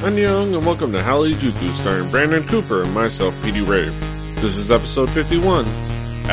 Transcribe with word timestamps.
Annyeong 0.00 0.56
and 0.56 0.64
welcome 0.64 0.92
to 0.92 0.98
Hallyu 0.98 1.34
Juku 1.34 1.74
starring 1.74 2.10
Brandon 2.10 2.42
Cooper 2.42 2.84
and 2.84 2.94
myself, 2.94 3.34
PD 3.42 3.68
Rave. 3.68 3.92
This 4.36 4.56
is 4.56 4.70
episode 4.70 5.10
51. 5.10 5.66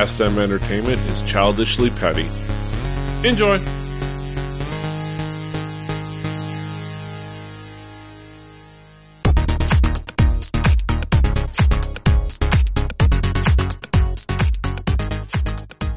SM 0.07 0.39
Entertainment 0.39 1.01
is 1.01 1.21
childishly 1.23 1.89
petty. 1.89 2.29
Enjoy! 3.27 3.57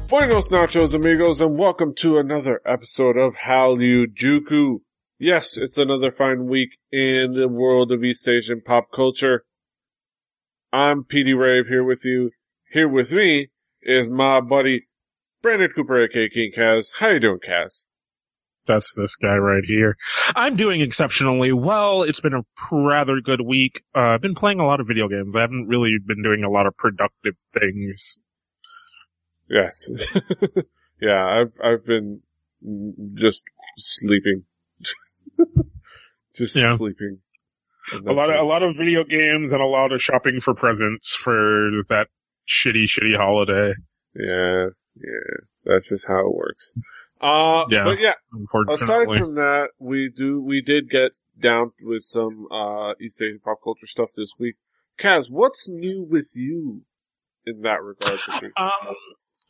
Buenos 0.09 0.49
nachos 0.49 0.93
amigos 0.93 1.39
and 1.39 1.57
welcome 1.57 1.95
to 1.95 2.17
another 2.17 2.59
episode 2.65 3.15
of 3.15 3.35
Hallyu 3.35 4.07
Juku. 4.07 4.81
Yes, 5.21 5.55
it's 5.55 5.77
another 5.77 6.09
fine 6.09 6.47
week 6.47 6.79
in 6.91 7.33
the 7.33 7.47
world 7.47 7.91
of 7.91 8.03
East 8.03 8.27
Asian 8.27 8.59
pop 8.59 8.91
culture. 8.91 9.45
I'm 10.73 11.03
PD 11.03 11.37
Rave 11.37 11.67
here 11.67 11.83
with 11.83 12.03
you. 12.03 12.31
Here 12.71 12.87
with 12.87 13.11
me 13.11 13.51
is 13.83 14.09
my 14.09 14.41
buddy 14.41 14.87
Brandon 15.43 15.69
Cooper, 15.75 16.05
aka 16.05 16.27
King 16.27 16.51
Kaz. 16.57 16.93
How 16.97 17.09
you 17.09 17.19
doing, 17.19 17.37
Kaz? 17.37 17.83
That's 18.65 18.95
this 18.95 19.15
guy 19.15 19.35
right 19.35 19.63
here. 19.63 19.95
I'm 20.35 20.55
doing 20.55 20.81
exceptionally 20.81 21.51
well. 21.51 22.01
It's 22.01 22.19
been 22.19 22.33
a 22.33 22.41
rather 22.71 23.21
good 23.23 23.41
week. 23.41 23.83
Uh, 23.95 24.15
I've 24.15 24.21
been 24.21 24.33
playing 24.33 24.59
a 24.59 24.65
lot 24.65 24.79
of 24.79 24.87
video 24.87 25.07
games. 25.07 25.35
I 25.35 25.41
haven't 25.41 25.67
really 25.67 25.97
been 26.03 26.23
doing 26.23 26.43
a 26.43 26.49
lot 26.49 26.65
of 26.65 26.75
productive 26.75 27.35
things. 27.53 28.17
Yes. 29.47 29.91
yeah, 30.99 31.23
I've, 31.43 31.53
I've 31.63 31.85
been 31.85 32.21
just 33.19 33.43
sleeping. 33.77 34.45
just 36.35 36.55
Yeah. 36.55 36.75
sleeping. 36.75 37.19
A 37.93 38.11
lot 38.13 38.27
that's 38.27 38.39
of, 38.39 38.45
a 38.45 38.49
lot 38.49 38.63
of 38.63 38.75
video 38.77 39.03
games 39.03 39.51
and 39.53 39.61
a 39.61 39.65
lot 39.65 39.91
of 39.91 40.01
shopping 40.01 40.39
for 40.39 40.53
presents 40.53 41.13
for 41.13 41.31
that 41.89 42.07
shitty, 42.47 42.85
shitty 42.85 43.17
holiday. 43.17 43.73
Yeah, 44.15 44.67
yeah. 44.95 45.37
That's 45.65 45.89
just 45.89 46.07
how 46.07 46.19
it 46.27 46.33
works. 46.35 46.71
Uh, 47.19 47.65
Yeah. 47.69 47.83
but 47.83 47.99
yeah, 47.99 48.13
aside 48.69 49.07
from 49.07 49.35
that, 49.35 49.69
we 49.79 50.11
do, 50.15 50.41
we 50.41 50.61
did 50.61 50.89
get 50.89 51.11
down 51.41 51.71
with 51.81 52.03
some, 52.03 52.47
uh, 52.51 52.93
East 53.01 53.21
Asian 53.21 53.39
pop 53.43 53.57
culture 53.63 53.85
stuff 53.87 54.09
this 54.15 54.31
week. 54.39 54.55
Kaz, 54.99 55.25
what's 55.29 55.67
new 55.69 56.03
with 56.09 56.31
you 56.35 56.81
in 57.45 57.61
that 57.61 57.81
regard? 57.83 58.19
Um, 58.57 58.95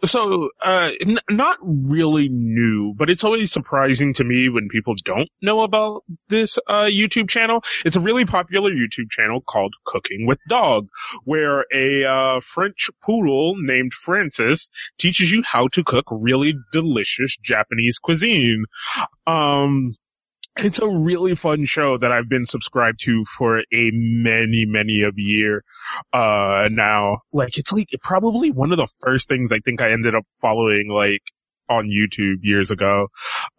so, 0.05 0.49
uh, 0.61 0.91
n- 1.01 1.19
not 1.29 1.57
really 1.61 2.29
new, 2.29 2.93
but 2.97 3.09
it's 3.09 3.23
always 3.23 3.51
surprising 3.51 4.13
to 4.15 4.23
me 4.23 4.49
when 4.49 4.67
people 4.69 4.95
don't 5.03 5.29
know 5.41 5.61
about 5.61 6.03
this, 6.29 6.57
uh, 6.67 6.83
YouTube 6.85 7.29
channel. 7.29 7.63
It's 7.85 7.95
a 7.95 7.99
really 7.99 8.25
popular 8.25 8.71
YouTube 8.71 9.09
channel 9.09 9.41
called 9.41 9.73
Cooking 9.85 10.25
with 10.27 10.39
Dog, 10.47 10.87
where 11.23 11.65
a, 11.73 12.05
uh, 12.05 12.41
French 12.41 12.89
poodle 13.03 13.55
named 13.57 13.93
Francis 13.93 14.69
teaches 14.97 15.31
you 15.31 15.43
how 15.45 15.67
to 15.69 15.83
cook 15.83 16.05
really 16.11 16.53
delicious 16.71 17.37
Japanese 17.43 17.99
cuisine. 17.99 18.65
Um, 19.27 19.95
it's 20.57 20.79
a 20.79 20.87
really 20.87 21.35
fun 21.35 21.65
show 21.65 21.97
that 21.97 22.11
I've 22.11 22.29
been 22.29 22.45
subscribed 22.45 22.99
to 23.03 23.23
for 23.37 23.59
a 23.59 23.91
many, 23.93 24.65
many 24.67 25.03
of 25.03 25.13
year, 25.17 25.63
uh, 26.13 26.67
now. 26.69 27.19
Like, 27.31 27.57
it's 27.57 27.71
like 27.71 27.89
probably 28.01 28.51
one 28.51 28.71
of 28.71 28.77
the 28.77 28.87
first 29.01 29.29
things 29.29 29.51
I 29.51 29.59
think 29.63 29.81
I 29.81 29.91
ended 29.91 30.15
up 30.15 30.25
following, 30.41 30.89
like, 30.89 31.21
on 31.69 31.85
YouTube 31.85 32.39
years 32.41 32.69
ago. 32.69 33.07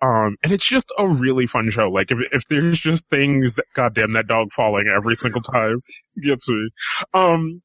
Um, 0.03 0.37
and 0.43 0.53
it's 0.53 0.67
just 0.67 0.93
a 0.99 1.09
really 1.09 1.47
fun 1.47 1.71
show. 1.71 1.89
Like, 1.89 2.11
if, 2.11 2.19
if 2.31 2.47
there's 2.49 2.79
just 2.79 3.09
things 3.09 3.55
that, 3.55 3.65
goddamn, 3.75 4.13
that 4.13 4.27
dog 4.27 4.53
falling 4.53 4.93
every 4.95 5.17
single 5.17 5.43
time 5.43 5.81
gets 6.23 6.49
me. 6.49 6.69
Um, 7.15 7.63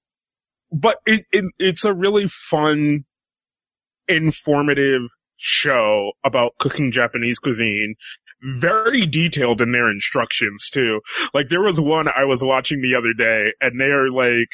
but 0.72 1.00
it, 1.06 1.26
it, 1.32 1.46
it's 1.60 1.84
a 1.84 1.94
really 1.94 2.28
fun, 2.28 3.04
informative 4.08 5.02
show 5.36 6.14
about 6.24 6.54
cooking 6.58 6.92
Japanese 6.92 7.40
cuisine 7.40 7.96
very 8.42 9.06
detailed 9.06 9.62
in 9.62 9.72
their 9.72 9.90
instructions 9.90 10.70
too. 10.72 11.02
Like 11.34 11.50
there 11.50 11.62
was 11.62 11.80
one 11.80 12.08
I 12.08 12.26
was 12.26 12.44
watching 12.44 12.82
the 12.82 12.98
other 12.98 13.14
day 13.14 13.52
and 13.62 13.80
they 13.80 13.86
are 13.86 14.10
like, 14.10 14.50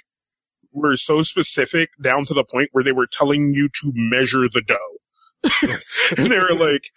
were 0.73 0.95
so 0.95 1.21
specific 1.21 1.89
down 2.01 2.25
to 2.25 2.33
the 2.33 2.43
point 2.43 2.69
where 2.71 2.83
they 2.83 2.91
were 2.91 3.07
telling 3.07 3.53
you 3.53 3.69
to 3.69 3.91
measure 3.93 4.45
the 4.51 4.61
dough. 4.65 5.53
Yes. 5.61 5.97
and 6.17 6.31
they 6.31 6.39
were 6.39 6.55
like, 6.55 6.89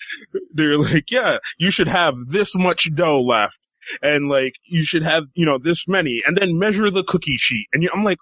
they 0.54 0.64
were 0.64 0.78
like, 0.78 1.10
yeah, 1.10 1.38
you 1.58 1.70
should 1.70 1.88
have 1.88 2.14
this 2.26 2.54
much 2.54 2.88
dough 2.94 3.20
left. 3.20 3.58
And 4.02 4.28
like, 4.28 4.54
you 4.64 4.82
should 4.82 5.04
have, 5.04 5.24
you 5.34 5.46
know, 5.46 5.58
this 5.58 5.86
many 5.86 6.22
and 6.26 6.36
then 6.36 6.58
measure 6.58 6.90
the 6.90 7.04
cookie 7.04 7.36
sheet. 7.36 7.66
And 7.72 7.82
you, 7.82 7.90
I'm 7.94 8.04
like, 8.04 8.18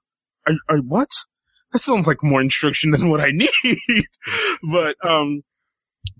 I, 0.46 0.52
I, 0.68 0.74
what? 0.86 1.08
That 1.72 1.78
sounds 1.78 2.06
like 2.06 2.22
more 2.22 2.40
instruction 2.40 2.90
than 2.90 3.08
what 3.08 3.20
I 3.20 3.30
need. 3.30 3.50
but, 4.70 4.96
um, 5.06 5.42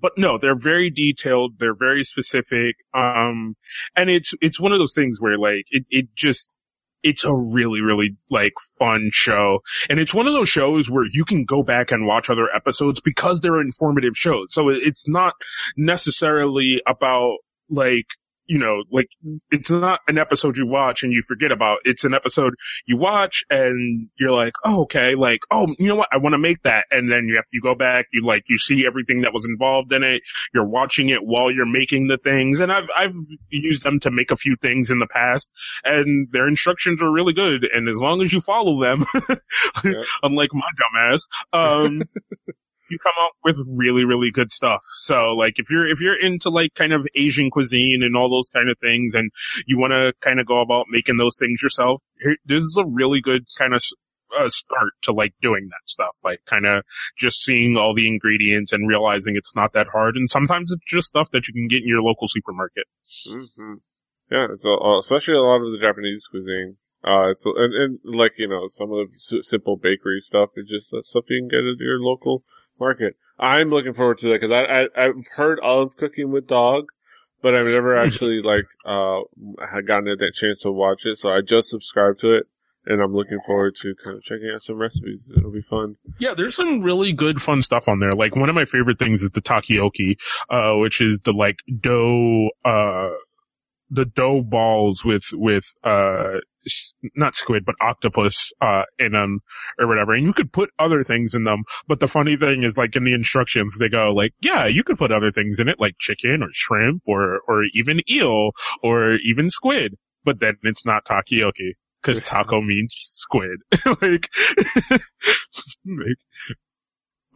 but 0.04 0.18
no, 0.18 0.36
they're 0.36 0.54
very 0.54 0.90
detailed. 0.90 1.54
They're 1.58 1.74
very 1.74 2.04
specific. 2.04 2.76
Um, 2.92 3.54
and 3.96 4.10
it's, 4.10 4.34
it's 4.42 4.60
one 4.60 4.72
of 4.72 4.78
those 4.78 4.92
things 4.92 5.18
where 5.18 5.38
like, 5.38 5.64
it, 5.70 5.86
it 5.88 6.08
just, 6.14 6.50
it's 7.02 7.24
a 7.24 7.32
really, 7.32 7.80
really 7.80 8.14
like 8.30 8.52
fun 8.78 9.08
show. 9.14 9.60
And 9.88 9.98
it's 9.98 10.12
one 10.12 10.26
of 10.26 10.34
those 10.34 10.50
shows 10.50 10.90
where 10.90 11.06
you 11.10 11.24
can 11.24 11.46
go 11.46 11.62
back 11.62 11.90
and 11.90 12.06
watch 12.06 12.28
other 12.28 12.54
episodes 12.54 13.00
because 13.00 13.40
they're 13.40 13.62
informative 13.62 14.14
shows. 14.14 14.48
So 14.50 14.68
it's 14.68 15.08
not 15.08 15.32
necessarily 15.74 16.82
about 16.86 17.38
like, 17.70 18.04
you 18.46 18.58
know, 18.58 18.82
like 18.90 19.06
it's 19.50 19.70
not 19.70 20.00
an 20.08 20.18
episode 20.18 20.56
you 20.56 20.66
watch 20.66 21.02
and 21.02 21.12
you 21.12 21.22
forget 21.26 21.52
about. 21.52 21.78
It's 21.84 22.04
an 22.04 22.14
episode 22.14 22.54
you 22.86 22.96
watch 22.96 23.44
and 23.50 24.08
you're 24.18 24.30
like, 24.32 24.52
oh, 24.64 24.82
okay, 24.82 25.14
like, 25.14 25.40
oh, 25.50 25.74
you 25.78 25.88
know 25.88 25.96
what? 25.96 26.08
I 26.12 26.18
want 26.18 26.34
to 26.34 26.38
make 26.38 26.62
that. 26.62 26.84
And 26.90 27.10
then 27.10 27.26
you 27.28 27.36
have, 27.36 27.44
you 27.52 27.60
go 27.60 27.74
back, 27.74 28.06
you 28.12 28.24
like, 28.26 28.42
you 28.48 28.58
see 28.58 28.84
everything 28.86 29.22
that 29.22 29.32
was 29.32 29.44
involved 29.44 29.92
in 29.92 30.02
it. 30.02 30.22
You're 30.52 30.66
watching 30.68 31.08
it 31.08 31.20
while 31.22 31.50
you're 31.50 31.66
making 31.66 32.08
the 32.08 32.18
things. 32.22 32.60
And 32.60 32.72
I've, 32.72 32.88
I've 32.96 33.14
used 33.50 33.82
them 33.84 34.00
to 34.00 34.10
make 34.10 34.30
a 34.30 34.36
few 34.36 34.56
things 34.60 34.90
in 34.90 34.98
the 34.98 35.06
past 35.06 35.50
and 35.84 36.28
their 36.32 36.48
instructions 36.48 37.02
are 37.02 37.10
really 37.10 37.32
good. 37.32 37.66
And 37.72 37.88
as 37.88 37.98
long 37.98 38.22
as 38.22 38.32
you 38.32 38.40
follow 38.40 38.80
them, 38.80 39.04
Yeah. 39.84 40.02
unlike 40.22 40.50
my 40.52 40.68
dumbass, 40.78 41.22
um, 41.52 42.02
you 42.90 42.98
come 42.98 43.12
up 43.24 43.32
with 43.44 43.58
really, 43.76 44.04
really 44.04 44.30
good 44.30 44.50
stuff. 44.50 44.80
So 44.98 45.34
like 45.36 45.54
if 45.56 45.70
you're, 45.70 45.88
if 45.88 46.00
you're 46.00 46.20
into 46.20 46.50
like 46.50 46.74
kind 46.74 46.92
of 46.92 47.06
Asian 47.14 47.50
cuisine 47.50 48.00
and 48.04 48.16
all 48.16 48.30
those 48.30 48.50
kind 48.50 48.70
of 48.70 48.78
things 48.78 49.14
and 49.14 49.30
you 49.66 49.78
want 49.78 49.92
to 49.92 50.12
kind 50.20 50.40
of 50.40 50.46
go 50.46 50.60
about 50.60 50.86
making 50.88 51.16
those 51.16 51.36
things 51.36 51.62
yourself, 51.62 52.00
this 52.44 52.62
is 52.62 52.76
a 52.78 52.84
really 52.94 53.20
good 53.20 53.44
kind 53.58 53.74
of 53.74 53.82
uh, 54.38 54.48
start 54.48 54.92
to 55.02 55.12
like 55.12 55.32
doing 55.42 55.68
that 55.68 55.86
stuff, 55.86 56.16
like 56.24 56.40
kind 56.46 56.66
of 56.66 56.84
just 57.16 57.42
seeing 57.42 57.76
all 57.76 57.94
the 57.94 58.08
ingredients 58.08 58.72
and 58.72 58.88
realizing 58.88 59.36
it's 59.36 59.54
not 59.54 59.72
that 59.74 59.86
hard. 59.92 60.16
And 60.16 60.28
sometimes 60.28 60.72
it's 60.72 60.84
just 60.86 61.08
stuff 61.08 61.30
that 61.30 61.48
you 61.48 61.54
can 61.54 61.68
get 61.68 61.82
in 61.82 61.88
your 61.88 62.02
local 62.02 62.28
supermarket. 62.28 62.84
hmm 63.28 63.74
Yeah, 64.30 64.46
a, 64.46 64.68
uh, 64.68 64.98
especially 64.98 65.34
a 65.34 65.40
lot 65.40 65.62
of 65.62 65.72
the 65.72 65.78
Japanese 65.80 66.26
cuisine. 66.30 66.76
Uh, 67.04 67.30
it's, 67.30 67.44
and, 67.44 67.74
and 67.74 67.98
like, 68.02 68.32
you 68.38 68.48
know, 68.48 68.64
some 68.68 68.90
of 68.90 69.10
the 69.10 69.42
simple 69.42 69.76
bakery 69.76 70.20
stuff 70.20 70.50
is 70.56 70.68
just 70.68 70.92
uh, 70.92 71.02
stuff 71.02 71.24
you 71.28 71.42
can 71.42 71.48
get 71.48 71.58
at 71.58 71.78
your 71.78 72.00
local 72.00 72.42
market. 72.78 73.16
I'm 73.38 73.70
looking 73.70 73.94
forward 73.94 74.18
to 74.18 74.28
that 74.28 74.40
because 74.40 74.52
I, 74.52 74.64
I, 74.64 75.06
I've 75.06 75.26
heard 75.34 75.58
of 75.62 75.96
cooking 75.96 76.30
with 76.30 76.46
dog, 76.46 76.86
but 77.42 77.54
I've 77.54 77.66
never 77.66 77.96
actually 78.04 78.42
like, 78.42 78.66
uh, 78.84 79.20
had 79.60 79.86
gotten 79.86 80.04
that 80.04 80.32
chance 80.34 80.62
to 80.62 80.70
watch 80.70 81.04
it. 81.04 81.18
So 81.18 81.28
I 81.28 81.40
just 81.40 81.68
subscribed 81.68 82.20
to 82.20 82.34
it 82.34 82.46
and 82.86 83.00
I'm 83.00 83.14
looking 83.14 83.40
forward 83.40 83.74
to 83.76 83.94
kind 83.94 84.16
of 84.16 84.22
checking 84.22 84.50
out 84.54 84.62
some 84.62 84.76
recipes. 84.76 85.28
It'll 85.36 85.50
be 85.50 85.62
fun. 85.62 85.96
Yeah, 86.18 86.34
there's 86.34 86.54
some 86.54 86.82
really 86.82 87.12
good 87.12 87.40
fun 87.40 87.62
stuff 87.62 87.88
on 87.88 87.98
there. 87.98 88.14
Like 88.14 88.36
one 88.36 88.48
of 88.48 88.54
my 88.54 88.64
favorite 88.64 88.98
things 88.98 89.22
is 89.22 89.30
the 89.30 89.40
takoyaki, 89.40 90.16
uh, 90.50 90.78
which 90.78 91.00
is 91.00 91.18
the 91.24 91.32
like 91.32 91.58
dough, 91.80 92.50
uh, 92.64 93.10
the 93.90 94.04
dough 94.04 94.42
balls 94.42 95.04
with, 95.04 95.24
with, 95.32 95.64
uh, 95.84 96.38
not 97.14 97.34
squid, 97.34 97.64
but 97.66 97.74
octopus, 97.80 98.52
uh, 98.60 98.82
in 98.98 99.12
them 99.12 99.40
or 99.78 99.86
whatever. 99.86 100.14
And 100.14 100.24
you 100.26 100.32
could 100.32 100.52
put 100.52 100.70
other 100.78 101.02
things 101.02 101.34
in 101.34 101.44
them. 101.44 101.64
But 101.86 102.00
the 102.00 102.08
funny 102.08 102.36
thing 102.38 102.62
is 102.62 102.76
like 102.76 102.96
in 102.96 103.04
the 103.04 103.14
instructions, 103.14 103.76
they 103.78 103.88
go 103.90 104.12
like, 104.12 104.32
yeah, 104.40 104.66
you 104.66 104.82
could 104.84 104.96
put 104.98 105.12
other 105.12 105.30
things 105.30 105.60
in 105.60 105.68
it 105.68 105.76
like 105.78 105.94
chicken 105.98 106.42
or 106.42 106.48
shrimp 106.52 107.02
or, 107.06 107.40
or 107.46 107.64
even 107.74 108.00
eel 108.10 108.52
or 108.82 109.14
even 109.16 109.50
squid. 109.50 109.94
But 110.24 110.40
then 110.40 110.54
it's 110.62 110.86
not 110.86 111.04
takoyaki. 111.04 111.72
Cause 112.02 112.20
taco 112.24 112.60
means 112.62 112.94
squid. 113.02 113.60
like, 114.02 114.28
like, 115.84 116.18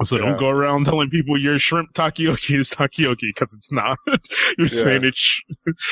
so 0.05 0.17
Yeah. 0.17 0.23
don't 0.27 0.39
go 0.39 0.49
around 0.49 0.85
telling 0.87 1.11
people 1.11 1.39
your 1.41 1.59
shrimp 1.59 1.93
takoyaki 1.93 2.59
is 2.61 2.71
takoyaki 2.71 3.29
because 3.35 3.53
it's 3.53 3.71
not. 3.73 3.99
You're 4.57 4.69
Yeah. 4.69 4.85
saying 4.85 5.05
it's, 5.05 5.19
sh- 5.19 5.41
it's 5.67 5.83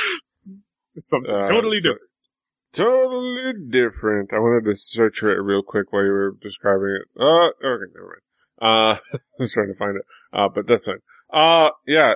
something 1.08 1.30
Uh, 1.30 1.48
totally 1.48 1.78
different. 1.78 2.10
Totally 2.72 3.52
different. 3.70 4.32
I 4.32 4.38
wanted 4.38 4.68
to 4.70 4.76
search 4.76 5.18
for 5.20 5.30
it 5.30 5.40
real 5.40 5.62
quick 5.62 5.92
while 5.92 6.04
you 6.04 6.10
were 6.10 6.36
describing 6.40 6.98
it. 7.00 7.20
Uh, 7.20 7.46
okay, 7.46 7.90
never 7.94 8.20
mind. 8.20 8.22
Uh, 8.60 8.98
I 9.14 9.18
was 9.38 9.52
trying 9.52 9.68
to 9.68 9.78
find 9.78 9.96
it. 9.96 10.02
Uh, 10.32 10.48
but 10.54 10.66
that's 10.66 10.86
fine. 10.86 10.98
Uh, 11.32 11.70
yeah, 11.86 12.14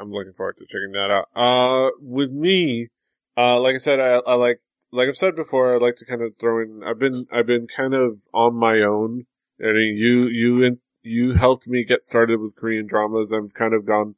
I'm 0.00 0.12
looking 0.12 0.32
forward 0.36 0.56
to 0.58 0.66
checking 0.66 0.92
that 0.92 1.10
out. 1.10 1.28
Uh, 1.34 1.90
with 2.00 2.30
me, 2.30 2.88
uh, 3.36 3.58
like 3.60 3.74
I 3.74 3.78
said, 3.78 3.98
I, 3.98 4.20
I 4.26 4.34
like 4.34 4.60
like 4.92 5.08
I've 5.08 5.16
said 5.16 5.34
before, 5.34 5.74
I 5.74 5.78
like 5.78 5.96
to 5.96 6.06
kind 6.06 6.22
of 6.22 6.32
throw 6.38 6.62
in. 6.62 6.82
I've 6.86 6.98
been 6.98 7.26
I've 7.32 7.46
been 7.46 7.66
kind 7.66 7.94
of 7.94 8.18
on 8.32 8.54
my 8.54 8.80
own. 8.80 9.26
I 9.60 9.72
mean, 9.72 9.96
you 9.96 10.26
you 10.28 10.78
you 11.02 11.34
helped 11.34 11.66
me 11.66 11.84
get 11.84 12.04
started 12.04 12.40
with 12.40 12.56
Korean 12.56 12.86
dramas. 12.86 13.32
I've 13.32 13.52
kind 13.54 13.74
of 13.74 13.86
gone 13.86 14.14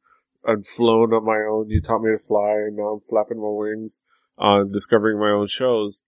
and 0.47 0.67
flown 0.67 1.13
on 1.13 1.25
my 1.25 1.45
own. 1.49 1.69
You 1.69 1.81
taught 1.81 2.03
me 2.03 2.13
to 2.13 2.19
fly, 2.19 2.53
and 2.67 2.77
now 2.77 2.95
I'm 2.95 3.01
flapping 3.09 3.39
my 3.39 3.51
wings 3.51 3.99
on 4.39 4.73
discovering 4.73 5.19
my 5.19 5.31
own 5.31 5.49
shows. 5.49 6.03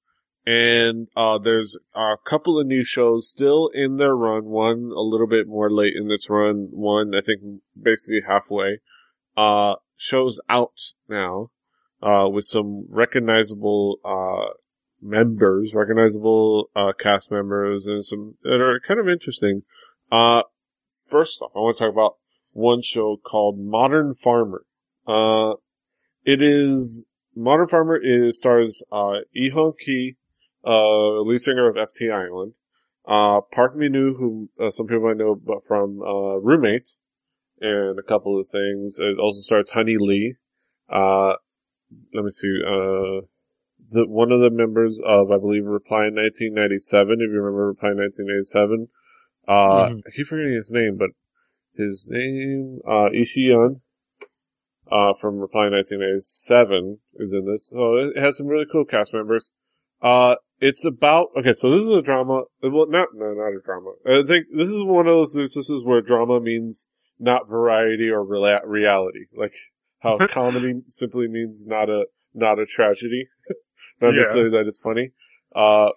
And 0.46 1.08
uh, 1.14 1.38
there's 1.38 1.76
a 1.94 2.14
couple 2.24 2.58
of 2.58 2.66
new 2.66 2.84
shows 2.84 3.28
still 3.28 3.68
in 3.74 3.96
their 3.96 4.16
run. 4.16 4.46
One 4.46 4.90
a 4.96 5.02
little 5.02 5.26
bit 5.26 5.46
more 5.46 5.70
late 5.70 5.92
in 5.94 6.10
its 6.10 6.30
run. 6.30 6.68
One 6.70 7.14
I 7.14 7.20
think 7.20 7.40
basically 7.80 8.22
halfway. 8.26 8.78
Uh, 9.36 9.74
shows 9.96 10.40
out 10.48 10.72
now 11.08 11.50
uh, 12.02 12.28
with 12.28 12.44
some 12.44 12.86
recognizable 12.88 13.98
uh, 14.04 14.54
members, 15.02 15.72
recognizable 15.74 16.70
uh, 16.74 16.92
cast 16.98 17.30
members, 17.30 17.86
and 17.86 18.04
some 18.04 18.36
that 18.42 18.60
are 18.60 18.80
kind 18.80 19.00
of 19.00 19.08
interesting. 19.08 19.62
Uh, 20.10 20.42
first 21.06 21.40
off, 21.42 21.50
I 21.54 21.58
want 21.58 21.76
to 21.76 21.84
talk 21.84 21.92
about 21.92 22.16
one 22.58 22.82
show 22.82 23.16
called 23.16 23.58
Modern 23.58 24.14
Farmer. 24.14 24.64
Uh, 25.06 25.54
it 26.24 26.42
is 26.42 27.06
Modern 27.34 27.68
Farmer 27.68 27.98
is 28.02 28.36
stars 28.36 28.82
uh, 28.90 29.20
Lee 29.34 29.50
Hong 29.54 29.74
Ki, 29.78 30.16
uh, 30.66 31.20
lead 31.20 31.40
singer 31.40 31.68
of 31.68 31.76
FT 31.76 32.12
Island, 32.12 32.54
uh, 33.06 33.40
Park 33.52 33.76
Min 33.76 33.94
who 33.94 34.50
uh, 34.60 34.70
some 34.70 34.86
people 34.86 35.06
might 35.06 35.16
know 35.16 35.40
from 35.66 36.02
uh, 36.02 36.40
Roommate, 36.40 36.90
and 37.60 37.98
a 37.98 38.02
couple 38.02 38.38
of 38.38 38.48
things. 38.48 38.98
It 38.98 39.18
also 39.18 39.40
stars 39.40 39.70
Honey 39.70 39.96
Lee. 39.98 40.34
Uh, 40.92 41.34
let 42.12 42.24
me 42.24 42.30
see. 42.30 42.60
Uh, 42.66 43.26
the 43.90 44.06
one 44.06 44.32
of 44.32 44.40
the 44.40 44.50
members 44.50 45.00
of 45.06 45.30
I 45.30 45.38
believe 45.38 45.64
Reply 45.64 46.08
in 46.08 46.16
1997. 46.16 47.12
If 47.12 47.20
you 47.20 47.40
remember 47.40 47.68
Reply 47.68 47.90
in 47.90 47.98
1987, 47.98 48.88
uh, 49.46 49.52
mm-hmm. 49.52 49.98
I 50.04 50.10
keep 50.10 50.26
forgetting 50.26 50.54
his 50.54 50.70
name, 50.72 50.96
but 50.98 51.10
his 51.78 52.06
name 52.08 52.80
uh, 52.86 53.08
Lee 53.10 53.24
Si-eon 53.24 53.80
uh, 54.90 55.12
from 55.20 55.38
Reply 55.38 55.68
1987 55.70 56.98
is 57.16 57.32
in 57.32 57.46
this. 57.46 57.68
So 57.68 57.96
it 57.96 58.20
has 58.20 58.36
some 58.36 58.46
really 58.46 58.66
cool 58.70 58.84
cast 58.84 59.14
members. 59.14 59.50
Uh, 60.02 60.36
it's 60.60 60.84
about, 60.84 61.28
okay, 61.38 61.52
so 61.52 61.70
this 61.70 61.82
is 61.82 61.90
a 61.90 62.02
drama, 62.02 62.42
well, 62.62 62.86
not, 62.88 63.08
no, 63.14 63.32
not 63.32 63.48
a 63.48 63.60
drama. 63.64 63.92
I 64.06 64.26
think 64.26 64.46
this 64.54 64.68
is 64.68 64.82
one 64.82 65.06
of 65.06 65.14
those 65.14 65.36
instances 65.36 65.82
where 65.84 66.00
drama 66.00 66.40
means 66.40 66.86
not 67.18 67.48
variety 67.48 68.08
or 68.08 68.24
reality. 68.24 69.26
Like, 69.36 69.54
how 70.00 70.18
comedy 70.30 70.82
simply 70.88 71.28
means 71.28 71.66
not 71.66 71.88
a, 71.88 72.04
not 72.34 72.58
a 72.58 72.66
tragedy. 72.66 73.28
not 74.00 74.14
yeah. 74.14 74.20
necessarily 74.20 74.50
that 74.50 74.66
it's 74.66 74.80
funny. 74.80 75.10
Uh, 75.54 75.90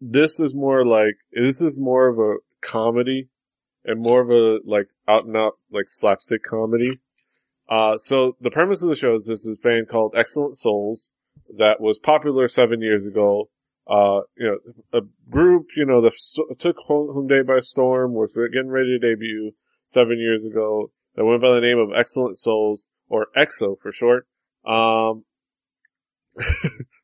this 0.00 0.40
is 0.40 0.54
more 0.54 0.84
like, 0.84 1.16
this 1.32 1.60
is 1.60 1.78
more 1.80 2.08
of 2.08 2.18
a 2.18 2.36
comedy 2.60 3.28
and 3.86 4.02
more 4.02 4.20
of 4.20 4.30
a, 4.30 4.58
like, 4.68 4.88
out 5.08 5.24
and 5.24 5.36
out, 5.36 5.54
like, 5.70 5.86
slapstick 5.88 6.42
comedy. 6.42 7.00
Uh, 7.68 7.96
so 7.96 8.36
the 8.40 8.50
premise 8.50 8.82
of 8.82 8.88
the 8.88 8.94
show 8.94 9.14
is 9.14 9.26
this 9.26 9.46
is 9.46 9.56
a 9.58 9.62
band 9.62 9.88
called 9.88 10.14
Excellent 10.16 10.56
Souls 10.56 11.10
that 11.56 11.80
was 11.80 11.98
popular 11.98 12.48
seven 12.48 12.80
years 12.80 13.06
ago. 13.06 13.48
Uh, 13.88 14.20
you 14.36 14.46
know, 14.46 14.58
a 14.92 15.00
group, 15.30 15.66
you 15.76 15.84
know, 15.84 16.00
that 16.00 16.12
took 16.58 16.76
Hongdae 16.88 17.46
by 17.46 17.60
storm, 17.60 18.14
was 18.14 18.32
getting 18.52 18.70
ready 18.70 18.98
to 18.98 19.14
debut 19.14 19.52
seven 19.86 20.18
years 20.18 20.44
ago 20.44 20.90
that 21.14 21.24
went 21.24 21.42
by 21.42 21.54
the 21.54 21.60
name 21.60 21.78
of 21.78 21.90
Excellent 21.96 22.38
Souls 22.38 22.86
or 23.08 23.28
EXO 23.36 23.76
for 23.80 23.92
short. 23.92 24.26
Um, 24.66 25.24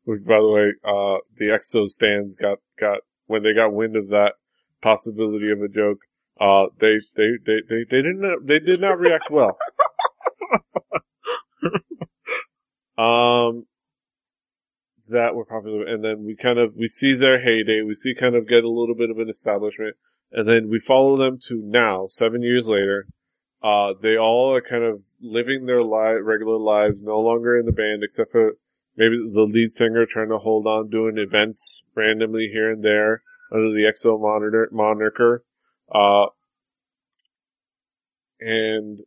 which 0.04 0.24
by 0.24 0.38
the 0.38 0.50
way, 0.50 0.72
uh, 0.84 1.18
the 1.38 1.46
EXO 1.46 1.86
stands 1.86 2.34
got, 2.34 2.58
got, 2.78 2.98
when 3.26 3.42
they 3.42 3.54
got 3.54 3.72
wind 3.72 3.96
of 3.96 4.08
that 4.08 4.34
possibility 4.82 5.50
of 5.50 5.62
a 5.62 5.68
joke, 5.68 6.00
uh, 6.42 6.66
they, 6.80 6.96
they, 7.16 7.30
they, 7.46 7.58
they, 7.68 7.84
they 7.88 8.02
didn't, 8.02 8.46
they 8.46 8.58
did 8.58 8.80
not 8.80 8.98
react 8.98 9.30
well. 9.30 9.56
um, 12.98 13.66
that 15.08 15.36
were 15.36 15.44
popular, 15.44 15.86
and 15.86 16.02
then 16.02 16.24
we 16.24 16.34
kind 16.34 16.58
of, 16.58 16.74
we 16.76 16.88
see 16.88 17.14
their 17.14 17.40
heyday, 17.40 17.82
we 17.86 17.94
see 17.94 18.14
kind 18.14 18.34
of 18.34 18.48
get 18.48 18.64
a 18.64 18.68
little 18.68 18.96
bit 18.96 19.10
of 19.10 19.18
an 19.18 19.28
establishment, 19.28 19.94
and 20.32 20.48
then 20.48 20.68
we 20.68 20.80
follow 20.80 21.16
them 21.16 21.38
to 21.48 21.62
now, 21.64 22.06
seven 22.08 22.42
years 22.42 22.66
later, 22.66 23.06
uh, 23.62 23.92
they 24.02 24.16
all 24.16 24.52
are 24.52 24.62
kind 24.62 24.82
of 24.82 25.02
living 25.20 25.66
their 25.66 25.84
li- 25.84 26.20
regular 26.20 26.58
lives, 26.58 27.02
no 27.02 27.20
longer 27.20 27.56
in 27.56 27.66
the 27.66 27.72
band, 27.72 28.02
except 28.02 28.32
for 28.32 28.54
maybe 28.96 29.16
the 29.30 29.42
lead 29.42 29.68
singer 29.68 30.06
trying 30.06 30.30
to 30.30 30.38
hold 30.38 30.66
on, 30.66 30.90
doing 30.90 31.18
events 31.18 31.84
randomly 31.94 32.50
here 32.52 32.72
and 32.72 32.82
there 32.82 33.22
under 33.52 33.68
the 33.68 33.84
EXO 33.84 34.20
monitor, 34.20 34.68
moniker. 34.72 35.44
Uh, 35.94 36.26
and, 38.40 39.00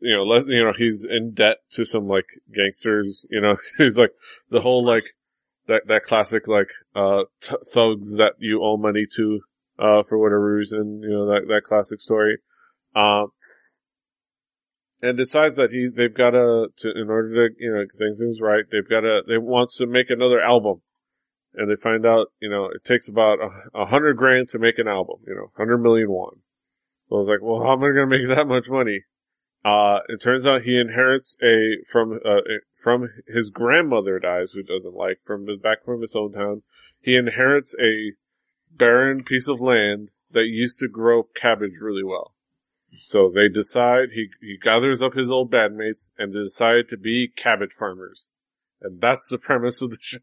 you 0.00 0.16
know, 0.16 0.24
let, 0.24 0.46
you 0.46 0.64
know, 0.64 0.72
he's 0.76 1.06
in 1.08 1.32
debt 1.32 1.58
to 1.70 1.84
some 1.84 2.06
like 2.08 2.26
gangsters, 2.52 3.24
you 3.30 3.40
know, 3.40 3.56
he's 3.78 3.96
like 3.96 4.12
the 4.50 4.60
whole 4.60 4.84
like, 4.84 5.14
that, 5.68 5.82
that 5.88 6.02
classic 6.02 6.46
like, 6.46 6.70
uh, 6.94 7.24
thugs 7.72 8.14
that 8.16 8.32
you 8.38 8.62
owe 8.62 8.76
money 8.76 9.04
to, 9.16 9.40
uh, 9.78 10.02
for 10.08 10.18
whatever 10.18 10.54
reason, 10.54 11.00
you 11.02 11.10
know, 11.10 11.26
that, 11.26 11.46
that 11.48 11.62
classic 11.64 12.00
story. 12.00 12.38
Um, 12.94 13.28
and 15.02 15.16
decides 15.16 15.56
that 15.56 15.70
he 15.70 15.88
they've 15.94 16.14
got 16.14 16.30
to, 16.30 16.68
to 16.76 16.90
in 16.90 17.10
order 17.10 17.48
to 17.48 17.54
you 17.58 17.72
know 17.72 17.84
things 17.98 18.18
things 18.18 18.38
right 18.40 18.64
they've 18.70 18.88
got 18.88 19.00
to 19.00 19.20
they 19.26 19.38
wants 19.38 19.76
to 19.76 19.86
make 19.86 20.10
another 20.10 20.40
album 20.40 20.80
and 21.56 21.70
they 21.70 21.76
find 21.76 22.06
out 22.06 22.28
you 22.40 22.48
know 22.48 22.66
it 22.66 22.84
takes 22.84 23.08
about 23.08 23.38
a, 23.40 23.80
a 23.82 23.86
hundred 23.86 24.16
grand 24.16 24.48
to 24.48 24.58
make 24.58 24.78
an 24.78 24.88
album 24.88 25.16
you 25.26 25.34
know 25.34 25.50
hundred 25.56 25.78
million 25.78 26.10
won 26.10 26.40
so 27.08 27.16
I 27.16 27.18
was 27.20 27.28
like 27.28 27.42
well 27.42 27.62
how 27.62 27.72
am 27.72 27.82
I 27.82 27.94
going 27.94 28.08
to 28.08 28.18
make 28.18 28.28
that 28.36 28.46
much 28.46 28.68
money 28.68 29.04
uh 29.64 30.00
it 30.08 30.20
turns 30.20 30.46
out 30.46 30.62
he 30.62 30.78
inherits 30.78 31.36
a 31.42 31.84
from 31.90 32.20
uh 32.24 32.40
from 32.74 33.08
his 33.26 33.50
grandmother 33.50 34.18
dies 34.18 34.52
who 34.52 34.62
doesn't 34.62 34.94
like 34.94 35.18
from 35.24 35.46
back 35.62 35.84
from 35.84 36.02
his 36.02 36.14
hometown 36.14 36.62
he 37.00 37.16
inherits 37.16 37.74
a 37.80 38.12
barren 38.70 39.24
piece 39.24 39.48
of 39.48 39.60
land 39.60 40.10
that 40.30 40.46
used 40.46 40.78
to 40.78 40.88
grow 40.88 41.22
cabbage 41.22 41.80
really 41.80 42.04
well 42.04 42.34
so 43.02 43.30
they 43.32 43.48
decide, 43.48 44.10
he, 44.14 44.30
he 44.40 44.58
gathers 44.62 45.02
up 45.02 45.14
his 45.14 45.30
old 45.30 45.50
bandmates 45.50 46.06
and 46.18 46.32
they 46.32 46.42
decide 46.42 46.88
to 46.88 46.96
be 46.96 47.28
cabbage 47.34 47.72
farmers. 47.72 48.26
And 48.80 49.00
that's 49.00 49.28
the 49.28 49.38
premise 49.38 49.82
of 49.82 49.90
the 49.90 49.98
show. 50.00 50.18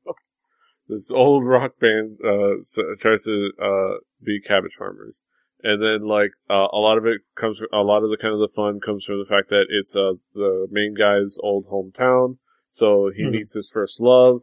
This 0.88 1.12
old 1.12 1.46
rock 1.46 1.80
band, 1.80 2.20
uh, 2.24 2.56
tries 3.00 3.24
to, 3.24 3.52
uh, 3.62 3.98
be 4.24 4.42
cabbage 4.42 4.76
farmers. 4.78 5.22
And 5.64 5.82
then 5.82 6.08
like, 6.08 6.32
uh, 6.50 6.68
a 6.74 6.78
lot 6.78 6.98
of 6.98 7.06
it 7.06 7.22
comes, 7.36 7.62
a 7.72 7.78
lot 7.78 8.04
of 8.04 8.10
the 8.10 8.18
kind 8.18 8.34
of 8.34 8.40
the 8.40 8.54
fun 8.54 8.82
comes 8.86 9.06
from 9.06 9.20
the 9.20 9.26
fact 9.26 9.50
that 9.50 9.66
it's, 9.70 9.96
uh, 9.96 10.14
the 10.34 10.68
main 10.70 10.94
guy's 10.94 11.38
old 11.42 11.68
hometown. 11.68 12.38
So 12.72 13.12
he 13.16 13.24
mm-hmm. 13.24 13.32
meets 13.32 13.54
his 13.54 13.70
first 13.70 14.02
love. 14.02 14.42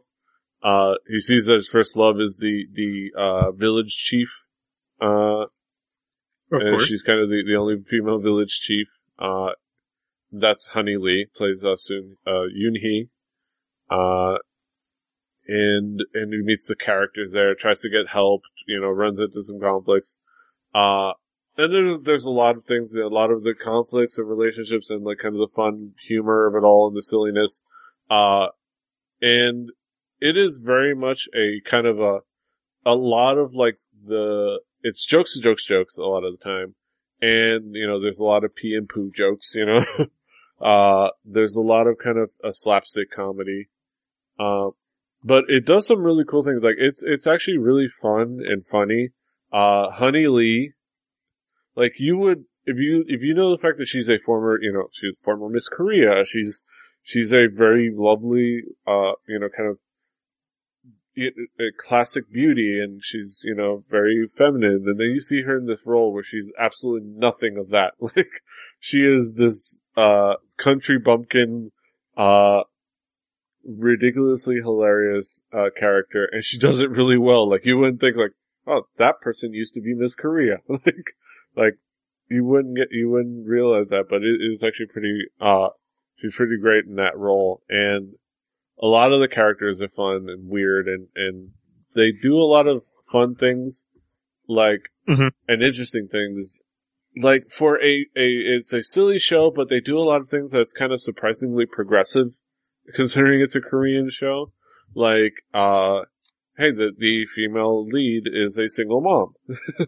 Uh, 0.63 0.95
he 1.07 1.19
sees 1.19 1.45
that 1.45 1.55
his 1.55 1.69
first 1.69 1.95
love 1.95 2.19
is 2.19 2.37
the, 2.39 2.65
the, 2.73 3.11
uh, 3.17 3.51
village 3.51 3.95
chief, 3.95 4.29
uh, 5.01 5.41
of 5.43 5.49
and 6.51 6.75
course. 6.77 6.87
she's 6.87 7.01
kind 7.01 7.19
of 7.19 7.29
the, 7.29 7.43
the 7.45 7.55
only 7.55 7.75
female 7.89 8.19
village 8.19 8.59
chief. 8.61 8.87
Uh, 9.17 9.49
that's 10.31 10.67
Honey 10.67 10.97
Lee, 10.97 11.27
plays 11.35 11.63
us 11.63 11.89
in, 11.89 12.17
uh, 12.25 12.45
Yoon 12.55 12.77
Hee. 12.79 13.09
Uh, 13.89 14.37
and, 15.51 15.99
and 16.13 16.31
he 16.31 16.41
meets 16.41 16.65
the 16.65 16.75
characters 16.75 17.33
there, 17.33 17.53
tries 17.53 17.81
to 17.81 17.89
get 17.89 18.13
help, 18.13 18.43
you 18.67 18.79
know, 18.79 18.87
runs 18.87 19.19
into 19.19 19.43
some 19.43 19.59
conflicts. 19.59 20.15
Uh, 20.73 21.11
and 21.57 21.73
there's, 21.73 21.99
there's 22.03 22.23
a 22.23 22.29
lot 22.29 22.55
of 22.55 22.63
things, 22.63 22.93
a 22.93 23.07
lot 23.07 23.31
of 23.31 23.43
the 23.43 23.53
conflicts 23.53 24.17
and 24.17 24.29
relationships 24.29 24.89
and 24.89 25.03
like 25.03 25.17
kind 25.17 25.35
of 25.35 25.39
the 25.39 25.53
fun 25.53 25.91
humor 26.07 26.47
of 26.47 26.55
it 26.55 26.65
all 26.65 26.87
and 26.87 26.95
the 26.95 27.01
silliness. 27.01 27.61
Uh, 28.09 28.47
and 29.21 29.71
it 30.21 30.37
is 30.37 30.61
very 30.63 30.95
much 30.95 31.27
a 31.35 31.59
kind 31.69 31.85
of 31.85 31.99
a, 31.99 32.19
a 32.85 32.95
lot 32.95 33.37
of 33.37 33.53
like 33.53 33.77
the, 34.07 34.59
it's 34.83 35.05
jokes 35.05 35.35
to 35.35 35.41
jokes 35.41 35.65
jokes 35.65 35.97
a 35.97 36.03
lot 36.03 36.23
of 36.23 36.39
the 36.39 36.43
time. 36.43 36.75
And, 37.19 37.75
you 37.75 37.85
know, 37.85 37.99
there's 37.99 38.19
a 38.19 38.23
lot 38.23 38.45
of 38.45 38.55
pee 38.55 38.73
and 38.73 38.87
poo 38.87 39.11
jokes, 39.13 39.51
you 39.53 39.65
know. 39.65 39.85
uh, 40.65 41.09
there's 41.25 41.57
a 41.57 41.61
lot 41.61 41.87
of 41.87 41.97
kind 41.97 42.17
of 42.17 42.29
a 42.41 42.53
slapstick 42.53 43.11
comedy. 43.13 43.67
Uh, 44.39 44.69
but 45.23 45.45
it 45.47 45.65
does 45.65 45.87
some 45.87 46.01
really 46.01 46.23
cool 46.27 46.43
things. 46.43 46.61
Like 46.63 46.75
it's, 46.77 47.03
it's 47.05 47.27
actually 47.27 47.57
really 47.57 47.87
fun 47.87 48.39
and 48.45 48.65
funny. 48.65 49.09
Uh, 49.51 49.91
Honey 49.91 50.27
Lee, 50.27 50.73
like 51.75 51.93
you 51.99 52.17
would, 52.17 52.45
if 52.65 52.77
you, 52.77 53.03
if 53.07 53.21
you 53.21 53.33
know 53.33 53.51
the 53.51 53.57
fact 53.57 53.77
that 53.79 53.87
she's 53.87 54.09
a 54.09 54.19
former, 54.25 54.57
you 54.61 54.71
know, 54.71 54.87
she's 54.93 55.13
former 55.23 55.49
Miss 55.49 55.67
Korea, 55.67 56.25
she's, 56.25 56.61
she's 57.01 57.31
a 57.31 57.47
very 57.47 57.91
lovely, 57.93 58.61
uh, 58.87 59.13
you 59.27 59.39
know, 59.39 59.49
kind 59.55 59.69
of 59.69 59.77
a 61.17 61.71
classic 61.77 62.31
beauty 62.31 62.79
and 62.81 63.01
she's, 63.03 63.41
you 63.43 63.53
know, 63.53 63.83
very 63.89 64.27
feminine. 64.37 64.85
And 64.85 64.99
then 64.99 65.07
you 65.07 65.19
see 65.19 65.41
her 65.43 65.57
in 65.57 65.67
this 65.67 65.81
role 65.85 66.13
where 66.13 66.23
she's 66.23 66.45
absolutely 66.59 67.09
nothing 67.13 67.57
of 67.57 67.69
that. 67.69 67.93
Like, 68.15 68.41
she 68.79 68.99
is 68.99 69.35
this, 69.37 69.79
uh, 69.95 70.35
country 70.57 70.97
bumpkin, 70.97 71.71
uh, 72.17 72.61
ridiculously 73.65 74.55
hilarious 74.55 75.41
uh, 75.53 75.69
character, 75.75 76.27
and 76.31 76.43
she 76.43 76.57
does 76.57 76.79
it 76.79 76.89
really 76.89 77.17
well. 77.17 77.49
Like 77.49 77.65
you 77.65 77.77
wouldn't 77.77 77.99
think 78.01 78.15
like, 78.17 78.31
oh, 78.67 78.83
that 78.97 79.21
person 79.21 79.53
used 79.53 79.73
to 79.75 79.81
be 79.81 79.93
Miss 79.93 80.15
Korea. 80.15 80.57
like, 80.67 81.15
like 81.55 81.77
you 82.29 82.43
wouldn't 82.45 82.77
get, 82.77 82.87
you 82.91 83.09
wouldn't 83.09 83.47
realize 83.47 83.89
that, 83.89 84.05
but 84.09 84.21
it 84.23 84.41
is 84.41 84.63
actually 84.63 84.87
pretty. 84.87 85.25
Uh, 85.39 85.69
she's 86.17 86.35
pretty 86.35 86.57
great 86.61 86.85
in 86.85 86.95
that 86.95 87.17
role, 87.17 87.61
and 87.69 88.13
a 88.81 88.87
lot 88.87 89.11
of 89.11 89.19
the 89.19 89.27
characters 89.27 89.79
are 89.81 89.89
fun 89.89 90.27
and 90.29 90.49
weird, 90.49 90.87
and 90.87 91.07
and 91.15 91.51
they 91.95 92.11
do 92.11 92.35
a 92.37 92.45
lot 92.47 92.67
of 92.67 92.83
fun 93.11 93.35
things, 93.35 93.83
like 94.47 94.89
Mhm. 95.07 95.31
and 95.47 95.61
interesting 95.61 96.07
things. 96.07 96.57
Like 97.21 97.49
for 97.49 97.75
a, 97.83 98.05
a, 98.15 98.27
it's 98.55 98.71
a 98.71 98.81
silly 98.81 99.19
show, 99.19 99.51
but 99.51 99.67
they 99.69 99.81
do 99.81 99.97
a 99.97 100.07
lot 100.07 100.21
of 100.21 100.29
things 100.29 100.51
that's 100.51 100.71
kind 100.71 100.93
of 100.93 101.01
surprisingly 101.01 101.65
progressive, 101.65 102.35
considering 102.93 103.41
it's 103.41 103.55
a 103.55 103.61
Korean 103.61 104.09
show. 104.09 104.51
Like, 104.93 105.33
uh, 105.53 106.01
hey, 106.57 106.71
the, 106.71 106.91
the 106.97 107.25
female 107.25 107.85
lead 107.85 108.23
is 108.25 108.57
a 108.57 108.69
single 108.69 109.01
mom. 109.01 109.33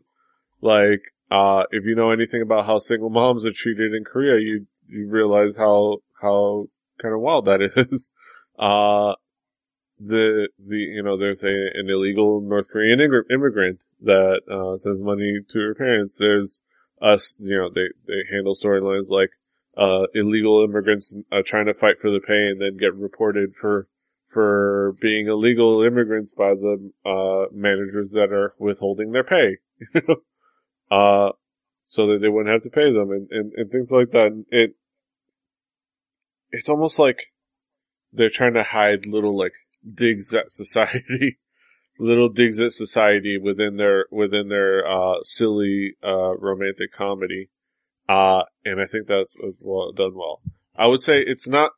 like, 0.61 1.01
uh, 1.29 1.63
if 1.71 1.85
you 1.85 1.95
know 1.95 2.11
anything 2.11 2.41
about 2.41 2.65
how 2.65 2.79
single 2.79 3.09
moms 3.09 3.45
are 3.45 3.51
treated 3.51 3.93
in 3.93 4.03
Korea, 4.03 4.39
you, 4.39 4.67
you 4.87 5.09
realize 5.09 5.57
how, 5.57 5.97
how 6.21 6.67
kind 7.01 7.13
of 7.13 7.21
wild 7.21 7.45
that 7.45 7.61
is. 7.75 8.09
Uh, 8.57 9.13
the, 9.99 10.49
the, 10.59 10.77
you 10.77 11.03
know, 11.03 11.17
there's 11.17 11.43
a, 11.43 11.47
an 11.47 11.89
illegal 11.89 12.41
North 12.41 12.69
Korean 12.69 12.99
immig- 12.99 13.31
immigrant 13.31 13.81
that, 14.01 14.41
uh, 14.49 14.77
sends 14.77 15.01
money 15.01 15.39
to 15.49 15.59
her 15.59 15.75
parents. 15.75 16.17
There's 16.17 16.59
us, 17.01 17.35
you 17.39 17.57
know, 17.57 17.69
they, 17.73 17.89
they 18.07 18.23
handle 18.31 18.55
storylines 18.55 19.09
like, 19.09 19.31
uh, 19.77 20.03
illegal 20.13 20.63
immigrants, 20.63 21.15
uh, 21.31 21.41
trying 21.45 21.65
to 21.65 21.73
fight 21.73 21.97
for 21.99 22.11
the 22.11 22.19
pay 22.19 22.47
and 22.47 22.61
then 22.61 22.77
get 22.77 22.99
reported 22.99 23.55
for, 23.55 23.87
for 24.27 24.93
being 25.01 25.27
illegal 25.27 25.83
immigrants 25.83 26.33
by 26.33 26.53
the, 26.53 26.91
uh, 27.05 27.45
managers 27.53 28.11
that 28.11 28.31
are 28.31 28.53
withholding 28.59 29.11
their 29.11 29.23
pay. 29.23 29.57
uh, 30.91 31.29
so 31.85 32.07
that 32.07 32.19
they 32.21 32.29
wouldn't 32.29 32.51
have 32.53 32.63
to 32.63 32.69
pay 32.69 32.91
them 32.91 33.11
and, 33.11 33.27
and, 33.31 33.53
and 33.53 33.71
things 33.71 33.91
like 33.91 34.11
that. 34.11 34.27
And 34.27 34.45
it, 34.49 34.75
it's 36.51 36.69
almost 36.69 36.99
like 36.99 37.27
they're 38.11 38.29
trying 38.29 38.53
to 38.53 38.63
hide 38.63 39.05
little 39.05 39.37
like 39.37 39.53
digs 39.91 40.33
at 40.33 40.51
society, 40.51 41.39
little 41.99 42.29
digs 42.29 42.59
at 42.59 42.71
society 42.71 43.37
within 43.37 43.77
their, 43.77 44.05
within 44.11 44.49
their, 44.49 44.87
uh, 44.87 45.15
silly, 45.23 45.95
uh, 46.03 46.37
romantic 46.37 46.91
comedy. 46.95 47.49
Uh, 48.07 48.43
and 48.65 48.81
I 48.81 48.85
think 48.85 49.07
that's 49.07 49.35
well 49.59 49.91
done 49.91 50.13
well. 50.15 50.41
I 50.75 50.87
would 50.87 51.01
say 51.01 51.23
it's 51.25 51.47
not, 51.47 51.71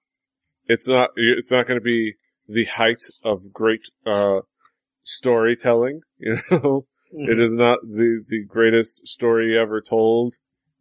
it's 0.67 0.87
not, 0.87 1.09
it's 1.15 1.51
not 1.51 1.67
going 1.67 1.79
to 1.79 1.83
be 1.83 2.15
the 2.47 2.65
height 2.65 3.03
of 3.23 3.53
great, 3.53 3.89
uh, 4.05 4.41
storytelling, 5.03 6.01
you 6.17 6.39
know? 6.49 6.85
It 7.17 7.39
is 7.39 7.53
not 7.53 7.79
the, 7.83 8.23
the 8.27 8.43
greatest 8.45 9.07
story 9.07 9.57
ever 9.57 9.79
told. 9.79 10.33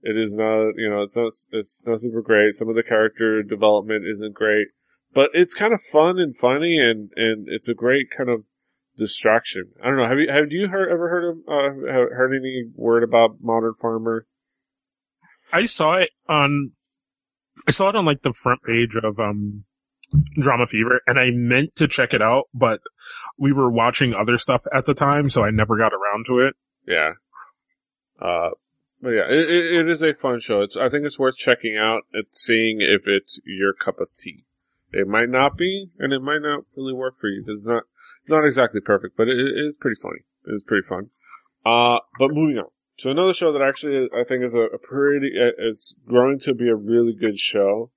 It 0.03 0.17
is 0.17 0.35
not, 0.35 0.73
you 0.77 0.91
know, 0.91 1.03
it's 1.03 1.17
not, 1.17 1.31
it's 1.53 1.83
not 1.87 2.01
super 2.01 2.23
great. 2.23 2.55
Some 2.55 2.69
of 2.69 2.75
the 2.75 2.83
character 2.83 3.43
development 3.43 4.05
isn't 4.05 4.35
great, 4.35 4.69
but 5.15 5.31
it's 5.33 5.55
kind 5.55 5.73
of 5.73 5.81
fun 5.81 6.19
and 6.19 6.37
funny 6.37 6.79
and, 6.79 7.11
and 7.15 7.47
it's 7.49 7.69
a 7.69 7.75
great 7.75 8.11
kind 8.11 8.29
of 8.29 8.45
distraction. 8.99 9.73
I 9.83 9.89
don't 9.89 9.97
know. 9.97 10.09
Have 10.09 10.19
you, 10.19 10.29
have 10.29 10.47
you 10.51 10.69
heard, 10.69 10.91
ever 10.91 11.09
heard 11.09 11.31
of, 11.31 11.39
uh, 11.47 12.15
heard 12.15 12.35
any 12.35 12.65
word 12.75 13.05
about 13.05 13.37
Modern 13.41 13.75
Farmer? 13.81 14.27
I 15.55 15.67
saw 15.67 15.95
it 15.95 16.11
on, 16.29 16.73
I 17.69 17.71
saw 17.71 17.89
it 17.89 17.97
on 17.97 18.05
like 18.05 18.23
the 18.23 18.33
front 18.33 18.63
page 18.63 18.91
of, 19.03 19.19
um, 19.21 19.65
Drama 20.39 20.67
Fever 20.67 21.01
and 21.07 21.19
I 21.19 21.31
meant 21.31 21.77
to 21.77 21.89
check 21.89 22.13
it 22.13 22.23
out, 22.23 22.45
but 22.55 22.81
we 23.39 23.53
were 23.53 23.71
watching 23.71 24.15
other 24.15 24.39
stuff 24.39 24.65
at 24.73 24.85
the 24.87 24.95
time, 24.95 25.29
so 25.29 25.43
I 25.43 25.51
never 25.51 25.77
got 25.77 25.93
around 25.93 26.27
to 26.27 26.41
it. 26.41 26.55
Yeah. 26.87 27.13
Uh, 28.21 28.51
but 29.01 29.11
yeah, 29.11 29.27
it, 29.29 29.49
it, 29.49 29.91
is 29.91 30.03
a 30.03 30.15
fun 30.15 30.41
show. 30.41 30.63
It's, 30.63 30.77
I 30.77 30.89
think 30.89 31.05
it's 31.05 31.19
worth 31.19 31.37
checking 31.37 31.77
out 31.77 32.03
and 32.13 32.25
seeing 32.31 32.81
if 32.81 33.07
it's 33.07 33.41
your 33.45 33.73
cup 33.73 34.01
of 34.01 34.09
tea. 34.17 34.45
It 34.93 35.09
might 35.09 35.29
not 35.29 35.57
be, 35.57 35.91
and 35.99 36.13
it 36.13 36.21
might 36.21 36.43
not 36.43 36.65
really 36.77 36.93
work 36.93 37.19
for 37.21 37.29
you. 37.29 37.45
It's 37.47 37.67
not, 37.67 37.83
it's 38.23 38.31
not 38.31 38.45
exactly 38.45 38.81
perfect, 38.81 39.17
but 39.17 39.29
it, 39.29 39.37
it 39.37 39.69
is 39.69 39.75
pretty 39.81 40.01
funny. 40.01 40.21
It 40.47 40.55
is 40.55 40.63
pretty 40.63 40.87
fun. 40.87 41.11
Uh, 41.67 41.99
but 42.19 42.31
moving 42.31 42.59
on 42.59 42.69
to 42.99 43.11
another 43.11 43.33
show 43.33 43.53
that 43.53 43.63
actually 43.63 44.09
I 44.17 44.25
think 44.25 44.45
is 44.45 44.55
a, 44.55 44.75
a 44.75 44.79
pretty, 44.79 45.31
it's 45.35 45.95
growing 46.07 46.39
to 46.41 46.55
be 46.55 46.69
a 46.69 46.75
really 46.75 47.13
good 47.13 47.39
show. 47.39 47.91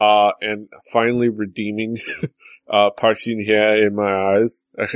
Uh, 0.00 0.30
and 0.40 0.66
finally 0.90 1.28
redeeming, 1.28 1.98
uh, 2.72 2.88
Park 2.96 3.18
Shin 3.18 3.44
Hye 3.46 3.86
in 3.86 3.94
my 3.94 4.38
eyes. 4.38 4.62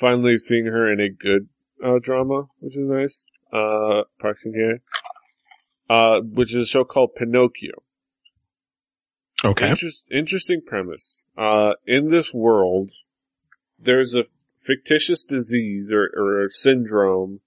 finally 0.00 0.38
seeing 0.38 0.66
her 0.66 0.92
in 0.92 1.00
a 1.00 1.10
good, 1.10 1.48
uh, 1.84 1.98
drama, 2.00 2.44
which 2.60 2.76
is 2.76 2.88
nice. 2.88 3.24
Uh, 3.52 4.02
Park 4.20 4.38
Shin 4.38 4.54
Hye. 4.54 5.92
Uh, 5.92 6.20
which 6.20 6.54
is 6.54 6.62
a 6.62 6.66
show 6.66 6.84
called 6.84 7.16
Pinocchio. 7.16 7.82
Okay. 9.44 9.68
Interest, 9.68 10.04
interesting 10.12 10.60
premise. 10.64 11.20
Uh, 11.36 11.72
in 11.86 12.10
this 12.10 12.32
world, 12.32 12.90
there's 13.78 14.14
a 14.14 14.24
fictitious 14.58 15.24
disease 15.24 15.90
or, 15.90 16.10
or 16.16 16.44
a 16.44 16.50
syndrome 16.52 17.40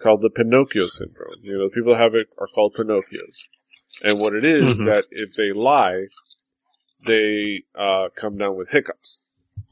called 0.00 0.22
the 0.22 0.30
Pinocchio 0.30 0.86
syndrome. 0.86 1.40
You 1.42 1.58
know, 1.58 1.68
people 1.70 1.96
have 1.96 2.14
it 2.14 2.28
are 2.38 2.48
called 2.48 2.74
Pinocchios. 2.74 3.44
And 4.02 4.18
what 4.20 4.34
it 4.34 4.44
is, 4.44 4.60
Mhm. 4.60 4.84
that 4.84 5.04
if 5.10 5.34
they 5.34 5.52
lie, 5.52 6.06
they, 7.06 7.64
uh, 7.74 8.08
come 8.14 8.36
down 8.36 8.56
with 8.56 8.68
hiccups. 8.70 9.22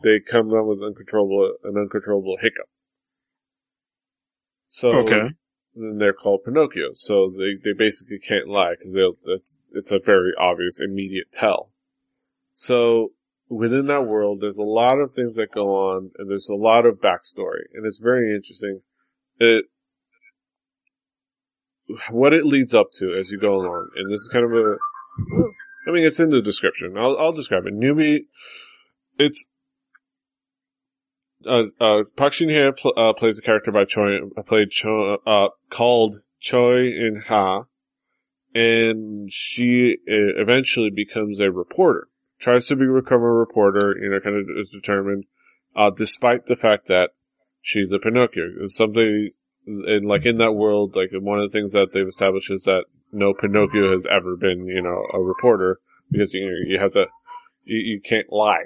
They 0.03 0.21
come 0.21 0.49
down 0.49 0.67
with 0.67 0.83
uncontrollable, 0.83 1.57
an 1.65 1.77
uncontrollable 1.77 2.39
hiccup. 2.41 2.69
So, 4.69 4.93
Okay. 4.99 5.35
then 5.75 5.99
they're 5.99 6.13
called 6.13 6.45
Pinocchios. 6.45 6.99
So 6.99 7.31
they, 7.31 7.57
they 7.63 7.73
basically 7.77 8.19
can't 8.19 8.49
lie 8.49 8.75
because 8.79 8.97
it's, 9.27 9.57
it's 9.73 9.91
a 9.91 9.99
very 9.99 10.33
obvious 10.39 10.81
immediate 10.81 11.33
tell. 11.33 11.71
So 12.55 13.13
within 13.49 13.87
that 13.87 14.07
world, 14.07 14.41
there's 14.41 14.57
a 14.59 14.63
lot 14.63 14.99
of 14.99 15.13
things 15.13 15.35
that 15.35 15.53
go 15.53 15.69
on 15.75 16.13
and 16.17 16.31
there's 16.31 16.49
a 16.49 16.55
lot 16.55 16.87
of 16.87 17.01
backstory 17.01 17.65
and 17.75 17.85
it's 17.85 17.99
very 17.99 18.35
interesting. 18.35 18.83
It, 19.39 19.67
what 22.11 22.33
it 22.33 22.47
leads 22.47 22.75
up 22.75 22.93
to 22.99 23.13
as 23.19 23.31
you 23.31 23.39
go 23.39 23.55
along. 23.55 23.91
And 23.97 24.13
this 24.13 24.21
is 24.21 24.31
kind 24.33 24.45
of 24.45 24.53
a, 24.53 24.77
I 25.87 25.91
mean, 25.93 26.05
it's 26.05 26.21
in 26.21 26.31
the 26.31 26.43
description. 26.43 26.97
I'll, 26.97 27.17
I'll 27.19 27.33
describe 27.33 27.67
it. 27.67 27.75
Newbie, 27.75 28.27
it's, 29.19 29.45
uh, 31.47 31.65
uh, 31.81 32.05
Park 32.17 32.33
Shin 32.33 32.49
Hye 32.49 32.71
pl- 32.71 32.95
uh, 32.97 33.13
plays 33.13 33.39
a 33.39 33.43
character 33.43 33.71
by 33.71 33.85
Choi, 33.85 34.17
uh, 34.37 34.43
played 34.43 34.71
Choi, 34.71 35.17
uh, 35.27 35.49
called 35.69 36.23
Choi 36.41 36.87
In 36.87 37.23
Ha, 37.27 37.65
and 38.55 39.31
she 39.31 39.97
uh, 40.09 40.41
eventually 40.41 40.91
becomes 40.91 41.39
a 41.41 41.51
reporter. 41.51 42.09
Tries 42.39 42.67
to 42.69 42.77
be 42.77 42.85
a 42.85 42.89
reporter, 42.89 43.95
you 44.01 44.11
know, 44.11 44.21
kind 44.21 44.37
of 44.37 44.47
is 44.59 44.71
determined, 44.71 45.25
uh, 45.77 45.91
despite 45.91 46.47
the 46.47 46.57
fact 46.57 46.87
that 46.89 47.11
she's 47.61 47.91
a 47.93 47.99
Pinocchio. 47.99 48.45
It's 48.61 48.77
something, 48.77 49.31
and 49.67 50.07
like 50.07 50.27
in 50.27 50.39
that 50.39 50.53
world, 50.53 50.95
like 50.95 51.11
one 51.13 51.39
of 51.39 51.51
the 51.51 51.53
things 51.53 51.73
that 51.73 51.93
they've 51.93 52.07
established 52.07 52.51
is 52.51 52.65
that 52.65 52.85
no 53.13 53.33
Pinocchio 53.33 53.93
has 53.93 54.05
ever 54.11 54.37
been, 54.37 54.67
you 54.67 54.83
know, 54.83 55.05
a 55.13 55.21
reporter 55.21 55.81
because 56.11 56.33
you 56.35 56.65
you 56.67 56.79
have 56.79 56.93
to, 56.93 57.07
you, 57.65 57.79
you 57.79 58.01
can't 58.01 58.31
lie. 58.31 58.65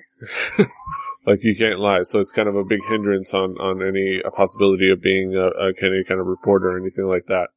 like 1.26 1.44
you 1.44 1.54
can't 1.54 1.78
lie. 1.78 2.02
So 2.02 2.20
it's 2.20 2.32
kind 2.32 2.48
of 2.48 2.56
a 2.56 2.64
big 2.64 2.80
hindrance 2.88 3.32
on, 3.34 3.52
on 3.60 3.86
any 3.86 4.20
possibility 4.34 4.90
of 4.90 5.02
being 5.02 5.34
a, 5.34 5.48
a 5.48 5.72
any 5.82 6.04
kind 6.04 6.20
of 6.20 6.26
reporter 6.26 6.70
or 6.70 6.78
anything 6.78 7.06
like 7.06 7.26
that. 7.26 7.48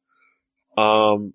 Um, 0.80 1.34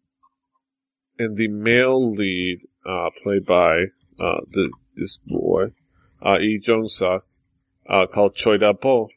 and 1.20 1.36
the 1.36 1.48
male 1.48 2.14
lead, 2.14 2.60
uh, 2.86 3.10
played 3.24 3.46
by, 3.46 3.86
uh, 4.20 4.42
the, 4.52 4.72
this 4.96 5.18
boy, 5.18 5.74
uh, 6.24 6.38
Lee 6.38 6.60
Jong 6.60 6.88
Suk, 6.88 7.26
uh, 7.90 8.06
called 8.06 8.36
Choi 8.36 8.58
Dal-po, 8.58 9.10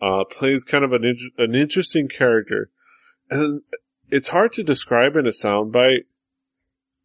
uh, 0.00 0.24
plays 0.24 0.64
kind 0.64 0.84
of 0.84 0.92
an, 0.92 1.04
in- 1.04 1.30
an 1.38 1.54
interesting 1.54 2.08
character. 2.08 2.70
And 3.30 3.62
it's 4.10 4.28
hard 4.28 4.52
to 4.54 4.62
describe 4.62 5.16
in 5.16 5.26
a 5.26 5.30
soundbite 5.30 6.04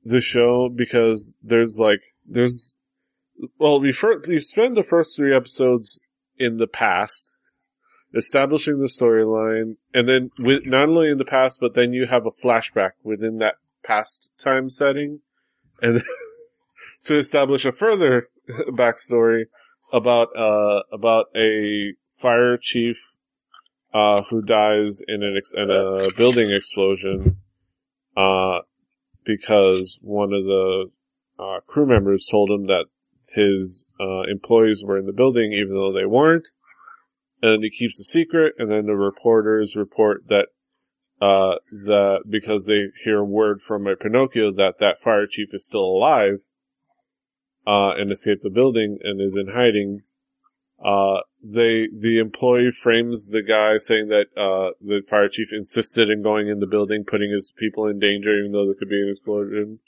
the 0.04 0.22
show 0.22 0.70
because 0.70 1.34
there's 1.44 1.78
like, 1.80 2.02
there's 2.28 2.76
well, 3.58 3.80
we 3.80 3.92
first, 3.92 4.28
we 4.28 4.40
spend 4.40 4.76
the 4.76 4.84
first 4.84 5.16
three 5.16 5.36
episodes 5.36 6.00
in 6.38 6.58
the 6.58 6.68
past, 6.68 7.38
establishing 8.16 8.80
the 8.80 8.86
storyline, 8.86 9.78
and 9.94 10.08
then 10.08 10.32
with, 10.38 10.66
not 10.66 10.90
only 10.90 11.10
in 11.10 11.18
the 11.18 11.26
past, 11.26 11.60
but 11.60 11.74
then 11.74 11.94
you 11.94 12.08
have 12.08 12.26
a 12.26 12.32
flashback 12.32 12.92
within 13.04 13.38
that 13.38 13.56
past 13.84 14.32
time 14.38 14.70
setting, 14.70 15.22
and 15.82 16.04
to 17.04 17.18
establish 17.18 17.66
a 17.66 17.72
further 17.72 18.30
backstory 18.70 19.46
about, 19.94 20.28
uh, 20.38 20.82
about 20.92 21.26
a 21.36 21.94
fire 22.22 22.58
chief, 22.62 22.98
uh, 23.94 24.22
who 24.30 24.42
dies 24.42 25.02
in 25.08 25.24
an, 25.24 25.36
ex- 25.38 25.52
in 25.54 25.70
a 25.70 26.08
building 26.16 26.52
explosion, 26.52 27.38
uh, 28.16 28.60
because 29.26 29.98
one 30.02 30.34
of 30.34 30.44
the, 30.46 30.92
uh, 31.40 31.60
crew 31.68 31.88
members 31.88 32.28
told 32.30 32.50
him 32.52 32.68
that 32.68 32.86
his 33.36 33.86
uh, 34.00 34.22
employees 34.30 34.84
were 34.84 34.98
in 34.98 35.06
the 35.06 35.14
building, 35.14 35.54
even 35.54 35.74
though 35.74 35.94
they 35.94 36.06
weren't. 36.06 36.48
And 37.42 37.64
he 37.64 37.72
keeps 37.72 37.98
the 37.98 38.04
secret, 38.04 38.54
and 38.60 38.70
then 38.70 38.86
the 38.86 38.96
reporters 38.96 39.76
report 39.76 40.26
that 40.28 40.48
uh, 41.22 41.56
that 41.72 42.24
because 42.28 42.66
they 42.66 42.88
hear 43.04 43.24
word 43.24 43.62
from 43.62 43.88
a 43.88 43.96
Pinocchio 43.96 44.52
that 44.52 44.80
that 44.80 45.00
fire 45.00 45.28
chief 45.30 45.50
is 45.54 45.66
still 45.66 45.86
alive, 45.86 46.40
uh, 47.66 47.92
and 47.92 48.12
escaped 48.12 48.42
the 48.44 48.50
building 48.50 48.98
and 49.04 49.22
is 49.22 49.36
in 49.36 49.54
hiding, 49.54 50.02
uh, 50.84 51.22
they, 51.44 51.88
the 51.88 52.18
employee 52.20 52.72
frames 52.72 53.30
the 53.30 53.44
guy 53.44 53.78
saying 53.78 54.08
that, 54.08 54.26
uh, 54.36 54.74
the 54.82 55.02
fire 55.08 55.30
chief 55.30 55.50
insisted 55.52 56.10
in 56.10 56.24
going 56.24 56.48
in 56.48 56.60
the 56.60 56.68
building, 56.68 57.04
putting 57.06 57.32
his 57.32 57.54
people 57.56 57.88
in 57.88 58.00
danger, 58.00 58.34
even 58.34 58.52
though 58.52 58.66
there 58.66 58.76
could 58.78 58.90
be 58.90 59.02
an 59.02 59.10
explosion. 59.10 59.80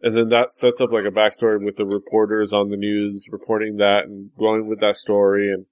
And 0.00 0.16
then 0.16 0.28
that 0.28 0.52
sets 0.52 0.80
up 0.80 0.92
like 0.92 1.04
a 1.04 1.10
backstory 1.10 1.62
with 1.62 1.76
the 1.76 1.86
reporters 1.86 2.52
on 2.52 2.70
the 2.70 2.76
news 2.76 3.26
reporting 3.30 3.78
that 3.78 4.04
and 4.04 4.30
going 4.38 4.68
with 4.68 4.80
that 4.80 4.96
story 4.96 5.52
and 5.52 5.66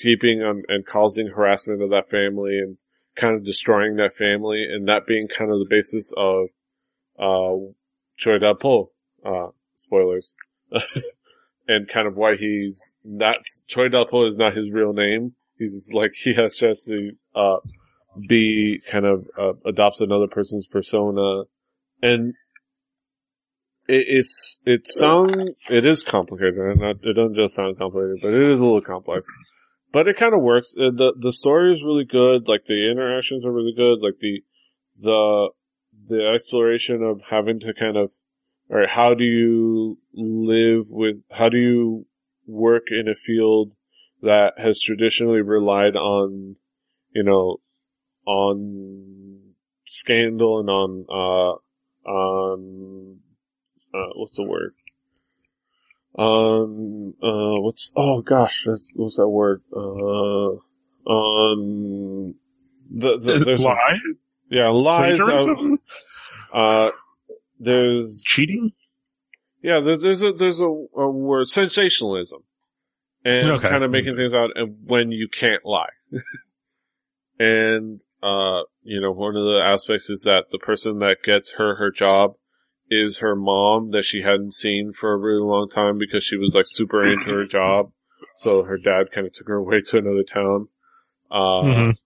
keeping 0.00 0.42
on 0.42 0.62
and 0.68 0.86
causing 0.86 1.28
harassment 1.28 1.82
of 1.82 1.90
that 1.90 2.08
family 2.08 2.58
and 2.58 2.76
kind 3.16 3.34
of 3.34 3.44
destroying 3.44 3.96
that 3.96 4.14
family 4.14 4.64
and 4.64 4.86
that 4.86 5.06
being 5.06 5.26
kind 5.26 5.50
of 5.50 5.58
the 5.58 5.66
basis 5.68 6.12
of, 6.16 6.48
uh, 7.18 7.72
Choi 8.16 8.38
Dal-po, 8.38 8.92
uh, 9.24 9.48
spoilers. 9.76 10.34
and 11.66 11.88
kind 11.88 12.06
of 12.06 12.16
why 12.16 12.36
he's 12.36 12.92
not, 13.04 13.36
Choi 13.66 13.88
Dal-po 13.88 14.26
is 14.26 14.36
not 14.36 14.56
his 14.56 14.70
real 14.70 14.92
name. 14.92 15.34
He's 15.58 15.90
like, 15.92 16.12
he 16.22 16.34
has 16.34 16.58
to, 16.58 17.12
uh, 17.34 17.56
be 18.28 18.80
kind 18.90 19.04
of, 19.04 19.26
uh, 19.38 19.52
adopts 19.66 20.00
another 20.00 20.28
person's 20.28 20.66
persona. 20.66 21.44
And 22.02 22.34
it, 23.88 24.06
it's, 24.08 24.60
it 24.64 24.86
sound, 24.86 25.52
it 25.68 25.84
is 25.84 26.02
complicated. 26.02 26.78
Not, 26.78 26.96
it 27.02 27.14
doesn't 27.14 27.34
just 27.34 27.54
sound 27.54 27.78
complicated, 27.78 28.18
but 28.22 28.34
it 28.34 28.50
is 28.50 28.60
a 28.60 28.64
little 28.64 28.80
complex. 28.80 29.26
But 29.92 30.08
it 30.08 30.16
kind 30.16 30.34
of 30.34 30.42
works. 30.42 30.74
Uh, 30.76 30.90
the, 30.90 31.14
the 31.18 31.32
story 31.32 31.72
is 31.72 31.82
really 31.82 32.04
good. 32.04 32.48
Like 32.48 32.66
the 32.66 32.90
interactions 32.90 33.44
are 33.44 33.52
really 33.52 33.74
good. 33.76 33.98
Like 34.00 34.18
the, 34.20 34.42
the, 34.98 35.48
the 36.08 36.32
exploration 36.34 37.02
of 37.02 37.20
having 37.30 37.60
to 37.60 37.72
kind 37.72 37.96
of 37.96 38.10
right, 38.74 38.90
how 38.90 39.14
do 39.14 39.24
you 39.24 39.98
live 40.14 40.86
with, 40.90 41.16
how 41.30 41.48
do 41.48 41.58
you 41.58 42.06
work 42.46 42.84
in 42.90 43.08
a 43.08 43.14
field 43.14 43.72
that 44.22 44.54
has 44.58 44.80
traditionally 44.80 45.42
relied 45.42 45.96
on, 45.96 46.56
you 47.12 47.22
know, 47.22 47.58
on 48.26 49.54
scandal 49.86 50.60
and 50.60 50.68
on, 50.68 51.06
uh, 51.08 52.08
on, 52.10 53.18
uh, 53.94 54.10
what's 54.16 54.36
the 54.36 54.42
word? 54.42 54.74
On, 56.16 57.14
uh, 57.22 57.60
what's, 57.60 57.92
oh 57.96 58.22
gosh, 58.22 58.66
what's 58.94 59.16
that 59.16 59.28
word? 59.28 59.62
Uh, 59.72 60.58
on, 61.06 62.34
the, 62.90 63.18
the, 63.18 63.42
there's 63.44 63.60
Lie? 63.60 63.98
yeah, 64.50 64.68
lies, 64.68 65.20
uh, 65.20 65.46
uh, 66.52 66.90
there's 67.64 68.22
Cheating? 68.24 68.72
Yeah, 69.62 69.80
there's 69.80 70.02
there's 70.02 70.22
a 70.22 70.32
there's 70.32 70.60
a, 70.60 70.64
a 70.64 71.08
word 71.10 71.48
sensationalism, 71.48 72.42
and 73.24 73.48
Okay. 73.48 73.68
kind 73.68 73.82
of 73.84 73.90
making 73.90 74.16
things 74.16 74.34
out 74.34 74.50
and 74.54 74.76
when 74.84 75.10
you 75.10 75.28
can't 75.28 75.64
lie, 75.64 75.88
and 77.38 78.00
uh, 78.22 78.62
you 78.82 79.00
know, 79.00 79.12
one 79.12 79.36
of 79.36 79.44
the 79.44 79.60
aspects 79.64 80.08
is 80.08 80.22
that 80.22 80.44
the 80.50 80.58
person 80.58 80.98
that 81.00 81.18
gets 81.22 81.52
her 81.58 81.76
her 81.76 81.90
job 81.90 82.34
is 82.90 83.18
her 83.18 83.34
mom 83.34 83.90
that 83.92 84.04
she 84.04 84.22
hadn't 84.22 84.52
seen 84.54 84.92
for 84.92 85.12
a 85.12 85.16
really 85.18 85.42
long 85.42 85.68
time 85.68 85.98
because 85.98 86.24
she 86.24 86.36
was 86.36 86.52
like 86.54 86.66
super 86.68 87.02
into 87.02 87.26
her 87.30 87.46
job, 87.50 87.92
so 88.38 88.62
her 88.64 88.76
dad 88.78 89.10
kind 89.12 89.26
of 89.26 89.32
took 89.32 89.48
her 89.48 89.56
away 89.56 89.80
to 89.80 89.96
another 89.98 90.22
town. 90.22 90.68
Uh, 91.30 91.62
Mhm. 91.64 91.98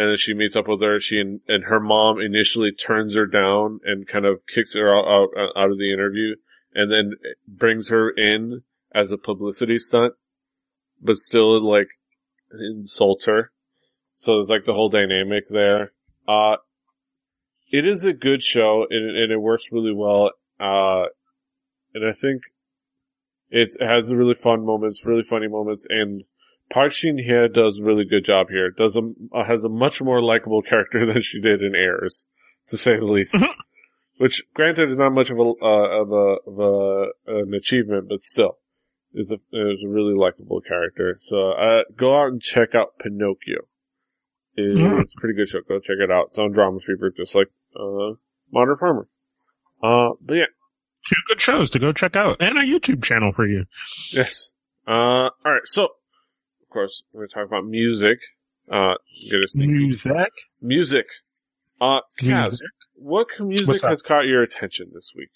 And 0.00 0.08
then 0.08 0.16
she 0.16 0.32
meets 0.32 0.56
up 0.56 0.66
with 0.66 0.80
her. 0.80 0.98
She 0.98 1.20
and, 1.20 1.40
and 1.46 1.64
her 1.64 1.78
mom 1.78 2.22
initially 2.22 2.72
turns 2.72 3.14
her 3.14 3.26
down 3.26 3.80
and 3.84 4.08
kind 4.08 4.24
of 4.24 4.40
kicks 4.46 4.72
her 4.72 4.88
out, 4.96 5.04
out 5.06 5.28
out 5.54 5.70
of 5.70 5.76
the 5.76 5.92
interview, 5.92 6.36
and 6.74 6.90
then 6.90 7.16
brings 7.46 7.90
her 7.90 8.08
in 8.08 8.62
as 8.94 9.12
a 9.12 9.18
publicity 9.18 9.78
stunt, 9.78 10.14
but 11.02 11.16
still 11.16 11.62
like 11.62 11.88
insults 12.50 13.26
her. 13.26 13.52
So 14.16 14.36
there's 14.36 14.48
like 14.48 14.64
the 14.64 14.72
whole 14.72 14.88
dynamic 14.88 15.48
there. 15.50 15.92
Uh, 16.26 16.56
it 17.70 17.86
is 17.86 18.06
a 18.06 18.14
good 18.14 18.42
show 18.42 18.86
and, 18.88 19.16
and 19.16 19.30
it 19.30 19.38
works 19.38 19.64
really 19.70 19.92
well. 19.92 20.30
Uh, 20.58 21.08
and 21.92 22.08
I 22.08 22.12
think 22.12 22.44
it 23.50 23.70
has 23.80 24.14
really 24.14 24.34
fun 24.34 24.64
moments, 24.64 25.04
really 25.04 25.22
funny 25.22 25.48
moments, 25.48 25.86
and 25.90 26.24
Park 26.72 26.92
Shin 26.92 27.18
Hye 27.18 27.48
does 27.48 27.78
a 27.78 27.84
really 27.84 28.04
good 28.04 28.24
job 28.24 28.48
here. 28.48 28.70
Does 28.70 28.96
a, 28.96 29.00
uh, 29.32 29.44
has 29.44 29.64
a 29.64 29.68
much 29.68 30.00
more 30.00 30.22
likable 30.22 30.62
character 30.62 31.04
than 31.12 31.22
she 31.22 31.40
did 31.40 31.62
in 31.62 31.74
Heirs, 31.74 32.26
to 32.68 32.76
say 32.76 32.96
the 32.98 33.06
least. 33.06 33.36
Which, 34.18 34.42
granted, 34.54 34.90
is 34.90 34.98
not 34.98 35.12
much 35.12 35.30
of 35.30 35.38
a 35.38 35.42
uh, 35.42 36.02
of 36.02 36.12
a 36.12 36.36
of 36.46 36.58
a 36.58 37.06
an 37.26 37.54
achievement, 37.54 38.08
but 38.08 38.18
still, 38.20 38.58
is 39.14 39.30
a 39.30 39.36
is 39.52 39.82
a 39.84 39.88
really 39.88 40.14
likable 40.14 40.60
character. 40.60 41.16
So, 41.20 41.52
uh, 41.52 41.82
go 41.96 42.14
out 42.20 42.28
and 42.32 42.42
check 42.42 42.74
out 42.74 42.98
Pinocchio. 42.98 43.60
It- 44.56 44.78
Mhm. 44.82 45.00
It's 45.02 45.14
a 45.16 45.20
pretty 45.20 45.34
good 45.36 45.48
show. 45.48 45.60
Go 45.66 45.78
check 45.80 45.96
it 46.00 46.10
out. 46.10 46.26
It's 46.28 46.38
on 46.38 46.52
Drama 46.52 46.80
Fever, 46.80 47.10
just 47.16 47.34
like 47.34 47.46
uh, 47.74 48.14
Modern 48.52 48.76
Farmer. 48.78 49.08
Uh, 49.82 50.10
but 50.20 50.34
yeah, 50.34 50.46
Two 51.06 51.16
good 51.28 51.40
shows 51.40 51.70
to 51.70 51.78
go 51.78 51.92
check 51.92 52.14
out. 52.14 52.36
And 52.40 52.58
a 52.58 52.62
YouTube 52.62 53.02
channel 53.02 53.32
for 53.32 53.46
you. 53.46 53.64
Yes. 54.12 54.52
Uh, 54.86 55.30
alright, 55.46 55.62
so, 55.64 55.84
of 55.84 55.90
course, 56.70 57.02
we're 57.12 57.26
gonna 57.26 57.42
talk 57.42 57.46
about 57.46 57.66
music. 57.66 58.18
Uh, 58.70 58.94
get 59.30 59.40
a 59.40 59.48
peek. 59.56 59.68
Music. 59.68 60.32
Music. 60.60 61.06
Uh, 61.80 62.00
Kaz, 62.20 62.50
Music. 62.50 62.66
what 62.94 63.28
music 63.40 63.82
has 63.82 64.02
caught 64.02 64.26
your 64.26 64.42
attention 64.42 64.90
this 64.92 65.12
week? 65.16 65.30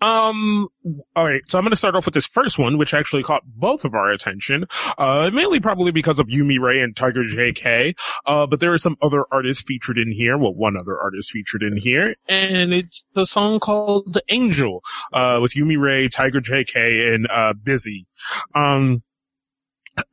Um, 0.00 0.68
alright, 1.16 1.42
so 1.48 1.58
I'm 1.58 1.64
gonna 1.64 1.76
start 1.76 1.94
off 1.94 2.06
with 2.06 2.14
this 2.14 2.26
first 2.26 2.58
one, 2.58 2.78
which 2.78 2.94
actually 2.94 3.22
caught 3.24 3.42
both 3.44 3.84
of 3.84 3.94
our 3.94 4.10
attention, 4.12 4.64
uh, 4.96 5.30
mainly 5.34 5.60
probably 5.60 5.92
because 5.92 6.18
of 6.18 6.28
Yoon 6.28 6.46
Mi-rae 6.46 6.80
and 6.80 6.96
Tiger 6.96 7.24
JK, 7.24 7.94
uh, 8.24 8.46
but 8.46 8.60
there 8.60 8.72
are 8.72 8.78
some 8.78 8.96
other 9.02 9.24
artists 9.30 9.62
featured 9.62 9.98
in 9.98 10.12
here, 10.12 10.38
well, 10.38 10.54
one 10.54 10.76
other 10.78 10.98
artist 10.98 11.32
featured 11.32 11.62
in 11.62 11.76
here, 11.76 12.14
and 12.28 12.72
it's 12.72 13.04
the 13.14 13.26
song 13.26 13.60
called 13.60 14.12
The 14.14 14.22
Angel, 14.30 14.82
uh, 15.12 15.38
with 15.42 15.52
Yoon 15.52 15.66
Mi-rae, 15.66 16.08
Tiger 16.08 16.40
JK, 16.40 17.14
and, 17.14 17.26
uh, 17.28 17.52
Bizzy. 17.52 18.06
Um, 18.54 19.02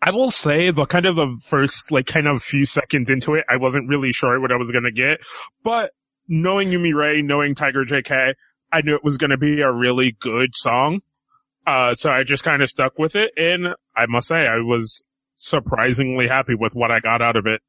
I 0.01 0.11
will 0.11 0.31
say 0.31 0.71
the 0.71 0.85
kind 0.85 1.05
of 1.05 1.15
the 1.15 1.37
first, 1.43 1.91
like, 1.91 2.07
kind 2.07 2.27
of 2.27 2.41
few 2.41 2.65
seconds 2.65 3.09
into 3.09 3.35
it, 3.35 3.45
I 3.49 3.57
wasn't 3.57 3.89
really 3.89 4.11
sure 4.11 4.39
what 4.39 4.51
I 4.51 4.57
was 4.57 4.71
gonna 4.71 4.91
get, 4.91 5.19
but 5.63 5.91
knowing 6.27 6.69
Yoon 6.69 6.81
Mi-rae, 6.81 7.21
knowing 7.21 7.55
Tiger 7.55 7.85
JK, 7.85 8.33
I 8.71 8.81
knew 8.81 8.95
it 8.95 9.03
was 9.03 9.17
to 9.17 9.37
be 9.37 9.61
a 9.61 9.71
really 9.71 10.15
good 10.19 10.53
song. 10.53 11.01
Uh, 11.65 11.95
so 11.95 12.09
I 12.09 12.23
just 12.23 12.43
kind 12.43 12.61
of 12.61 12.69
stuck 12.69 12.97
with 12.97 13.15
it. 13.15 13.31
And 13.37 13.67
I 13.95 14.05
must 14.07 14.27
say, 14.27 14.47
I 14.47 14.57
was 14.57 15.03
surprisingly 15.35 16.27
happy 16.27 16.55
with 16.55 16.73
what 16.73 16.91
I 16.91 16.99
got 16.99 17.21
out 17.21 17.35
of 17.35 17.45
it. 17.45 17.61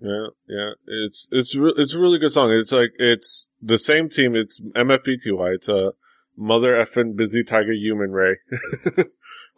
Yeah, 0.00 0.26
yeah, 0.48 0.70
it's, 0.86 1.28
it's, 1.30 1.54
re- 1.54 1.74
it's 1.76 1.94
a 1.94 1.98
really 1.98 2.18
good 2.18 2.32
song. 2.32 2.50
It's 2.50 2.72
like, 2.72 2.90
it's 2.98 3.48
the 3.60 3.78
same 3.78 4.08
team, 4.08 4.34
it's 4.34 4.60
MFBTY, 4.60 5.54
it's 5.54 5.68
a 5.68 5.92
mother 6.36 6.72
effing 6.74 7.16
busy 7.16 7.42
tiger 7.44 7.72
human 7.72 8.12
ray. 8.12 8.36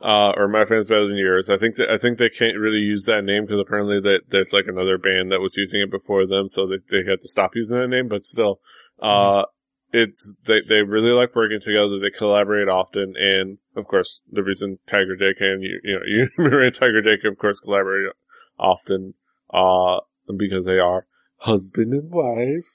uh, 0.03 0.33
or 0.37 0.49
my 0.49 0.65
fans 0.65 0.87
better 0.87 1.09
than 1.09 1.17
yours. 1.17 1.49
I 1.49 1.57
think 1.57 1.77
that, 1.77 1.89
I 1.91 1.97
think 1.97 2.19
they 2.19 2.29
can't 2.29 2.59
really 2.59 2.79
use 2.79 3.05
that 3.05 3.23
name 3.25 3.45
because 3.45 3.61
apparently 3.61 4.01
that 4.01 4.23
there's 4.31 4.53
like 4.53 4.67
another 4.67 4.99
band 4.99 5.33
that 5.33 5.41
was 5.41 5.57
using 5.57 5.81
it 5.81 5.91
before 5.91 6.27
them, 6.27 6.49
so 6.49 6.67
they, 6.67 6.79
they 6.91 7.09
had 7.09 7.21
to 7.21 7.29
stop 7.29 7.53
using 7.55 7.79
that 7.79 7.89
name, 7.89 8.09
but 8.09 8.23
still, 8.23 8.61
uh, 9.01 9.45
it's, 9.93 10.35
they, 10.45 10.61
they 10.69 10.83
really 10.83 11.13
like 11.13 11.35
working 11.35 11.61
together, 11.61 11.99
they 12.01 12.17
collaborate 12.17 12.69
often, 12.69 13.15
and 13.17 13.59
of 13.77 13.87
course, 13.87 14.21
the 14.31 14.43
reason 14.43 14.79
Tiger 14.87 15.17
JK 15.17 15.41
and 15.41 15.63
you, 15.63 15.81
you 15.83 15.95
know, 15.95 16.29
you 16.51 16.61
and 16.61 16.75
Tiger 16.75 17.01
JK 17.01 17.31
of 17.31 17.39
course 17.39 17.61
collaborate 17.61 18.13
often, 18.59 19.15
uh, 19.53 20.01
because 20.37 20.65
they 20.65 20.79
are 20.79 21.07
husband 21.39 21.93
and 21.93 22.11
wife. 22.11 22.75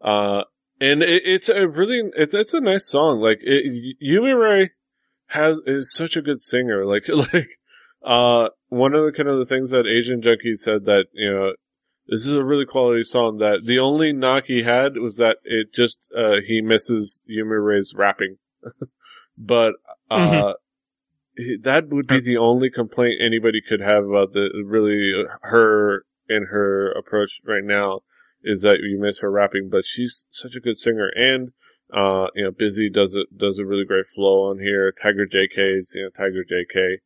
Uh, 0.00 0.44
and 0.80 1.02
it, 1.02 1.22
it's 1.24 1.48
a 1.48 1.68
really, 1.68 2.10
it's, 2.16 2.34
it's 2.34 2.54
a 2.54 2.60
nice 2.60 2.86
song. 2.86 3.20
Like, 3.20 3.38
it, 3.42 3.96
Yoon 4.02 4.24
Mi-rae 4.24 4.70
has, 5.28 5.58
is 5.66 5.92
such 5.92 6.16
a 6.16 6.22
good 6.22 6.40
singer. 6.40 6.84
Like, 6.86 7.04
like, 7.08 7.48
uh, 8.04 8.48
one 8.68 8.94
of 8.94 9.04
the 9.04 9.12
kind 9.12 9.28
of 9.28 9.38
the 9.38 9.44
things 9.44 9.70
that 9.70 9.86
Asian 9.86 10.22
Junkie 10.22 10.56
said 10.56 10.84
that, 10.86 11.06
you 11.12 11.30
know, 11.32 11.52
this 12.08 12.22
is 12.22 12.32
a 12.32 12.42
really 12.42 12.64
quality 12.66 13.04
song 13.04 13.38
that 13.38 13.66
the 13.66 13.78
only 13.78 14.12
knock 14.12 14.46
he 14.46 14.62
had 14.62 14.96
was 14.96 15.16
that 15.16 15.36
it 15.44 15.72
just, 15.74 15.98
uh, 16.16 16.36
he 16.46 16.60
misses 16.60 17.22
Yoon 17.30 17.48
Mi-rae's 17.50 17.92
rapping. 17.96 18.36
but, 19.38 19.74
uh, 20.10 20.54
Mhm. 21.38 21.62
that 21.62 21.88
would 21.88 22.06
be 22.06 22.20
the 22.20 22.36
only 22.36 22.70
complaint 22.70 23.20
anybody 23.24 23.60
could 23.66 23.80
have 23.80 24.04
about 24.04 24.32
the, 24.32 24.50
really, 24.64 25.12
her 25.42 26.04
and 26.28 26.48
her 26.48 26.90
approach 26.92 27.40
right 27.44 27.64
now 27.64 28.00
is 28.42 28.62
that 28.62 28.78
you 28.82 28.98
miss 29.00 29.18
her 29.20 29.30
rapping, 29.30 29.68
but 29.70 29.84
she's 29.84 30.24
such 30.30 30.54
a 30.54 30.60
good 30.60 30.78
singer. 30.78 31.10
And 31.14 31.52
Uh, 31.92 32.28
you 32.36 32.44
know, 32.44 32.52
Bizzy 32.52 32.88
does 32.92 33.14
it, 33.14 33.36
does 33.36 33.58
a 33.58 33.64
really 33.64 33.84
great 33.84 34.06
flow 34.06 34.48
on 34.48 34.60
here. 34.60 34.92
Tiger 34.92 35.26
JK, 35.26 35.82
you 35.92 36.04
know, 36.04 36.10
Tiger 36.10 36.44
JK. 36.44 36.98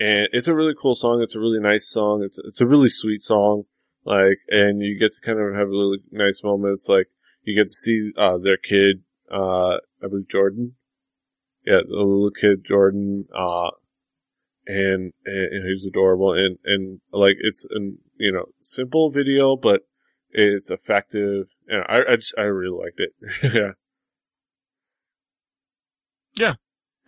And 0.00 0.28
it's 0.32 0.48
a 0.48 0.54
really 0.54 0.72
cool 0.80 0.94
song. 0.94 1.20
It's 1.20 1.34
a 1.34 1.38
really 1.38 1.60
nice 1.60 1.86
song. 1.90 2.22
It's, 2.24 2.38
it's 2.38 2.60
a 2.62 2.66
really 2.66 2.88
sweet 2.88 3.20
song. 3.20 3.64
Like, 4.06 4.38
and 4.48 4.80
you 4.80 4.98
get 4.98 5.12
to 5.12 5.20
kind 5.20 5.38
of 5.38 5.54
have 5.54 5.68
really 5.68 5.98
nice 6.10 6.40
moments. 6.42 6.88
Like, 6.88 7.08
you 7.42 7.54
get 7.54 7.68
to 7.68 7.74
see, 7.74 8.12
uh, 8.16 8.38
their 8.38 8.56
kid, 8.56 9.02
uh, 9.30 9.76
I 10.02 10.08
believe 10.08 10.30
Jordan. 10.30 10.76
Yeah, 11.66 11.82
the 11.86 11.94
little 11.94 12.30
kid 12.30 12.64
Jordan, 12.66 13.26
uh, 13.36 13.70
and, 14.66 15.12
and 15.26 15.68
he's 15.68 15.84
adorable 15.84 16.32
and, 16.32 16.58
and 16.64 17.00
like 17.12 17.36
it's 17.40 17.66
an, 17.70 17.98
you 18.16 18.32
know, 18.32 18.46
simple 18.62 19.10
video, 19.10 19.56
but 19.56 19.82
it's 20.32 20.70
effective. 20.70 21.46
And 21.68 21.84
I, 21.88 22.12
I 22.12 22.16
just, 22.16 22.34
I 22.36 22.42
really 22.42 22.78
liked 22.78 23.00
it. 23.00 23.12
yeah. 23.54 23.72
Yeah. 26.36 26.54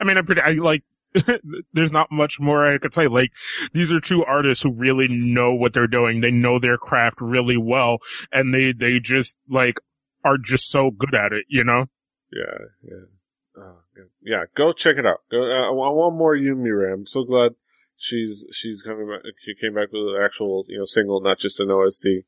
I 0.01 0.05
mean, 0.05 0.19
I'm 0.19 0.27
pretty, 0.27 0.43
I 0.43 0.53
like, 0.53 0.83
there's 1.73 1.93
not 1.93 2.11
much 2.11 2.41
more 2.41 2.73
I 2.73 2.79
could 2.79 2.93
say. 2.93 3.07
Like, 3.07 3.31
these 3.73 3.93
are 3.93 4.01
two 4.01 4.25
artists 4.25 4.63
who 4.63 4.73
really 4.73 5.07
know 5.09 5.55
what 5.55 5.73
they're 5.73 5.87
doing. 5.87 6.21
They 6.21 6.31
know 6.31 6.59
their 6.59 6.77
craft 6.77 7.21
really 7.21 7.57
well, 7.57 7.99
and 8.33 8.53
they 8.53 8.73
they 8.77 8.99
just 8.99 9.37
like 9.49 9.79
are 10.25 10.39
just 10.39 10.69
so 10.71 10.91
good 10.91 11.15
at 11.15 11.33
it. 11.33 11.45
You 11.49 11.63
know? 11.63 11.87
Yeah, 12.33 12.59
yeah. 12.83 13.63
Oh, 13.63 13.77
yeah, 14.23 14.45
go 14.57 14.73
check 14.73 14.97
it 14.99 15.07
out. 15.07 15.21
Go, 15.31 15.41
uh, 15.41 15.69
I 15.69 15.71
want 15.71 16.17
more 16.17 16.37
Yumi 16.37 16.93
I'm 16.93 17.07
so 17.07 17.23
glad 17.23 17.53
she's 17.97 18.45
she's 18.51 18.83
coming 18.83 19.09
back. 19.09 19.23
She 19.45 19.55
came 19.55 19.75
back 19.75 19.93
with 19.93 20.17
an 20.17 20.23
actual 20.23 20.65
you 20.69 20.79
know 20.79 20.85
single, 20.85 21.21
not 21.21 21.39
just 21.39 21.61
an 21.61 21.71
OST. 21.71 22.25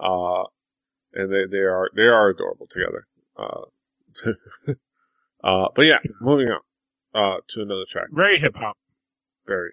Uh, 0.00 0.44
and 1.14 1.32
they 1.32 1.44
they 1.50 1.62
are 1.62 1.88
they 1.94 2.02
are 2.02 2.30
adorable 2.30 2.66
together. 2.66 3.06
Uh, 3.36 4.72
uh, 5.44 5.68
but 5.74 5.82
yeah, 5.82 5.98
moving 6.20 6.48
on 6.48 6.60
uh 7.14 7.40
to 7.48 7.62
another 7.62 7.84
track. 7.90 8.06
Very 8.10 8.38
hip 8.38 8.54
hop. 8.56 8.76
Very. 9.46 9.70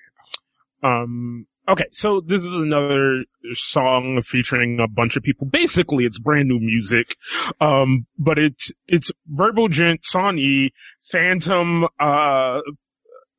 Um. 0.84 1.48
Okay, 1.68 1.86
so 1.94 2.22
this 2.22 2.42
is 2.44 2.54
another 2.54 3.24
song 3.54 4.22
featuring 4.22 4.80
a 4.80 4.88
bunch 4.88 5.16
of 5.16 5.24
people. 5.24 5.48
Basically, 5.48 6.06
it's 6.06 6.20
brand 6.20 6.48
new 6.48 6.60
music. 6.60 7.16
Um, 7.60 8.06
but 8.20 8.38
it's, 8.38 8.72
it's 8.88 9.10
Verbal 9.26 9.68
Jint, 9.70 10.04
San 10.04 10.38
E, 10.38 10.74
Phantom, 11.02 11.88
uh, 12.00 12.60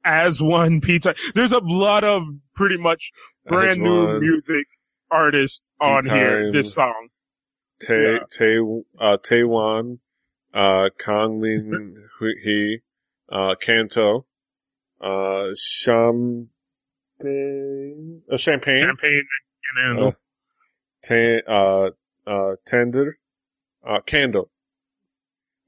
as 0.05 0.43
one 0.43 0.81
pizza. 0.81 1.15
There's 1.37 1.53
a 1.53 1.61
lot 1.63 2.03
of 2.03 2.25
pretty 2.57 2.79
much 2.79 3.13
brand 3.47 3.81
new 3.81 4.19
music 4.19 4.67
artists 5.11 5.69
on 5.81 6.05
here, 6.05 6.53
this 6.53 6.75
song. 6.75 7.09
Tay, 7.81 7.95
yeah. 7.95 8.19
Tay, 8.31 8.59
uh, 9.01 9.17
Taewan, 9.19 9.99
uh, 10.55 10.89
Kang 10.99 11.41
Min 11.41 12.09
He, 12.43 12.79
uh, 13.31 13.55
Kanto, 13.61 14.27
uh, 15.01 15.49
champagne, 15.57 16.49
uh, 17.21 18.37
champagne, 18.37 18.87
champagne, 18.87 19.23
and 19.85 20.15
uh, 21.11 21.51
uh, 21.53 21.91
uh, 22.27 22.57
tender, 22.65 23.19
uh, 23.87 24.01
candle, 24.07 24.51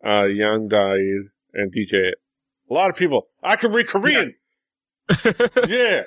uh, 0.04 0.24
Yang 0.24 0.68
Dai 0.68 0.98
and 1.54 1.72
DJ. 1.72 2.12
A 2.70 2.74
lot 2.74 2.90
of 2.90 2.96
people. 2.96 3.28
I 3.42 3.56
can 3.56 3.72
read 3.72 3.88
Korean. 3.88 4.34
Yeah. 5.10 5.32
yeah. 5.68 6.00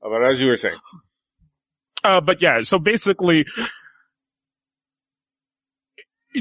But 0.00 0.24
as 0.30 0.40
you 0.40 0.48
were 0.48 0.56
saying. 0.56 0.76
Uh, 2.04 2.20
but 2.20 2.42
yeah, 2.42 2.62
so 2.62 2.78
basically, 2.78 3.46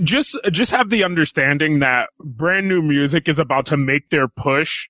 just, 0.03 0.37
just 0.51 0.71
have 0.71 0.89
the 0.89 1.03
understanding 1.03 1.79
that 1.79 2.09
brand 2.19 2.67
new 2.67 2.81
music 2.81 3.29
is 3.29 3.39
about 3.39 3.67
to 3.67 3.77
make 3.77 4.09
their 4.09 4.27
push 4.27 4.87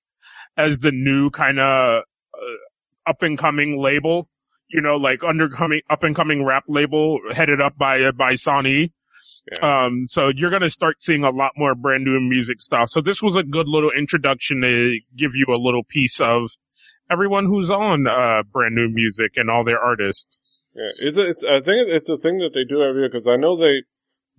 as 0.56 0.78
the 0.78 0.92
new 0.92 1.30
kind 1.30 1.58
of 1.58 2.02
uh, 2.34 3.10
up 3.10 3.22
and 3.22 3.38
coming 3.38 3.80
label, 3.80 4.28
you 4.70 4.80
know, 4.80 4.96
like 4.96 5.20
undercoming, 5.20 5.80
up 5.90 6.04
and 6.04 6.14
coming 6.14 6.44
rap 6.44 6.64
label 6.68 7.18
headed 7.32 7.60
up 7.60 7.76
by, 7.76 8.00
uh, 8.02 8.12
by 8.12 8.34
Sonny. 8.34 8.92
Yeah. 9.60 9.86
Um, 9.86 10.06
so 10.06 10.30
you're 10.34 10.50
going 10.50 10.62
to 10.62 10.70
start 10.70 11.02
seeing 11.02 11.24
a 11.24 11.30
lot 11.30 11.52
more 11.56 11.74
brand 11.74 12.04
new 12.04 12.20
music 12.20 12.60
stuff. 12.60 12.90
So 12.90 13.00
this 13.00 13.20
was 13.20 13.36
a 13.36 13.42
good 13.42 13.66
little 13.66 13.90
introduction 13.90 14.60
to 14.60 14.98
give 15.16 15.32
you 15.34 15.46
a 15.48 15.58
little 15.58 15.82
piece 15.82 16.20
of 16.20 16.48
everyone 17.10 17.46
who's 17.46 17.70
on, 17.70 18.06
uh, 18.06 18.44
brand 18.52 18.74
new 18.76 18.88
music 18.88 19.32
and 19.36 19.50
all 19.50 19.64
their 19.64 19.80
artists. 19.80 20.38
Yeah, 20.74 20.90
it's, 21.00 21.16
a, 21.16 21.28
it's, 21.28 21.44
I 21.44 21.60
think 21.60 21.88
it's 21.88 22.08
a 22.08 22.16
thing 22.16 22.38
that 22.38 22.52
they 22.54 22.64
do 22.64 22.82
every 22.82 23.02
year 23.02 23.08
because 23.08 23.26
I 23.26 23.36
know 23.36 23.56
they 23.56 23.82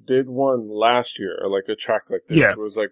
did 0.04 0.28
one 0.28 0.68
last 0.70 1.20
year, 1.20 1.38
or 1.42 1.50
like 1.50 1.70
a 1.70 1.76
track 1.76 2.04
like 2.10 2.22
this. 2.28 2.38
Yeah. 2.38 2.52
It 2.52 2.60
was 2.60 2.76
like 2.76 2.92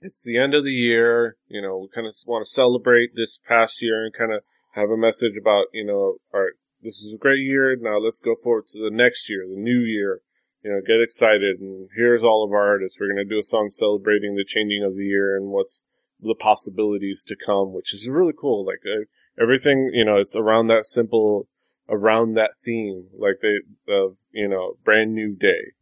it's 0.00 0.22
the 0.22 0.38
end 0.38 0.54
of 0.54 0.64
the 0.64 0.72
year. 0.72 1.36
You 1.46 1.62
know, 1.62 1.78
we 1.78 1.88
kind 1.94 2.06
of 2.06 2.14
want 2.26 2.44
to 2.44 2.50
celebrate 2.50 3.10
this 3.14 3.38
past 3.46 3.80
year 3.80 4.04
and 4.04 4.12
kind 4.12 4.32
of 4.32 4.42
have 4.74 4.90
a 4.90 4.96
message 4.96 5.34
about, 5.40 5.66
you 5.72 5.84
know, 5.84 6.16
all 6.34 6.40
right, 6.40 6.56
this 6.82 6.98
is 6.98 7.14
a 7.14 7.18
great 7.18 7.40
year. 7.40 7.76
Now 7.80 7.98
let's 7.98 8.18
go 8.18 8.34
forward 8.42 8.66
to 8.68 8.78
the 8.78 8.94
next 8.94 9.30
year, 9.30 9.44
the 9.48 9.60
new 9.60 9.80
year. 9.80 10.20
You 10.64 10.70
know, 10.70 10.80
get 10.80 11.02
excited. 11.02 11.58
And 11.60 11.88
here's 11.96 12.22
all 12.22 12.44
of 12.44 12.52
our 12.52 12.68
artists. 12.68 12.96
We're 12.98 13.12
going 13.12 13.26
to 13.26 13.34
do 13.34 13.40
a 13.40 13.42
song 13.42 13.68
celebrating 13.70 14.36
the 14.36 14.44
changing 14.44 14.84
of 14.84 14.94
the 14.94 15.04
year 15.04 15.36
and 15.36 15.50
what's 15.50 15.82
the 16.20 16.36
possibilities 16.38 17.24
to 17.26 17.36
come, 17.36 17.74
which 17.74 17.92
is 17.92 18.06
really 18.08 18.32
cool. 18.38 18.64
Like 18.64 18.82
uh, 18.86 19.06
everything, 19.42 19.90
you 19.92 20.04
know, 20.04 20.18
it's 20.18 20.36
around 20.36 20.68
that 20.68 20.86
simple, 20.86 21.48
around 21.88 22.34
that 22.34 22.52
theme. 22.64 23.06
Like 23.16 23.40
they, 23.42 23.56
of, 23.92 24.16
you 24.30 24.48
know, 24.48 24.76
brand 24.84 25.14
new 25.14 25.34
day. 25.34 25.72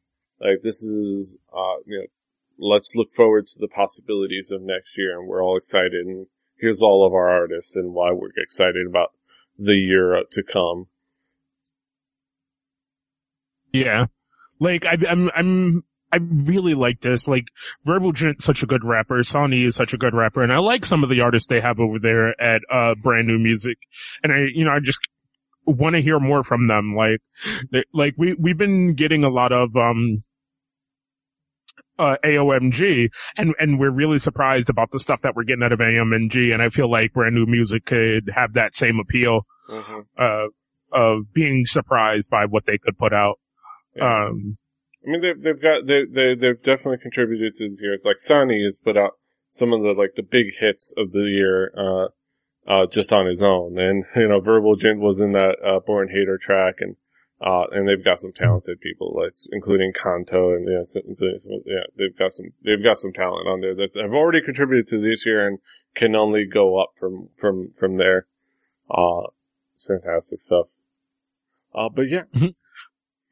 Like 0.40 0.62
this 0.62 0.82
is, 0.82 1.36
uh, 1.52 1.82
you 1.86 1.98
know, 1.98 2.06
let's 2.58 2.94
look 2.94 3.14
forward 3.14 3.46
to 3.48 3.58
the 3.58 3.68
possibilities 3.68 4.50
of 4.50 4.62
next 4.62 4.96
year 4.96 5.18
and 5.18 5.28
we're 5.28 5.42
all 5.42 5.56
excited 5.56 6.06
and 6.06 6.26
here's 6.56 6.82
all 6.82 7.06
of 7.06 7.12
our 7.12 7.30
artists 7.30 7.74
and 7.74 7.94
why 7.94 8.12
we're 8.12 8.28
excited 8.36 8.86
about 8.86 9.12
the 9.58 9.76
year 9.76 10.22
to 10.30 10.42
come. 10.42 10.86
Yeah. 13.72 14.06
Like 14.58 14.84
I, 14.84 14.96
I'm, 15.08 15.30
I'm, 15.34 15.84
I 16.12 16.18
really 16.20 16.74
like 16.74 17.00
this. 17.00 17.28
Like 17.28 17.46
Verbal 17.84 18.12
such 18.38 18.62
a 18.62 18.66
good 18.66 18.84
rapper. 18.84 19.22
Sonny 19.22 19.64
is 19.64 19.76
such 19.76 19.92
a 19.92 19.96
good 19.96 20.14
rapper, 20.14 20.42
and 20.42 20.52
I 20.52 20.58
like 20.58 20.84
some 20.84 21.04
of 21.04 21.10
the 21.10 21.20
artists 21.20 21.46
they 21.48 21.60
have 21.60 21.78
over 21.78 21.98
there 22.00 22.40
at 22.40 22.62
uh, 22.72 22.94
Brand 23.00 23.28
New 23.28 23.38
Music. 23.38 23.78
And 24.22 24.32
I, 24.32 24.38
you 24.52 24.64
know, 24.64 24.72
I 24.72 24.80
just 24.82 25.00
want 25.66 25.94
to 25.94 26.02
hear 26.02 26.18
more 26.18 26.42
from 26.42 26.66
them. 26.66 26.94
Like, 26.96 27.20
like 27.92 28.14
we 28.16 28.34
we've 28.34 28.58
been 28.58 28.94
getting 28.94 29.24
a 29.24 29.30
lot 29.30 29.52
of 29.52 29.76
um 29.76 30.22
uh, 31.98 32.16
AOMG, 32.24 33.10
and 33.36 33.54
and 33.60 33.78
we're 33.78 33.90
really 33.90 34.18
surprised 34.18 34.70
about 34.70 34.90
the 34.90 34.98
stuff 34.98 35.20
that 35.22 35.36
we're 35.36 35.44
getting 35.44 35.62
out 35.62 35.72
of 35.72 35.80
AOMG, 35.80 36.52
and 36.52 36.62
I 36.62 36.70
feel 36.70 36.90
like 36.90 37.12
brand 37.12 37.34
new 37.34 37.46
music 37.46 37.84
could 37.84 38.30
have 38.34 38.54
that 38.54 38.74
same 38.74 38.98
appeal 38.98 39.42
mm-hmm. 39.68 40.00
uh, 40.18 40.46
of 40.92 41.32
being 41.32 41.66
surprised 41.66 42.30
by 42.30 42.46
what 42.46 42.64
they 42.64 42.78
could 42.78 42.96
put 42.98 43.12
out. 43.12 43.38
Yeah. 43.94 44.28
Um, 44.28 44.56
I 45.06 45.10
mean, 45.10 45.20
they've 45.20 45.42
they've 45.42 45.60
got 45.60 45.86
they 45.86 46.04
they 46.04 46.34
they've 46.34 46.62
definitely 46.62 46.98
contributed 46.98 47.52
to 47.54 47.68
this 47.68 47.78
year. 47.80 47.98
Like 48.02 48.18
Sonny 48.18 48.64
has 48.64 48.78
put 48.78 48.96
out 48.96 49.12
some 49.50 49.72
of 49.72 49.82
the 49.82 49.92
like 49.92 50.14
the 50.16 50.22
big 50.22 50.54
hits 50.58 50.94
of 50.96 51.12
the 51.12 51.24
year, 51.24 51.72
uh, 51.76 52.08
uh, 52.66 52.86
just 52.86 53.12
on 53.12 53.26
his 53.26 53.42
own, 53.42 53.78
and 53.78 54.04
you 54.16 54.28
know, 54.28 54.40
Verbal 54.40 54.76
Jint 54.76 55.00
was 55.00 55.18
in 55.20 55.32
that 55.32 55.56
uh, 55.64 55.80
Born 55.80 56.08
Hater 56.08 56.38
track, 56.38 56.76
and 56.80 56.96
uh, 57.40 57.64
and 57.72 57.88
they've 57.88 58.04
got 58.04 58.18
some 58.18 58.32
talented 58.32 58.80
people, 58.80 59.16
like, 59.16 59.32
including 59.50 59.92
Kanto 59.94 60.52
and, 60.52 60.68
yeah, 60.68 61.00
including 61.08 61.40
some, 61.40 61.62
yeah, 61.64 61.84
they've 61.96 62.16
got 62.16 62.32
some, 62.32 62.46
they've 62.62 62.82
got 62.82 62.98
some 62.98 63.14
talent 63.14 63.48
on 63.48 63.62
there 63.62 63.74
that 63.74 63.90
have 63.96 64.12
already 64.12 64.42
contributed 64.42 64.86
to 64.88 65.00
this 65.00 65.24
year 65.24 65.46
and 65.46 65.58
can 65.94 66.14
only 66.14 66.44
go 66.44 66.78
up 66.78 66.90
from, 66.98 67.30
from, 67.38 67.72
from 67.78 67.96
there. 67.96 68.26
Uh, 68.90 69.28
it's 69.74 69.86
fantastic 69.86 70.40
stuff. 70.40 70.66
Uh, 71.74 71.88
but 71.88 72.08
yeah. 72.10 72.24
Mm-hmm. 72.34 72.48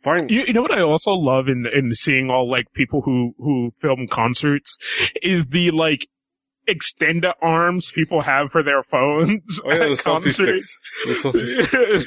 Fine. 0.02 0.28
You, 0.30 0.44
you, 0.46 0.52
know 0.54 0.62
what 0.62 0.72
I 0.72 0.80
also 0.80 1.10
love 1.10 1.48
in, 1.48 1.66
in 1.66 1.92
seeing 1.92 2.30
all 2.30 2.48
like 2.48 2.72
people 2.72 3.02
who, 3.02 3.34
who 3.36 3.74
film 3.82 4.06
concerts 4.08 4.78
is 5.20 5.48
the 5.48 5.72
like 5.72 6.08
extended 6.68 7.32
arms 7.42 7.90
people 7.90 8.22
have 8.22 8.50
for 8.50 8.62
their 8.62 8.82
phones. 8.82 9.60
Oh 9.64 9.72
yeah, 9.72 9.78
the 9.78 9.84
selfie 9.90 10.30
sticks. 10.30 10.78
The 11.06 11.12
selfie 11.12 11.48
sticks. 11.48 12.06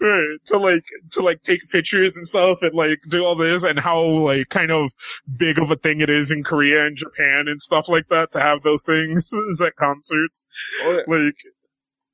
right. 0.00 0.38
To 0.46 0.58
like, 0.58 0.84
to 1.12 1.22
like 1.22 1.42
take 1.42 1.60
pictures 1.70 2.16
and 2.16 2.26
stuff 2.26 2.58
and 2.62 2.74
like 2.74 2.98
do 3.08 3.24
all 3.24 3.36
this 3.36 3.62
and 3.62 3.78
how 3.78 4.02
like 4.02 4.48
kind 4.48 4.70
of 4.70 4.90
big 5.38 5.58
of 5.58 5.70
a 5.70 5.76
thing 5.76 6.00
it 6.00 6.10
is 6.10 6.30
in 6.30 6.44
Korea 6.44 6.86
and 6.86 6.96
Japan 6.96 7.44
and 7.46 7.60
stuff 7.60 7.88
like 7.88 8.08
that 8.08 8.32
to 8.32 8.40
have 8.40 8.62
those 8.62 8.82
things 8.82 9.30
at 9.60 9.76
concerts. 9.76 10.46
Oh, 10.82 10.92
yeah. 10.92 11.14
Like, 11.14 11.34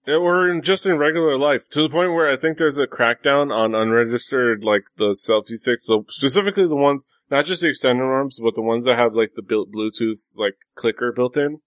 yeah, 0.06 0.14
or 0.14 0.48
in, 0.48 0.62
just 0.62 0.86
in 0.86 0.98
regular 0.98 1.36
life, 1.36 1.68
to 1.70 1.82
the 1.82 1.88
point 1.88 2.12
where 2.12 2.30
I 2.30 2.36
think 2.36 2.58
there's 2.58 2.78
a 2.78 2.86
crackdown 2.86 3.52
on 3.52 3.74
unregistered, 3.74 4.62
like, 4.62 4.84
the 4.96 5.16
selfie 5.16 5.56
sticks, 5.56 5.84
so 5.84 6.04
specifically 6.10 6.68
the 6.68 6.76
ones, 6.76 7.02
not 7.28 7.44
just 7.44 7.62
the 7.62 7.68
extended 7.68 8.04
arms, 8.04 8.38
but 8.40 8.54
the 8.54 8.62
ones 8.62 8.84
that 8.84 8.96
have, 8.96 9.14
like, 9.14 9.34
the 9.34 9.42
built 9.42 9.72
Bluetooth, 9.72 10.18
like, 10.36 10.54
clicker 10.76 11.12
built 11.12 11.36
in. 11.36 11.58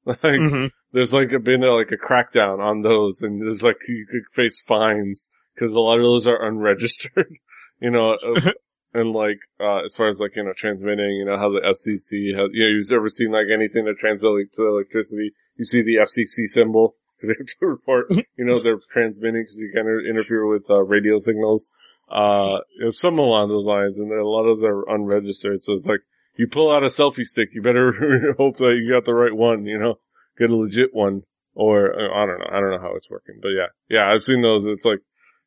Like, 0.06 0.40
mm-hmm. 0.40 0.66
there's 0.92 1.12
like 1.12 1.32
a, 1.32 1.38
been 1.38 1.62
a, 1.62 1.74
like 1.74 1.92
a 1.92 1.96
crackdown 1.96 2.60
on 2.60 2.80
those 2.80 3.20
and 3.20 3.42
there's 3.42 3.62
like, 3.62 3.76
you 3.86 4.06
could 4.10 4.22
face 4.34 4.60
fines 4.60 5.28
because 5.54 5.72
a 5.72 5.80
lot 5.80 5.98
of 5.98 6.02
those 6.02 6.26
are 6.26 6.42
unregistered, 6.42 7.28
you 7.80 7.90
know, 7.90 8.16
and 8.94 9.12
like, 9.12 9.38
uh, 9.60 9.84
as 9.84 9.94
far 9.94 10.08
as 10.08 10.18
like, 10.18 10.34
you 10.36 10.44
know, 10.44 10.54
transmitting, 10.56 11.10
you 11.10 11.24
know, 11.26 11.36
how 11.36 11.50
the 11.50 11.60
FCC 11.60 12.32
has, 12.34 12.48
you 12.52 12.64
know, 12.64 12.70
you've 12.70 12.90
ever 12.90 13.08
seen 13.08 13.30
like 13.30 13.46
anything 13.52 13.84
that 13.84 13.98
transmits 13.98 14.56
to 14.56 14.66
electricity, 14.66 15.32
you 15.56 15.64
see 15.64 15.82
the 15.82 15.96
FCC 15.96 16.46
symbol, 16.46 16.94
because 17.16 17.28
they 17.28 17.38
have 17.38 17.46
to 17.46 17.66
report, 17.66 18.06
you 18.10 18.44
know, 18.44 18.60
they're 18.60 18.78
transmitting 18.90 19.42
because 19.42 19.58
you 19.58 19.72
kind 19.74 19.88
of 19.88 20.06
interfere 20.08 20.46
with, 20.46 20.64
uh, 20.70 20.82
radio 20.82 21.18
signals. 21.18 21.68
Uh, 22.10 22.64
you 22.78 22.84
know, 22.84 22.90
some 22.90 23.18
along 23.18 23.48
those 23.48 23.66
lines, 23.66 23.98
and 23.98 24.10
a 24.10 24.26
lot 24.26 24.44
of 24.44 24.60
them 24.60 24.70
are 24.70 24.88
unregistered, 24.88 25.60
so 25.60 25.74
it's 25.74 25.84
like, 25.84 26.00
you 26.38 26.46
pull 26.48 26.70
out 26.70 26.82
a 26.82 26.86
selfie 26.86 27.24
stick, 27.24 27.48
you 27.52 27.60
better 27.62 28.32
hope 28.38 28.56
that 28.58 28.78
you 28.80 28.90
got 28.92 29.04
the 29.04 29.12
right 29.14 29.34
one, 29.34 29.66
you 29.66 29.78
know, 29.78 29.96
get 30.38 30.50
a 30.50 30.56
legit 30.56 30.94
one, 30.94 31.22
or, 31.54 31.92
uh, 31.92 32.14
I 32.14 32.26
don't 32.26 32.38
know, 32.38 32.46
I 32.50 32.60
don't 32.60 32.70
know 32.70 32.80
how 32.80 32.94
it's 32.96 33.10
working, 33.10 33.38
but 33.42 33.48
yeah, 33.48 33.66
yeah, 33.90 34.08
I've 34.10 34.22
seen 34.22 34.40
those, 34.40 34.64
it's 34.64 34.84
like, 34.84 35.00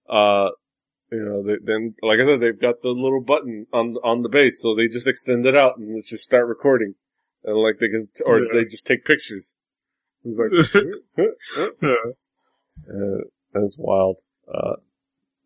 uh, 0.10 0.50
you 1.12 1.24
know, 1.24 1.44
they, 1.44 1.56
then, 1.64 1.96
like 2.02 2.20
I 2.20 2.26
said, 2.26 2.42
they've 2.42 2.60
got 2.62 2.82
the 2.82 2.90
little 2.90 3.22
button 3.22 3.68
on, 3.74 3.96
on 4.04 4.22
the 4.22 4.30
base, 4.30 4.62
so 4.62 4.76
they 4.76 4.88
just 4.88 5.08
extend 5.08 5.46
it 5.46 5.56
out 5.56 5.78
and 5.78 5.96
let's 5.96 6.10
just 6.10 6.24
start 6.24 6.48
recording. 6.48 6.94
And 7.44 7.58
like 7.58 7.80
they 7.80 7.88
can, 7.90 8.08
or 8.26 8.40
Yeah. 8.40 8.46
they 8.54 8.66
just 8.66 8.86
take 8.86 9.04
pictures. 9.04 9.56
It's 10.24 10.38
like, 10.38 10.86
Yeah, 11.82 11.96
uh, 12.88 13.18
that's 13.54 13.76
wild. 13.78 14.18
Uh, 14.48 14.76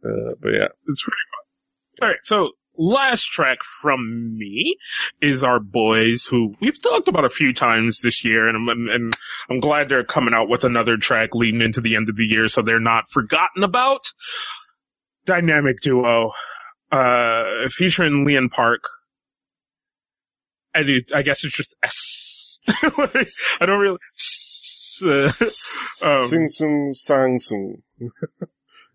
uh, 0.04 0.34
but 0.42 0.50
yeah. 0.50 0.68
it's 0.88 1.04
pretty 1.04 1.26
fun. 1.32 2.02
All 2.02 2.08
right, 2.10 2.18
so 2.24 2.52
last 2.78 3.26
track 3.26 3.60
from 3.82 4.38
me 4.38 4.78
is 5.22 5.44
our 5.44 5.60
boys 5.60 6.26
who 6.26 6.56
we've 6.60 6.82
talked 6.82 7.08
about 7.08 7.26
a 7.26 7.30
few 7.30 7.54
times 7.54 8.00
this 8.02 8.24
year, 8.24 8.48
and 8.48 8.58
I'm 8.58 8.90
and 8.90 9.14
I'm 9.50 9.60
glad 9.60 9.90
they're 9.90 10.04
coming 10.04 10.34
out 10.34 10.50
with 10.50 10.64
another 10.64 10.98
track 10.98 11.34
leading 11.34 11.62
into 11.62 11.82
the 11.82 11.96
end 11.96 12.10
of 12.10 12.16
the 12.16 12.26
year, 12.26 12.48
so 12.48 12.62
they're 12.62 12.80
not 12.80 13.08
forgotten 13.10 13.64
about. 13.64 14.12
Dynamic 15.26 15.80
duo, 15.82 16.32
uh, 16.92 17.70
featuring 17.70 18.26
Lena 18.26 18.50
Park. 18.50 18.84
It, 20.76 21.10
I 21.16 21.22
guess 21.22 21.44
it's 21.44 21.56
just 21.56 21.76
S. 21.84 22.60
I 23.62 23.66
don't 23.66 23.80
really. 23.80 23.98
Uh, 25.04 25.26
um, 26.06 26.28
Sing 26.28 26.48
Sung 26.48 26.94
Sang 26.94 27.38
Sung. 27.38 27.78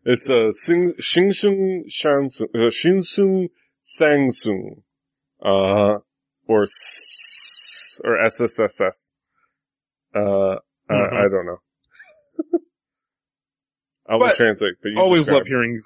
it's 0.04 0.30
a 0.30 0.52
Sing, 0.52 0.92
Xing 0.94 1.34
Sung 1.34 1.84
Shang 1.88 2.28
Sung, 2.28 2.48
uh, 2.54 2.58
Xing 2.70 3.04
Sung 3.04 3.48
Sang 3.96 4.30
Sung. 4.30 4.82
Uh, 5.44 5.98
or 6.46 6.62
S, 6.64 8.00
or 8.04 8.18
SSSS. 8.18 9.10
Uh, 10.14 10.20
uh, 10.20 10.58
Mhm. 10.90 11.12
I 11.12 11.28
don't 11.28 11.46
know. 11.46 11.58
I 14.08 14.14
will 14.14 14.20
But 14.26 14.36
translate, 14.36 14.74
but 14.82 14.88
you 14.90 14.98
always 15.00 15.22
describe. 15.22 15.40
love 15.42 15.46
hearing 15.46 15.80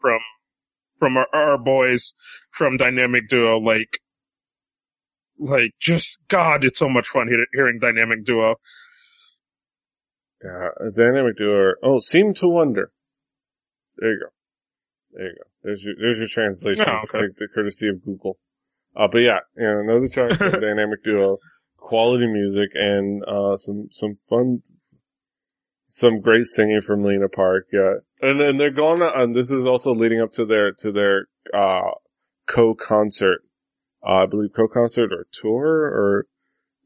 from 0.00 0.20
from 0.98 1.16
our, 1.18 1.26
our 1.32 1.58
boys 1.58 2.14
from 2.50 2.76
Dynamic 2.78 3.28
Duo. 3.28 3.58
Like, 3.58 3.98
like 5.38 5.72
just 5.80 6.18
God, 6.28 6.64
it's 6.64 6.78
so 6.78 6.88
much 6.88 7.06
fun 7.08 7.28
hearing 7.52 7.78
Dynamic 7.80 8.24
Duo. 8.24 8.56
Yeah, 10.44 10.68
dynamic 10.94 11.36
duo. 11.38 11.72
Oh, 11.82 11.98
seem 12.00 12.34
to 12.34 12.46
wonder. 12.48 12.90
There 13.96 14.10
you 14.12 14.20
go. 14.20 14.28
There 15.16 15.26
you 15.28 15.34
go. 15.34 15.48
There's 15.62 15.82
your 15.82 15.94
there's 15.98 16.18
your 16.18 16.28
translation. 16.28 16.84
Oh, 16.86 17.00
okay. 17.04 17.26
Take 17.26 17.38
the 17.38 17.48
courtesy 17.52 17.88
of 17.88 18.04
Google. 18.04 18.38
Uh, 18.94 19.08
but 19.10 19.18
yeah, 19.18 19.40
you 19.56 19.62
know, 19.62 19.80
another 19.80 20.08
track 20.08 20.32
from 20.38 20.60
dynamic 20.60 21.02
duo, 21.02 21.38
quality 21.76 22.26
music, 22.26 22.70
and 22.74 23.24
uh, 23.24 23.56
some 23.56 23.88
some 23.90 24.18
fun, 24.28 24.62
some 25.86 26.20
great 26.20 26.44
singing 26.44 26.82
from 26.82 27.02
Lena 27.02 27.28
Park. 27.28 27.66
Yeah, 27.72 27.94
and 28.20 28.38
then 28.38 28.58
they're 28.58 28.70
going. 28.70 29.00
And 29.02 29.34
this 29.34 29.50
is 29.50 29.64
also 29.64 29.94
leading 29.94 30.20
up 30.20 30.32
to 30.32 30.44
their 30.44 30.72
to 30.72 30.92
their 30.92 31.26
uh, 31.54 31.92
co 32.46 32.74
concert. 32.74 33.40
Uh, 34.06 34.24
I 34.24 34.26
believe 34.26 34.50
co 34.54 34.68
concert 34.68 35.12
or 35.12 35.26
tour 35.32 35.64
or 35.66 36.26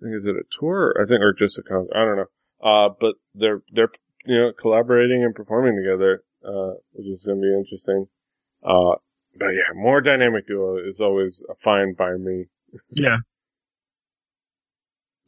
I 0.01 0.05
think 0.05 0.17
is 0.17 0.25
it 0.25 0.37
a 0.37 0.45
tour? 0.59 0.95
I 1.01 1.07
think 1.07 1.21
or 1.21 1.33
just 1.33 1.59
a 1.59 1.63
concert. 1.63 1.93
I 1.95 2.05
don't 2.05 2.17
know. 2.17 2.31
Uh, 2.63 2.89
but 2.99 3.15
they're, 3.35 3.63
they're, 3.73 3.91
you 4.25 4.37
know, 4.37 4.53
collaborating 4.53 5.25
and 5.25 5.35
performing 5.35 5.77
together, 5.77 6.23
uh, 6.45 6.75
which 6.93 7.07
is 7.07 7.25
going 7.25 7.39
to 7.39 7.43
be 7.43 7.55
interesting. 7.55 8.07
Uh, 8.63 8.97
but 9.37 9.49
yeah, 9.49 9.73
more 9.75 10.01
dynamic 10.01 10.47
duo 10.47 10.77
is 10.79 11.01
always 11.01 11.43
a 11.51 11.55
fine 11.55 11.95
by 11.95 12.13
me. 12.13 12.47
Yeah. 12.91 13.19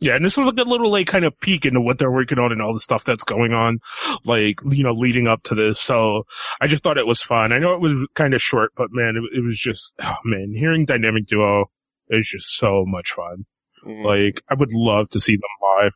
Yeah, 0.00 0.16
and 0.16 0.24
this 0.24 0.36
was 0.36 0.48
a 0.48 0.52
good 0.52 0.66
little 0.66 0.90
like 0.90 1.06
kind 1.06 1.24
of 1.24 1.38
peek 1.38 1.64
into 1.64 1.80
what 1.80 1.96
they're 1.98 2.10
working 2.10 2.38
on 2.40 2.50
and 2.50 2.60
all 2.60 2.74
the 2.74 2.80
stuff 2.80 3.04
that's 3.04 3.22
going 3.22 3.52
on, 3.52 3.78
like 4.24 4.58
you 4.68 4.82
know, 4.82 4.94
leading 4.94 5.28
up 5.28 5.44
to 5.44 5.54
this. 5.54 5.78
So 5.80 6.24
I 6.60 6.66
just 6.66 6.82
thought 6.82 6.98
it 6.98 7.06
was 7.06 7.22
fun. 7.22 7.52
I 7.52 7.58
know 7.60 7.74
it 7.74 7.80
was 7.80 8.08
kind 8.14 8.34
of 8.34 8.42
short, 8.42 8.72
but 8.76 8.88
man, 8.90 9.14
it, 9.16 9.38
it 9.38 9.44
was 9.44 9.56
just 9.56 9.94
oh 10.00 10.16
man, 10.24 10.52
hearing 10.52 10.86
Dynamic 10.86 11.26
Duo 11.26 11.66
is 12.08 12.28
just 12.28 12.48
so 12.56 12.82
much 12.84 13.12
fun. 13.12 13.44
Mm, 13.86 14.04
Like 14.04 14.42
I 14.50 14.54
would 14.54 14.72
love 14.72 15.08
to 15.10 15.20
see 15.20 15.36
them 15.36 15.42
live. 15.62 15.92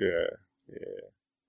yeah, 0.00 0.36
yeah. 0.68 1.00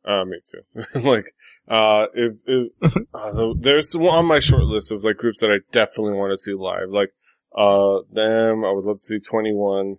Uh, 0.04 0.26
me 0.26 0.40
too. 0.46 1.00
like, 1.00 1.34
uh, 1.68 2.06
if, 2.14 2.34
if, 2.46 2.96
uh, 3.14 3.54
there's 3.60 3.96
one 3.96 4.16
on 4.16 4.26
my 4.26 4.40
short 4.40 4.64
list 4.64 4.92
of 4.92 5.04
like 5.04 5.18
groups 5.18 5.42
that 5.42 5.52
I 5.52 5.60
definitely 5.72 6.14
want 6.14 6.32
to 6.32 6.38
see 6.38 6.54
live. 6.54 6.90
Like, 6.90 7.12
uh, 7.56 8.00
them, 8.12 8.66
I 8.66 8.72
would 8.72 8.86
love 8.86 8.98
to 8.98 9.04
see 9.04 9.18
2NE1. 9.18 9.98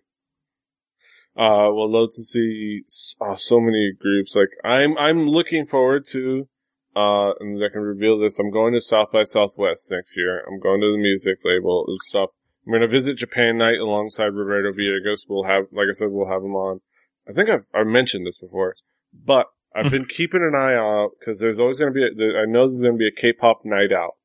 Uh, 1.35 1.73
would 1.73 1.91
love 1.91 2.09
to 2.11 2.23
see 2.23 2.83
uh, 3.21 3.37
so 3.37 3.61
many 3.61 3.93
groups. 3.99 4.35
Like, 4.35 4.51
I'm, 4.65 4.99
I'm 4.99 5.29
looking 5.29 5.67
forward 5.67 6.05
to, 6.11 6.49
uh, 6.97 7.33
and 7.41 7.63
I 7.63 7.69
can 7.73 7.83
reveal 7.83 8.19
this. 8.19 8.39
I'm 8.39 8.51
going 8.51 8.75
to 8.75 8.81
South 8.81 9.13
by 9.13 9.23
Southwest 9.23 9.91
next 9.91 10.17
year. 10.17 10.45
I'm 10.47 10.61
going 10.61 10.81
to 10.81 10.93
the 10.93 10.99
music 10.99 11.39
label 11.45 11.85
and 11.87 11.99
stuff. 12.01 12.31
I'm 12.67 12.73
going 12.73 12.83
to 12.83 12.89
visit 12.89 13.17
Japan 13.17 13.59
Night 13.59 13.79
alongside 13.79 14.35
Roberto 14.35 14.73
Villegas. 14.73 15.27
We'll 15.29 15.45
have, 15.45 15.67
like 15.73 15.87
I 15.91 15.95
said, 15.95 16.09
we'll 16.11 16.29
have 16.29 16.43
him 16.43 16.55
on. 16.55 16.81
I 17.29 17.33
think 17.33 17.49
I've, 17.49 17.65
I've 17.73 17.87
mentioned 17.87 18.27
this 18.27 18.39
before, 18.39 18.75
but 19.13 19.47
I've 19.75 19.91
been 19.91 20.05
keeping 20.07 20.43
an 20.43 20.55
eye 20.55 20.75
out 20.75 21.13
because 21.19 21.41
there's 21.41 21.59
always 21.59 21.79
going 21.79 21.93
to 21.93 21.95
be, 21.95 22.05
a, 22.05 22.43
I 22.43 22.45
know 22.45 22.67
there's 22.67 22.81
going 22.81 22.95
to 22.95 22.99
be 22.99 23.09
a 23.09 23.21
K-pop 23.21 23.65
night 23.65 23.93
out. 23.93 24.17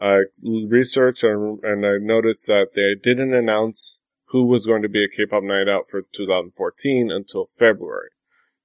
I 0.00 0.22
researched 0.42 1.22
and, 1.22 1.62
and 1.62 1.86
I 1.86 1.98
noticed 2.00 2.46
that 2.46 2.68
they 2.74 2.94
didn't 3.00 3.34
announce 3.34 4.00
who 4.26 4.44
was 4.44 4.66
going 4.66 4.82
to 4.82 4.88
be 4.88 5.04
a 5.04 5.08
K-pop 5.08 5.42
night 5.42 5.68
out 5.68 5.88
for 5.88 6.02
2014 6.02 7.10
until 7.10 7.50
February. 7.58 8.10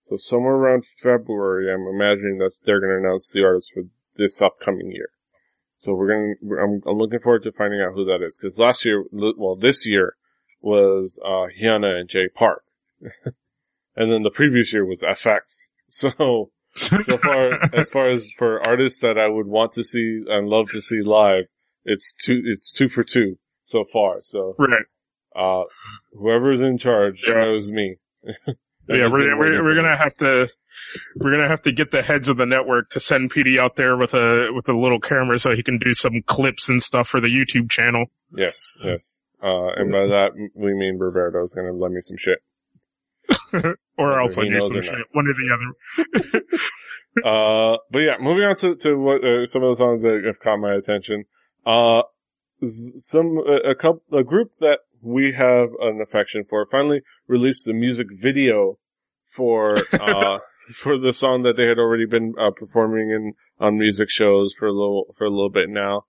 So 0.03 0.17
somewhere 0.17 0.55
around 0.55 0.85
February, 0.85 1.71
I'm 1.71 1.87
imagining 1.87 2.39
that 2.39 2.53
they're 2.65 2.79
going 2.79 2.93
to 2.93 3.07
announce 3.07 3.29
the 3.29 3.43
artists 3.43 3.71
for 3.71 3.83
this 4.15 4.41
upcoming 4.41 4.91
year. 4.91 5.09
So 5.77 5.93
we're 5.93 6.07
going 6.07 6.35
I'm, 6.59 6.81
I'm 6.89 6.97
looking 6.97 7.19
forward 7.19 7.43
to 7.43 7.51
finding 7.51 7.79
out 7.79 7.93
who 7.93 8.05
that 8.05 8.25
is. 8.25 8.37
Cause 8.37 8.57
last 8.57 8.83
year, 8.83 9.05
well, 9.11 9.55
this 9.55 9.85
year 9.85 10.15
was, 10.61 11.19
uh, 11.23 11.47
Hyuna 11.61 11.99
and 11.99 12.09
Jay 12.09 12.27
Park. 12.27 12.63
and 13.95 14.11
then 14.11 14.23
the 14.23 14.31
previous 14.31 14.73
year 14.73 14.85
was 14.85 15.01
f(x). 15.01 15.69
So, 15.89 16.51
so 16.75 17.17
far, 17.17 17.59
as 17.73 17.89
far 17.89 18.09
as 18.11 18.31
for 18.37 18.65
artists 18.65 18.99
that 19.01 19.17
I 19.17 19.27
would 19.27 19.47
want 19.47 19.71
to 19.73 19.83
see 19.83 20.23
and 20.27 20.47
love 20.47 20.69
to 20.69 20.81
see 20.81 21.01
live, 21.01 21.45
it's 21.83 22.13
two, 22.13 22.41
it's 22.45 22.71
two 22.71 22.87
for 22.89 23.03
two 23.03 23.37
so 23.65 23.85
far. 23.91 24.19
So, 24.21 24.55
Right. 24.59 24.85
uh, 25.35 25.63
whoever's 26.13 26.61
in 26.61 26.77
charge 26.77 27.25
Yeah. 27.27 27.33
knows 27.35 27.71
me. 27.71 27.97
Yeah, 28.91 29.07
we're, 29.11 29.37
we're, 29.37 29.61
we're 29.61 29.75
gonna 29.75 29.95
have 29.95 30.15
to, 30.15 30.47
we're 31.17 31.29
gonna 31.29 31.47
have 31.47 31.61
to 31.61 31.71
get 31.71 31.91
the 31.91 32.01
heads 32.01 32.27
of 32.27 32.37
the 32.37 32.47
network 32.47 32.89
to 32.91 32.99
send 32.99 33.31
PD 33.31 33.59
out 33.59 33.75
there 33.75 33.95
with 33.95 34.15
a, 34.15 34.47
with 34.51 34.67
a 34.67 34.73
little 34.75 34.99
camera 34.99 35.37
so 35.37 35.51
he 35.55 35.61
can 35.61 35.77
do 35.77 35.93
some 35.93 36.23
clips 36.25 36.69
and 36.69 36.81
stuff 36.81 37.07
for 37.07 37.21
the 37.21 37.27
YouTube 37.27 37.69
channel. 37.69 38.05
Yes, 38.35 38.73
yes. 38.83 39.19
Uh, 39.43 39.67
and 39.75 39.91
by 39.91 40.07
that 40.07 40.29
we 40.55 40.73
mean 40.73 40.97
Roberto's 40.97 41.53
gonna 41.53 41.71
lend 41.71 41.93
me 41.93 42.01
some 42.01 42.17
shit. 42.17 42.39
Or 43.97 44.21
else 44.21 44.37
I 44.37 44.43
knows 44.47 44.67
some 44.67 44.81
shit. 44.81 44.93
One 45.11 45.27
or 45.27 45.33
the 45.33 45.49
other. 45.53 46.41
Uh, 47.25 47.77
but 47.91 47.99
yeah, 47.99 48.15
moving 48.21 48.43
on 48.43 48.55
to, 48.55 48.75
to 48.75 48.95
what, 48.95 49.23
uh, 49.25 49.45
some 49.47 49.63
of 49.63 49.75
the 49.75 49.83
songs 49.83 50.03
that 50.03 50.21
have 50.25 50.39
caught 50.39 50.57
my 50.57 50.73
attention. 50.73 51.25
Uh, 51.65 52.03
some, 52.97 53.39
a, 53.39 53.71
a 53.71 53.75
couple, 53.75 54.03
a 54.17 54.23
group 54.23 54.53
that 54.59 54.79
we 55.01 55.33
have 55.35 55.69
an 55.81 56.01
affection 56.01 56.43
for 56.47 56.65
finally 56.71 57.01
released 57.27 57.65
the 57.65 57.73
music 57.73 58.07
video 58.11 58.77
for, 59.25 59.75
uh, 59.93 60.37
for 60.71 60.97
the 60.97 61.11
song 61.11 61.43
that 61.43 61.57
they 61.57 61.65
had 61.65 61.79
already 61.79 62.05
been, 62.05 62.35
uh, 62.39 62.51
performing 62.51 63.09
in, 63.09 63.33
on 63.59 63.77
music 63.77 64.09
shows 64.09 64.53
for 64.57 64.67
a 64.67 64.71
little, 64.71 65.13
for 65.17 65.25
a 65.25 65.31
little 65.31 65.49
bit 65.49 65.67
now. 65.67 66.03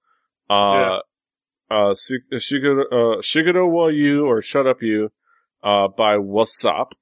Uh, 0.48 0.98
uh, 1.70 1.94
Shi- 1.94 2.20
Shigeru, 2.35 2.83
uh, 2.92 3.66
wa 3.66 3.88
You 3.88 4.26
or 4.26 4.42
Shut 4.42 4.66
Up 4.66 4.83
You, 4.83 5.11
uh, 5.62 5.88
by 5.88 6.16
Wassup, 6.16 6.92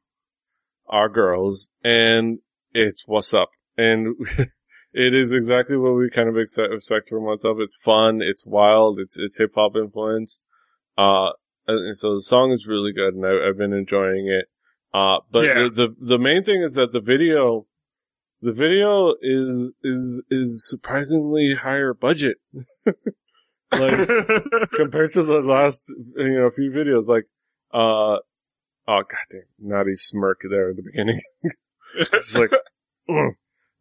our 0.88 1.08
girls, 1.08 1.68
and 1.84 2.38
it's 2.72 3.04
Wassup. 3.06 3.46
And 3.76 4.16
it 4.92 5.14
is 5.14 5.32
exactly 5.32 5.76
what 5.76 5.92
we 5.94 6.10
kind 6.10 6.28
of 6.28 6.36
expect, 6.36 7.08
from 7.08 7.22
Wassup. 7.22 7.60
It's 7.62 7.76
fun, 7.76 8.20
it's 8.22 8.44
wild, 8.44 8.98
it's, 9.00 9.16
it's 9.16 9.38
hip 9.38 9.52
hop 9.54 9.76
influence. 9.76 10.42
Uh, 10.96 11.30
so 11.66 12.14
the 12.16 12.22
song 12.22 12.52
is 12.52 12.66
really 12.66 12.92
good 12.92 13.14
and 13.14 13.24
I, 13.24 13.48
I've 13.48 13.58
been 13.58 13.72
enjoying 13.72 14.26
it. 14.28 14.46
Uh, 14.92 15.18
but 15.30 15.44
Yeah. 15.44 15.54
the, 15.54 15.70
the, 15.98 16.06
the 16.06 16.18
main 16.18 16.42
thing 16.42 16.62
is 16.62 16.74
that 16.74 16.92
the 16.92 17.00
video, 17.00 17.66
the 18.40 18.52
video 18.52 19.14
is, 19.20 19.70
is, 19.84 20.22
is 20.30 20.68
surprisingly 20.68 21.54
higher 21.54 21.94
budget. 21.94 22.38
Like, 23.70 24.08
compared 24.74 25.10
to 25.12 25.22
the 25.22 25.40
last, 25.42 25.92
you 26.16 26.40
know, 26.40 26.50
few 26.50 26.70
videos, 26.70 27.06
like, 27.06 27.26
uh, 27.74 28.16
oh, 28.88 29.02
goddamn, 29.02 29.46
naughty 29.58 29.94
smirk 29.94 30.40
there 30.48 30.70
at 30.70 30.76
the 30.76 30.82
beginning. 30.82 31.20
it's 32.12 32.34
like, 32.34 32.50
ugh. 33.08 33.34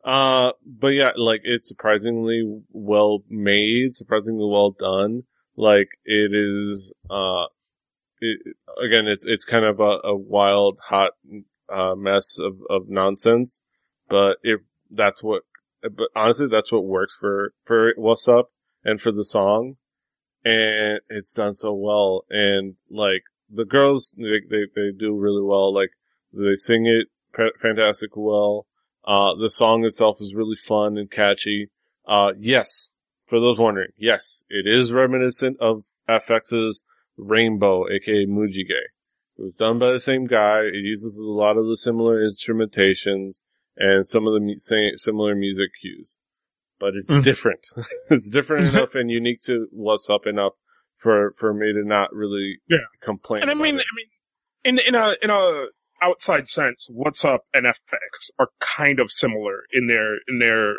uh, 0.04 0.52
but 0.65 0.88
yeah, 0.88 1.12
like, 1.15 1.41
it's 1.43 1.67
surprisingly 1.67 2.62
well 2.72 3.24
made, 3.30 3.96
surprisingly 3.96 4.46
well 4.46 4.76
done. 4.78 5.24
Like, 5.56 5.88
it 6.06 6.34
is, 6.36 6.93
uh, 7.10 7.46
it, 8.20 8.39
again, 8.84 9.08
it's, 9.08 9.26
it's 9.26 9.46
kind 9.46 9.65
of 9.65 9.80
a, 9.80 10.00
a 10.04 10.15
wild, 10.15 10.78
hot, 10.89 11.12
uh, 11.74 11.96
mess 11.96 12.38
of, 12.39 12.58
of 12.70 12.89
nonsense, 12.89 13.62
but 14.10 14.38
it, 14.43 14.60
that's 14.91 15.24
what, 15.24 15.43
but 15.82 16.10
honestly, 16.15 16.48
that's 16.52 16.72
what 16.72 16.86
works 16.86 17.15
for, 17.17 17.54
for 17.65 17.93
Wassup 17.98 18.46
and 18.84 19.00
for 19.00 19.12
the 19.12 19.26
song. 19.26 19.78
And 20.43 21.02
it's 21.10 21.34
done 21.34 21.54
so 21.54 21.74
well. 21.74 22.24
And 22.30 22.76
like, 22.89 23.24
the 23.53 23.65
girls, 23.65 24.13
they, 24.17 24.39
they, 24.49 24.63
they 24.75 24.91
do 24.97 25.15
really 25.15 25.43
well. 25.43 25.73
Like, 25.73 25.91
they 26.33 26.55
sing 26.55 26.86
it 26.86 27.07
fantastic 27.62 28.12
well. 28.15 28.65
Uh, 29.05 29.36
the 29.41 29.49
song 29.49 29.86
itself 29.86 30.17
is 30.19 30.33
really 30.36 30.55
fun 30.55 30.97
and 30.97 31.10
catchy. 31.10 31.69
Uh, 32.07 32.31
yes, 32.38 32.89
for 33.25 33.39
those 33.39 33.57
wondering, 33.57 33.89
yes, 33.97 34.43
it 34.49 34.67
is 34.67 34.91
reminiscent 34.91 35.57
of 35.62 35.83
f(x)'s 36.10 36.83
Rainbow, 37.17 37.86
aka 37.89 38.25
Mujige. 38.27 38.69
It 39.38 39.41
was 39.43 39.55
done 39.55 39.79
by 39.79 39.91
the 39.91 39.99
same 39.99 40.25
guy. 40.27 40.62
It 40.62 40.75
uses 40.83 41.17
a 41.17 41.23
lot 41.23 41.57
of 41.57 41.65
the 41.67 41.77
similar 41.77 42.19
instrumentations 42.21 43.39
and 43.77 44.05
some 44.05 44.27
of 44.27 44.33
the 44.33 44.39
mu- 44.39 44.60
same, 44.60 44.97
similar 44.97 45.36
music 45.36 45.69
cues. 45.81 46.15
But 46.79 46.93
it's 46.95 47.17
Mm. 47.17 47.23
different. 47.23 47.67
it's 48.10 48.29
different 48.29 48.65
enough 48.73 48.93
and 48.95 49.10
unique 49.10 49.41
to 49.43 49.67
Wassup 49.75 50.27
enough 50.27 50.53
for, 50.97 51.33
for 51.38 51.53
me 51.53 51.73
to 51.73 51.83
not 51.86 52.13
really 52.13 52.57
Yeah. 52.69 52.77
complain. 53.03 53.41
And 53.43 53.51
I 53.51 53.53
mean, 53.55 53.75
it. 53.75 53.81
I 53.81 53.95
mean, 53.95 54.07
in 54.63 54.79
in 54.79 54.95
a 54.95 55.15
in 55.21 55.29
a 55.29 55.65
outside 56.01 56.47
sense, 56.49 56.89
Wassup 56.91 57.39
and 57.53 57.65
f(x) 57.65 58.31
are 58.39 58.49
kind 58.60 58.99
of 58.99 59.12
similar 59.12 59.63
in 59.73 59.88
their 59.88 60.15
in 60.27 60.39
their 60.39 60.75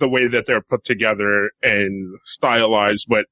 the 0.00 0.08
way 0.08 0.26
that 0.28 0.46
they're 0.46 0.62
put 0.62 0.84
together 0.84 1.50
and 1.62 2.16
stylized, 2.24 3.06
but 3.08 3.26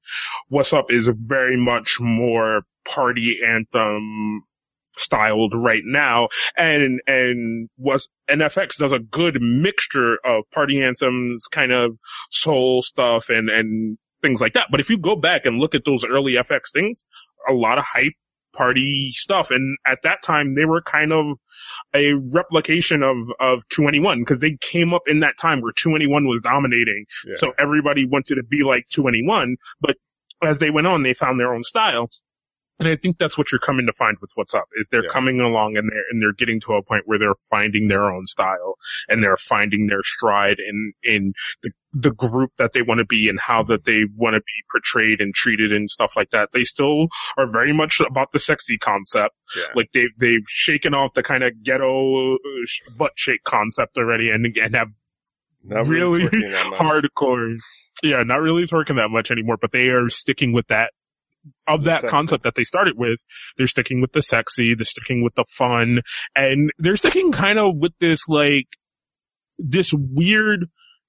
Wassup 0.51 0.91
is 0.91 1.09
very 1.13 1.57
much 1.57 1.99
more 1.99 2.61
party 2.87 3.39
anthem 3.47 4.43
styled 4.97 5.53
right 5.55 5.83
now 5.85 6.27
and 6.57 7.01
and 7.07 7.69
was 7.77 8.09
NFX 8.29 8.77
does 8.77 8.91
a 8.91 8.99
good 8.99 9.39
mixture 9.41 10.17
of 10.25 10.43
party 10.51 10.81
anthems 10.81 11.45
kind 11.51 11.71
of 11.71 11.95
soul 12.31 12.81
stuff 12.81 13.29
and 13.29 13.49
and 13.49 13.97
things 14.27 14.41
like 14.41 14.53
that. 14.53 14.67
But 14.69 14.79
if 14.79 14.89
you 14.89 14.97
go 14.97 15.15
back 15.15 15.45
and 15.45 15.59
look 15.59 15.75
at 15.75 15.85
those 15.85 16.05
early 16.05 16.33
f(x) 16.33 16.71
things 16.73 17.03
a 17.47 17.53
lot 17.53 17.77
of 17.77 17.83
hype 17.85 18.13
party 18.53 19.11
stuff. 19.11 19.51
And 19.51 19.77
at 19.85 19.99
that 20.03 20.23
time 20.23 20.55
they 20.55 20.65
were 20.65 20.81
kind 20.81 21.13
of 21.13 21.37
a 21.93 22.13
replication 22.13 23.03
of 23.03 23.17
of 23.39 23.67
2NE1 23.69 24.19
because 24.19 24.39
they 24.39 24.57
came 24.59 24.93
up 24.93 25.03
in 25.07 25.21
that 25.21 25.37
time 25.39 25.61
where 25.61 25.71
2NE1 25.71 26.27
was 26.27 26.41
dominating. 26.41 27.05
Yeah. 27.25 27.35
so 27.35 27.53
everybody 27.59 28.05
wanted 28.05 28.35
to 28.35 28.43
be 28.43 28.63
like 28.63 28.87
2NE1 28.89 29.55
but 29.79 29.95
as 30.43 30.59
they 30.59 30.69
went 30.69 30.87
on 30.87 31.03
they 31.03 31.13
found 31.13 31.39
their 31.39 31.53
own 31.53 31.63
style 31.63 32.09
and 32.79 32.87
I 32.87 32.95
think 32.95 33.17
that's 33.17 33.37
what 33.37 33.51
you're 33.51 33.59
coming 33.59 33.85
to 33.87 33.93
find 33.93 34.17
with 34.21 34.31
Wassup 34.37 34.63
is 34.75 34.87
they're 34.89 35.03
Yeah. 35.03 35.09
coming 35.09 35.39
along 35.39 35.77
and 35.77 35.89
they're 35.91 36.03
and 36.11 36.21
they're 36.21 36.33
getting 36.33 36.59
to 36.61 36.73
a 36.73 36.83
point 36.83 37.03
where 37.05 37.17
they're 37.19 37.35
finding 37.49 37.87
their 37.87 38.11
own 38.11 38.25
style 38.27 38.75
and 39.09 39.23
they're 39.23 39.37
finding 39.37 39.87
their 39.87 40.03
stride 40.03 40.57
in 40.59 40.93
in 41.03 41.33
the 41.63 41.71
the 41.93 42.11
group 42.11 42.51
that 42.59 42.73
they 42.73 42.81
want 42.83 42.99
to 42.99 43.05
be 43.05 43.27
and 43.29 43.39
how 43.39 43.63
that 43.63 43.83
they 43.85 44.01
want 44.15 44.35
to 44.35 44.39
be 44.39 44.63
portrayed 44.71 45.19
and 45.21 45.33
treated 45.33 45.71
and 45.71 45.89
stuff 45.89 46.13
like 46.15 46.29
that. 46.31 46.49
They 46.51 46.63
still 46.63 47.07
are 47.37 47.49
very 47.49 47.73
much 47.73 47.99
about 48.01 48.31
the 48.33 48.39
sexy 48.39 48.77
concept. 48.77 49.33
yeah. 49.55 49.63
Like 49.73 49.89
they've 49.93 50.11
they've 50.19 50.45
shaken 50.47 50.93
off 50.93 51.13
the 51.13 51.23
kind 51.23 51.43
of 51.43 51.63
ghetto 51.63 52.35
uh, 52.35 52.37
butt 52.95 53.13
shake 53.15 53.43
concept 53.43 53.97
already 53.97 54.29
and 54.29 54.45
and 54.57 54.75
have 54.75 54.91
Not 55.63 55.87
really 55.87 56.23
much. 56.25 56.33
hardcore. 56.33 57.57
Yeah, 58.03 58.21
not 58.23 58.41
really 58.41 58.65
twerking 58.67 58.97
that 58.97 59.09
much 59.09 59.31
anymore, 59.31 59.57
but 59.59 59.71
they 59.71 59.87
are 59.89 60.07
sticking 60.09 60.53
with 60.53 60.67
that 60.67 60.91
of 61.67 61.83
that 61.85 62.01
Sexy. 62.01 62.11
concept 62.15 62.43
that 62.43 62.53
they 62.55 62.63
started 62.63 62.95
with. 62.97 63.19
They're 63.57 63.67
sticking 63.67 64.01
with 64.01 64.11
the 64.11 64.21
sexy, 64.21 64.75
they're 64.75 64.85
sticking 64.85 65.23
with 65.23 65.35
the 65.35 65.45
fun, 65.57 66.01
and 66.35 66.71
they're 66.77 66.95
sticking 66.95 67.31
kind 67.31 67.59
of 67.59 67.75
with 67.77 67.93
this 67.99 68.27
like 68.27 68.67
this 69.59 69.93
weird 69.93 70.65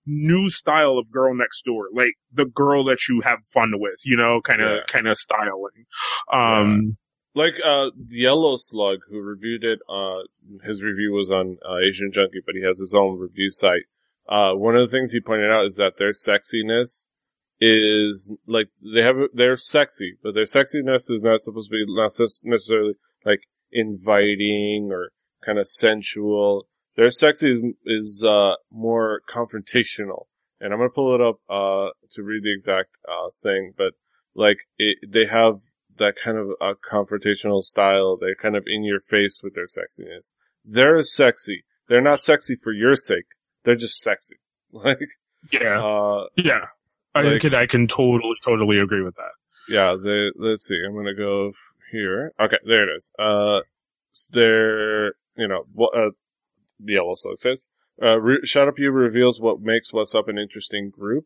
new 0.07 0.48
style 0.48 0.96
of 0.98 1.11
girl 1.12 1.35
next 1.35 1.62
door, 1.66 1.88
like 1.92 2.14
the 2.33 2.46
girl 2.46 2.85
that 2.85 2.98
you 3.11 3.20
have 3.22 3.38
fun 3.53 3.72
with, 3.74 3.98
you 4.05 4.16
know, 4.16 4.40
kind 4.42 4.62
of 4.62 4.68
Yeah. 4.70 4.85
kind 4.88 5.07
of 5.07 5.16
styling. 5.16 5.85
Um, 6.33 6.96
Like, 7.35 7.55
uh, 7.62 7.90
Yellow 8.09 8.55
Slug, 8.57 9.01
who 9.11 9.20
reviewed 9.20 9.62
it, 9.64 9.81
uh, 9.88 10.22
his 10.64 10.83
review 10.83 11.12
was 11.12 11.31
on, 11.31 11.59
uh, 11.64 11.77
Asian 11.87 12.11
Junkie, 12.12 12.40
but 12.44 12.55
he 12.55 12.62
has 12.62 12.79
his 12.79 12.94
own 12.94 13.18
review 13.18 13.51
site. 13.51 13.85
Uh, 14.29 14.55
one 14.55 14.77
of 14.77 14.88
the 14.88 14.90
things 14.90 15.12
he 15.12 15.20
pointed 15.20 15.51
out 15.51 15.66
is 15.66 15.77
that 15.77 15.98
their 15.98 16.12
sexiness 16.12 17.07
is, 17.61 18.33
like, 18.47 18.68
they 18.83 19.03
have, 19.03 19.16
they're 19.33 19.57
sexy, 19.57 20.16
but 20.23 20.35
their 20.35 20.44
sexiness 20.44 21.11
is 21.11 21.23
not 21.23 21.40
supposed 21.40 21.71
to 21.71 21.73
be 21.73 21.85
not 21.88 22.12
necessarily, 22.44 22.94
like, 23.25 23.40
inviting 23.73 24.90
or 24.92 25.11
kind 25.44 25.59
of 25.59 25.66
sensual. 25.66 26.66
Their 26.97 27.11
sexy 27.11 27.51
is, 27.51 27.75
is, 27.85 28.25
uh, 28.25 28.55
more 28.71 29.23
confrontational. 29.29 30.27
And 30.61 30.73
I'm 30.73 30.79
gonna 30.81 30.90
pull 30.90 31.14
it 31.14 31.21
up, 31.21 31.37
uh, 31.49 31.90
to 32.12 32.23
read 32.23 32.42
the 32.42 32.53
exact, 32.53 32.90
uh, 33.09 33.31
thing, 33.42 33.73
but, 33.77 33.94
like, 34.35 34.59
it, 34.79 34.99
they 35.09 35.27
have 35.27 35.61
that 35.99 36.14
kind 36.25 36.38
of 36.38 36.51
a 36.61 36.75
confrontational 36.75 37.62
style. 37.62 38.16
They're 38.16 38.35
kind 38.35 38.57
of 38.57 38.64
in 38.66 38.85
your 38.85 39.01
face 39.01 39.40
with 39.42 39.55
their 39.55 39.66
sexiness. 39.66 40.33
They're 40.64 41.03
sexy. 41.03 41.64
They're 41.88 42.01
not 42.01 42.21
sexy 42.21 42.57
for 42.57 42.73
your 42.73 42.94
sake. 42.94 43.27
They're 43.64 43.77
just 43.77 44.01
sexy. 44.01 44.37
Like, 44.71 44.99
yeah, 45.51 45.83
uh, 45.83 46.27
yeah. 46.37 46.66
I 47.18 47.33
like- 47.33 47.40
can 47.40 47.54
I 47.54 47.66
can 47.66 47.87
totally 47.87 48.35
totally 48.44 48.78
agree 48.78 49.02
with 49.02 49.14
that. 49.16 49.33
yeah, 49.68 49.96
they, 50.02 50.31
let's 50.37 50.64
see. 50.66 50.78
I'm 50.87 50.94
gonna 50.94 51.14
go 51.14 51.52
here. 51.92 52.33
Okay, 52.40 52.59
there 52.66 52.85
it 52.88 52.96
is. 52.96 53.12
Uh, 53.18 53.61
they're, 54.33 55.09
you 55.37 55.48
know, 55.48 55.64
what, 55.72 55.96
uh, 55.96 56.11
the 56.81 56.94
yellow 56.94 57.14
slug 57.16 57.38
says, 57.38 57.64
uh, 58.02 58.18
re- 58.20 58.40
Shut 58.44 58.68
Up 58.68 58.78
U 58.78 58.90
reveals 58.90 59.40
what 59.40 59.61
makes 59.61 59.90
Wassup 59.92 60.28
an 60.28 60.38
interesting 60.38 60.90
group. 60.90 61.24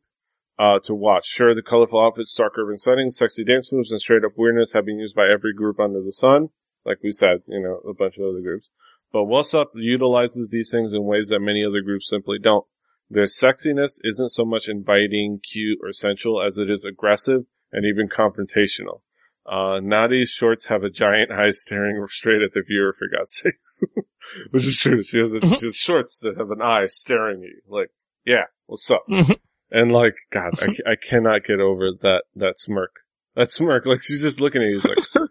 Uh, 0.59 0.79
to 0.85 0.95
watch. 0.95 1.27
Sure, 1.27 1.55
the 1.55 1.63
colorful 1.63 1.99
outfits, 1.99 2.31
stark 2.31 2.53
urban 2.59 2.79
settings, 2.79 3.17
sexy 3.17 3.43
dance 3.43 3.73
moves, 3.73 3.91
and 3.91 4.01
straight 4.01 4.23
up 4.23 4.33
weirdness 4.37 4.75
have 4.75 4.85
been 4.85 4.99
used 4.99 5.15
by 5.15 5.27
every 5.27 5.53
group 5.55 5.81
under 5.81 6.03
the 6.03 6.13
sun. 6.13 6.51
Like 6.85 6.99
we 7.03 7.11
said, 7.11 7.39
you 7.49 7.59
know, 7.59 7.81
a 7.91 7.95
bunch 7.95 8.17
of 8.19 8.25
other 8.25 8.43
groups. 8.43 8.69
But 9.13 9.25
Wassup 9.25 9.69
utilizes 9.75 10.51
these 10.51 10.71
things 10.71 10.93
in 10.93 11.05
ways 11.05 11.29
that 11.29 11.41
many 11.41 11.65
other 11.65 11.81
groups 11.81 12.09
simply 12.09 12.39
don't. 12.39 12.67
Their 13.13 13.25
sexiness 13.25 13.99
isn't 14.03 14.31
so 14.31 14.47
much 14.47 14.69
inviting, 14.69 15.39
cute, 15.43 15.79
or 15.83 15.93
sensual 15.93 16.43
as 16.43 16.57
it 16.57 16.71
is 16.71 16.83
aggressive 16.83 17.43
and 17.71 17.85
even 17.85 18.09
confrontational. 18.09 19.03
Uh, 19.45 19.81
Nada's 19.83 20.31
shorts 20.31 20.67
have 20.69 20.83
a 20.83 20.89
giant 20.89 21.31
eye 21.31 21.51
staring 21.51 22.03
straight 22.09 22.41
at 22.41 22.55
the 22.55 22.63
viewer 22.67 22.95
for 22.99 23.09
God's 23.15 23.35
sake. 23.35 23.59
Which 24.51 24.67
is 24.67 24.79
true. 24.79 25.03
She 25.03 25.19
has, 25.19 25.35
a, 25.35 25.41
she 25.41 25.67
has 25.67 25.77
shorts 25.77 26.21
that 26.21 26.39
have 26.39 26.51
an 26.51 26.63
eye 26.63 26.87
staring 26.87 27.43
at 27.43 27.51
you. 27.51 27.61
Like, 27.69 27.91
yeah, 28.25 28.45
what's 28.65 28.91
up? 28.91 29.05
Mhm. 29.11 29.37
And 29.71 29.93
like, 29.93 30.15
God, 30.33 30.53
I, 30.63 30.69
I 30.93 30.97
cannot 30.97 31.45
get 31.45 31.61
over 31.61 31.91
that, 32.01 32.23
that 32.35 32.59
smirk. 32.59 32.93
That 33.37 33.51
smirk, 33.51 33.85
like 33.85 34.03
she's 34.03 34.23
just 34.23 34.41
looking 34.41 34.63
at 34.63 34.69
you, 34.69 34.79
like, 34.79 35.29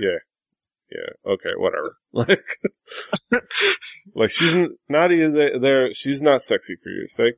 yeah, 0.00 0.18
yeah, 0.90 1.32
okay, 1.32 1.54
whatever. 1.56 1.96
Like, 2.12 2.44
like 4.16 4.30
she's 4.30 4.56
not 4.88 5.12
even 5.12 5.32
there, 5.32 5.60
there, 5.60 5.92
she's 5.92 6.20
not 6.22 6.42
sexy 6.42 6.74
for 6.82 6.90
your 6.90 7.06
sake. 7.06 7.34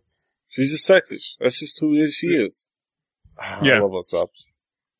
She's 0.48 0.70
just 0.70 0.86
sexy. 0.86 1.20
That's 1.40 1.60
just 1.60 1.78
who 1.80 1.94
is 1.94 2.14
she 2.14 2.28
is. 2.28 2.68
Ah, 3.38 3.60
I 3.62 3.78
love 3.78 3.90
Wassup. 3.90 4.28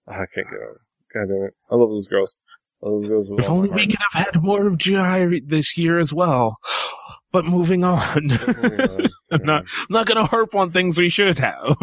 Ah, 0.07 0.13
I 0.13 0.27
can't 0.35 0.47
get 0.47 0.57
over 0.57 0.81
it. 0.81 1.15
God 1.15 1.29
damn 1.29 1.45
it. 1.47 1.55
I 1.71 1.75
love 1.75 1.91
those 1.91 2.07
girls. 2.07 2.37
I 2.83 2.89
love 2.89 3.03
those 3.03 3.29
girls 3.29 3.45
If 3.45 3.51
only 3.51 3.71
we 3.71 3.87
could 3.87 3.99
have 4.13 4.27
had 4.27 4.43
more 4.43 4.67
of 4.67 4.79
GI 4.79 5.41
this 5.47 5.79
year 5.79 5.99
as 5.99 6.13
well. 6.13 6.59
But 7.33 7.47
moving 7.47 7.85
on. 7.85 7.99
Oh, 8.31 8.99
I'm 9.31 9.45
not, 9.45 9.65
I'm 9.65 9.87
not 9.89 10.07
gonna 10.07 10.27
harp 10.27 10.55
on 10.55 10.71
things 10.73 10.99
we 10.99 11.09
should 11.09 11.39
have. 11.39 11.77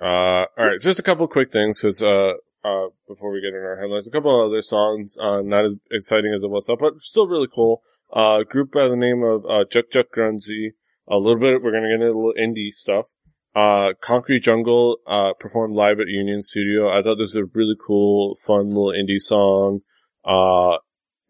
Uh, 0.00 0.44
alright, 0.58 0.80
just 0.80 0.98
a 0.98 1.02
couple 1.02 1.24
of 1.24 1.30
quick 1.30 1.50
things, 1.50 1.80
cause, 1.80 2.02
uh, 2.02 2.34
uh, 2.64 2.86
before 3.08 3.32
we 3.32 3.40
get 3.40 3.54
in 3.56 3.62
our 3.62 3.80
headlines, 3.80 4.06
a 4.06 4.10
couple 4.10 4.40
of 4.40 4.50
other 4.50 4.62
songs, 4.62 5.16
uh, 5.20 5.40
not 5.40 5.64
as 5.64 5.74
exciting 5.90 6.34
as 6.34 6.42
it 6.42 6.50
was 6.50 6.68
up, 6.68 6.78
but 6.80 7.00
still 7.00 7.26
really 7.26 7.48
cool. 7.52 7.82
Uh, 8.12 8.42
group 8.42 8.72
by 8.72 8.88
the 8.88 8.96
name 8.96 9.22
of, 9.22 9.44
uh, 9.44 9.64
Juk 9.64 9.90
Juk 9.94 10.10
Grunzy. 10.16 10.72
A 11.08 11.16
little 11.16 11.40
bit, 11.40 11.62
we're 11.62 11.72
gonna 11.72 11.88
get 11.88 11.94
into 11.94 12.06
a 12.06 12.14
little 12.14 12.34
indie 12.38 12.72
stuff. 12.72 13.06
Uh, 13.54 13.94
Concrete 14.00 14.40
Jungle, 14.40 14.98
uh, 15.06 15.32
performed 15.38 15.74
live 15.74 15.98
at 15.98 16.06
Union 16.06 16.40
Studio. 16.42 16.88
I 16.88 17.02
thought 17.02 17.16
this 17.16 17.34
was 17.34 17.36
a 17.36 17.50
really 17.52 17.74
cool, 17.84 18.36
fun 18.46 18.68
little 18.68 18.92
indie 18.92 19.20
song. 19.20 19.80
Uh, 20.24 20.78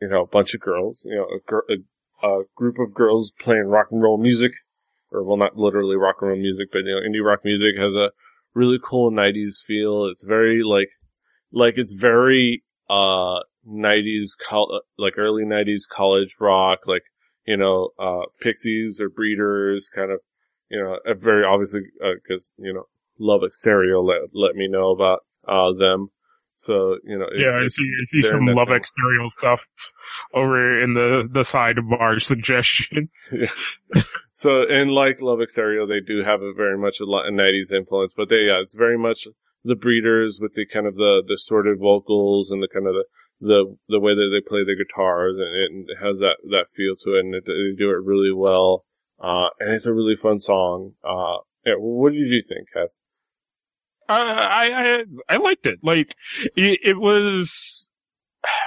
you 0.00 0.08
know, 0.08 0.22
a 0.22 0.26
bunch 0.26 0.54
of 0.54 0.60
girls, 0.60 1.02
you 1.04 1.14
know, 1.14 1.24
a, 1.24 1.38
gr- 1.46 1.70
a, 1.70 2.26
a 2.26 2.42
group 2.56 2.76
of 2.78 2.94
girls 2.94 3.32
playing 3.38 3.66
rock 3.66 3.86
and 3.90 4.02
roll 4.02 4.18
music. 4.18 4.52
Or, 5.12 5.24
well, 5.24 5.36
not 5.36 5.56
literally 5.56 5.96
rock 5.96 6.16
and 6.20 6.30
roll 6.30 6.38
music, 6.38 6.68
but, 6.72 6.80
you 6.80 6.94
know, 6.94 7.00
indie 7.00 7.24
rock 7.24 7.40
music 7.44 7.78
has 7.78 7.94
a 7.94 8.10
really 8.54 8.78
cool 8.82 9.10
90s 9.10 9.64
feel. 9.66 10.06
It's 10.06 10.24
very 10.24 10.62
like, 10.62 10.88
like 11.53 11.74
it's 11.76 11.94
very, 11.94 12.62
uh, 12.88 13.40
90s, 13.66 14.30
col- 14.48 14.82
like 14.98 15.14
early 15.18 15.44
90s 15.44 15.82
college 15.90 16.36
rock, 16.40 16.80
like, 16.86 17.03
you 17.46 17.57
know, 17.57 17.90
uh, 17.98 18.26
Pixies 18.40 19.01
or 19.01 19.09
Breeders, 19.09 19.90
kind 19.94 20.11
of, 20.11 20.20
you 20.70 20.78
know, 20.78 20.98
very 21.18 21.44
obviously, 21.44 21.82
uh, 22.03 22.14
cause, 22.26 22.53
you 22.57 22.72
know, 22.72 22.84
Love 23.18 23.42
X 23.44 23.61
Stereo 23.61 24.03
let, 24.03 24.20
let 24.32 24.55
me 24.55 24.68
know 24.68 24.90
about, 24.90 25.20
uh, 25.46 25.72
them. 25.78 26.09
So, 26.57 26.98
you 27.05 27.18
know. 27.18 27.24
It, 27.24 27.40
yeah, 27.40 27.59
I 27.64 27.68
see, 27.68 27.82
I 27.82 28.05
see 28.05 28.22
some 28.22 28.44
Love 28.44 28.70
X 28.70 28.90
Stereo 28.90 29.28
stuff 29.30 29.66
over 30.34 30.82
in 30.82 30.92
the, 30.92 31.26
the 31.30 31.40
sidebar 31.40 32.20
suggestion. 32.22 33.09
yeah. 33.32 34.03
So, 34.32 34.62
in 34.68 34.88
like 34.88 35.20
Love 35.20 35.40
X 35.40 35.53
Stereo, 35.53 35.86
they 35.86 36.01
do 36.01 36.22
have 36.22 36.42
a 36.42 36.53
very 36.53 36.78
much 36.78 37.01
a 37.01 37.05
90s 37.05 37.72
influence, 37.72 38.12
but 38.16 38.28
they, 38.28 38.46
yeah, 38.46 38.61
it's 38.62 38.74
very 38.74 38.98
much 38.98 39.26
the 39.64 39.74
breeders 39.76 40.38
with 40.40 40.54
the 40.54 40.66
kind 40.66 40.86
of 40.86 40.94
the 40.96 41.22
distorted 41.28 41.78
vocals 41.78 42.50
and 42.50 42.62
the 42.62 42.68
kind 42.72 42.86
of 42.86 42.94
the, 42.94 43.04
the, 43.40 43.76
the 43.88 44.00
way 44.00 44.14
that 44.14 44.30
they 44.32 44.46
play 44.48 44.61
the 44.64 44.76
guitars 44.76 45.36
and 45.38 45.88
it 45.88 45.96
has 46.02 46.18
that, 46.18 46.36
that 46.50 46.66
feel 46.76 46.94
to 46.96 47.16
it 47.16 47.20
and 47.20 47.34
it, 47.34 47.44
they 47.46 47.76
do 47.76 47.90
it 47.90 48.04
really 48.04 48.32
well. 48.32 48.84
Uh, 49.22 49.48
and 49.58 49.74
it's 49.74 49.86
a 49.86 49.92
really 49.92 50.16
fun 50.16 50.40
song. 50.40 50.92
Uh, 51.04 51.38
yeah, 51.66 51.74
what 51.76 52.12
did 52.12 52.20
you 52.20 52.42
think, 52.48 52.68
Kath? 52.72 52.88
Uh, 54.08 54.12
I, 54.12 54.72
I, 54.72 55.04
I 55.28 55.36
liked 55.36 55.66
it. 55.66 55.78
Like, 55.82 56.16
it, 56.56 56.80
it 56.82 56.98
was, 56.98 57.90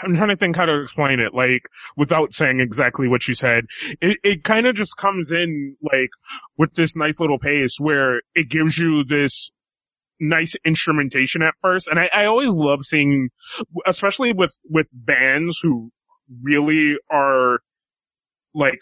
I'm 0.04 0.16
trying 0.16 0.30
to 0.30 0.38
think 0.38 0.56
how 0.56 0.66
to 0.66 0.82
explain 0.82 1.20
it, 1.20 1.34
like, 1.34 1.64
without 1.98 2.34
saying 2.34 2.60
exactly 2.60 3.08
what 3.08 3.28
you 3.28 3.34
said. 3.34 3.66
It, 4.00 4.20
it 4.24 4.44
kind 4.44 4.68
of 4.68 4.76
just 4.76 4.96
comes 4.96 5.32
in, 5.32 5.76
like, 5.82 6.12
with 6.58 6.74
this 6.76 6.96
nice 6.96 7.20
little 7.20 7.40
pace 7.40 7.78
where 7.80 8.22
it 8.36 8.50
gives 8.50 8.78
you 8.78 9.04
this 9.04 9.52
nice 10.30 10.56
instrumentation 10.66 11.42
at 11.42 11.54
first. 11.62 11.88
And 11.88 12.00
I, 12.00 12.10
I 12.14 12.26
always 12.26 12.52
love 12.52 12.86
seeing, 12.86 13.30
especially 13.86 14.34
with, 14.34 14.58
with 14.70 14.90
bands 14.94 15.60
who 15.62 15.90
really 16.42 16.96
are, 17.12 17.60
like, 18.54 18.80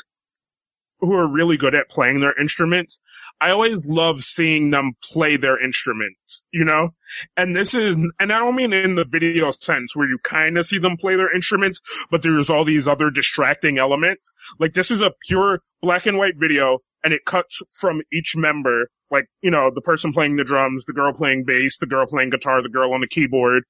who 1.01 1.13
are 1.15 1.27
really 1.27 1.57
good 1.57 1.75
at 1.75 1.89
playing 1.89 2.21
their 2.21 2.39
instruments. 2.39 2.99
I 3.39 3.51
always 3.51 3.87
love 3.87 4.23
seeing 4.23 4.69
them 4.69 4.93
play 5.03 5.37
their 5.37 5.63
instruments, 5.63 6.43
you 6.51 6.63
know? 6.63 6.89
And 7.35 7.55
this 7.55 7.73
is, 7.73 7.95
and 7.95 8.31
I 8.31 8.39
don't 8.39 8.55
mean 8.55 8.71
in 8.71 8.95
the 8.95 9.05
video 9.05 9.49
sense 9.51 9.95
where 9.95 10.07
you 10.07 10.19
kind 10.23 10.57
of 10.57 10.65
see 10.65 10.77
them 10.77 10.97
play 10.97 11.15
their 11.15 11.33
instruments, 11.35 11.81
but 12.11 12.21
there's 12.21 12.51
all 12.51 12.63
these 12.63 12.87
other 12.87 13.09
distracting 13.09 13.79
elements. 13.79 14.31
Like 14.59 14.73
this 14.73 14.91
is 14.91 15.01
a 15.01 15.11
pure 15.27 15.61
black 15.81 16.05
and 16.05 16.17
white 16.17 16.37
video 16.37 16.79
and 17.03 17.13
it 17.13 17.25
cuts 17.25 17.61
from 17.79 18.01
each 18.13 18.35
member, 18.35 18.87
like, 19.09 19.25
you 19.41 19.49
know, 19.49 19.71
the 19.73 19.81
person 19.81 20.13
playing 20.13 20.35
the 20.35 20.43
drums, 20.43 20.85
the 20.85 20.93
girl 20.93 21.13
playing 21.13 21.43
bass, 21.45 21.77
the 21.79 21.87
girl 21.87 22.05
playing 22.05 22.29
guitar, 22.29 22.61
the 22.61 22.69
girl 22.69 22.93
on 22.93 23.01
the 23.01 23.07
keyboard, 23.07 23.63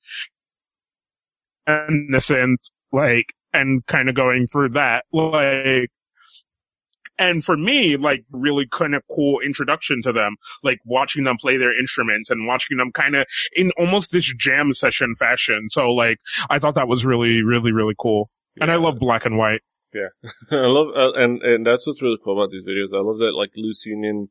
and 1.65 2.13
the 2.13 2.17
synth, 2.17 2.69
like, 2.91 3.33
and 3.53 3.85
kind 3.85 4.09
of 4.09 4.15
going 4.15 4.47
through 4.47 4.69
that. 4.69 5.05
Like, 5.13 5.89
and 7.17 7.43
for 7.43 7.55
me, 7.55 7.97
like 7.97 8.25
really 8.31 8.65
kind 8.69 8.95
of 8.95 9.03
cool 9.13 9.39
introduction 9.45 10.01
to 10.03 10.11
them, 10.11 10.35
like 10.63 10.79
watching 10.85 11.23
them 11.23 11.37
play 11.39 11.57
their 11.57 11.77
instruments 11.77 12.29
and 12.29 12.47
watching 12.47 12.77
them 12.77 12.91
kind 12.91 13.15
of 13.15 13.25
in 13.55 13.71
almost 13.77 14.11
this 14.11 14.31
jam 14.37 14.73
session 14.73 15.13
fashion. 15.17 15.67
So 15.69 15.91
like, 15.91 16.17
I 16.49 16.59
thought 16.59 16.75
that 16.75 16.87
was 16.87 17.05
really, 17.05 17.43
really, 17.43 17.71
really 17.71 17.95
cool. 17.97 18.29
Yeah. 18.55 18.63
And 18.63 18.71
I 18.71 18.75
love 18.75 18.99
black 18.99 19.25
and 19.25 19.37
white. 19.37 19.61
Yeah. 19.93 20.09
I 20.51 20.67
love, 20.67 20.87
uh, 20.95 21.13
and, 21.13 21.41
and 21.41 21.65
that's 21.65 21.85
what's 21.85 22.01
really 22.01 22.17
cool 22.23 22.41
about 22.41 22.51
these 22.51 22.63
videos. 22.63 22.95
I 22.97 23.01
love 23.01 23.19
that 23.19 23.33
like 23.35 23.51
Loose 23.55 23.85
Union, 23.85 24.29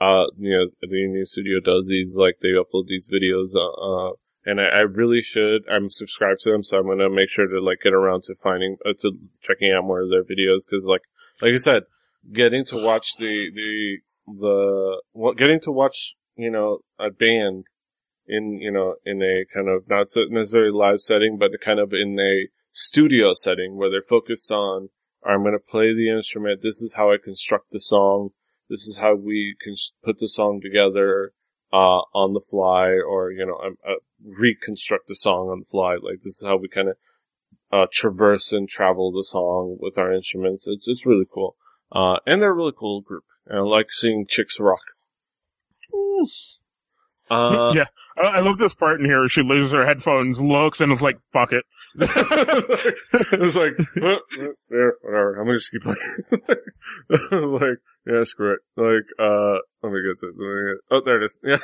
uh, 0.00 0.24
you 0.38 0.56
know, 0.56 0.66
the 0.80 0.96
Union 0.96 1.26
Studio 1.26 1.60
does 1.60 1.86
these, 1.88 2.14
like 2.14 2.36
they 2.42 2.50
upload 2.50 2.86
these 2.86 3.06
videos, 3.06 3.54
uh, 3.54 4.10
uh 4.10 4.12
and 4.46 4.60
I, 4.60 4.64
I, 4.64 4.80
really 4.80 5.20
should. 5.20 5.62
I'm 5.70 5.90
subscribed 5.90 6.40
to 6.44 6.50
them, 6.50 6.62
so 6.62 6.78
I'm 6.78 6.86
gonna 6.86 7.10
make 7.10 7.28
sure 7.28 7.46
to 7.46 7.60
like 7.60 7.80
get 7.84 7.92
around 7.92 8.22
to 8.24 8.34
finding 8.42 8.76
uh, 8.86 8.94
to 9.00 9.12
checking 9.42 9.70
out 9.76 9.84
more 9.84 10.00
of 10.00 10.08
their 10.08 10.24
videos 10.24 10.60
because, 10.64 10.82
like, 10.84 11.02
like 11.42 11.52
I 11.52 11.58
said, 11.58 11.82
getting 12.32 12.64
to 12.66 12.76
watch 12.76 13.16
the 13.18 13.50
the 13.54 13.98
the 14.26 15.02
well, 15.12 15.34
getting 15.34 15.60
to 15.60 15.70
watch 15.70 16.14
you 16.36 16.50
know 16.50 16.78
a 16.98 17.10
band 17.10 17.64
in 18.26 18.58
you 18.60 18.70
know 18.70 18.96
in 19.04 19.22
a 19.22 19.44
kind 19.52 19.68
of 19.68 19.88
not 19.88 20.06
necessarily 20.30 20.72
live 20.72 21.00
setting, 21.00 21.38
but 21.38 21.50
kind 21.64 21.80
of 21.80 21.92
in 21.92 22.18
a 22.18 22.48
studio 22.72 23.32
setting 23.34 23.76
where 23.76 23.90
they're 23.90 24.02
focused 24.02 24.50
on 24.50 24.88
I'm 25.24 25.42
going 25.42 25.52
to 25.52 25.58
play 25.58 25.92
the 25.92 26.10
instrument. 26.10 26.62
This 26.62 26.80
is 26.80 26.94
how 26.94 27.12
I 27.12 27.16
construct 27.22 27.70
the 27.72 27.80
song. 27.80 28.30
This 28.68 28.86
is 28.86 28.98
how 28.98 29.14
we 29.16 29.56
can 29.60 29.74
put 30.02 30.18
the 30.18 30.28
song 30.28 30.60
together 30.62 31.32
uh, 31.72 32.02
on 32.14 32.32
the 32.34 32.40
fly, 32.40 32.90
or 32.90 33.30
you 33.30 33.46
know, 33.46 33.58
uh, 33.86 33.94
reconstruct 34.24 35.08
the 35.08 35.16
song 35.16 35.48
on 35.50 35.60
the 35.60 35.66
fly. 35.66 35.94
Like 35.94 36.20
this 36.22 36.40
is 36.40 36.44
how 36.44 36.56
we 36.56 36.68
kind 36.68 36.88
of 36.88 36.96
uh, 37.72 37.86
traverse 37.92 38.52
and 38.52 38.68
travel 38.68 39.12
the 39.12 39.24
song 39.24 39.76
with 39.80 39.98
our 39.98 40.12
instruments. 40.12 40.64
It's, 40.66 40.84
it's 40.86 41.06
really 41.06 41.26
cool. 41.32 41.56
Uh, 41.92 42.16
and 42.26 42.40
they're 42.40 42.50
a 42.50 42.54
really 42.54 42.72
cool 42.78 43.00
group. 43.00 43.24
And 43.46 43.58
I 43.58 43.62
like 43.62 43.90
seeing 43.90 44.26
chicks 44.28 44.60
rock. 44.60 44.80
Uh, 47.30 47.72
yeah. 47.76 47.84
I 48.22 48.40
love 48.40 48.58
this 48.58 48.74
part 48.74 49.00
in 49.00 49.06
here. 49.06 49.26
She 49.28 49.42
loses 49.42 49.72
her 49.72 49.86
headphones, 49.86 50.40
looks, 50.40 50.80
and 50.80 50.92
is 50.92 51.00
like, 51.00 51.18
fuck 51.32 51.52
it. 51.52 51.64
it's 51.98 53.56
like, 53.56 53.72
oh, 54.02 54.18
there, 54.68 54.94
whatever. 55.02 55.40
I'm 55.40 55.46
gonna 55.46 55.58
just 55.58 55.72
keep 55.72 55.82
playing. 55.82 55.96
like, 57.58 57.78
yeah, 58.06 58.22
screw 58.22 58.54
it. 58.54 58.60
Like, 58.76 59.06
uh, 59.18 59.58
let 59.82 59.92
me 59.92 60.00
get 60.06 60.20
to, 60.20 60.26
let 60.26 60.36
me 60.36 60.72
get, 60.72 60.80
oh, 60.90 61.00
there 61.04 61.20
it 61.20 61.24
is. 61.24 61.38
Yeah. 61.42 61.58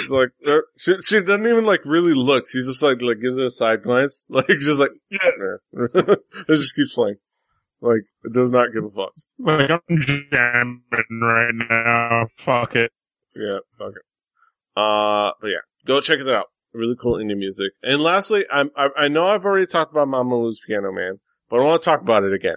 it's 0.00 0.10
like, 0.10 0.30
uh, 0.46 0.60
she, 0.78 0.94
she 1.02 1.20
doesn't 1.20 1.46
even 1.46 1.66
like 1.66 1.80
really 1.84 2.14
look. 2.14 2.48
She's 2.48 2.66
just 2.66 2.82
like, 2.82 2.98
like 3.02 3.20
gives 3.20 3.36
it 3.36 3.44
a 3.44 3.50
side 3.50 3.82
glance. 3.82 4.24
Like, 4.28 4.46
just 4.48 4.80
like, 4.80 4.90
yeah. 5.10 5.18
it 5.72 6.20
just 6.48 6.76
keeps 6.76 6.94
playing. 6.94 7.16
Like, 7.80 8.02
it 8.24 8.32
does 8.32 8.50
not 8.50 8.68
give 8.72 8.84
a 8.84 8.90
fuck. 8.90 9.12
Like, 9.38 9.70
I'm 9.70 10.00
jamming 10.00 10.82
right 11.20 11.54
now. 11.54 12.26
Fuck 12.38 12.74
it. 12.74 12.90
Yeah, 13.34 13.58
fuck 13.78 13.92
it. 13.96 14.02
Uh, 14.76 15.32
but 15.40 15.48
yeah, 15.48 15.64
go 15.86 16.00
check 16.00 16.18
it 16.18 16.28
out. 16.28 16.46
Really 16.72 16.96
cool 17.00 17.14
indie 17.14 17.36
music. 17.36 17.72
And 17.82 18.00
lastly, 18.00 18.44
I'm, 18.50 18.70
I, 18.76 18.88
I 19.04 19.08
know 19.08 19.26
I've 19.26 19.44
already 19.44 19.66
talked 19.66 19.92
about 19.92 20.08
Mamamoo's 20.08 20.60
Piano 20.66 20.92
Man, 20.92 21.20
but 21.50 21.58
I 21.58 21.64
want 21.64 21.82
to 21.82 21.84
talk 21.84 22.00
about 22.00 22.24
it 22.24 22.32
again. 22.32 22.56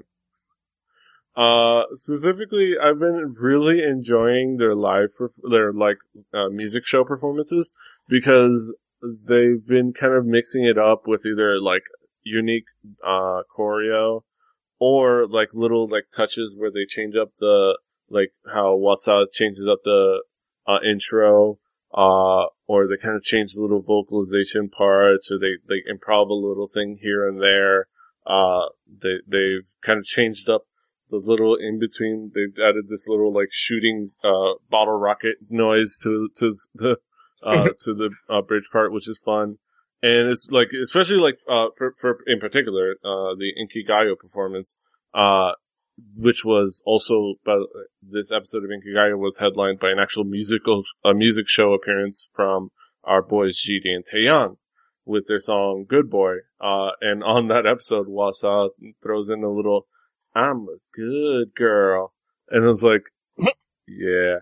Uh, 1.36 1.84
specifically, 1.93 2.74
I've 2.82 2.99
been 2.99 3.36
really 3.38 3.84
enjoying 3.84 4.57
their 4.57 4.76
live, 4.76 5.09
their 5.49 5.72
like, 5.72 5.97
uh, 6.34 6.49
music 6.49 6.86
show 6.86 7.03
performances 7.05 7.72
because 8.09 8.74
they've 9.01 9.65
been 9.65 9.93
kind 9.93 10.13
of 10.13 10.26
mixing 10.26 10.65
it 10.65 10.78
up 10.78 11.03
with 11.07 11.22
either 11.26 11.61
like 11.61 11.84
unique, 12.24 12.65
uh, 13.05 13.43
choreo 13.57 14.24
or 14.80 15.27
like 15.27 15.49
little 15.53 15.88
like 15.88 16.05
touches 16.15 16.53
where 16.55 16.71
they 16.71 16.86
change 16.88 17.15
up 17.15 17.32
the 17.39 17.77
like 18.09 18.32
how 18.51 18.77
Hwasa 18.77 19.25
changes 19.32 19.67
up 19.69 19.80
the 19.84 20.23
uh, 20.67 20.80
intro, 20.89 21.59
uh, 21.93 22.45
or 22.67 22.88
they 22.88 22.97
kind 23.01 23.15
of 23.15 23.23
change 23.23 23.53
the 23.53 23.61
little 23.61 23.82
vocalization 23.82 24.69
parts, 24.69 25.30
or 25.32 25.38
they 25.38 25.57
they 25.67 25.82
improv 25.91 26.30
a 26.30 26.34
little 26.34 26.67
thing 26.67 26.97
here 27.01 27.27
and 27.27 27.41
there. 27.41 27.88
Uh, 28.25 28.67
they 29.01 29.17
they've 29.27 29.67
kind 29.86 29.99
of 29.99 30.05
changed 30.05 30.49
up 30.49 30.63
the 31.09 31.17
little 31.17 31.55
in 31.55 31.80
between. 31.80 32.32
They've 32.34 32.63
added 32.63 32.88
this 32.88 33.07
little 33.07 33.34
like 33.34 33.49
shooting 33.51 34.11
uh, 34.23 34.53
bottle 34.69 34.97
rocket 34.97 35.36
noise 35.49 35.99
to 36.03 36.30
to 36.38 36.53
the 36.73 36.97
uh, 37.43 37.69
to 37.84 37.93
the 37.93 38.11
uh, 38.30 38.41
bridge 38.41 38.69
part, 38.71 38.93
which 38.93 39.09
is 39.09 39.19
fun 39.23 39.57
and 40.02 40.30
it's 40.30 40.47
like 40.50 40.70
especially 40.82 41.18
like 41.18 41.39
uh 41.50 41.68
for, 41.78 41.95
for 42.00 42.20
in 42.28 42.39
particular 42.39 42.95
uh 43.04 43.36
the 43.38 43.52
Inkigayo 43.60 44.18
performance 44.18 44.76
uh 45.14 45.52
which 46.16 46.45
was 46.45 46.82
also 46.86 47.36
but 47.43 47.60
this 48.02 48.32
episode 48.32 48.64
of 48.64 48.70
Inkigayo 48.70 49.18
was 49.18 49.38
headlined 49.38 49.80
by 49.80 49.89
an 49.89 50.00
actual 50.00 50.24
musical 50.24 50.84
a 51.04 51.14
music 51.14 51.45
show 51.47 51.74
appearance 51.74 52.28
from 52.34 52.70
our 53.04 53.22
boys 53.22 53.62
GD 53.62 53.93
and 53.93 54.06
Taeyang 54.06 54.58
with 55.06 55.26
their 55.28 55.39
song 55.39 55.86
Good 55.88 56.10
Boy. 56.10 56.36
Uh 56.62 56.91
and 57.02 57.24
on 57.24 57.47
that 57.50 57.66
episode 57.66 58.08
Hwasa 58.08 58.70
throws 59.02 59.30
in 59.30 59.43
a 59.43 59.52
little 59.52 59.88
I'm 60.36 60.68
a 60.70 60.78
good 60.95 61.56
girl. 61.56 62.14
And 62.50 62.64
it 62.64 62.68
was 62.68 62.84
like 62.84 63.04
yeah. 63.88 64.39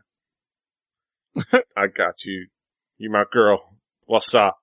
I 1.76 1.88
got 1.88 2.26
you. 2.26 2.48
You 2.98 3.10
my 3.10 3.24
girl 3.32 3.78
what's 4.06 4.36
up 4.36 4.58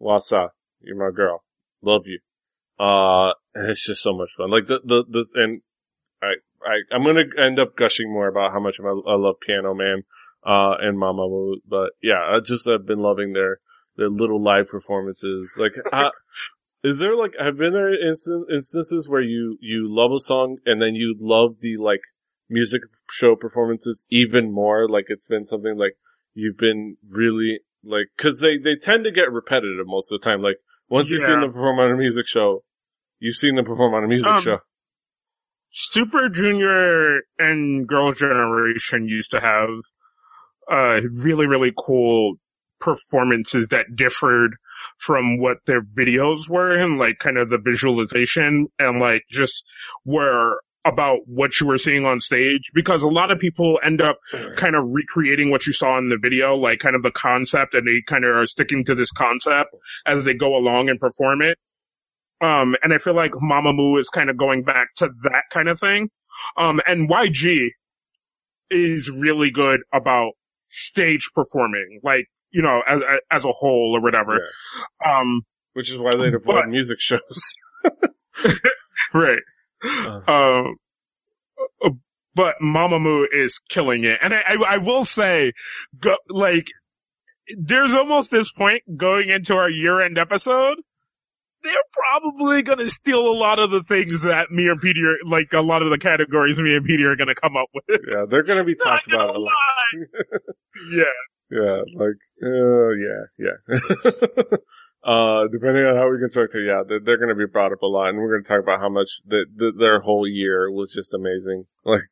Hwasa, 0.00 0.50
you're 0.80 0.96
my 0.96 1.14
girl. 1.14 1.44
Love 1.82 2.02
you. 2.06 2.20
Uh, 2.78 3.32
it's 3.54 3.86
just 3.86 4.02
so 4.02 4.16
much 4.16 4.30
fun. 4.36 4.50
Like 4.50 4.66
the, 4.66 4.80
the, 4.84 5.04
the, 5.08 5.24
and 5.34 5.62
I, 6.22 6.34
I, 6.62 6.94
I'm 6.94 7.04
gonna 7.04 7.24
end 7.38 7.58
up 7.58 7.76
gushing 7.76 8.12
more 8.12 8.28
about 8.28 8.52
how 8.52 8.60
much 8.60 8.76
I, 8.80 8.86
I 8.86 9.16
love 9.16 9.36
Piano 9.44 9.74
Man, 9.74 10.04
uh, 10.46 10.74
and 10.80 10.98
Mama 10.98 11.56
but 11.68 11.90
yeah, 12.02 12.20
I 12.20 12.40
just 12.40 12.68
have 12.68 12.86
been 12.86 13.00
loving 13.00 13.32
their, 13.32 13.58
their 13.96 14.08
little 14.08 14.42
live 14.42 14.68
performances. 14.68 15.56
Like, 15.58 15.72
uh, 15.92 16.10
is 16.84 16.98
there 16.98 17.16
like, 17.16 17.32
have 17.38 17.58
been 17.58 17.72
there 17.72 17.92
instant, 17.92 18.46
instances 18.52 19.08
where 19.08 19.20
you, 19.20 19.58
you 19.60 19.86
love 19.88 20.12
a 20.12 20.20
song 20.20 20.58
and 20.64 20.80
then 20.80 20.94
you 20.94 21.16
love 21.18 21.56
the 21.60 21.76
like 21.76 22.02
music 22.48 22.82
show 23.10 23.34
performances 23.34 24.04
even 24.10 24.52
more? 24.52 24.88
Like 24.88 25.06
it's 25.08 25.26
been 25.26 25.44
something 25.44 25.76
like, 25.76 25.96
you've 26.34 26.56
been 26.56 26.96
really 27.08 27.60
like, 27.88 28.06
cause 28.16 28.40
they, 28.40 28.58
they 28.58 28.76
tend 28.76 29.04
to 29.04 29.10
get 29.10 29.32
repetitive 29.32 29.86
most 29.86 30.12
of 30.12 30.20
the 30.20 30.24
time. 30.24 30.42
Like, 30.42 30.56
once 30.88 31.10
you've 31.10 31.22
seen 31.22 31.40
them 31.40 31.52
perform 31.52 31.78
on 31.78 31.90
a 31.90 31.96
music 31.96 32.26
show, 32.26 32.62
you've 33.18 33.36
seen 33.36 33.56
them 33.56 33.64
perform 33.64 33.94
on 33.94 34.04
a 34.04 34.08
music 34.08 34.28
Um, 34.30 34.42
show. 34.42 34.58
Super 35.70 36.28
Junior 36.28 37.20
and 37.38 37.86
Girls' 37.86 38.18
Generation 38.18 39.06
used 39.06 39.32
to 39.32 39.40
have 39.40 39.68
uh 40.70 41.00
really 41.24 41.46
really 41.46 41.72
cool 41.76 42.34
performances 42.80 43.68
that 43.68 43.84
differed 43.96 44.52
from 44.98 45.38
what 45.40 45.58
their 45.66 45.82
videos 45.82 46.48
were 46.48 46.78
and 46.78 46.98
like 46.98 47.18
kind 47.18 47.36
of 47.38 47.48
the 47.50 47.58
visualization 47.58 48.68
and 48.78 49.00
like 49.00 49.22
just 49.30 49.64
were 50.04 50.60
about 50.88 51.18
what 51.26 51.60
you 51.60 51.66
were 51.66 51.78
seeing 51.78 52.06
on 52.06 52.18
stage 52.18 52.70
because 52.72 53.02
a 53.02 53.08
lot 53.08 53.30
of 53.30 53.38
people 53.38 53.78
end 53.84 54.00
up 54.00 54.18
kind 54.56 54.74
of 54.74 54.84
recreating 54.86 55.50
what 55.50 55.66
you 55.66 55.72
saw 55.72 55.98
in 55.98 56.08
the 56.08 56.16
video, 56.20 56.54
like 56.54 56.78
kind 56.78 56.96
of 56.96 57.02
the 57.02 57.10
concept 57.10 57.74
and 57.74 57.86
they 57.86 58.02
kind 58.06 58.24
of 58.24 58.34
are 58.34 58.46
sticking 58.46 58.84
to 58.84 58.94
this 58.94 59.10
concept 59.12 59.74
as 60.06 60.24
they 60.24 60.34
go 60.34 60.56
along 60.56 60.88
and 60.88 60.98
perform 60.98 61.42
it. 61.42 61.58
Um, 62.40 62.74
and 62.82 62.94
I 62.94 62.98
feel 62.98 63.14
like 63.14 63.32
Mamamoo 63.32 63.98
is 63.98 64.08
kind 64.08 64.30
of 64.30 64.36
going 64.36 64.62
back 64.62 64.88
to 64.96 65.08
that 65.24 65.42
kind 65.50 65.68
of 65.68 65.78
thing. 65.78 66.08
Um, 66.56 66.80
and 66.86 67.10
YG 67.10 67.66
is 68.70 69.10
really 69.10 69.50
good 69.50 69.80
about 69.92 70.32
stage 70.68 71.30
performing, 71.34 72.00
like, 72.02 72.26
you 72.50 72.62
know, 72.62 72.80
as, 72.88 73.00
as 73.30 73.44
a 73.44 73.50
whole 73.50 73.94
or 73.96 74.00
whatever. 74.00 74.38
Um, 75.04 75.42
Which 75.74 75.90
is 75.90 75.98
why 75.98 76.12
they 76.12 76.34
avoid 76.34 76.68
music 76.68 77.00
shows. 77.00 77.20
right. 79.14 79.42
Uh. 79.84 80.20
Um, 80.28 80.76
uh, 81.84 81.90
but 82.34 82.54
Mamamoo 82.62 83.24
is 83.32 83.60
killing 83.68 84.04
it. 84.04 84.18
And 84.22 84.32
I, 84.32 84.42
I, 84.46 84.56
I 84.68 84.76
will 84.78 85.04
say, 85.04 85.52
go, 85.98 86.16
like, 86.28 86.68
there's 87.56 87.94
almost 87.94 88.30
this 88.30 88.52
point 88.52 88.82
going 88.96 89.28
into 89.30 89.54
our 89.54 89.70
year 89.70 90.00
end 90.00 90.18
episode. 90.18 90.76
They're 91.64 91.74
probably 91.92 92.62
gonna 92.62 92.88
steal 92.88 93.20
a 93.20 93.34
lot 93.34 93.58
of 93.58 93.72
the 93.72 93.82
things 93.82 94.22
that 94.22 94.50
me 94.50 94.68
and 94.68 94.80
Peter, 94.80 95.16
like 95.26 95.48
a 95.52 95.60
lot 95.60 95.82
of 95.82 95.90
the 95.90 95.98
categories 95.98 96.60
me 96.60 96.76
and 96.76 96.84
Peter 96.84 97.10
are 97.10 97.16
gonna 97.16 97.34
come 97.34 97.56
up 97.56 97.66
with. 97.74 98.00
yeah, 98.08 98.24
they're 98.30 98.44
gonna 98.44 98.62
be 98.64 98.74
talked 98.82 99.08
about 99.08 99.34
a 99.34 99.38
lot. 99.38 99.52
yeah. 100.92 101.02
Yeah, 101.50 101.80
like, 101.96 102.20
uh, 102.44 102.90
yeah, 102.90 103.24
yeah. 103.38 104.58
Uh, 105.04 105.46
depending 105.52 105.84
on 105.84 105.96
how 105.96 106.10
we 106.10 106.18
construct 106.18 106.54
it, 106.54 106.66
yeah, 106.66 106.82
they're, 106.86 107.00
they're 107.04 107.18
going 107.18 107.28
to 107.28 107.34
be 107.34 107.50
brought 107.50 107.72
up 107.72 107.82
a 107.82 107.86
lot, 107.86 108.08
and 108.08 108.18
we're 108.18 108.30
going 108.32 108.44
to 108.44 108.48
talk 108.48 108.62
about 108.62 108.80
how 108.80 108.88
much 108.88 109.08
the, 109.26 109.46
the, 109.54 109.72
their 109.78 110.00
whole 110.00 110.26
year 110.26 110.70
was 110.70 110.92
just 110.92 111.14
amazing. 111.14 111.64
Like, 111.84 112.02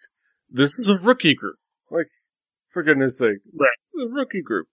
this 0.48 0.78
is 0.78 0.88
a 0.88 0.96
rookie 0.96 1.34
group. 1.34 1.56
Like, 1.90 2.06
for 2.72 2.82
goodness 2.82 3.18
sake. 3.18 3.38
Right. 3.58 4.04
A 4.04 4.12
rookie 4.12 4.42
group. 4.42 4.68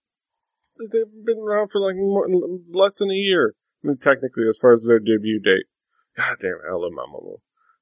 They've 0.92 1.06
been 1.26 1.38
around 1.38 1.70
for 1.72 1.80
like 1.80 1.96
more, 1.96 2.28
less 2.72 2.98
than 2.98 3.12
a 3.12 3.16
year. 3.16 3.54
I 3.84 3.88
mean, 3.88 3.98
technically, 3.98 4.44
as 4.50 4.58
far 4.60 4.74
as 4.74 4.84
their 4.84 5.00
debut 5.00 5.40
date. 5.40 5.66
God 6.18 6.36
damn 6.42 6.52
it, 6.52 6.70
I 6.70 6.74
love 6.74 6.92
Mamamoo. 6.92 7.40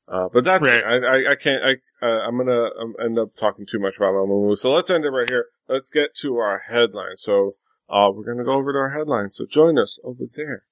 Uh, 0.08 0.30
but 0.34 0.44
that's 0.44 0.62
Right. 0.62 0.84
I, 0.84 0.98
I, 0.98 1.32
I 1.32 1.36
can't, 1.36 1.64
I, 1.64 2.06
uh, 2.06 2.28
I'm 2.28 2.38
gonna 2.38 2.70
um, 2.80 2.96
end 3.04 3.18
up 3.18 3.30
talking 3.36 3.66
too 3.66 3.80
much 3.80 3.96
about 3.98 4.14
Mamamoo. 4.14 4.58
So 4.58 4.72
let's 4.72 4.90
end 4.90 5.06
it 5.06 5.10
right 5.10 5.30
here. 5.30 5.46
Let's 5.70 5.90
get 5.90 6.14
to 6.22 6.36
our 6.38 6.62
headline. 6.70 7.16
So, 7.16 7.56
uh, 7.92 8.10
we're 8.14 8.24
gonna 8.24 8.46
go 8.46 8.54
over 8.54 8.72
to 8.72 8.80
our 8.80 8.92
headlines, 8.92 9.36
So 9.36 9.46
join 9.46 9.78
us 9.78 10.00
over 10.04 10.24
there. 10.36 10.64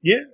Yeah. 0.00 0.24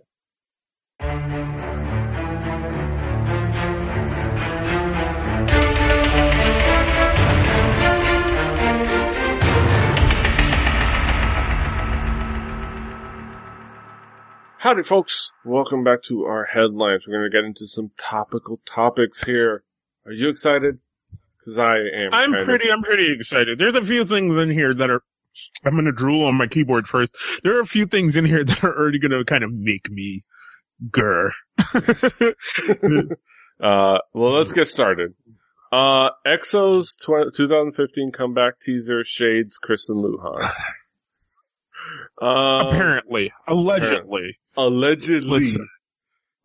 Howdy 14.61 14.83
folks. 14.83 15.31
Welcome 15.45 15.85
back 15.85 16.03
to 16.03 16.25
our 16.25 16.45
headlines. 16.45 17.05
We're 17.07 17.15
gonna 17.19 17.31
get 17.31 17.45
into 17.45 17.67
some 17.67 17.93
topical 17.97 18.61
topics 18.67 19.25
here. 19.25 19.63
Are 20.05 20.13
you 20.13 20.29
excited? 20.29 20.81
Cause 21.45 21.57
I 21.57 21.77
am. 21.77 22.13
I'm 22.13 22.31
kind 22.31 22.41
of. 22.41 22.45
pretty, 22.47 22.71
I'm 22.71 22.83
pretty 22.83 23.13
excited. 23.17 23.59
There's 23.59 23.77
a 23.77 23.85
few 23.85 24.05
things 24.05 24.37
in 24.37 24.51
here 24.51 24.75
that 24.75 24.91
are, 24.91 25.03
I'm 25.65 25.75
gonna 25.75 25.93
drool 25.93 26.25
on 26.25 26.35
my 26.37 26.47
keyboard 26.47 26.87
first. 26.87 27.15
There 27.43 27.57
are 27.57 27.61
a 27.61 27.67
few 27.67 27.87
things 27.87 28.17
in 28.17 28.25
here 28.25 28.45
that 28.45 28.63
are 28.65 28.77
already 28.79 28.99
gonna 28.99 29.25
kind 29.25 29.45
of 29.45 29.53
make 29.53 29.91
me 29.91 30.25
grr. 30.91 31.31
Uh, 33.61 33.99
well, 34.15 34.35
let's 34.35 34.53
get 34.53 34.67
started. 34.69 35.15
Uh, 35.73 36.11
EXO's 36.25 36.95
tw- 36.95 37.35
2015 37.35 38.13
comeback 38.13 38.61
teaser 38.61 39.03
shades 39.03 39.59
Kris 39.59 39.89
and 39.89 39.99
Luhan. 40.05 40.49
Uh, 42.23 42.69
Apparently. 42.71 43.33
Allegedly. 43.49 44.39
allegedly. 44.57 45.41
Listen. 45.41 45.69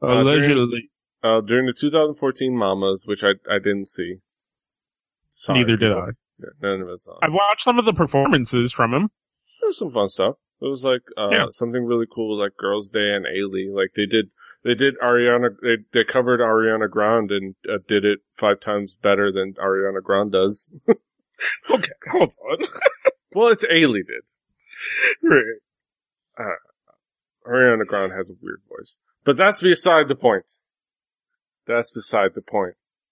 Uh, 0.02 0.24
during- 0.24 0.28
Allegedly. 0.52 0.90
Uh, 1.24 1.42
during 1.42 1.68
the 1.68 1.74
2014 1.80 2.58
Mamas, 2.58 3.04
which 3.06 3.22
I, 3.24 3.34
I 3.48 3.60
didn't 3.60 3.88
see. 3.88 4.16
Sorry, 5.30 5.60
Neither 5.60 5.78
did. 5.78 5.92
I. 5.92 6.08
Yeah, 6.44 6.50
none 6.70 6.82
of 6.82 6.88
on. 6.90 7.18
I've 7.22 7.34
watched 7.34 7.64
some 7.64 7.80
of 7.80 7.86
the 7.86 7.94
performances 7.94 8.74
from 8.74 8.94
him. 8.94 9.10
There 9.62 9.68
was 9.70 9.78
some 9.78 9.92
fun 9.92 10.10
stuff. 10.10 10.36
It 10.62 10.68
was 10.68 10.84
like, 10.84 11.02
uh, 11.18 11.30
Yeah. 11.32 11.46
something 11.52 11.86
really 11.86 12.06
cool 12.14 12.38
like 12.38 12.58
Girls 12.58 12.90
Day 12.90 13.14
and 13.14 13.26
Ailee. 13.26 13.74
Like 13.74 13.92
they 13.96 14.06
did, 14.06 14.30
they 14.64 14.76
did 14.76 14.96
Ariana, 15.00 15.50
they, 15.62 15.78
they 15.94 16.04
covered 16.04 16.40
Ariana 16.40 16.90
Grande 16.90 17.32
and 17.32 17.56
uh, 17.70 17.78
did 17.88 18.06
it 18.06 18.20
five 18.38 18.60
times 18.60 18.96
better 18.96 19.32
than 19.32 19.54
Ariana 19.54 20.02
Grande 20.04 20.32
does. 20.34 20.70
Okay, 21.70 21.92
hold 22.10 22.34
on. 22.52 22.66
Well, 23.36 23.48
it's 23.50 23.66
Ailee 23.66 24.06
did. 24.06 24.24
Right. 25.24 26.54
Ariana 27.48 27.86
Grande 27.86 28.14
has 28.14 28.30
a 28.30 28.34
weird 28.42 28.62
voice. 28.70 28.96
But 29.26 29.38
that's 29.38 29.60
beside 29.60 30.08
the 30.08 30.16
point. 30.16 30.50
That's 31.66 31.92
beside 31.92 32.36
the. 32.36 32.44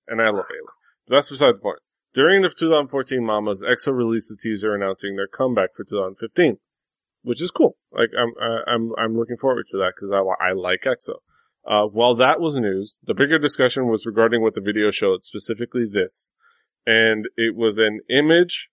And 0.07 0.21
I 0.21 0.29
love 0.29 0.45
Ailee. 0.45 0.73
That's 1.07 1.29
beside 1.29 1.55
the 1.55 1.61
point. 1.61 1.79
During 2.13 2.41
the 2.41 2.49
2014 2.49 3.23
Mamas, 3.23 3.61
EXO 3.61 3.95
released 3.95 4.31
a 4.31 4.35
teaser 4.35 4.75
announcing 4.75 5.15
their 5.15 5.27
comeback 5.27 5.69
for 5.75 5.83
2015. 5.83 6.57
Which 7.23 7.41
is 7.41 7.51
cool. 7.51 7.77
Like, 7.91 8.09
I'm, 8.19 8.33
I'm, 8.67 8.91
I'm 8.97 9.15
looking 9.15 9.37
forward 9.37 9.67
to 9.67 9.77
that 9.77 9.93
because 9.95 10.11
I, 10.11 10.49
I 10.49 10.53
like 10.53 10.81
EXO. 10.85 11.17
Uh, 11.63 11.85
while 11.85 12.15
that 12.15 12.41
was 12.41 12.55
news, 12.55 12.99
the 13.05 13.13
bigger 13.13 13.37
discussion 13.37 13.87
was 13.87 14.07
regarding 14.07 14.41
what 14.41 14.55
the 14.55 14.61
video 14.61 14.89
showed, 14.89 15.23
specifically 15.23 15.85
this. 15.85 16.31
And 16.87 17.27
it 17.37 17.55
was 17.55 17.77
an 17.77 17.99
image 18.09 18.69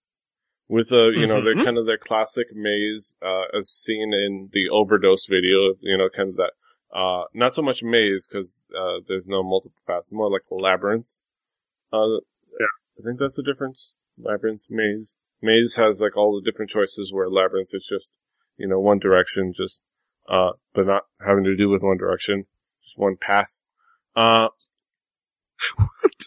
with 0.67 0.91
a, 0.93 1.13
you 1.15 1.27
know, 1.27 1.45
their 1.45 1.57
Mhm. 1.57 1.65
kind 1.65 1.77
of 1.77 1.85
their 1.85 1.99
classic 1.99 2.47
maze, 2.55 3.15
uh, 3.21 3.45
as 3.57 3.69
seen 3.69 4.15
in 4.15 4.49
the 4.53 4.71
overdose 4.71 5.27
video, 5.27 5.75
you 5.81 5.99
know, 5.99 6.09
kind 6.09 6.31
of 6.31 6.37
that, 6.37 6.53
uh, 6.91 7.25
not 7.35 7.53
so 7.55 7.61
much 7.61 7.83
maze 7.83 8.27
because, 8.27 8.63
uh, 8.75 9.01
there's 9.07 9.27
no 9.27 9.43
multiple 9.43 9.81
paths, 9.87 10.11
more 10.11 10.31
like 10.31 10.43
a 10.51 10.55
labyrinth. 10.55 11.17
Uh. 11.93 12.21
I 12.99 13.03
think 13.05 13.19
that's 13.19 13.37
the 13.37 13.43
difference. 13.43 13.93
Labyrinth, 14.19 14.63
maze. 14.69 15.15
Maze 15.41 15.77
has 15.77 16.01
like 16.01 16.17
all 16.17 16.41
the 16.41 16.51
different 16.51 16.71
choices 16.71 17.13
where 17.13 17.29
labyrinth 17.29 17.71
is 17.73 17.87
just, 17.89 18.11
you 18.57 18.67
know, 18.67 18.81
one 18.81 18.99
direction, 18.99 19.53
just, 19.57 19.83
uh, 20.29 20.53
but 20.75 20.87
not 20.87 21.03
having 21.25 21.45
to 21.45 21.57
do 21.57 21.69
with 21.69 21.83
one 21.83 21.97
direction, 21.97 22.47
just 22.85 22.99
one 22.99 23.17
path. 23.21 23.51
Uh, 24.17 24.49
what? 25.77 26.27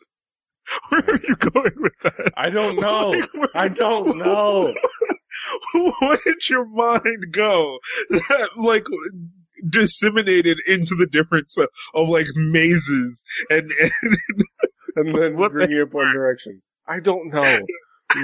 Where 0.89 1.01
are 1.01 1.19
you 1.27 1.35
going 1.35 1.73
with 1.77 1.99
that? 2.03 2.31
I 2.37 2.49
don't 2.49 2.79
know. 2.79 3.11
Like, 3.33 3.49
I 3.55 3.67
don't 3.67 4.17
know. 4.17 4.73
Where 5.73 6.19
did 6.23 6.49
your 6.49 6.65
mind 6.65 7.33
go? 7.33 7.79
That, 8.09 8.49
like, 8.55 8.85
disseminated 9.67 10.57
into 10.65 10.95
the 10.95 11.07
difference 11.07 11.57
of, 11.57 11.67
of 11.93 12.09
like 12.09 12.27
mazes 12.35 13.23
and, 13.49 13.71
and 13.71 14.17
and 14.95 15.15
then 15.15 15.37
What 15.37 15.53
the 15.53 15.81
up 15.81 15.93
one 15.93 16.13
direction. 16.13 16.61
I 16.87 16.99
don't 16.99 17.31
know. 17.33 17.65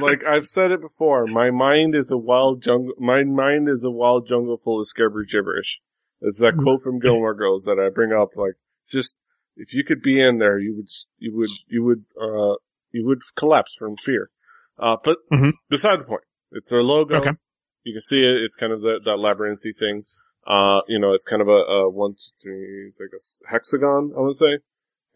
like 0.01 0.23
I've 0.23 0.45
said 0.45 0.71
it 0.71 0.81
before, 0.81 1.27
my 1.27 1.49
mind 1.51 1.95
is 1.95 2.11
a 2.11 2.17
wild 2.17 2.61
jungle. 2.63 2.93
My 2.97 3.23
mind 3.23 3.69
is 3.69 3.83
a 3.83 3.91
wild 3.91 4.27
jungle 4.27 4.57
full 4.63 4.79
of 4.81 4.87
scabber 4.87 5.23
gibberish. 5.29 5.79
It's 6.21 6.39
that 6.39 6.57
quote 6.57 6.81
from 6.81 6.99
Gilmore 6.99 7.35
Girls 7.35 7.63
that 7.65 7.79
I 7.79 7.89
bring 7.93 8.11
up. 8.11 8.29
Like, 8.35 8.53
it's 8.83 8.91
just 8.91 9.15
if 9.55 9.73
you 9.73 9.83
could 9.83 10.01
be 10.01 10.19
in 10.19 10.39
there, 10.39 10.59
you 10.59 10.75
would, 10.75 10.89
you 11.19 11.35
would, 11.37 11.49
you 11.67 11.83
would, 11.83 12.05
uh, 12.19 12.55
you 12.91 13.05
would 13.05 13.21
collapse 13.35 13.75
from 13.77 13.95
fear. 13.97 14.29
Uh, 14.79 14.97
but 15.03 15.17
Mhm. 15.31 15.53
beside 15.69 15.99
the 15.99 16.05
point, 16.05 16.23
it's 16.51 16.69
their 16.71 16.83
logo. 16.83 17.17
Okay. 17.17 17.31
You 17.83 17.93
can 17.93 18.01
see 18.01 18.19
it. 18.23 18.37
It's 18.43 18.55
kind 18.55 18.73
of 18.73 18.81
that, 18.81 19.01
that 19.05 19.17
labyrinthy 19.17 19.75
thing. 19.77 20.03
Uh, 20.45 20.81
you 20.87 20.99
know, 20.99 21.11
it's 21.13 21.25
kind 21.25 21.41
of 21.41 21.47
a, 21.47 21.51
a 21.51 21.89
one, 21.89 22.13
two, 22.13 22.31
three, 22.41 22.91
like 22.99 23.11
a 23.13 23.49
hexagon, 23.51 24.13
I 24.17 24.21
would 24.21 24.35
say. 24.35 24.59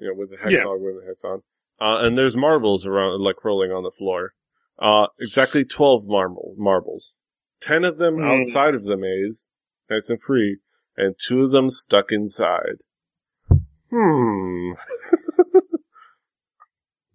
You 0.01 0.07
know, 0.07 0.13
with 0.15 0.31
the 0.31 0.37
Yeah. 0.37 0.57
hexagon, 0.57 0.81
with 0.83 0.95
the 1.01 1.05
hexagon. 1.07 1.43
Uh, 1.79 1.99
and 2.05 2.17
there's 2.17 2.35
marbles 2.35 2.85
around, 2.85 3.21
like 3.21 3.43
rolling 3.45 3.71
on 3.71 3.83
the 3.83 3.91
floor. 3.91 4.33
Uh, 4.79 5.07
exactly 5.19 5.63
12 5.63 6.05
marble, 6.07 6.55
marbles. 6.57 7.15
10 7.61 7.85
of 7.85 7.97
them 7.97 8.15
Hmm. 8.17 8.23
outside 8.23 8.73
of 8.75 8.83
the 8.83 8.97
maze, 8.97 9.47
nice 9.89 10.09
and 10.09 10.19
free, 10.21 10.57
and 10.97 11.15
two 11.27 11.43
of 11.43 11.51
them 11.51 11.69
stuck 11.69 12.11
inside. 12.11 12.81
Hmm. 13.91 14.71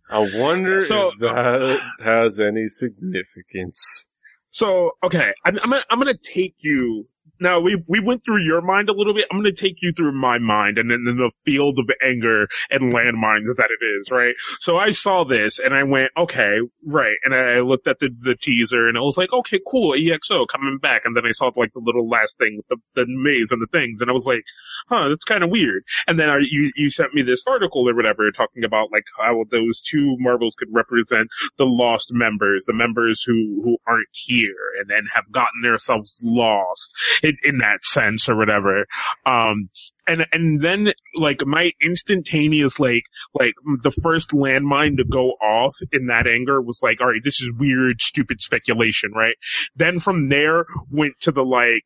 I 0.09 0.31
wonder 0.39 0.81
So- 0.81 1.09
if 1.09 1.19
that 1.19 1.81
has 2.05 2.39
any 2.39 2.69
significance. 2.69 4.09
So, 4.49 4.93
okay, 5.03 5.33
I'm, 5.45 5.59
I'm 5.65 5.71
gonna, 5.71 5.85
I'm 5.91 5.99
gonna 5.99 6.17
take 6.17 6.55
you 6.61 7.09
now 7.41 7.61
we 7.61 7.83
we 7.87 8.01
went 8.01 8.23
through 8.25 8.43
your 8.43 8.63
mind 8.63 8.89
a 8.89 8.93
little 8.93 9.15
bit. 9.15 9.27
I'm 9.31 9.43
going 9.43 9.55
to 9.55 9.61
take 9.61 9.79
you 9.83 9.93
through 9.93 10.13
my 10.13 10.39
mind 10.39 10.79
and 10.79 10.91
then 10.91 11.05
the 11.05 11.31
field 11.45 11.79
of 11.79 11.91
anger 12.03 12.49
and 12.71 12.93
landmines 12.93 13.55
that 13.57 13.71
it 13.71 13.85
is, 13.85 14.11
right? 14.11 14.35
So 14.61 14.77
I 14.77 14.91
saw 14.91 15.25
this 15.25 15.59
and 15.59 15.75
I 15.75 15.85
went, 15.85 16.11
okay, 16.17 16.59
right. 16.87 17.17
And 17.25 17.35
I 17.35 17.61
looked 17.61 17.89
at 17.89 17.99
the, 17.99 18.11
the 18.21 18.35
teaser 18.35 18.89
and 18.89 18.97
I 18.97 19.01
was 19.01 19.17
like, 19.17 19.33
okay, 19.33 19.61
cool, 19.67 19.93
EXO 19.93 20.47
coming 20.49 20.79
back. 20.81 21.03
And 21.05 21.17
then 21.17 21.25
I 21.27 21.33
saw 21.33 21.51
like 21.57 21.73
the 21.73 21.83
little 21.85 22.09
last 22.09 22.39
thing 22.39 22.57
with 22.59 22.67
the, 22.69 22.77
the 22.95 23.07
maze 23.09 23.53
and 23.53 23.61
the 23.61 23.67
things 23.67 24.01
and 24.01 24.11
I 24.11 24.15
was 24.15 24.27
like, 24.27 24.45
huh, 24.89 25.09
that's 25.09 25.25
kind 25.25 25.45
of 25.45 25.51
weird. 25.51 25.85
And 26.07 26.19
then 26.19 26.29
I, 26.29 26.39
you, 26.39 26.73
you 26.77 26.91
sent 26.91 27.15
me 27.15 27.23
this 27.23 27.45
article 27.47 27.89
or 27.89 27.95
whatever 27.95 28.31
talking 28.33 28.65
about 28.65 28.93
like 28.93 29.05
how 29.19 29.45
those 29.51 29.81
two 29.81 30.17
marbles 30.19 30.55
could 30.55 30.69
represent 30.73 31.29
the 31.59 31.67
lost 31.67 32.13
members, 32.13 32.65
the 32.67 32.75
members 32.75 33.23
who, 33.23 33.63
who 33.65 33.77
aren't 33.87 34.09
here 34.13 34.55
and 34.81 34.89
then 34.89 35.05
have 35.13 35.31
gotten 35.31 35.63
themselves 35.63 36.21
lost 36.25 36.95
in, 37.27 37.37
in 37.43 37.59
that 37.59 37.83
sense 37.83 38.29
or 38.29 38.37
whatever. 38.37 38.87
Um, 39.25 39.69
and, 40.07 40.27
and 40.33 40.61
then 40.61 40.93
like 41.15 41.45
my 41.45 41.73
instantaneous 41.83 42.79
like, 42.79 43.03
like 43.35 43.55
the 43.83 43.91
first 43.91 44.31
landmine 44.31 44.99
to 44.99 45.05
go 45.05 45.31
off 45.31 45.77
in 45.93 46.07
that 46.07 46.27
anger 46.27 46.61
was 46.61 46.81
like, 46.83 47.01
all 47.01 47.09
right, 47.09 47.21
this 47.23 47.41
is 47.41 47.51
weird, 47.53 48.01
stupid 48.01 48.41
speculation, 48.41 49.11
right? 49.15 49.37
Then 49.75 49.99
from 49.99 50.29
there 50.29 50.67
went 50.91 51.15
to 51.21 51.33
the 51.33 51.43
like, 51.43 51.83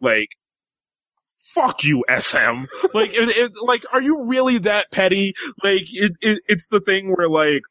like, 0.00 0.28
fuck 1.54 1.84
you, 1.84 2.04
SM. 2.08 2.64
like, 2.94 3.12
it, 3.14 3.28
it, 3.36 3.52
like, 3.62 3.84
are 3.92 4.02
you 4.02 4.28
really 4.28 4.58
that 4.58 4.90
petty? 4.90 5.34
Like, 5.62 5.82
it, 5.92 6.12
it, 6.20 6.42
it's 6.48 6.66
the 6.70 6.80
thing 6.80 7.12
where 7.14 7.28
like, 7.28 7.62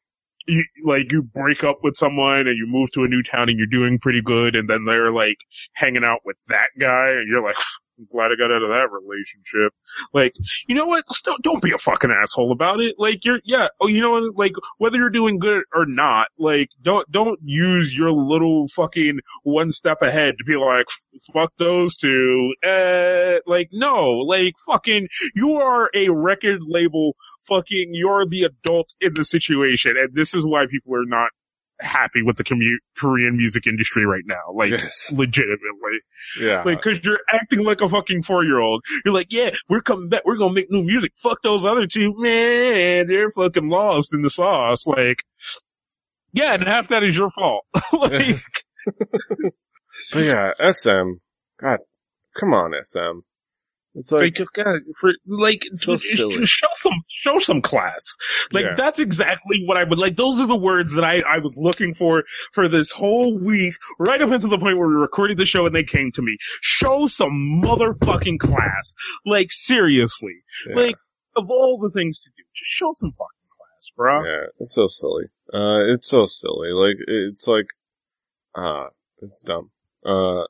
you, 0.47 0.63
like 0.85 1.11
you 1.11 1.21
break 1.21 1.63
up 1.63 1.79
with 1.83 1.95
someone 1.95 2.47
and 2.47 2.57
you 2.57 2.65
move 2.67 2.91
to 2.93 3.03
a 3.03 3.07
new 3.07 3.23
town 3.23 3.49
and 3.49 3.57
you're 3.57 3.67
doing 3.67 3.99
pretty 3.99 4.21
good 4.21 4.55
and 4.55 4.69
then 4.69 4.85
they're 4.85 5.11
like 5.11 5.37
hanging 5.75 6.03
out 6.03 6.19
with 6.25 6.37
that 6.47 6.67
guy 6.79 7.09
and 7.09 7.27
you're 7.27 7.43
like, 7.43 7.55
I'm 7.99 8.07
glad 8.11 8.31
I 8.31 8.35
got 8.35 8.51
out 8.51 8.63
of 8.63 8.69
that 8.69 8.89
relationship. 8.91 9.71
Like, 10.13 10.33
you 10.67 10.75
know 10.75 10.87
what? 10.87 11.07
Still, 11.13 11.37
don't 11.41 11.61
be 11.61 11.73
a 11.73 11.77
fucking 11.77 12.09
asshole 12.09 12.51
about 12.51 12.79
it. 12.79 12.95
Like, 12.97 13.23
you're, 13.23 13.39
yeah, 13.43 13.67
oh, 13.79 13.87
you 13.87 14.01
know 14.01 14.11
what? 14.11 14.35
Like, 14.35 14.53
whether 14.79 14.97
you're 14.97 15.11
doing 15.11 15.37
good 15.37 15.63
or 15.73 15.85
not, 15.85 16.27
like, 16.39 16.69
don't, 16.81 17.09
don't 17.11 17.39
use 17.43 17.95
your 17.95 18.11
little 18.11 18.67
fucking 18.69 19.19
one 19.43 19.71
step 19.71 20.01
ahead 20.01 20.35
to 20.39 20.43
be 20.43 20.55
like, 20.55 20.87
fuck 21.33 21.53
those 21.59 21.95
two. 21.95 22.53
Uh, 22.65 23.35
like, 23.45 23.69
no, 23.71 24.09
like, 24.09 24.53
fucking, 24.65 25.07
you 25.35 25.57
are 25.57 25.89
a 25.93 26.09
record 26.09 26.61
label 26.63 27.15
fucking, 27.47 27.91
you're 27.93 28.25
the 28.25 28.43
adult 28.43 28.93
in 29.01 29.13
the 29.15 29.23
situation, 29.25 29.93
and 30.01 30.13
this 30.15 30.33
is 30.33 30.45
why 30.45 30.65
people 30.69 30.95
are 30.95 31.05
not 31.05 31.29
happy 31.79 32.21
with 32.23 32.37
the 32.37 32.43
commu- 32.43 32.77
Korean 32.97 33.35
music 33.35 33.65
industry 33.67 34.05
right 34.05 34.23
now. 34.25 34.53
Like, 34.55 34.71
Yes. 34.71 35.11
legitimately. 35.11 35.99
Yeah. 36.39 36.61
Like, 36.63 36.81
cause 36.81 36.99
you're 37.03 37.19
acting 37.29 37.59
like 37.59 37.81
a 37.81 37.89
fucking 37.89 38.21
four 38.23 38.43
year 38.43 38.59
old. 38.59 38.83
You're 39.03 39.13
like, 39.13 39.33
yeah, 39.33 39.49
we're 39.67 39.81
coming 39.81 40.07
back. 40.09 40.21
We're 40.23 40.37
gonna 40.37 40.53
make 40.53 40.71
new 40.71 40.83
music. 40.83 41.13
Fuck 41.17 41.41
those 41.43 41.65
other 41.65 41.87
two. 41.87 42.13
Man, 42.17 43.07
they're 43.07 43.31
fucking 43.31 43.67
lost 43.67 44.13
in 44.13 44.21
the 44.21 44.29
sauce. 44.29 44.85
Like, 44.87 45.23
yeah, 46.31 46.53
and 46.53 46.63
half 46.63 46.87
that 46.89 47.03
is 47.03 47.17
your 47.17 47.31
fault. 47.31 47.65
like, 47.93 48.37
but 50.13 50.23
yeah, 50.23 50.53
SM. 50.71 51.13
God, 51.59 51.79
come 52.39 52.53
on, 52.53 52.73
SM. 52.81 53.21
It's 53.95 54.11
like, 54.11 54.39
like, 54.39 54.47
God, 54.55 54.79
for, 54.99 55.11
like, 55.27 55.63
So 55.71 55.97
show 55.97 56.31
some, 56.75 56.93
show 57.07 57.37
some 57.37 57.61
class. 57.61 58.15
Like, 58.51 58.65
Yeah. 58.65 58.73
that's 58.75 58.99
exactly 58.99 59.63
what 59.67 59.77
I 59.77 59.83
would, 59.83 59.99
like, 59.99 60.15
those 60.15 60.39
are 60.39 60.47
the 60.47 60.55
words 60.57 60.93
that 60.93 61.03
I, 61.03 61.19
I 61.21 61.37
was 61.39 61.57
looking 61.59 61.93
for, 61.93 62.23
for 62.53 62.67
this 62.67 62.91
whole 62.91 63.37
week, 63.37 63.75
right 63.99 64.19
up 64.19 64.31
until 64.31 64.49
the 64.49 64.57
point 64.57 64.77
where 64.79 64.87
we 64.87 64.95
recorded 64.95 65.37
the 65.37 65.45
show 65.45 65.67
and 65.67 65.75
they 65.75 65.83
came 65.83 66.11
to 66.13 66.21
me. 66.23 66.37
Show 66.61 67.05
some 67.05 67.61
motherfucking 67.63 68.39
class. 68.39 68.95
Like, 69.27 69.51
seriously. 69.51 70.37
yeah, 70.67 70.75
Like, 70.75 70.95
of 71.35 71.49
all 71.51 71.77
the 71.77 71.91
things 71.91 72.21
to 72.21 72.29
do, 72.35 72.43
just 72.55 72.69
show 72.71 72.91
some 72.95 73.11
fucking 73.11 73.49
class, 73.55 73.91
bro. 73.95 74.23
yeah, 74.25 74.45
it's 74.59 74.73
so 74.73 74.87
silly. 74.87 75.25
Uh, 75.53 75.93
it's 75.93 76.07
so 76.09 76.25
silly. 76.25 76.69
Like, 76.71 76.95
it's 77.07 77.47
like, 77.47 77.67
ah, 78.55 78.87
it's 79.21 79.41
dumb. 79.41 79.69
Uh, 80.03 80.45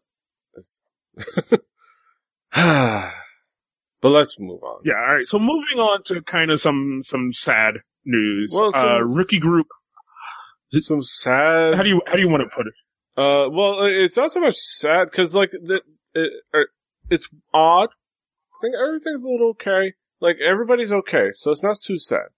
it's 0.56 0.78
but 4.04 4.10
let's 4.10 4.38
move 4.38 4.62
on. 4.62 4.82
Yeah, 4.84 4.95
alright, 4.95 5.26
so 5.26 5.39
moving 5.39 5.80
on 5.80 6.04
to 6.08 6.22
kind 6.22 6.51
of 6.51 6.60
some, 6.60 6.99
some 7.01 7.32
sad 7.32 7.76
news. 8.06 8.54
Well, 8.54 8.74
some- 8.74 8.86
uh, 8.86 8.99
rookie 8.99 9.39
group, 9.39 9.68
Some 10.78 11.01
sad. 11.01 11.76
how 11.76 11.84
do 11.84 11.89
you, 11.89 12.01
how 12.06 12.14
do 12.14 12.20
you 12.20 12.30
want 12.30 12.43
to 12.43 12.56
put 12.56 12.68
it? 12.68 12.74
Uh, 13.16 13.47
well, 13.49 13.84
it's 13.84 14.18
not 14.18 14.32
so 14.32 14.41
much 14.41 14.58
sad 14.58 15.06
because 15.10 15.34
like 15.34 15.51
the, 15.51 15.82
it, 16.14 16.32
er, 16.54 16.68
it's 17.10 17.30
odd. 17.54 17.89
I 17.89 18.58
think 18.62 18.76
everything's 18.76 19.24
a 19.24 19.28
little 19.28 19.49
okay. 19.51 19.93
Like 20.20 20.38
everybody's 20.43 20.91
okay, 20.91 21.32
so 21.36 21.51
it's 21.51 21.64
not 21.64 21.78
too 21.80 21.97
sad, 21.99 22.30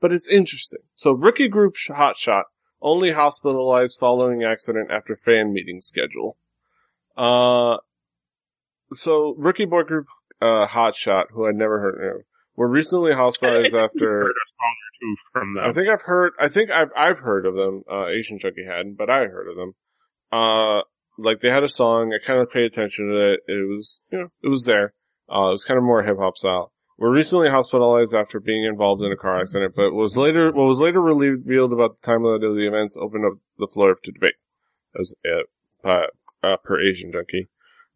but 0.00 0.12
it's 0.12 0.26
interesting. 0.26 0.80
So 0.96 1.12
rookie 1.12 1.48
group 1.48 1.76
sh- 1.76 1.90
Hotshot 1.90 2.44
only 2.80 3.12
hospitalized 3.12 3.98
following 4.00 4.42
accident 4.42 4.90
after 4.90 5.14
fan 5.14 5.52
meeting 5.52 5.80
schedule. 5.80 6.38
Uh, 7.16 7.76
so 8.92 9.34
rookie 9.36 9.64
boy 9.64 9.82
group 9.82 10.06
uh 10.40 10.66
Hotshot, 10.66 11.24
who 11.32 11.46
I'd 11.46 11.54
never 11.54 11.80
heard 11.80 12.16
of, 12.16 12.22
were 12.56 12.68
recently 12.68 13.12
hospitalized 13.12 13.74
after. 13.74 14.22
heard 14.22 14.30
a 14.30 14.48
song 14.48 14.76
or 14.76 14.92
two 15.00 15.16
from 15.32 15.54
them. 15.54 15.64
I 15.64 15.72
think 15.72 15.88
I've 15.88 16.02
heard. 16.02 16.32
I 16.38 16.48
think 16.48 16.70
I've 16.70 16.90
I've 16.96 17.18
heard 17.18 17.46
of 17.46 17.54
them. 17.54 17.82
Uh, 17.90 18.06
Asian 18.08 18.38
Junkie 18.38 18.66
hadn't, 18.66 18.96
but 18.96 19.10
I 19.10 19.26
heard 19.26 19.48
of 19.48 19.56
them. 19.56 19.74
Uh, 20.32 20.82
like 21.18 21.40
they 21.40 21.50
had 21.50 21.62
a 21.62 21.68
song. 21.68 22.12
I 22.12 22.24
kind 22.24 22.40
of 22.40 22.50
paid 22.50 22.64
attention 22.64 23.08
to 23.08 23.32
it. 23.32 23.40
It 23.46 23.68
was, 23.68 24.00
you 24.10 24.18
know, 24.18 24.28
it 24.42 24.48
was 24.48 24.64
there. 24.64 24.94
Uh, 25.30 25.48
it 25.48 25.52
was 25.52 25.64
kind 25.64 25.78
of 25.78 25.84
more 25.84 26.02
hip 26.02 26.16
hop 26.18 26.36
style. 26.36 26.72
Were 26.96 27.10
recently 27.10 27.48
hospitalized 27.48 28.14
after 28.14 28.38
being 28.38 28.64
involved 28.64 29.02
in 29.02 29.10
a 29.10 29.16
car 29.16 29.40
accident, 29.40 29.74
but 29.74 29.92
was 29.92 30.16
later 30.16 30.52
what 30.52 30.66
was 30.66 30.78
later 30.78 31.00
revealed 31.00 31.72
about 31.72 32.00
the 32.00 32.06
timeline 32.06 32.48
of 32.48 32.54
the 32.54 32.68
events 32.68 32.96
opened 32.96 33.24
up 33.26 33.32
the 33.58 33.66
floor 33.66 33.96
to 34.02 34.12
debate. 34.12 34.34
As 34.98 35.12
uh, 35.84 36.56
per 36.62 36.80
Asian 36.80 37.10
Junkie. 37.12 37.48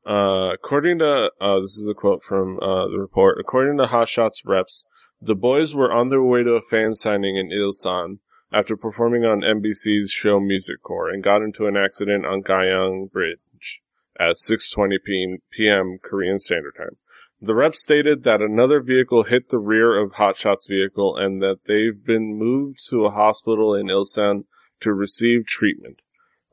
Uh, 0.07 0.51
according 0.55 0.99
to, 0.99 1.31
uh, 1.41 1.61
this 1.61 1.79
is 1.79 1.87
a 1.89 1.95
quote 1.95 2.23
from, 2.23 2.59
uh, 2.61 2.89
the 2.89 2.99
report. 2.99 3.39
According 3.41 3.79
to 3.79 3.87
Hotshot's 3.87 4.45
reps, 4.45 4.85
the 5.21 5.35
boys 5.35 5.75
were 5.75 5.93
on 5.93 6.09
their 6.09 6.23
way 6.23 6.43
to 6.43 6.53
a 6.53 6.63
fan 6.63 6.95
signing 6.95 7.37
in 7.37 7.51
Ilsan 7.51 8.19
after 8.53 8.77
performing 8.77 9.25
on 9.25 9.43
MBC's 9.43 10.11
show 10.11 10.41
Music 10.41 10.81
Core 10.83 11.11
and 11.11 11.23
got 11.23 11.43
into 11.43 11.67
an 11.67 11.77
accident 11.77 12.25
on 12.25 12.43
Gyeong 12.43 13.11
Bridge 13.11 13.83
at 14.19 14.37
6.20 14.37 14.97
p- 15.05 15.37
p.m. 15.51 15.99
Korean 16.03 16.39
Standard 16.39 16.75
Time. 16.77 16.97
The 17.41 17.55
rep 17.55 17.75
stated 17.75 18.25
that 18.25 18.41
another 18.41 18.81
vehicle 18.81 19.25
hit 19.25 19.49
the 19.49 19.59
rear 19.59 19.97
of 19.97 20.13
Hotshot's 20.13 20.67
vehicle 20.67 21.17
and 21.17 21.41
that 21.41 21.61
they've 21.67 22.05
been 22.05 22.37
moved 22.37 22.81
to 22.89 23.05
a 23.05 23.11
hospital 23.11 23.75
in 23.75 23.87
Ilsan 23.87 24.45
to 24.81 24.93
receive 24.93 25.47
treatment. 25.47 26.01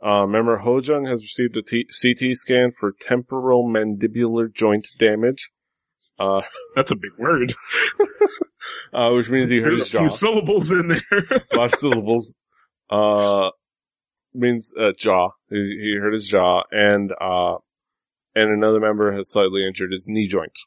Uh, 0.01 0.25
member 0.25 0.59
Hojung 0.59 1.07
has 1.07 1.21
received 1.21 1.57
a 1.57 1.61
T- 1.61 1.87
CT 2.01 2.35
scan 2.35 2.71
for 2.71 2.91
temporal 2.99 3.67
mandibular 3.67 4.53
joint 4.53 4.87
damage, 4.99 5.49
uh, 6.19 6.41
That's 6.75 6.91
a 6.91 6.95
big 6.95 7.11
word. 7.17 7.53
uh, 8.93 9.11
which 9.11 9.29
means 9.29 9.49
he 9.49 9.59
hurt 9.59 9.71
There's 9.71 9.83
his 9.83 9.89
a 9.89 9.91
jaw. 9.91 9.99
few 9.99 10.09
syllables 10.09 10.71
in 10.71 10.87
there. 10.89 11.41
a 11.51 11.55
lot 11.55 11.73
of 11.73 11.79
syllables. 11.79 12.33
Uh, 12.89 13.49
means 14.33 14.73
uh, 14.79 14.91
jaw. 14.97 15.29
He, 15.49 15.55
he 15.55 15.97
hurt 15.99 16.13
his 16.13 16.27
jaw, 16.27 16.63
and 16.71 17.11
uh, 17.19 17.55
and 18.35 18.51
another 18.51 18.79
member 18.79 19.13
has 19.15 19.29
slightly 19.29 19.65
injured 19.65 19.91
his 19.91 20.05
knee 20.07 20.27
joint. 20.27 20.57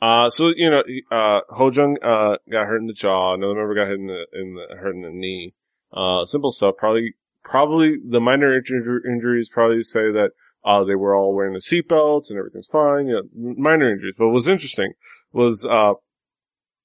Uh, 0.00 0.30
so 0.30 0.52
you 0.54 0.70
know, 0.70 0.82
uh, 1.10 1.40
Hojung 1.50 1.96
uh 2.02 2.38
got 2.50 2.66
hurt 2.66 2.80
in 2.80 2.86
the 2.86 2.92
jaw. 2.92 3.34
Another 3.34 3.54
member 3.54 3.74
got 3.74 3.88
hit 3.88 3.98
in 3.98 4.06
the 4.06 4.24
in 4.32 4.54
the 4.54 4.76
hurt 4.76 4.94
in 4.94 5.02
the 5.02 5.10
knee. 5.10 5.54
Uh, 5.92 6.24
simple 6.24 6.50
stuff. 6.50 6.74
Probably 6.76 7.14
probably 7.42 7.96
the 8.08 8.20
minor 8.20 8.60
injur- 8.60 9.04
injuries 9.06 9.48
probably 9.52 9.82
say 9.82 10.12
that 10.12 10.30
uh 10.64 10.84
they 10.84 10.94
were 10.94 11.14
all 11.14 11.34
wearing 11.34 11.54
the 11.54 11.60
seatbelts 11.60 12.30
and 12.30 12.38
everything's 12.38 12.68
fine. 12.70 13.06
You 13.06 13.14
know, 13.14 13.54
minor 13.56 13.90
injuries. 13.90 14.14
But 14.18 14.26
what 14.26 14.34
was 14.34 14.48
interesting 14.48 14.92
was 15.32 15.66
uh 15.68 15.94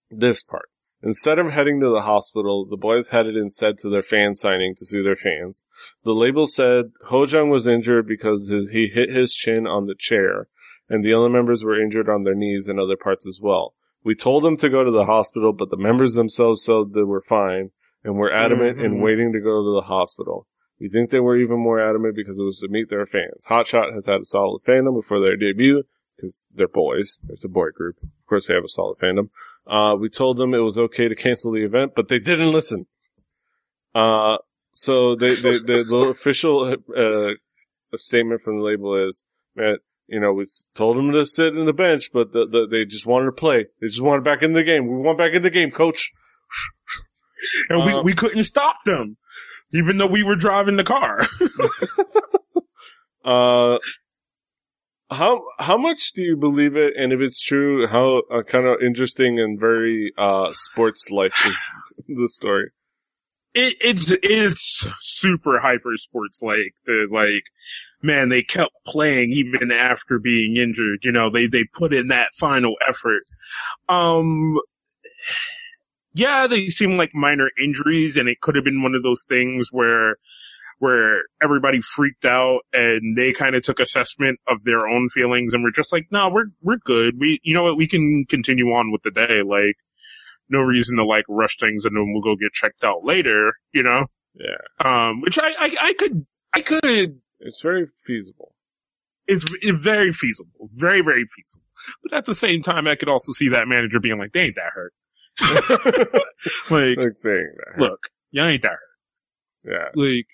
this 0.09 0.43
part. 0.43 0.69
Instead 1.05 1.37
of 1.37 1.51
heading 1.51 1.81
to 1.81 1.89
the 1.89 2.03
hospital, 2.03 2.65
the 2.65 2.77
boys 2.77 3.09
headed 3.09 3.35
instead 3.35 3.77
to 3.77 3.89
their 3.89 4.01
fan 4.01 4.33
signing 4.33 4.73
to 4.77 4.85
see 4.85 5.01
their 5.03 5.17
fans. 5.17 5.65
The 6.05 6.13
label 6.13 6.47
said 6.47 6.91
Hojung 7.09 7.49
was 7.49 7.67
injured 7.67 8.07
because 8.07 8.47
he 8.47 8.89
hit 8.93 9.09
his 9.09 9.33
chin 9.35 9.67
on 9.67 9.87
the 9.87 9.95
chair, 9.99 10.47
and 10.87 11.03
the 11.03 11.13
other 11.13 11.27
members 11.27 11.61
were 11.61 11.81
injured 11.81 12.07
on 12.07 12.23
their 12.23 12.35
knees 12.35 12.69
and 12.69 12.79
other 12.79 12.95
parts 12.95 13.27
as 13.27 13.39
well. 13.41 13.73
We 14.05 14.15
told 14.15 14.43
them 14.43 14.55
to 14.57 14.69
go 14.69 14.85
to 14.85 14.91
the 14.91 15.05
hospital, 15.05 15.51
but 15.51 15.69
the 15.69 15.77
members 15.77 16.13
themselves 16.13 16.63
said 16.63 16.93
they 16.93 17.03
were 17.03 17.21
fine, 17.21 17.71
and 18.03 18.15
were 18.17 18.31
adamant 18.31 18.79
in 18.79 18.95
Mhm. 18.95 19.01
waiting 19.01 19.33
to 19.33 19.39
go 19.39 19.63
to 19.63 19.73
the 19.75 19.87
hospital. 19.87 20.47
We 20.79 20.89
think 20.89 21.09
they 21.09 21.19
were 21.19 21.37
even 21.37 21.59
more 21.59 21.79
adamant 21.79 22.15
because 22.15 22.37
it 22.37 22.43
was 22.43 22.59
to 22.59 22.67
meet 22.67 22.89
their 22.89 23.05
fans. 23.05 23.45
Hotshot 23.49 23.93
has 23.93 24.05
had 24.05 24.21
a 24.21 24.25
solid 24.25 24.63
fandom 24.63 24.95
before 24.95 25.19
their 25.21 25.37
debut, 25.37 25.83
because 26.15 26.43
they're 26.53 26.67
boys. 26.67 27.19
It's 27.29 27.45
a 27.45 27.49
boy 27.49 27.69
group. 27.71 27.97
Of 28.03 28.25
course 28.27 28.47
they 28.47 28.53
have 28.53 28.63
a 28.65 28.69
solid 28.69 28.97
fandom. 28.97 29.29
Uh, 29.65 29.95
we 29.95 30.09
told 30.09 30.37
them 30.37 30.53
it 30.53 30.57
was 30.59 30.77
okay 30.77 31.07
to 31.07 31.15
cancel 31.15 31.51
the 31.51 31.63
event, 31.63 31.93
but 31.95 32.09
they 32.09 32.19
didn't 32.19 32.51
listen. 32.51 32.87
Uh, 33.95 34.37
so 34.73 35.15
they, 35.15 35.35
they, 35.35 35.51
the, 35.59 35.85
the 35.87 36.07
official, 36.09 36.75
uh, 36.95 37.97
statement 37.97 38.41
from 38.41 38.57
the 38.57 38.63
label 38.63 39.07
is, 39.07 39.21
man, 39.55 39.77
you 40.07 40.19
know, 40.19 40.33
we 40.33 40.45
told 40.75 40.97
them 40.97 41.11
to 41.11 41.25
sit 41.25 41.55
in 41.55 41.65
the 41.65 41.73
bench, 41.73 42.09
but 42.11 42.33
the, 42.33 42.45
the, 42.45 42.67
they 42.69 42.83
just 42.85 43.05
wanted 43.05 43.27
to 43.27 43.31
play. 43.31 43.67
They 43.79 43.87
just 43.87 44.01
wanted 44.01 44.23
back 44.23 44.41
in 44.43 44.53
the 44.53 44.63
game. 44.63 44.87
We 44.87 44.97
want 44.97 45.17
back 45.17 45.33
in 45.33 45.43
the 45.43 45.49
game, 45.49 45.71
coach. 45.71 46.11
And 47.69 47.85
we, 47.85 47.93
Um, 47.93 48.03
we 48.03 48.13
couldn't 48.13 48.43
stop 48.43 48.77
them, 48.85 49.17
even 49.73 49.97
though 49.97 50.07
we 50.07 50.23
were 50.23 50.35
driving 50.35 50.77
the 50.77 50.83
car. 50.83 51.21
Uh, 53.25 53.77
how 55.09 55.43
how 55.57 55.77
much 55.77 56.11
do 56.11 56.21
you 56.21 56.35
believe 56.35 56.75
it? 56.75 56.93
And 56.97 57.13
if 57.13 57.21
it's 57.21 57.41
true, 57.41 57.87
how 57.87 58.23
uh, 58.29 58.43
kind 58.43 58.67
of 58.67 58.81
interesting 58.81 59.39
and 59.39 59.57
very 59.57 60.11
uh 60.17 60.51
sports 60.51 61.07
like 61.09 61.31
is 61.45 61.57
the 62.09 62.27
story? 62.27 62.71
it, 63.53 63.75
it's 63.81 64.11
it's 64.23 64.87
super 64.99 65.59
hyper 65.59 65.95
sports 65.95 66.41
like 66.41 66.73
the 66.85 67.07
like 67.11 67.43
man 68.01 68.29
they 68.29 68.41
kept 68.43 68.71
playing 68.85 69.31
even 69.31 69.71
after 69.71 70.19
being 70.19 70.57
injured 70.57 70.99
you 71.03 71.11
know 71.11 71.29
they 71.29 71.47
they 71.47 71.63
put 71.63 71.93
in 71.93 72.07
that 72.07 72.33
final 72.37 72.75
effort 72.87 73.23
um 73.89 74.57
yeah 76.13 76.47
they 76.47 76.67
seem 76.69 76.97
like 76.97 77.11
minor 77.13 77.49
injuries 77.63 78.17
and 78.17 78.29
it 78.29 78.39
could 78.41 78.55
have 78.55 78.63
been 78.63 78.83
one 78.83 78.95
of 78.95 79.03
those 79.03 79.23
things 79.27 79.69
where 79.71 80.15
where 80.79 81.21
everybody 81.41 81.79
freaked 81.81 82.25
out 82.25 82.59
and 82.73 83.17
they 83.17 83.31
kind 83.31 83.55
of 83.55 83.63
took 83.63 83.79
assessment 83.79 84.39
of 84.47 84.63
their 84.63 84.87
own 84.87 85.07
feelings 85.09 85.53
and 85.53 85.63
were 85.63 85.71
just 85.71 85.93
like 85.93 86.07
no 86.11 86.29
we're 86.29 86.47
we're 86.61 86.77
good 86.77 87.15
we 87.19 87.39
you 87.43 87.53
know 87.53 87.63
what 87.63 87.77
we 87.77 87.87
can 87.87 88.25
continue 88.27 88.67
on 88.67 88.91
with 88.91 89.01
the 89.03 89.11
day 89.11 89.41
like 89.45 89.75
no 90.49 90.59
reason 90.59 90.97
to 90.97 91.05
like 91.05 91.25
rush 91.27 91.57
things 91.59 91.85
and 91.85 91.95
then 91.95 92.11
we'll 92.13 92.21
go 92.21 92.35
get 92.35 92.53
checked 92.53 92.83
out 92.83 93.03
later, 93.03 93.53
you 93.73 93.83
know? 93.83 94.05
Yeah, 94.35 94.57
Um, 94.83 95.21
which 95.21 95.37
I, 95.39 95.49
I, 95.57 95.75
I 95.81 95.93
could, 95.93 96.25
I 96.53 96.61
could, 96.61 97.19
it's 97.39 97.61
very 97.61 97.87
feasible. 98.05 98.53
it's, 99.27 99.45
it's 99.61 99.83
very 99.83 100.11
feasible. 100.11 100.69
Very, 100.73 101.01
very 101.01 101.25
feasible. 101.25 101.65
But 102.03 102.13
at 102.17 102.25
the 102.25 102.33
same 102.33 102.61
time, 102.61 102.87
I 102.87 102.95
could 102.95 103.09
also 103.09 103.31
see 103.31 103.49
that 103.49 103.67
manager 103.67 103.99
being 103.99 104.17
like, 104.17 104.31
they 104.33 104.41
ain't 104.41 104.55
that 104.55 104.73
hurt. 104.73 104.93
Like, 106.69 106.97
like 106.97 107.17
saying 107.17 107.53
that. 107.57 107.79
look, 107.79 107.99
you 108.31 108.43
ain't 108.43 108.61
that 108.63 108.71
hurt. 108.71 108.79
Yeah, 109.65 109.89
Like, 109.95 110.27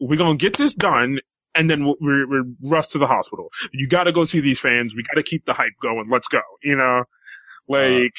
we're 0.00 0.16
gonna 0.16 0.38
get 0.38 0.56
this 0.56 0.74
done 0.74 1.20
and 1.54 1.68
then 1.68 1.84
we're, 1.84 2.28
we're 2.28 2.44
rush 2.62 2.88
to 2.88 2.98
the 2.98 3.06
hospital. 3.06 3.48
You 3.72 3.88
gotta 3.88 4.12
go 4.12 4.24
see 4.24 4.40
these 4.40 4.60
fans. 4.60 4.94
We 4.94 5.02
gotta 5.02 5.22
keep 5.22 5.44
the 5.44 5.52
hype 5.52 5.72
going. 5.82 6.06
Let's 6.08 6.28
go. 6.28 6.40
You 6.62 6.76
know? 6.76 7.04
Like, 7.68 8.14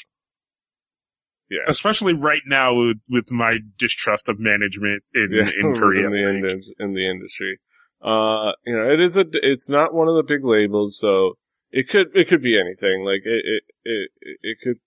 yeah. 1.49 1.59
especially 1.67 2.13
right 2.13 2.41
now 2.45 2.75
with, 2.75 2.97
with 3.09 3.31
my 3.31 3.57
distrust 3.79 4.29
of 4.29 4.37
management 4.39 5.03
in, 5.13 5.29
yeah, 5.31 5.49
in 5.59 5.75
Korea. 5.79 6.07
in 6.07 6.13
the, 6.13 6.41
like, 6.41 6.51
ind- 6.53 6.75
in 6.79 6.93
the 6.93 7.09
industry. 7.09 7.59
Uh, 8.01 8.51
you 8.65 8.75
know, 8.75 8.91
it 8.91 8.99
is 8.99 9.17
a, 9.17 9.25
it's 9.33 9.69
not 9.69 9.93
one 9.93 10.07
of 10.07 10.15
the 10.15 10.23
big 10.23 10.43
labels, 10.43 10.97
so 10.97 11.33
it 11.71 11.87
could, 11.87 12.07
it 12.15 12.27
could 12.27 12.41
be 12.41 12.59
anything. 12.59 13.03
Like 13.05 13.21
it, 13.25 13.43
it, 13.45 13.63
it, 13.83 14.09
it 14.41 14.57
could, 14.63 14.79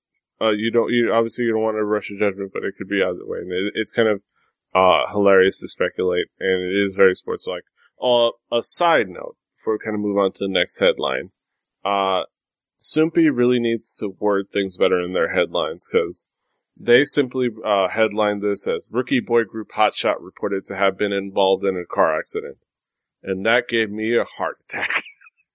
uh, 0.44 0.50
you 0.50 0.70
don't, 0.70 0.90
you, 0.90 1.12
obviously 1.12 1.44
you 1.44 1.52
don't 1.52 1.62
want 1.62 1.76
to 1.76 1.84
rush 1.84 2.10
a 2.10 2.18
judgment, 2.18 2.52
but 2.52 2.64
it 2.64 2.74
could 2.76 2.88
be 2.88 3.02
either 3.02 3.24
way. 3.24 3.38
And 3.38 3.52
it, 3.52 3.72
it's 3.74 3.92
kind 3.92 4.08
of, 4.08 4.20
uh, 4.74 5.10
hilarious 5.12 5.60
to 5.60 5.68
speculate, 5.68 6.26
and 6.40 6.62
it 6.62 6.88
is 6.88 6.96
very 6.96 7.14
sports-like. 7.14 7.62
Uh, 8.02 8.30
a 8.52 8.62
side 8.62 9.08
note, 9.08 9.36
before 9.56 9.74
we 9.74 9.84
kind 9.84 9.94
of 9.94 10.00
move 10.00 10.18
on 10.18 10.32
to 10.32 10.38
the 10.40 10.48
next 10.48 10.78
headline, 10.78 11.30
uh, 11.84 12.24
Soompi 12.80 13.30
really 13.32 13.60
needs 13.60 13.96
to 13.96 14.16
word 14.18 14.46
things 14.52 14.76
better 14.76 15.00
in 15.00 15.12
their 15.12 15.34
headlines, 15.34 15.88
cause 15.90 16.22
they 16.76 17.04
simply 17.04 17.48
uh, 17.64 17.88
headlined 17.88 18.42
this 18.42 18.66
as 18.66 18.88
rookie 18.90 19.20
boy 19.20 19.44
group 19.44 19.68
Hotshot 19.76 20.16
reported 20.20 20.66
to 20.66 20.76
have 20.76 20.98
been 20.98 21.12
involved 21.12 21.64
in 21.64 21.76
a 21.76 21.86
car 21.86 22.18
accident. 22.18 22.58
And 23.22 23.46
that 23.46 23.68
gave 23.68 23.90
me 23.90 24.16
a 24.16 24.24
heart 24.24 24.58
attack. 24.68 25.02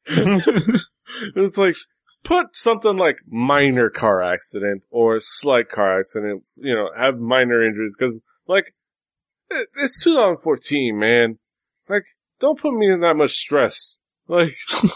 it's 0.08 1.58
like, 1.58 1.76
put 2.24 2.56
something 2.56 2.98
like 2.98 3.18
minor 3.28 3.90
car 3.90 4.22
accident 4.22 4.84
or 4.90 5.20
slight 5.20 5.70
car 5.70 6.00
accident, 6.00 6.44
you 6.56 6.74
know, 6.74 6.90
have 6.98 7.18
minor 7.18 7.64
injuries. 7.64 7.96
Cause 8.00 8.16
like, 8.48 8.74
it, 9.50 9.68
it's 9.76 10.04
2014, 10.04 10.98
man. 10.98 11.40
Like, 11.88 12.04
don't 12.40 12.60
put 12.60 12.74
me 12.74 12.92
in 12.92 13.02
that 13.02 13.16
much 13.16 13.32
stress. 13.32 13.98
Like, 14.28 14.52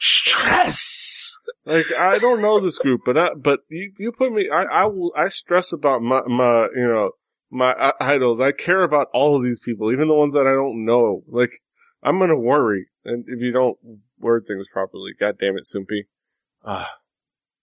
Stress! 0.00 1.38
like 1.64 1.86
I 1.98 2.18
don't 2.18 2.40
know 2.40 2.60
this 2.60 2.78
group, 2.78 3.02
but 3.04 3.18
I, 3.18 3.28
but 3.36 3.60
you 3.68 3.92
you 3.98 4.12
put 4.12 4.32
me. 4.32 4.48
I 4.52 4.64
I 4.64 4.86
will. 4.86 5.12
I 5.16 5.28
stress 5.28 5.72
about 5.72 6.02
my 6.02 6.22
my 6.26 6.68
you 6.74 6.86
know 6.86 7.10
my 7.50 7.92
idols. 8.00 8.40
I 8.40 8.52
care 8.52 8.82
about 8.82 9.08
all 9.12 9.36
of 9.36 9.44
these 9.44 9.60
people, 9.60 9.92
even 9.92 10.08
the 10.08 10.14
ones 10.14 10.34
that 10.34 10.46
I 10.46 10.54
don't 10.54 10.84
know. 10.84 11.22
Like 11.28 11.60
I'm 12.02 12.18
gonna 12.18 12.38
worry, 12.38 12.86
and 13.04 13.24
if 13.26 13.40
you 13.40 13.52
don't 13.52 13.76
word 14.18 14.44
things 14.46 14.66
properly, 14.72 15.12
God 15.18 15.36
damn 15.38 15.56
it, 15.56 15.64
Soompi. 15.64 16.06
Ah, 16.66 16.90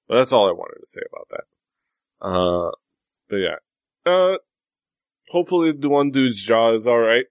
but 0.08 0.16
that's 0.16 0.32
all 0.32 0.48
I 0.48 0.54
wanted 0.54 0.80
to 0.80 0.88
say 0.88 1.02
about 1.12 1.28
that. 1.30 2.26
Uh, 2.26 2.72
but 3.30 3.36
yeah. 3.36 3.58
Uh, 4.06 4.38
hopefully 5.30 5.74
the 5.78 5.90
one 5.90 6.12
dude's 6.12 6.42
jaw 6.42 6.74
is 6.74 6.88
all 6.88 7.00
right. 7.00 7.26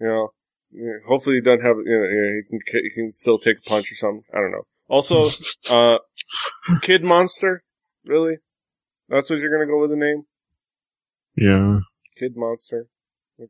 You 0.00 0.06
know, 0.08 0.32
hopefully 1.06 1.36
he 1.36 1.40
doesn't 1.40 1.64
have. 1.64 1.76
You 1.76 1.98
know, 1.98 2.04
yeah, 2.04 2.40
he 2.50 2.58
can 2.58 2.80
he 2.82 2.90
can 2.94 3.12
still 3.12 3.38
take 3.38 3.58
a 3.64 3.68
punch 3.68 3.92
or 3.92 3.94
something. 3.94 4.24
I 4.32 4.38
don't 4.38 4.50
know. 4.50 4.66
Also, 4.88 5.28
uh, 5.70 5.98
Kid 6.82 7.04
Monster? 7.04 7.62
Really? 8.04 8.36
That's 9.08 9.30
what 9.30 9.38
you're 9.38 9.56
gonna 9.56 9.70
go 9.70 9.80
with 9.80 9.90
the 9.90 9.96
name? 9.96 10.24
Yeah. 11.36 11.80
Kid 12.18 12.32
Monster? 12.36 12.86
Okay. 13.40 13.48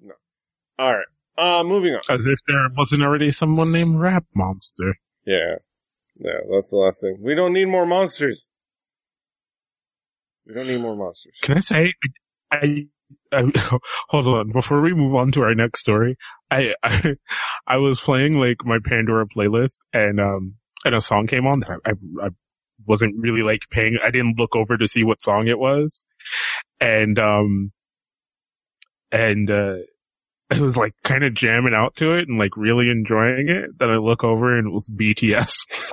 No. 0.00 0.14
Alright. 0.78 1.06
Uh, 1.36 1.64
moving 1.64 1.94
on. 1.94 2.00
As 2.08 2.24
if 2.26 2.38
there 2.46 2.68
wasn't 2.76 3.02
already 3.02 3.30
someone 3.30 3.72
named 3.72 3.98
Rap 3.98 4.24
Monster. 4.34 4.96
Yeah. 5.26 5.56
Yeah, 6.18 6.40
that's 6.50 6.70
the 6.70 6.76
last 6.76 7.00
thing. 7.00 7.18
We 7.20 7.34
don't 7.34 7.52
need 7.52 7.66
more 7.66 7.86
monsters. 7.86 8.46
We 10.46 10.54
don't 10.54 10.68
need 10.68 10.80
more 10.80 10.96
monsters. 10.96 11.34
Can 11.42 11.56
I 11.56 11.60
say, 11.60 11.92
I, 12.50 12.86
I, 13.32 13.52
hold 14.08 14.26
on, 14.26 14.52
before 14.52 14.80
we 14.80 14.94
move 14.94 15.14
on 15.14 15.32
to 15.32 15.42
our 15.42 15.54
next 15.54 15.80
story, 15.80 16.16
I, 16.50 16.74
I, 16.82 17.16
I 17.66 17.76
was 17.78 18.00
playing 18.00 18.38
like 18.38 18.64
my 18.64 18.78
Pandora 18.84 19.26
playlist 19.26 19.78
and, 19.92 20.20
um, 20.20 20.54
and 20.84 20.94
a 20.94 21.00
song 21.00 21.26
came 21.26 21.46
on 21.46 21.60
that 21.60 21.80
I, 21.84 21.90
I, 22.24 22.28
wasn't 22.86 23.16
really 23.18 23.42
like 23.42 23.62
paying, 23.70 23.96
I 24.02 24.10
didn't 24.10 24.38
look 24.38 24.54
over 24.54 24.76
to 24.76 24.86
see 24.86 25.02
what 25.02 25.20
song 25.20 25.48
it 25.48 25.58
was. 25.58 26.04
And, 26.78 27.18
um, 27.18 27.72
and, 29.10 29.50
uh, 29.50 29.76
I 30.50 30.60
was 30.60 30.76
like 30.76 30.94
kind 31.02 31.24
of 31.24 31.34
jamming 31.34 31.74
out 31.74 31.96
to 31.96 32.12
it 32.12 32.28
and 32.28 32.38
like 32.38 32.56
really 32.56 32.88
enjoying 32.88 33.48
it. 33.48 33.76
Then 33.78 33.90
I 33.90 33.96
look 33.96 34.22
over 34.22 34.56
and 34.56 34.68
it 34.68 34.72
was 34.72 34.88
BTS. 34.88 35.92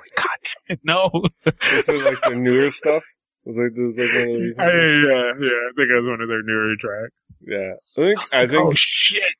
It's 0.73 0.73
like, 0.73 0.73
God 0.73 0.73
damn 0.73 0.73
it, 0.73 0.79
no. 0.83 1.23
Is 1.45 1.87
like 1.87 2.21
the 2.21 2.35
newer 2.35 2.69
stuff? 2.71 3.03
Was 3.45 3.57
like, 3.57 3.75
was 3.77 3.97
like 3.97 4.07
one 4.13 4.29
of 4.29 4.59
I, 4.59 4.71
yeah, 4.71 5.33
yeah, 5.41 5.59
I 5.67 5.71
think 5.75 5.89
it 5.89 5.99
was 5.99 6.07
one 6.07 6.21
of 6.21 6.29
their 6.29 6.43
newer 6.43 6.75
tracks. 6.79 7.27
Yeah. 7.41 7.73
I 7.97 8.01
think, 8.01 8.33
I 8.33 8.47
think, 8.47 8.65
oh 8.65 8.73
shit. 8.75 9.33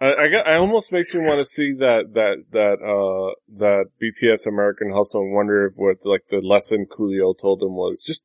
I, 0.00 0.14
I 0.14 0.28
got, 0.28 0.46
I 0.46 0.54
almost 0.54 0.92
makes 0.92 1.12
me 1.12 1.22
want 1.22 1.40
to 1.40 1.44
see 1.44 1.72
that, 1.78 2.14
that, 2.14 2.44
that, 2.52 2.78
uh, 2.80 3.34
that 3.58 3.86
BTS 4.00 4.46
American 4.46 4.92
Hustle 4.92 5.22
and 5.22 5.34
wonder 5.34 5.66
if 5.66 5.72
what, 5.74 5.96
like, 6.04 6.22
the 6.30 6.38
lesson 6.38 6.86
Coolio 6.86 7.34
told 7.36 7.60
him 7.62 7.74
was 7.74 8.00
just, 8.06 8.22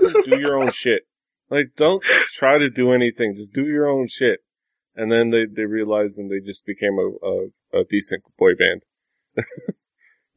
just 0.00 0.16
do 0.24 0.40
your 0.40 0.56
own 0.56 0.70
shit. 0.70 1.02
Like, 1.50 1.74
don't 1.76 2.02
try 2.32 2.56
to 2.56 2.70
do 2.70 2.92
anything. 2.92 3.34
Just 3.36 3.52
do 3.52 3.66
your 3.66 3.86
own 3.86 4.08
shit. 4.08 4.40
And 4.96 5.12
then 5.12 5.28
they, 5.28 5.44
they 5.44 5.66
realized 5.66 6.16
and 6.16 6.30
they 6.30 6.40
just 6.40 6.64
became 6.64 6.98
a, 6.98 7.10
a, 7.26 7.80
a 7.80 7.84
decent 7.84 8.22
boy 8.38 8.52
band. 8.58 8.82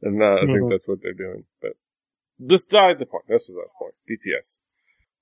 and, 0.02 0.22
uh, 0.22 0.36
I 0.36 0.46
think 0.46 0.60
Mhm. 0.60 0.70
that's 0.70 0.86
what 0.88 1.02
they're 1.02 1.12
doing. 1.12 1.44
But, 1.60 1.72
beside 2.44 2.98
the 2.98 3.06
point. 3.06 3.24
That's 3.28 3.48
what 3.48 3.64
the 3.66 3.70
point. 3.78 3.94
BTS. 4.08 4.60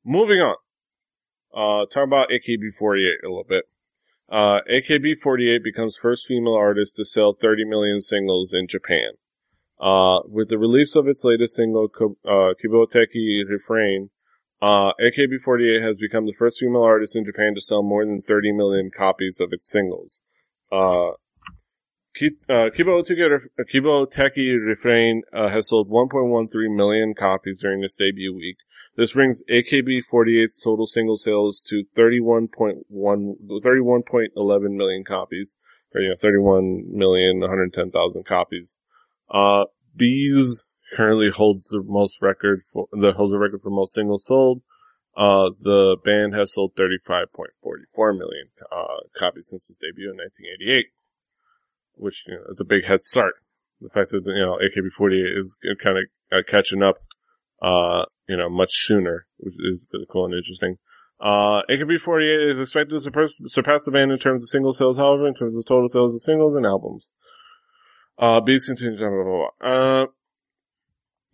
Moving 0.05 0.41
on. 0.41 0.57
Uh, 1.55 1.87
talk 1.87 2.05
about 2.05 2.31
AKB48 2.31 3.23
a 3.25 3.29
little 3.29 3.45
bit. 3.45 3.65
Uh, 4.29 4.61
AKB48 4.69 5.63
becomes 5.63 5.97
first 5.97 6.27
female 6.27 6.55
artist 6.55 6.97
to 6.97 7.05
sell 7.05 7.33
30 7.33 7.65
million 7.65 8.01
singles 8.01 8.53
in 8.53 8.67
Japan. 8.67 9.13
Uh, 9.81 10.21
with 10.27 10.49
the 10.49 10.59
release 10.59 10.97
of 10.97 11.07
its 11.07 11.23
latest 11.25 11.55
single, 11.57 11.91
uh, 12.25 12.55
Kiboteki 12.63 13.49
Refrain, 13.49 14.11
uh, 14.61 14.93
AKB48 15.01 15.83
has 15.83 15.99
become 15.99 16.27
the 16.27 16.33
first 16.33 16.59
female 16.59 16.83
artist 16.83 17.15
in 17.15 17.25
Japan 17.25 17.55
to 17.55 17.61
sell 17.61 17.83
more 17.83 18.05
than 18.05 18.23
30 18.23 18.53
million 18.53 18.91
copies 18.91 19.39
of 19.41 19.53
its 19.53 19.71
singles. 19.71 20.21
Uh, 20.73 21.13
uh, 22.49 22.71
Kiboteki 22.77 23.31
Ref- 23.31 23.49
uh, 23.59 23.63
Kiboteki 23.73 24.57
Refrain, 24.67 25.23
uh, 25.33 25.49
has 25.51 25.69
sold 25.69 25.91
1.13 25.91 26.75
million 26.75 27.15
copies 27.15 27.61
during 27.61 27.85
its 27.85 27.95
debut 27.97 28.35
week. 28.35 28.57
This 28.97 29.13
brings 29.13 29.43
AKB48's 29.51 30.59
total 30.63 30.87
single 30.87 31.17
sales 31.17 31.63
to 31.69 31.85
31.1, 31.97 32.83
31.11 32.91 34.77
million 34.77 35.05
copies. 35.05 35.55
Or, 35.95 36.01
you 36.01 36.09
know, 36.09 36.17
31,110,000 36.17 38.27
copies. 38.27 38.77
Uh, 39.31 39.67
B'z 39.97 40.65
currently 40.95 41.31
holds 41.31 41.69
the 41.69 41.83
most 41.83 42.19
record 42.21 42.63
for, 42.73 42.89
the 42.93 43.13
holds 43.13 43.33
the 43.33 43.39
record 43.39 43.63
for 43.63 43.71
most 43.71 43.95
singles 43.95 44.27
sold. 44.27 44.63
Uh, 45.17 45.51
the 45.61 45.97
band 46.05 46.35
has 46.35 46.53
sold 46.53 46.75
35.44 46.77 48.19
million, 48.19 48.49
uh, 48.71 49.01
copies 49.19 49.49
since 49.49 49.71
its 49.71 49.79
debut 49.79 50.11
in 50.11 50.17
1988, 50.17 50.87
which, 51.97 52.25
you 52.27 52.35
know, 52.35 52.43
is 52.53 52.61
a 52.61 52.65
big 52.65 52.85
head 52.85 53.01
start. 53.01 53.35
The 53.81 53.91
fact 53.91 54.11
that, 54.11 54.23
you 54.25 54.45
know, 54.45 54.57
AKB48 54.57 55.39
is 55.39 55.57
kind 55.83 55.99
of 55.99 56.05
uh, 56.33 56.43
catching 56.49 56.83
up, 56.83 56.97
uh, 57.63 58.05
you 58.29 58.37
know, 58.37 58.49
much 58.49 58.71
sooner, 58.73 59.27
which 59.39 59.55
is 59.55 59.85
really 59.93 60.07
cool 60.11 60.27
and 60.27 60.35
interesting. 60.35 60.79
Uh, 61.21 61.63
AKB48 61.71 62.53
is 62.53 62.61
expected 62.61 62.95
to 62.95 63.01
surpass, 63.01 63.41
surpass 63.47 63.85
the 63.85 63.91
band 63.91 64.13
in 64.13 64.19
terms 64.19 64.43
of 64.43 64.49
single 64.49 64.73
sales, 64.73 64.97
however, 64.97 65.27
in 65.27 65.35
terms 65.35 65.57
of 65.57 65.65
total 65.67 65.89
sales 65.89 66.15
of 66.15 66.21
singles 66.21 66.55
and 66.57 66.67
albums. 66.67 67.09
Uh, 68.19 68.41
B'z 68.41 68.67
continues, 68.67 68.99
blah, 68.99 69.09
blah, 69.09 69.25
blah, 69.25 69.49
blah. 69.61 69.71
Uh, 69.71 70.07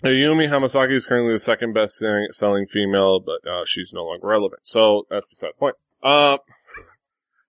Yumi 0.05 0.49
Hamasaki 0.49 0.95
is 0.97 1.07
currently 1.07 1.33
the 1.33 1.39
second 1.39 1.75
best 1.75 2.03
selling 2.33 2.67
female, 2.67 3.21
but, 3.21 3.49
uh, 3.49 3.63
she's 3.67 3.93
no 3.93 4.05
longer 4.05 4.27
relevant. 4.27 4.63
So, 4.65 5.07
that's 5.09 5.27
beside 5.27 5.51
the 5.51 5.59
point. 5.61 5.77
Uh, 6.03 6.39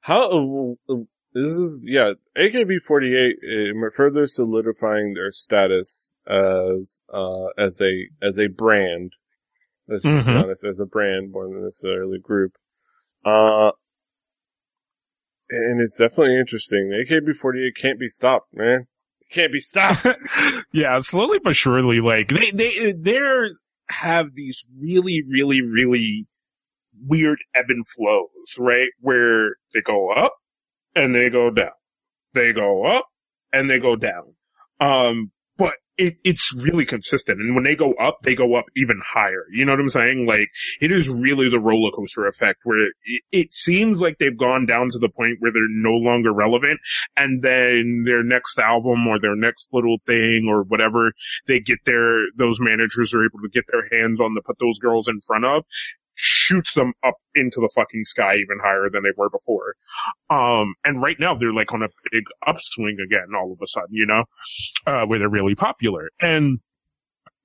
how, 0.02 0.76
uh, 0.90 0.94
this 1.34 1.52
is, 1.52 1.84
yeah, 1.86 2.14
AKB48, 2.38 3.32
uh, 3.72 3.90
further 3.96 4.28
solidifying 4.28 5.14
their 5.14 5.32
status 5.32 6.12
as, 6.28 7.02
uh, 7.14 7.48
as 7.58 7.82
a, 7.82 8.08
as 8.22 8.38
a 8.38 8.48
brand. 8.48 9.14
Let's 9.88 10.06
mm-hmm. 10.06 10.26
be 10.26 10.38
honest, 10.38 10.64
as 10.64 10.80
a 10.80 10.86
brand 10.86 11.32
more 11.32 11.48
than 11.48 11.64
necessarily 11.64 12.18
a 12.18 12.22
group. 12.22 12.54
Uh, 13.26 13.72
and 15.50 15.82
it's 15.82 15.98
definitely 15.98 16.38
interesting. 16.40 16.90
The 16.90 17.06
AKB48 17.06 17.76
can't 17.82 18.00
be 18.00 18.10
stopped, 18.10 18.54
man 18.54 18.88
can't 19.34 19.52
be 19.52 19.60
stopped. 19.60 20.08
yeah, 20.72 21.00
slowly 21.00 21.40
but 21.40 21.56
surely, 21.56 22.00
like 22.00 22.30
they 22.30 22.52
they 22.52 22.94
they're 22.98 23.50
have 23.90 24.34
these 24.34 24.66
really 24.82 25.24
really 25.30 25.62
really 25.62 26.28
weird 27.06 27.40
ebb 27.56 27.66
and 27.70 27.86
flows, 27.88 28.56
right? 28.58 28.90
Where 29.00 29.58
they 29.74 29.82
go 29.82 30.12
up 30.12 30.34
and 30.96 31.14
they 31.14 31.30
go 31.30 31.50
down, 31.50 31.72
they 32.34 32.54
go 32.54 32.86
up 32.86 33.08
and 33.52 33.70
they 33.70 33.80
go 33.80 33.96
down. 33.96 34.36
Um, 34.80 35.32
but 35.58 35.74
it, 35.98 36.18
it's 36.24 36.54
really 36.64 36.86
consistent. 36.86 37.40
And 37.40 37.54
when 37.54 37.64
they 37.64 37.76
go 37.76 37.94
up, 37.94 38.18
they 38.24 38.34
go 38.34 38.56
up 38.56 38.66
even 38.76 39.00
higher. 39.04 39.46
You 39.52 39.66
know 39.66 39.74
what 39.74 39.80
I'm 39.80 39.90
saying? 39.90 40.26
Like, 40.28 40.50
it 40.82 40.92
is 40.92 41.08
really 41.08 41.50
the 41.50 41.60
roller 41.60 41.92
coaster 41.92 42.26
effect 42.26 42.62
where 42.64 42.88
it, 42.88 43.22
it, 43.32 43.54
seems 43.54 44.02
like 44.02 44.18
they've 44.18 44.38
gone 44.38 44.66
down 44.66 44.90
to 44.90 45.00
the 45.00 45.10
point 45.10 45.38
where 45.40 45.52
they're 45.52 45.62
no 45.70 45.92
longer 45.92 46.34
relevant. 46.34 46.80
And 47.16 47.44
then 47.44 48.04
their 48.06 48.24
next 48.24 48.58
album 48.58 49.08
or 49.08 49.20
their 49.20 49.36
next 49.36 49.70
little 49.72 49.98
thing 50.08 50.48
or 50.50 50.64
whatever 50.64 51.12
they 51.46 51.60
get 51.60 51.80
their, 51.86 52.26
those 52.36 52.58
managers 52.60 53.14
are 53.14 53.24
able 53.24 53.42
to 53.44 53.50
get 53.50 53.66
their 53.72 53.88
hands 53.92 54.20
on 54.20 54.34
to 54.34 54.42
put 54.44 54.58
those 54.60 54.80
girls 54.80 55.08
in 55.08 55.20
front 55.22 55.46
of 55.46 55.64
shoots 56.54 56.74
them 56.74 56.94
up 57.04 57.16
into 57.36 57.58
the 57.60 57.70
fucking 57.74 58.04
sky 58.06 58.36
even 58.36 58.60
higher 58.62 58.90
than 58.92 59.04
they 59.04 59.14
were 59.18 59.30
before. 59.30 59.76
Um, 60.30 60.76
and 60.84 61.02
right 61.02 61.18
now 61.20 61.36
they're 61.36 61.54
like 61.54 61.74
on 61.74 61.84
a 61.84 61.88
big 62.12 62.24
upswing 62.46 62.98
again 63.04 63.28
all 63.36 63.52
of 63.52 63.60
a 63.62 63.68
sudden, 63.68 63.90
you 63.92 64.06
know, 64.06 64.24
uh, 64.86 65.06
where 65.06 65.20
they're 65.20 65.30
really 65.30 65.56
popular. 65.56 66.10
And 66.20 66.60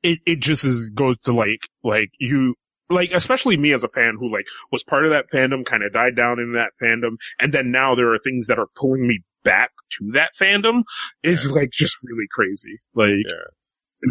it, 0.03 0.21
it 0.27 0.41
just 0.41 0.65
is, 0.65 0.91
goes 0.91 1.19
to 1.25 1.33
like, 1.33 1.67
like 1.83 2.11
you, 2.19 2.55
like, 2.91 3.13
especially 3.13 3.57
me 3.57 3.73
as 3.73 3.83
a 3.83 3.89
fan 3.89 4.17
who 4.19 4.33
like 4.33 4.47
was 4.73 4.83
part 4.85 5.05
of 5.05 5.13
that 5.13 5.31
fandom, 5.33 5.65
kind 5.65 5.83
of 5.83 5.93
died 5.93 6.17
down 6.17 6.39
in 6.39 6.55
that 6.55 6.71
fandom. 6.83 7.17
And 7.39 7.53
then 7.53 7.71
now 7.71 7.95
there 7.95 8.15
are 8.15 8.19
things 8.19 8.47
that 8.47 8.59
are 8.59 8.69
pulling 8.77 9.07
me 9.07 9.21
back 9.45 9.71
to 9.91 10.13
that 10.13 10.31
fandom 10.39 10.83
is 11.23 11.45
yeah. 11.45 11.53
like 11.53 11.71
just 11.71 11.97
really 12.03 12.27
crazy. 12.31 12.79
Like, 12.95 13.11
yeah. 13.27 13.45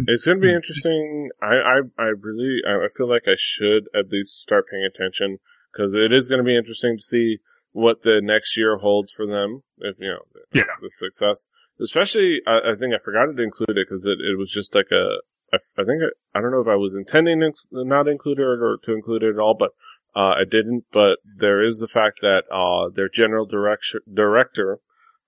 It's 0.06 0.24
going 0.24 0.38
to 0.38 0.42
be 0.42 0.54
interesting. 0.54 1.30
I, 1.40 1.54
I, 1.54 1.80
I 1.98 2.06
really, 2.20 2.58
I 2.66 2.88
feel 2.96 3.08
like 3.08 3.24
I 3.26 3.36
should 3.36 3.88
at 3.94 4.10
least 4.10 4.40
start 4.40 4.66
paying 4.70 4.84
attention 4.84 5.38
because 5.72 5.94
it 5.94 6.12
is 6.12 6.28
going 6.28 6.38
to 6.38 6.44
be 6.44 6.56
interesting 6.56 6.96
to 6.98 7.02
see 7.02 7.38
what 7.72 8.02
the 8.02 8.20
next 8.22 8.56
year 8.56 8.76
holds 8.78 9.12
for 9.12 9.26
them. 9.26 9.62
If, 9.78 9.96
you 9.98 10.08
know, 10.08 10.42
yeah. 10.52 10.64
the 10.82 10.90
success. 10.90 11.46
Especially, 11.80 12.40
I, 12.46 12.72
I 12.72 12.74
think 12.78 12.94
I 12.94 12.98
forgot 13.02 13.26
to 13.26 13.42
include 13.42 13.78
it 13.78 13.86
because 13.88 14.04
it, 14.04 14.18
it 14.20 14.36
was 14.36 14.50
just 14.50 14.74
like 14.74 14.88
a, 14.92 15.22
I, 15.54 15.58
I 15.80 15.84
think, 15.84 16.02
I, 16.02 16.38
I 16.38 16.42
don't 16.42 16.50
know 16.50 16.60
if 16.60 16.68
I 16.68 16.76
was 16.76 16.94
intending 16.94 17.40
to 17.40 17.54
not 17.70 18.08
include 18.08 18.40
it 18.40 18.42
or 18.42 18.78
to 18.84 18.92
include 18.92 19.22
it 19.22 19.34
at 19.34 19.38
all, 19.38 19.56
but, 19.58 19.70
uh, 20.16 20.34
I 20.34 20.44
didn't, 20.44 20.84
but 20.92 21.18
there 21.24 21.64
is 21.64 21.78
the 21.78 21.86
fact 21.86 22.18
that, 22.20 22.44
uh, 22.52 22.90
their 22.94 23.08
general 23.08 23.46
director, 23.46 24.02
director, 24.12 24.80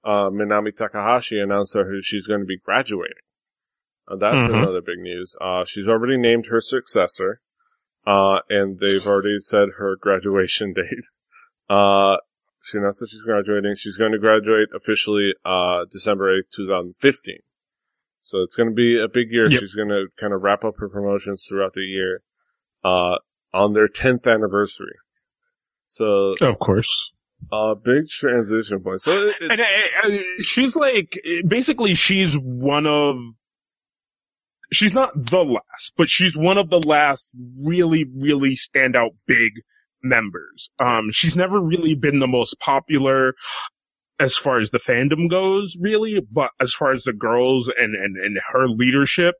uh, 0.04 0.28
Minami 0.28 0.74
Takahashi 0.74 1.38
announced 1.38 1.74
that 1.74 2.00
she's 2.02 2.26
going 2.26 2.40
to 2.40 2.46
be 2.46 2.58
graduating. 2.58 3.16
Uh, 4.10 4.16
that's 4.16 4.44
mm-hmm. 4.44 4.54
another 4.54 4.80
big 4.80 4.98
news. 4.98 5.34
Uh, 5.40 5.64
she's 5.66 5.86
already 5.86 6.16
named 6.16 6.46
her 6.50 6.60
successor, 6.60 7.40
uh, 8.06 8.38
and 8.48 8.80
they've 8.80 9.06
already 9.06 9.38
said 9.38 9.68
her 9.78 9.96
graduation 10.00 10.72
date. 10.74 11.04
Uh, 11.68 12.16
she 12.64 12.78
announced 12.78 13.00
that 13.00 13.08
she's 13.10 13.22
graduating. 13.22 13.76
She's 13.76 13.96
going 13.96 14.12
to 14.12 14.18
graduate 14.18 14.68
officially, 14.74 15.32
uh, 15.44 15.84
December 15.90 16.40
8th, 16.40 16.56
2015. 16.56 17.36
So 18.22 18.38
it's 18.42 18.54
going 18.54 18.68
to 18.68 18.74
be 18.74 19.00
a 19.02 19.08
big 19.08 19.30
year. 19.30 19.44
Yep. 19.48 19.60
She's 19.60 19.74
going 19.74 19.88
to 19.88 20.06
kind 20.20 20.34
of 20.34 20.42
wrap 20.42 20.64
up 20.64 20.74
her 20.78 20.88
promotions 20.88 21.46
throughout 21.48 21.72
the 21.74 21.80
year, 21.80 22.22
uh, 22.84 23.16
on 23.54 23.72
their 23.72 23.88
10th 23.88 24.26
anniversary. 24.26 24.96
So. 25.88 26.34
Of 26.40 26.58
course. 26.58 27.12
A 27.50 27.56
uh, 27.56 27.74
big 27.74 28.08
transition 28.08 28.80
point. 28.80 29.00
So 29.00 29.28
it, 29.28 29.36
it, 29.40 29.50
and, 29.50 29.60
uh, 29.60 30.22
she's 30.40 30.76
like, 30.76 31.18
basically 31.46 31.94
she's 31.94 32.34
one 32.34 32.86
of 32.86 33.16
she's 34.72 34.94
not 34.94 35.10
the 35.14 35.44
last, 35.44 35.92
but 35.96 36.08
she's 36.08 36.36
one 36.36 36.58
of 36.58 36.70
the 36.70 36.80
last 36.80 37.30
really, 37.58 38.04
really 38.18 38.56
standout 38.56 39.10
big 39.26 39.52
members. 40.02 40.70
Um, 40.78 41.10
she's 41.12 41.36
never 41.36 41.60
really 41.60 41.94
been 41.94 42.18
the 42.18 42.28
most 42.28 42.58
popular 42.58 43.34
as 44.20 44.36
far 44.36 44.60
as 44.60 44.70
the 44.70 44.78
fandom 44.78 45.30
goes, 45.30 45.76
really, 45.80 46.20
but 46.30 46.50
as 46.60 46.74
far 46.74 46.92
as 46.92 47.04
the 47.04 47.12
girls 47.12 47.68
and, 47.68 47.94
and, 47.94 48.16
and 48.16 48.38
her 48.52 48.68
leadership, 48.68 49.34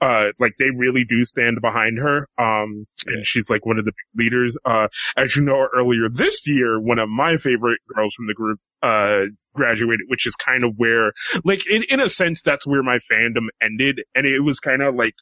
uh, 0.00 0.24
like 0.40 0.52
they 0.58 0.70
really 0.76 1.04
do 1.04 1.24
stand 1.26 1.58
behind 1.60 1.98
her. 1.98 2.26
Um, 2.38 2.86
and 3.06 3.24
she's 3.24 3.50
like 3.50 3.66
one 3.66 3.78
of 3.78 3.84
the 3.84 3.92
leaders. 4.16 4.56
Uh, 4.64 4.88
as 5.16 5.36
you 5.36 5.42
know, 5.42 5.68
earlier 5.76 6.08
this 6.10 6.48
year, 6.48 6.80
one 6.80 6.98
of 6.98 7.08
my 7.08 7.36
favorite 7.36 7.80
girls 7.94 8.14
from 8.14 8.26
the 8.26 8.34
group, 8.34 8.58
uh, 8.82 9.30
graduated, 9.54 10.06
which 10.08 10.26
is 10.26 10.34
kind 10.36 10.64
of 10.64 10.72
where, 10.76 11.12
like, 11.44 11.66
in, 11.68 11.84
in 11.90 12.00
a 12.00 12.08
sense, 12.08 12.40
that's 12.42 12.66
where 12.66 12.82
my 12.82 12.98
fandom 13.12 13.48
ended. 13.62 14.00
And 14.14 14.26
it 14.26 14.40
was 14.40 14.58
kind 14.58 14.82
of 14.82 14.94
like 14.94 15.14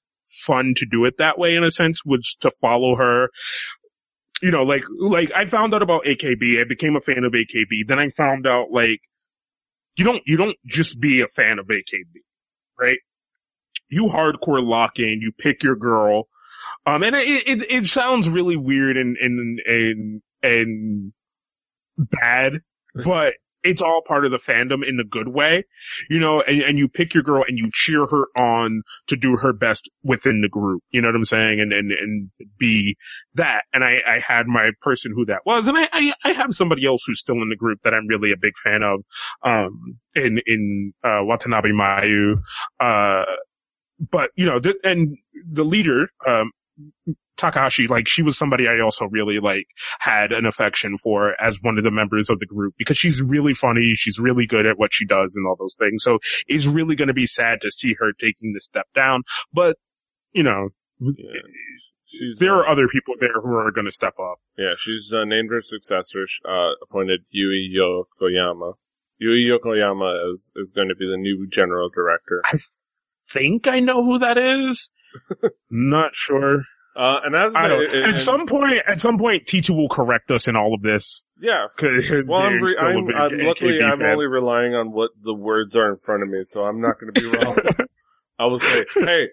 fun 0.47 0.75
to 0.77 0.87
do 0.89 1.05
it 1.07 1.19
that 1.19 1.39
way 1.39 1.57
in 1.57 1.65
a 1.65 1.71
sense, 1.71 2.05
was 2.05 2.37
to 2.41 2.51
follow 2.61 2.97
her 2.97 3.31
you 4.43 4.51
know, 4.51 4.65
like, 4.65 4.85
like 4.99 5.33
I 5.33 5.45
found 5.45 5.73
out 5.73 5.83
about 5.83 6.05
AKB. 6.05 6.61
I 6.61 6.65
became 6.69 6.97
a 6.97 7.01
fan 7.01 7.25
of 7.25 7.33
AKB. 7.33 7.87
Then 7.87 7.99
I 7.99 8.11
found 8.11 8.47
out 8.47 8.73
like, 8.73 9.01
you 9.97 10.05
don't, 10.05 10.23
you 10.27 10.37
don't 10.37 10.57
just 10.67 11.01
be 11.01 11.21
a 11.21 11.29
fan 11.29 11.59
of 11.59 11.67
AKB, 11.67 12.23
right? 12.79 12.99
You 13.89 14.05
hardcore 14.05 14.63
lock 14.63 14.99
in, 14.99 15.21
you 15.21 15.33
pick 15.33 15.63
your 15.63 15.77
girl. 15.77 16.29
Um, 16.87 17.03
and 17.03 17.15
it, 17.15 17.47
it, 17.47 17.71
it 17.71 17.87
sounds 17.87 18.29
really 18.29 18.57
weird 18.57 18.97
and, 18.97 19.17
and, 19.17 19.61
and, 19.65 20.23
and 20.43 21.13
bad, 21.97 22.63
but 22.95 23.35
it's 23.65 23.83
all 23.83 24.03
part 24.07 24.25
of 24.25 24.31
the 24.31 24.39
fandom 24.39 24.87
in 24.87 24.99
a 25.01 25.05
good 25.05 25.29
way, 25.29 25.65
you 26.11 26.19
know, 26.19 26.41
and, 26.41 26.63
and 26.63 26.79
you 26.79 26.89
pick 26.89 27.15
your 27.15 27.23
girl 27.23 27.45
and 27.47 27.59
you 27.59 27.71
cheer 27.73 28.07
her 28.07 28.27
on 28.37 28.83
to 29.09 29.17
do 29.17 29.37
her 29.37 29.53
best 29.53 29.91
within 30.03 30.41
the 30.41 30.49
group. 30.49 30.83
You 30.91 31.01
know 31.01 31.09
what 31.09 31.17
I'm 31.17 31.25
saying? 31.25 31.61
And, 31.61 31.73
and, 31.73 31.93
and 31.93 32.31
be 32.59 32.97
that. 33.35 33.65
And 33.73 33.85
I, 33.85 33.99
I 34.07 34.21
had 34.21 34.47
my 34.47 34.71
person 34.81 35.13
who 35.15 35.27
that 35.27 35.41
was. 35.47 35.69
And 35.69 35.79
I, 35.79 35.89
I, 35.93 36.13
I 36.25 36.33
have 36.33 36.55
somebody 36.55 36.87
else 36.87 37.05
who's 37.07 37.21
still 37.21 37.37
in 37.37 37.49
the 37.49 37.57
group 37.57 37.79
that 37.85 37.95
I'm 37.95 38.07
really 38.07 38.33
a 38.33 38.37
big 38.41 38.55
fan 38.63 38.83
of, 38.83 39.05
um, 39.45 39.99
in, 40.15 40.41
in, 40.47 40.93
uh, 41.05 41.21
Watanabe 41.23 41.71
Mayu. 41.71 42.37
Uh, 42.81 43.25
but, 44.11 44.31
you 44.37 44.47
know, 44.47 44.59
the, 44.59 44.77
and 44.83 45.17
the 45.51 45.65
leader, 45.65 46.09
um, 46.27 46.51
Takahashi, 47.37 47.87
like 47.89 48.07
she 48.07 48.23
was 48.23 48.39
somebody 48.39 48.65
I 48.69 48.83
also 48.85 49.07
really 49.11 49.39
like 49.43 49.67
had 49.99 50.33
an 50.33 50.47
affection 50.47 50.97
for 50.97 51.35
as 51.43 51.59
one 51.61 51.79
of 51.79 51.85
the 51.85 51.91
members 51.91 52.31
of 52.31 52.39
the 52.39 52.47
group 52.47 52.75
because 52.79 52.97
she's 52.97 53.21
really 53.21 53.55
funny. 53.55 53.93
She's 53.95 54.19
really 54.19 54.47
good 54.47 54.67
at 54.67 54.79
what 54.79 54.91
she 54.93 55.07
does 55.07 55.35
and 55.37 55.47
all 55.47 55.57
those 55.59 55.75
things. 55.79 56.05
So 56.05 56.19
it's 56.47 56.67
really 56.67 56.95
going 56.95 57.09
to 57.09 57.15
be 57.15 57.27
sad 57.27 57.63
to 57.63 57.71
see 57.71 57.95
her 57.99 58.13
taking 58.13 58.53
this 58.53 58.65
step 58.65 58.87
down. 58.95 59.23
But, 59.53 59.77
you 60.33 60.45
know, 60.45 60.69
yeah. 61.01 61.41
There 62.39 62.55
are 62.55 62.69
uh, 62.69 62.73
other 62.73 62.89
people 62.89 63.15
there 63.19 63.41
who 63.43 63.55
are 63.55 63.73
going 63.73 63.87
to 63.87 63.93
step 63.93 64.15
up. 64.21 64.39
Yeah, 64.59 64.75
she's 64.79 65.11
uh, 65.13 65.25
named 65.25 65.51
her 65.51 65.63
successor, 65.63 66.27
uh, 66.47 66.73
appointed 66.83 67.21
Yui 67.31 67.75
Yokoyama. 67.75 68.75
Yui 69.19 69.49
Yokoyama 69.49 70.35
is, 70.35 70.53
is 70.57 70.73
going 70.73 70.89
to 70.89 70.95
be 70.95 71.07
the 71.07 71.17
new 71.17 71.47
general 71.51 71.89
director. 71.89 72.43
I 72.45 72.59
think 73.33 73.67
I 73.67 73.81
know 73.81 74.05
who 74.05 74.19
that 74.19 74.37
is. 74.37 74.91
Not 75.71 76.11
sure. 76.15 76.63
Uh, 76.95 77.21
and 77.25 77.35
as 77.35 77.55
I, 77.55 77.73
it, 77.75 77.95
at 78.15 78.21
some 78.21 78.47
point, 78.47 78.83
at 78.87 79.01
some 79.01 79.17
point, 79.17 79.47
T2 79.47 79.71
will 79.75 79.89
correct 79.89 80.31
us 80.31 80.47
in 80.47 80.57
all 80.57 80.75
of 80.75 80.83
this. 80.83 81.25
Yeah. 81.41 81.67
Well, 82.27 82.41
I'm, 82.43 82.61
re- 82.61 82.77
I'm, 82.79 82.97
I'm 83.17 83.39
luckily 83.39 83.79
I'm 83.83 83.99
fan. 83.99 84.11
only 84.11 84.27
relying 84.27 84.75
on 84.75 84.93
what 84.93 85.11
the 85.23 85.33
words 85.35 85.75
are 85.75 85.91
in 85.91 85.97
front 85.99 86.23
of 86.23 86.29
me, 86.29 86.41
so 86.45 86.63
I'm 86.63 86.81
not 86.83 87.01
going 87.01 87.13
to 87.15 87.21
be 87.21 87.27
wrong. 87.37 87.57
I 88.39 88.45
will 88.47 88.59
say, 88.59 88.85
hey, 88.95 89.29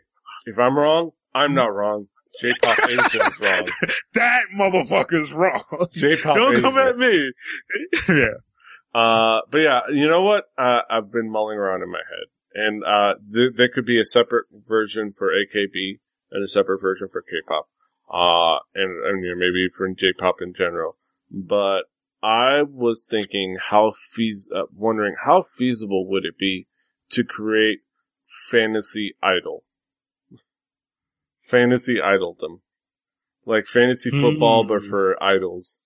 if 0.45 0.57
I'm 0.57 0.77
wrong, 0.77 1.11
I'm 1.35 1.53
not 1.53 1.67
wrong. 1.67 2.07
J-pop 2.41 2.79
Asia 2.87 3.01
is 3.27 3.39
wrong. 3.41 3.67
that 4.13 4.43
motherfucker's 4.57 5.33
wrong. 5.33 5.63
J-pop 5.91 6.37
Don't 6.37 6.53
Asia. 6.53 6.61
come 6.61 6.77
at 6.77 6.97
me. 6.97 7.31
yeah. 8.07 8.37
Uh, 8.93 9.39
but 9.51 9.57
yeah, 9.57 9.81
you 9.91 10.07
know 10.07 10.21
what? 10.21 10.45
Uh, 10.57 10.79
I've 10.89 11.11
been 11.11 11.29
mulling 11.29 11.57
around 11.57 11.81
in 11.83 11.91
my 11.91 11.99
head, 11.99 12.27
and 12.53 12.83
uh, 12.83 13.15
th- 13.33 13.53
there 13.55 13.69
could 13.73 13.85
be 13.85 13.99
a 13.99 14.05
separate 14.05 14.45
version 14.67 15.13
for 15.17 15.29
AKB 15.29 15.99
and 16.31 16.43
a 16.43 16.47
separate 16.47 16.81
version 16.81 17.07
for 17.11 17.21
K-pop. 17.21 17.69
Uh, 18.11 18.59
and, 18.73 19.05
and 19.05 19.23
you 19.23 19.29
know, 19.29 19.35
maybe 19.35 19.67
for 19.75 19.87
J-pop 19.89 20.37
in 20.41 20.53
general. 20.57 20.97
But 21.31 21.81
I 22.23 22.63
was 22.63 23.07
thinking 23.09 23.57
how 23.61 23.91
feas- 23.91 24.47
uh, 24.53 24.63
wondering 24.73 25.15
how 25.25 25.43
feasible 25.57 26.07
would 26.09 26.25
it 26.25 26.37
be 26.37 26.67
to 27.11 27.23
create 27.23 27.79
fantasy 28.49 29.15
idol, 29.21 29.63
fantasy 31.41 31.95
idoldom, 31.95 32.61
like 33.45 33.65
fantasy 33.67 34.09
football, 34.11 34.63
but 34.67 34.81
Hmm. 34.83 34.89
for 34.89 35.23
idols. 35.23 35.81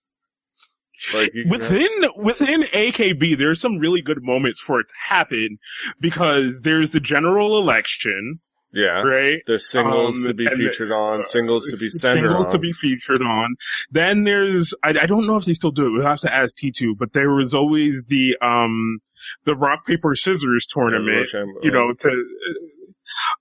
Like 1.14 1.32
can 1.32 1.42
have- 1.44 1.52
Within 1.52 1.90
within 2.18 2.62
AKB, 2.64 3.38
there's 3.38 3.60
some 3.60 3.80
really 3.80 4.02
good 4.02 4.24
moments 4.24 4.62
for 4.62 4.80
it 4.80 4.88
to 4.88 4.94
happen 5.14 5.58
because 6.00 6.62
there's 6.62 6.92
the 6.92 7.00
general 7.00 7.58
election, 7.60 8.40
yeah. 8.74 9.02
right? 9.02 9.42
There's 9.46 9.70
singles 9.70 10.18
Um, 10.22 10.28
to 10.28 10.34
be 10.34 10.46
and 10.46 10.60
the- 10.60 10.70
featured 10.70 10.92
on, 10.92 11.26
singles 11.26 11.68
to 11.70 11.78
be 11.78 11.90
centered 11.90 12.26
on 12.26 12.30
singles 12.30 12.46
on. 12.46 12.52
to 12.54 12.60
be 12.60 12.72
featured 12.72 13.22
on. 13.22 13.56
Then 13.92 14.24
there's 14.24 14.74
I, 14.84 14.90
I 14.90 15.06
don't 15.06 15.28
know 15.28 15.36
if 15.38 15.46
they 15.46 15.54
still 15.54 15.72
do 15.72 15.88
it. 15.88 15.90
We'll 15.92 16.06
have 16.08 16.20
to 16.22 16.34
ask 16.34 16.56
T2, 16.56 16.98
but 16.98 17.12
there 17.14 17.32
was 17.32 17.54
always 17.54 18.02
the 18.08 18.38
um 18.42 19.00
the 19.46 19.56
rock 19.56 19.86
paper 19.86 20.16
scissors 20.16 20.68
tournament. 20.68 21.28
You 21.64 21.72
know, 21.72 21.94
to, 21.94 22.26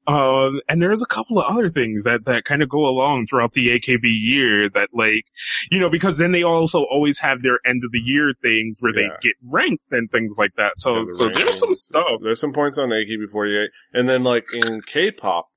uh, 0.07 0.51
and 0.69 0.81
there's 0.83 1.03
a 1.03 1.07
couple 1.07 1.39
of 1.39 1.45
other 1.51 1.69
things 1.69 2.05
that, 2.05 2.25
that 2.27 2.45
kind 2.45 2.63
of 2.63 2.69
go 2.69 2.87
along 2.87 3.27
throughout 3.27 3.53
the 3.53 3.69
AKB 3.69 4.01
year 4.05 4.69
that 4.71 4.89
like, 4.93 5.25
you 5.71 5.79
know, 5.81 5.89
because 5.91 6.19
then 6.19 6.33
they 6.33 6.43
also 6.43 6.83
always 6.85 7.19
have 7.21 7.43
their 7.43 7.59
end 7.67 7.83
of 7.85 7.93
the 7.93 7.99
year 8.01 8.33
things 8.43 8.79
where 8.81 8.93
Yeah. 8.99 9.09
they 9.23 9.29
get 9.29 9.35
ranked 9.53 9.85
and 9.91 10.11
things 10.11 10.37
like 10.39 10.53
that. 10.57 10.73
So, 10.77 10.95
Yeah, 10.97 11.05
the 11.07 11.15
so 11.15 11.29
there's 11.29 11.59
some 11.59 11.75
stuff. 11.75 12.21
There's 12.23 12.41
some 12.41 12.53
points 12.53 12.79
on 12.79 12.89
AKB48, 12.91 13.67
and 13.93 14.09
then 14.09 14.23
like 14.25 14.45
in 14.53 14.81
K-pop, 14.83 15.49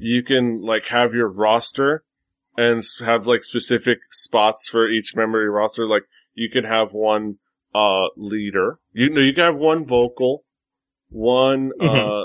you 0.00 0.22
can 0.22 0.60
like 0.62 0.86
have 0.88 1.14
your 1.14 1.28
roster 1.28 2.04
and 2.56 2.82
have 3.04 3.26
like 3.26 3.42
specific 3.44 3.98
spots 4.10 4.68
for 4.68 4.88
each 4.88 5.14
member 5.14 5.40
of 5.40 5.44
your 5.44 5.52
roster. 5.52 5.86
Like 5.86 6.04
you 6.34 6.50
can 6.50 6.64
have 6.64 6.92
one 6.92 7.36
uh 7.74 8.06
leader. 8.16 8.78
You 8.92 9.10
know, 9.10 9.20
you 9.20 9.32
can 9.34 9.44
have 9.44 9.56
one 9.56 9.86
vocal, 9.86 10.44
one 11.08 11.70
uh 11.80 12.22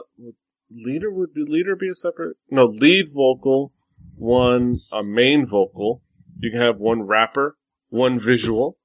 leader 0.73 1.11
would 1.11 1.33
be 1.33 1.43
leader 1.47 1.75
be 1.75 1.89
a 1.89 1.95
separate 1.95 2.37
no 2.49 2.65
lead 2.65 3.07
vocal, 3.13 3.73
one 4.15 4.79
a 4.91 5.03
main 5.03 5.45
vocal. 5.45 6.01
You 6.39 6.51
can 6.51 6.61
have 6.61 6.77
one 6.77 7.03
rapper, 7.03 7.57
one 7.89 8.17
visual, 8.19 8.77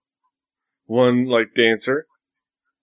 one 0.84 1.26
like 1.26 1.48
dancer, 1.56 2.06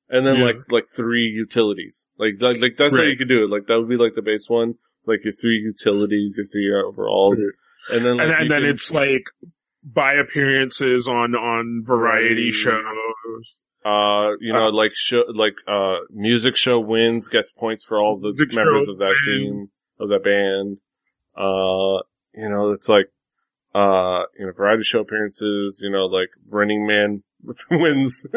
and 0.10 0.26
then 0.26 0.38
Yeah. 0.38 0.46
like 0.46 0.56
like 0.70 0.86
three 0.88 1.26
utilities. 1.28 2.08
Like 2.18 2.34
like, 2.40 2.60
like 2.62 2.78
that's 2.78 2.96
how 2.96 3.04
you 3.04 3.18
could 3.18 3.28
do 3.30 3.44
it. 3.44 3.50
Like 3.50 3.68
that 3.68 3.78
would 3.80 3.90
be 3.90 3.98
like 3.98 4.16
the 4.16 4.22
base 4.22 4.46
one. 4.50 4.76
Like 5.06 5.24
your 5.24 5.34
three 5.34 5.58
utilities, 5.58 6.36
your 6.38 6.46
three 6.46 6.74
overalls, 6.74 7.44
and 7.90 8.06
then 8.06 8.18
like, 8.18 8.28
and, 8.28 8.34
and 8.44 8.52
then 8.52 8.62
can- 8.62 8.70
it's 8.70 8.90
like 8.92 9.26
by 9.84 10.14
appearances 10.14 11.10
on, 11.10 11.36
on 11.36 11.84
Variety. 11.86 12.52
shows. 12.54 13.62
Uh, 13.86 14.38
you 14.40 14.54
know, 14.54 14.70
like 14.70 14.92
show, 14.94 15.24
like, 15.34 15.56
uh, 15.68 15.98
music 16.10 16.56
show 16.56 16.80
wins, 16.80 17.28
gets 17.28 17.52
points 17.52 17.84
for 17.84 18.00
all 18.00 18.18
the 18.18 18.34
members 18.54 18.88
of 18.88 18.98
that 19.00 19.16
wins. 19.26 19.26
team, 19.26 19.72
of 20.00 20.10
that 20.10 20.24
band. 20.24 20.78
Uh, 21.36 22.02
you 22.34 22.50
know, 22.50 22.72
it's 22.72 22.88
like, 22.88 23.08
uh, 23.76 24.24
you 24.38 24.46
know, 24.46 24.52
variety 24.54 24.84
show 24.84 25.00
appearances, 25.00 25.80
you 25.84 25.90
know, 25.90 26.06
like 26.06 26.30
Running 26.48 26.88
Man 26.88 27.24
wins. 27.72 28.26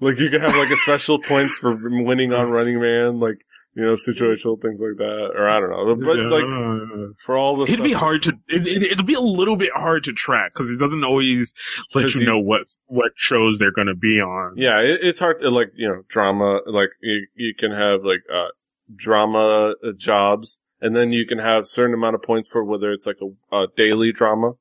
like 0.00 0.18
you 0.18 0.30
could 0.30 0.42
have 0.42 0.56
like 0.56 0.70
a 0.70 0.76
special 0.76 1.20
points 1.20 1.56
for 1.56 1.76
winning 1.82 2.32
on 2.32 2.50
Running 2.50 2.80
Man, 2.80 3.20
like, 3.20 3.44
you 3.76 3.84
know, 3.84 3.92
situational 3.92 4.60
things 4.60 4.80
like 4.80 4.96
that, 4.96 5.32
or 5.36 5.46
I 5.48 5.60
don't 5.60 5.70
know, 5.70 5.94
but 5.96 6.16
like, 6.16 7.14
for 7.26 7.36
all 7.36 7.58
the 7.58 7.70
It'd 7.70 7.84
be 7.84 7.92
hard 7.92 8.22
to, 8.22 8.32
it, 8.48 8.66
it, 8.66 8.82
it'll 8.92 9.04
be 9.04 9.12
a 9.14 9.20
little 9.20 9.56
bit 9.56 9.70
hard 9.74 10.04
to 10.04 10.12
track 10.14 10.52
because 10.54 10.70
it 10.70 10.78
doesn't 10.78 11.04
always 11.04 11.52
let 11.94 12.14
you 12.14 12.22
you- 12.22 12.26
know 12.26 12.38
what, 12.38 12.62
what 12.86 13.12
shows 13.16 13.58
they're 13.58 13.72
going 13.72 13.88
to 13.88 13.94
be 13.94 14.18
on. 14.20 14.54
Yeah, 14.56 14.80
it, 14.80 15.00
it's 15.02 15.18
hard 15.18 15.42
to 15.42 15.50
like, 15.50 15.72
you 15.76 15.86
know, 15.88 16.02
drama, 16.08 16.60
like 16.66 16.88
you, 17.02 17.26
you 17.34 17.54
can 17.54 17.70
have 17.70 18.02
like, 18.02 18.20
uh, 18.32 18.48
drama 18.94 19.74
uh, 19.84 19.92
jobs 19.96 20.58
and 20.80 20.96
then 20.96 21.12
you 21.12 21.26
can 21.26 21.38
have 21.38 21.66
certain 21.66 21.92
amount 21.94 22.14
of 22.14 22.22
points 22.22 22.48
for 22.48 22.64
whether 22.64 22.92
it's 22.92 23.06
like 23.06 23.18
a, 23.20 23.54
a 23.54 23.66
daily 23.76 24.10
drama. 24.12 24.52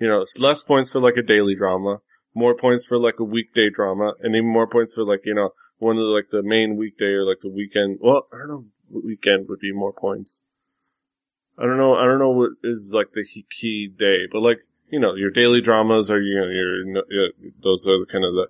You 0.00 0.08
know, 0.08 0.22
it's 0.22 0.38
less 0.38 0.62
points 0.62 0.90
for 0.90 1.00
like 1.00 1.16
a 1.16 1.22
daily 1.22 1.54
drama, 1.54 1.98
more 2.36 2.54
points 2.54 2.84
for 2.84 2.98
like 2.98 3.18
a 3.18 3.24
weekday 3.24 3.70
drama, 3.70 4.12
and 4.20 4.36
even 4.36 4.52
more 4.52 4.68
points 4.68 4.94
for 4.94 5.04
like, 5.04 5.22
you 5.24 5.34
know, 5.34 5.50
one 5.78 5.96
of 5.96 6.02
the, 6.02 6.08
like 6.08 6.30
the 6.30 6.42
main 6.42 6.76
weekday 6.76 7.06
or 7.06 7.24
like 7.24 7.40
the 7.40 7.48
weekend. 7.48 7.98
Well, 8.00 8.28
I 8.32 8.38
don't 8.38 8.48
know, 8.48 8.64
weekend 8.90 9.48
would 9.48 9.60
be 9.60 9.72
more 9.72 9.92
points. 9.92 10.40
I 11.58 11.62
don't 11.62 11.78
know, 11.78 11.94
I 11.94 12.04
don't 12.04 12.18
know 12.18 12.30
what 12.30 12.50
is 12.62 12.92
like 12.92 13.12
the 13.14 13.24
key- 13.24 13.88
day, 13.88 14.26
but 14.30 14.40
like, 14.40 14.58
you 14.90 15.00
know, 15.00 15.14
your 15.14 15.30
daily 15.30 15.62
dramas 15.62 16.10
are, 16.10 16.20
you 16.20 16.38
know, 16.38 16.46
your, 16.46 17.04
your 17.10 17.28
those 17.62 17.86
are 17.86 17.98
the 17.98 18.06
kind 18.06 18.24
of 18.24 18.34
the, 18.34 18.46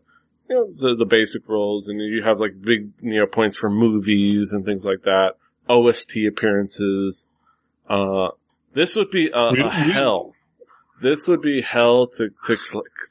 you 0.51 0.57
know, 0.57 0.73
the, 0.77 0.97
the 0.97 1.05
basic 1.05 1.49
roles 1.49 1.87
and 1.87 2.01
you 2.01 2.25
have 2.25 2.41
like 2.41 2.61
big, 2.61 2.91
you 3.01 3.21
know, 3.21 3.27
points 3.27 3.57
for 3.57 3.71
movies 3.71 4.53
and 4.53 4.65
things 4.65 4.85
like 4.85 5.03
that. 5.05 5.35
OST 5.69 6.17
appearances. 6.29 7.29
Uh, 7.89 8.31
this 8.75 8.97
would 8.97 9.11
be 9.11 9.31
a, 9.33 9.45
a 9.65 9.71
hell. 9.71 10.35
This 11.01 11.29
would 11.29 11.41
be 11.43 11.63
hell 11.63 12.09
to, 12.09 12.31
to 12.45 12.57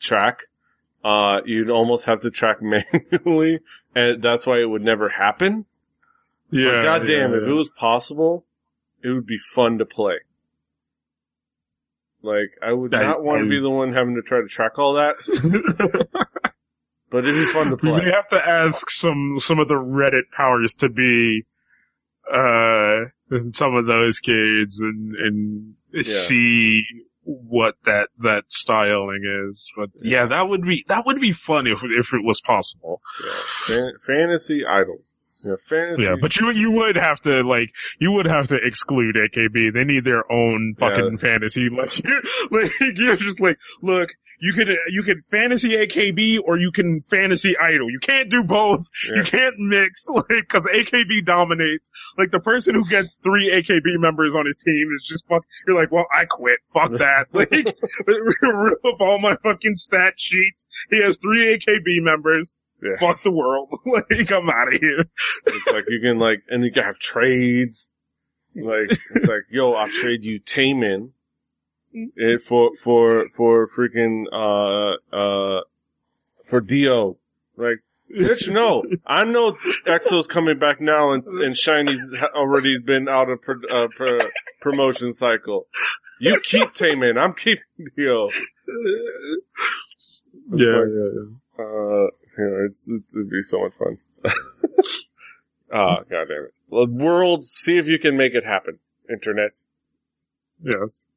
track. 0.02 0.40
Uh, 1.06 1.42
you'd 1.46 1.70
almost 1.70 2.06
have 2.06 2.22
to 2.22 2.32
track 2.32 2.58
manually 2.64 3.60
and 3.94 4.24
that's 4.24 4.46
why 4.48 4.60
it 4.60 4.66
would 4.66 4.82
never 4.82 5.08
happen. 5.08 5.66
Yeah. 6.50 6.72
But 6.72 6.82
goddamn, 6.84 7.32
yeah, 7.32 7.38
if 7.38 7.44
it 7.44 7.54
was 7.54 7.70
possible, 7.70 8.44
it 9.04 9.10
would 9.10 9.28
be 9.28 9.38
fun 9.38 9.78
to 9.78 9.86
play. 9.86 10.16
Like, 12.24 12.50
I 12.62 12.74
would 12.74 12.94
I- 12.96 13.04
not 13.04 13.24
want 13.24 13.44
to 13.44 13.50
be 13.50 13.60
the 13.60 13.70
one 13.70 13.94
having 13.94 14.16
to 14.16 14.22
try 14.24 14.42
to 14.42 14.48
track 14.48 14.80
all 14.80 14.96
that, 14.96 15.16
but 17.12 17.24
it'd 17.24 17.36
be 17.36 17.46
fun 17.54 17.70
to 17.70 17.78
play. 17.78 17.98
may 17.98 18.12
have 18.12 18.28
to 18.30 18.40
ask 18.40 18.90
some 18.90 19.38
some 19.40 19.60
of 19.60 19.68
the 19.68 19.76
Reddit 19.76 20.32
powers 20.36 20.74
to 20.80 20.90
be 20.90 21.46
uh 22.32 23.06
some 23.52 23.76
of 23.76 23.86
those 23.86 24.20
kids 24.20 24.80
and 24.80 25.16
and 25.16 26.04
see 26.04 26.84
what 27.26 27.76
that 27.86 28.10
that 28.20 28.46
styling 28.50 29.22
is. 29.50 29.72
But 29.76 29.90
yeah. 30.02 30.22
Yeah. 30.22 30.26
that 30.28 30.50
would 30.50 30.64
be 30.64 30.86
that 30.88 31.06
would 31.06 31.20
be 31.20 31.32
fun 31.32 31.68
if 31.68 31.80
if 31.84 32.14
it 32.14 32.24
was 32.24 32.42
possible. 32.42 33.02
Yeah. 33.24 33.34
Fan- 33.66 33.94
fantasy 34.06 34.66
idols. 34.66 35.12
Yeah, 35.44 35.56
fantasy. 35.68 36.04
Yeah, 36.04 36.16
but 36.22 36.38
you 36.38 36.50
you 36.52 36.72
would 36.72 36.96
have 36.96 37.20
to 37.22 37.42
like 37.42 37.72
you 38.00 38.12
would 38.14 38.26
have 38.26 38.48
to 38.50 38.56
exclude 38.56 39.16
AKB. 39.16 39.74
They 39.74 39.84
need 39.84 40.06
their 40.06 40.32
own 40.32 40.76
fucking 40.80 41.18
fantasy. 41.18 41.70
Like 41.70 42.02
you're 42.04 42.22
like 42.52 42.72
you're 42.96 43.18
just 43.18 43.40
like 43.42 43.58
look. 43.82 44.10
You 44.40 44.54
could 44.54 44.70
uh, 44.70 44.76
you 44.90 45.04
could 45.04 45.26
fantasy 45.26 45.70
AKB 45.72 46.40
or 46.44 46.58
you 46.58 46.72
can 46.72 47.02
fantasy 47.02 47.56
idol. 47.58 47.90
You 47.90 48.00
can't 48.00 48.30
do 48.30 48.44
both. 48.44 48.88
You 49.08 49.24
can't 49.24 49.58
mix, 49.58 50.08
like, 50.10 50.48
cause 50.48 50.68
AKB 50.68 51.26
dominates. 51.26 51.90
Like, 52.18 52.32
the 52.32 52.40
person 52.40 52.76
who 52.76 52.86
gets 52.88 53.16
three 53.16 53.52
AKB 53.52 54.00
members 54.00 54.36
on 54.36 54.46
his 54.46 54.58
team 54.58 54.90
is 54.96 55.06
just 55.08 55.28
fuck, 55.28 55.44
you're 55.68 55.76
like, 55.76 55.92
well, 55.92 56.06
I 56.14 56.26
quit. 56.26 56.60
Fuck 56.74 56.92
that. 57.00 57.28
Like, 57.36 57.52
rip 58.42 58.86
up 58.86 59.02
all 59.02 59.20
my 59.20 59.36
fucking 59.44 59.76
stat 59.76 60.14
sheets. 60.18 60.66
He 60.90 61.02
has 61.02 61.18
three 61.18 61.58
AKB 61.58 62.02
members. 62.02 62.56
Yes. 62.82 63.00
Fuck 63.00 63.22
the 63.24 63.32
world. 63.32 63.70
like, 63.86 64.32
I'm 64.32 64.50
out 64.50 64.74
of 64.74 64.80
here. 64.80 65.06
It's 65.46 65.68
like 65.68 65.86
you 65.90 66.02
can 66.02 66.20
like, 66.20 66.44
and 66.50 66.64
you 66.64 66.72
can 66.72 66.84
have 66.84 67.00
trades. 67.00 67.90
Like, 68.56 68.92
it's 68.92 69.26
like, 69.26 69.44
yo, 69.50 69.74
I'll 69.74 69.90
trade 69.90 70.24
you 70.24 70.40
Taemin. 70.40 71.12
It 72.16 72.42
for, 72.42 72.72
for, 72.76 73.30
for 73.30 73.70
freaking, 73.70 74.26
uh, 74.32 74.98
uh, 75.16 75.62
for 76.46 76.62
Dio. 76.62 77.18
Like, 77.56 77.84
bitch, 78.12 78.52
no. 78.52 78.84
I 79.06 79.24
know 79.24 79.56
EXO's 79.86 80.28
coming 80.28 80.60
back 80.60 80.82
now 80.82 81.14
and, 81.14 81.24
and 81.26 81.56
SHINee's 81.56 82.24
already 82.36 82.78
been 82.78 83.08
out 83.08 83.30
of 83.30 83.42
pro, 83.42 83.56
uh, 83.70 83.88
pro, 83.96 84.20
promotion 84.62 85.14
cycle. 85.14 85.68
You 86.20 86.40
keep 86.44 86.70
Taemin. 86.74 87.18
I'm 87.18 87.34
keeping 87.34 87.64
Dio. 87.96 88.28
It's 88.28 88.42
like, 90.52 90.60
yeah. 90.60 91.64
Uh, 91.64 92.08
yeah, 92.38 92.66
it's, 92.68 92.90
it'd 92.90 93.30
be 93.30 93.42
so 93.42 93.62
much 93.62 93.74
fun. 93.74 93.98
Ah, 95.74 96.04
god 96.10 96.28
damn 96.30 96.46
it. 96.46 96.54
World, 96.70 97.44
see 97.44 97.78
if 97.78 97.88
you 97.88 98.00
can 98.00 98.16
make 98.16 98.34
it 98.34 98.46
happen. 98.46 98.80
Internet. 99.10 99.58
Yes. 100.64 101.08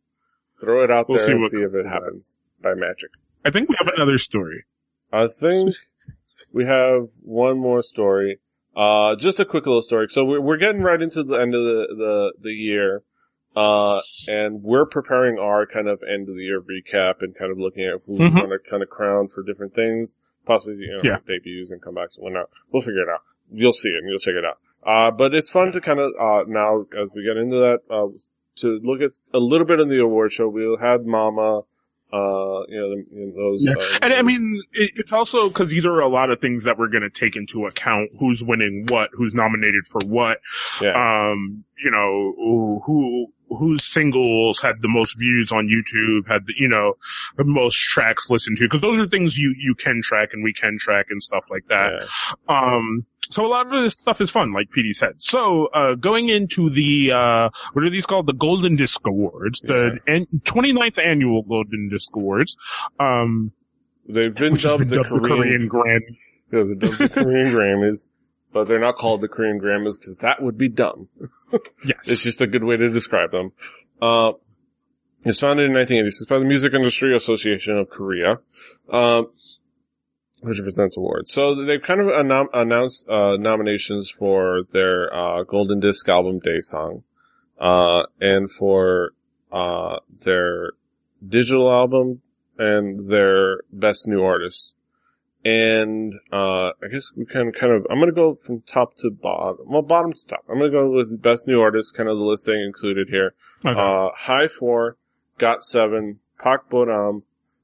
Throw 0.60 0.82
it 0.84 0.90
out 0.90 1.08
We'll 1.08 1.18
there 1.18 1.26
see 1.26 1.32
and 1.32 1.40
what 1.40 1.50
see 1.50 1.58
if 1.58 1.74
it 1.74 1.86
happens 1.86 2.36
by 2.62 2.74
magic. 2.74 3.10
I 3.44 3.50
think 3.50 3.68
we 3.68 3.76
have 3.78 3.88
another 3.94 4.18
story. 4.18 4.64
I 5.12 5.28
think 5.28 5.74
we 6.52 6.64
have 6.66 7.08
one 7.22 7.58
more 7.58 7.82
story. 7.82 8.38
Uh, 8.76 9.16
just 9.16 9.40
a 9.40 9.44
quick 9.44 9.66
little 9.66 9.82
story. 9.82 10.06
So 10.10 10.24
we're, 10.24 10.40
we're 10.40 10.56
getting 10.56 10.82
right 10.82 11.00
into 11.00 11.22
the 11.22 11.34
end 11.36 11.54
of 11.54 11.62
the, 11.64 11.86
the, 11.96 12.32
the 12.42 12.50
year. 12.52 13.02
Uh, 13.56 14.00
and 14.28 14.62
we're 14.62 14.86
preparing 14.86 15.38
our 15.38 15.66
kind 15.66 15.88
of 15.88 16.00
end 16.02 16.28
of 16.28 16.36
the 16.36 16.42
year 16.44 16.60
recap 16.60 17.14
and 17.22 17.34
kind 17.36 17.50
of 17.50 17.58
looking 17.58 17.84
at 17.84 18.00
who's 18.06 18.20
Mhm. 18.20 18.34
going 18.36 18.50
to 18.50 18.58
kind 18.70 18.82
of 18.82 18.88
crown 18.90 19.26
for 19.26 19.42
different 19.42 19.74
things, 19.74 20.16
possibly, 20.46 20.76
you 20.76 20.90
know, 20.96 21.02
Yeah. 21.02 21.18
debuts 21.26 21.70
and 21.70 21.80
comebacks 21.82 22.14
and 22.16 22.24
whatnot. 22.24 22.50
We'll 22.70 22.82
figure 22.82 23.02
it 23.02 23.08
out. 23.08 23.22
You'll 23.50 23.72
see 23.72 23.88
it 23.88 23.96
and 24.02 24.08
you'll 24.10 24.18
check 24.20 24.34
it 24.34 24.44
out. 24.44 24.58
Uh, 24.86 25.10
but 25.10 25.34
it's 25.34 25.48
fun 25.50 25.72
to 25.72 25.80
kind 25.80 25.98
of, 25.98 26.12
uh, 26.20 26.44
now 26.46 26.82
as 27.02 27.10
we 27.14 27.24
get 27.24 27.36
into 27.36 27.56
that, 27.56 27.80
uh, 27.90 28.08
to 28.60 28.80
look 28.82 29.00
at 29.00 29.12
a 29.34 29.38
little 29.38 29.66
bit 29.66 29.80
in 29.80 29.88
the 29.88 30.00
award 30.00 30.32
show. 30.32 30.48
We'll 30.48 30.76
have 30.78 31.04
Mama, 31.04 31.60
uh, 32.12 32.62
you 32.68 32.78
know, 32.78 32.90
the, 32.90 33.04
you 33.12 33.26
know, 33.26 33.32
those, 33.36 33.64
Yeah. 33.64 33.74
uh, 33.74 33.98
And 34.02 34.12
I 34.14 34.22
mean, 34.22 34.62
it, 34.72 34.92
it's 34.96 35.12
also 35.12 35.48
because 35.48 35.70
these 35.70 35.84
are 35.84 36.00
a 36.00 36.08
lot 36.08 36.30
of 36.30 36.40
things 36.40 36.64
that 36.64 36.78
we're 36.78 36.88
going 36.88 37.02
to 37.02 37.10
take 37.10 37.36
into 37.36 37.66
account: 37.66 38.10
who's 38.18 38.42
winning 38.42 38.86
what, 38.88 39.10
who's 39.12 39.34
nominated 39.34 39.86
for 39.86 40.00
what, 40.06 40.38
yeah. 40.80 40.92
um, 41.30 41.64
you 41.84 41.90
know, 41.90 42.82
who 42.86 43.26
whose 43.48 43.84
singles 43.84 44.60
had 44.60 44.74
the 44.80 44.88
most 44.88 45.18
views 45.18 45.52
on 45.52 45.68
YouTube, 45.68 46.28
had 46.30 46.46
the, 46.46 46.54
you 46.56 46.68
know 46.68 46.94
the 47.36 47.44
most 47.44 47.76
tracks 47.76 48.30
listened 48.30 48.56
to, 48.58 48.64
because 48.64 48.80
those 48.80 48.98
are 48.98 49.06
things 49.06 49.36
you 49.38 49.54
you 49.58 49.74
can 49.74 50.00
track 50.02 50.30
and 50.32 50.42
we 50.44 50.52
can 50.52 50.76
track 50.78 51.06
and 51.10 51.22
stuff 51.22 51.46
like 51.50 51.66
that. 51.68 52.06
yeah. 52.48 52.54
Um, 52.56 53.06
so 53.30 53.44
a 53.44 53.48
lot 53.48 53.72
of 53.74 53.82
this 53.82 53.92
stuff 53.92 54.20
is 54.22 54.30
fun, 54.30 54.52
like 54.54 54.68
PD 54.70 54.94
said. 54.94 55.16
So, 55.18 55.66
uh, 55.66 55.94
going 55.96 56.30
into 56.30 56.70
the, 56.70 57.12
uh, 57.12 57.50
what 57.74 57.84
are 57.84 57.90
these 57.90 58.06
called? 58.06 58.26
The 58.26 58.32
Golden 58.32 58.76
Disc 58.76 59.06
Awards, 59.06 59.60
the 59.60 59.98
an- 60.06 60.26
29th 60.44 60.96
annual 60.96 61.42
Golden 61.42 61.90
Disc 61.90 62.14
Awards, 62.16 62.56
um, 62.98 63.52
They've 64.08 64.34
been 64.34 64.54
dubbed, 64.56 64.78
been 64.78 64.88
the, 64.88 64.96
dubbed 65.02 65.10
the 65.10 65.18
Korean, 65.28 65.68
Korean 65.68 65.68
Grand. 65.68 66.02
yeah, 66.50 66.62
the 66.62 67.10
Korean 67.12 67.46
Grammys, 67.54 68.08
but 68.52 68.66
they're 68.68 68.80
not 68.80 68.96
called 68.96 69.20
the 69.20 69.28
Korean 69.28 69.60
Grammys 69.60 69.98
because 69.98 70.18
that 70.22 70.42
would 70.42 70.58
be 70.58 70.68
dumb. 70.68 71.08
Yes. 71.82 72.06
It's 72.06 72.22
just 72.24 72.42
a 72.42 72.46
good 72.46 72.62
way 72.62 72.76
to 72.76 72.90
describe 72.90 73.30
them. 73.30 73.52
Uh, 74.02 74.32
it's 75.24 75.40
founded 75.40 75.64
in 75.64 75.72
1986 75.72 76.28
by 76.28 76.38
the 76.38 76.44
Music 76.44 76.74
Industry 76.74 77.16
Association 77.16 77.78
of 77.78 77.88
Korea, 77.88 78.40
um, 78.92 79.28
which 80.42 80.58
presents 80.58 80.96
awards. 80.98 81.32
So 81.32 81.64
they've 81.64 81.80
kind 81.80 82.00
of 82.00 82.08
annou- 82.08 82.50
announced 82.52 83.08
uh, 83.08 83.36
nominations 83.38 84.10
for 84.10 84.62
their 84.72 85.12
uh, 85.12 85.44
Golden 85.44 85.80
Disc 85.80 86.06
album 86.08 86.40
Daesang, 86.40 87.02
uh, 87.58 88.02
and 88.20 88.50
for 88.50 89.12
uh, 89.50 89.96
their 90.24 90.72
digital 91.26 91.72
album 91.72 92.20
and 92.58 93.10
their 93.10 93.60
Best 93.72 94.06
New 94.06 94.22
Artist. 94.22 94.74
And 95.44 96.14
uh, 96.32 96.70
I 96.82 96.88
guess 96.90 97.12
we 97.16 97.24
can 97.24 97.52
kind 97.52 97.72
of. 97.72 97.86
I'm 97.90 98.00
gonna 98.00 98.12
go 98.12 98.34
from 98.34 98.62
top 98.62 98.96
to 98.96 99.10
bottom. 99.10 99.66
Well, 99.66 99.82
bottom 99.82 100.12
to 100.12 100.26
top. 100.26 100.44
I'm 100.48 100.58
gonna 100.58 100.70
go 100.70 100.90
with 100.90 101.10
the 101.10 101.16
best 101.16 101.46
new 101.46 101.60
artist, 101.60 101.94
kind 101.96 102.08
of 102.08 102.18
the 102.18 102.24
listing 102.24 102.60
included 102.60 103.08
here. 103.08 103.34
Okay. 103.64 103.78
Uh, 103.78 104.08
High 104.16 104.48
Four, 104.48 104.96
Got 105.38 105.64
Seven, 105.64 106.18
Park 106.42 106.68
Boram, 106.68 107.22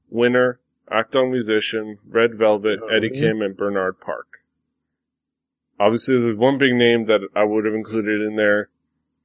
Winner, 0.09 0.59
Akdong 0.89 1.31
Musician, 1.31 1.97
Red 2.07 2.35
Velvet, 2.37 2.79
Oh. 2.81 2.87
Eddie 2.87 3.09
Kim, 3.09 3.41
and 3.41 3.57
Bernard 3.57 3.99
Park. 3.99 4.27
Obviously, 5.79 6.17
there's 6.19 6.37
one 6.37 6.57
big 6.57 6.73
name 6.73 7.05
that 7.07 7.19
I 7.35 7.43
would 7.43 7.65
have 7.65 7.73
included 7.73 8.21
in 8.21 8.37
there, 8.37 8.69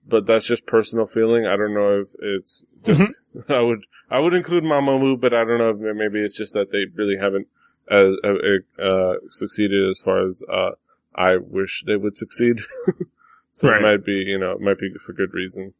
but 0.06 0.26
that's 0.26 0.46
just 0.46 0.66
personal 0.66 1.06
feeling. 1.06 1.46
I 1.46 1.56
don't 1.56 1.74
know 1.74 2.00
if 2.00 2.08
it's 2.20 2.64
just 2.84 3.00
Mm-hmm. 3.00 3.12
I 3.52 3.60
would 3.60 3.86
I 4.10 4.18
would 4.18 4.34
include 4.34 4.64
Mamamoo, 4.64 5.20
but 5.20 5.32
I 5.32 5.44
don't 5.44 5.58
know 5.58 5.70
if 5.70 5.96
maybe 5.96 6.18
it's 6.18 6.36
just 6.36 6.52
that 6.54 6.72
they 6.72 6.86
really 6.92 7.16
haven't 7.20 7.46
uh, 7.90 8.10
uh, 8.24 8.82
uh, 8.82 9.14
succeeded 9.30 9.88
as 9.90 10.00
far 10.00 10.26
as 10.26 10.42
uh, 10.50 10.70
I 11.14 11.36
wish 11.36 11.82
they 11.86 11.96
would 11.96 12.16
succeed. 12.16 12.60
so 13.52 13.68
Right. 13.68 13.80
it 13.80 13.82
might 13.82 14.04
be 14.06 14.12
you 14.26 14.38
know 14.38 14.52
it 14.52 14.60
might 14.60 14.78
be 14.78 14.90
for 15.04 15.12
good 15.12 15.34
reason. 15.34 15.74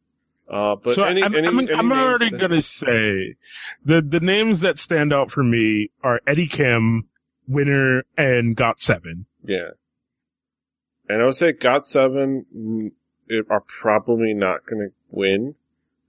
Uh, 0.49 0.75
but 0.75 0.95
so 0.95 1.03
any, 1.03 1.23
I'm, 1.23 1.33
any, 1.33 1.47
I'm, 1.47 1.59
any 1.59 1.73
I'm 1.73 1.91
already 1.93 2.29
that- 2.29 2.39
gonna 2.41 2.61
say 2.61 3.35
the 3.85 4.01
the 4.05 4.19
names 4.19 4.61
that 4.61 4.79
stand 4.79 5.13
out 5.13 5.31
for 5.31 5.43
me 5.43 5.89
are 6.03 6.19
Eddie 6.27 6.47
Kim, 6.47 7.07
Winner, 7.47 8.03
and 8.17 8.55
Got 8.55 8.79
Seven. 8.79 9.25
Yeah. 9.43 9.69
And 11.07 11.21
I 11.21 11.25
would 11.25 11.35
say 11.35 11.51
Got 11.53 11.85
Seven 11.87 12.45
mm, 12.55 12.91
are 13.49 13.61
probably 13.61 14.33
not 14.33 14.65
going 14.65 14.89
to 14.89 14.93
win 15.09 15.55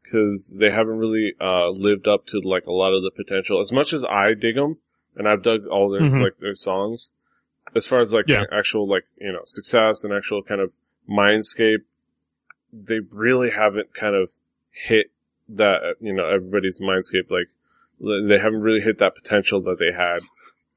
because 0.03 0.53
they 0.57 0.71
haven't 0.71 0.97
really 0.99 1.35
uh, 1.41 1.71
lived 1.71 2.07
up 2.09 2.27
to 2.27 2.41
like 2.45 2.67
a 2.67 2.73
lot 2.73 2.93
of 2.95 3.03
the 3.03 3.11
potential. 3.11 3.61
As 3.61 3.73
much 3.73 3.93
as 3.93 4.05
I 4.05 4.35
dig 4.35 4.57
them, 4.57 4.79
and 5.17 5.29
I've 5.29 5.43
dug 5.43 5.67
all 5.67 5.91
their 5.91 6.03
Mhm. 6.03 6.23
like 6.23 6.39
their 6.39 6.55
songs, 6.55 7.11
as 7.75 7.87
far 7.87 8.01
as 8.01 8.13
like 8.13 8.29
Yeah. 8.29 8.45
actual 8.53 8.89
like 8.89 9.05
you 9.21 9.33
know 9.33 9.43
success 9.45 10.05
and 10.05 10.13
actual 10.13 10.43
kind 10.43 10.61
of 10.61 10.73
mindscape, 11.09 11.83
they 12.73 13.01
really 13.11 13.51
haven't 13.51 13.95
kind 13.95 14.15
of 14.15 14.31
hit 14.71 15.11
that 15.49 15.97
you 16.01 16.13
know 16.13 16.27
everybody's 16.29 16.79
mindscape 16.81 17.31
like 17.31 17.49
they 18.01 18.39
haven't 18.39 18.63
really 18.63 18.81
hit 18.81 18.99
that 18.99 19.15
potential 19.15 19.61
that 19.61 19.79
they 19.79 19.93
had. 19.93 20.21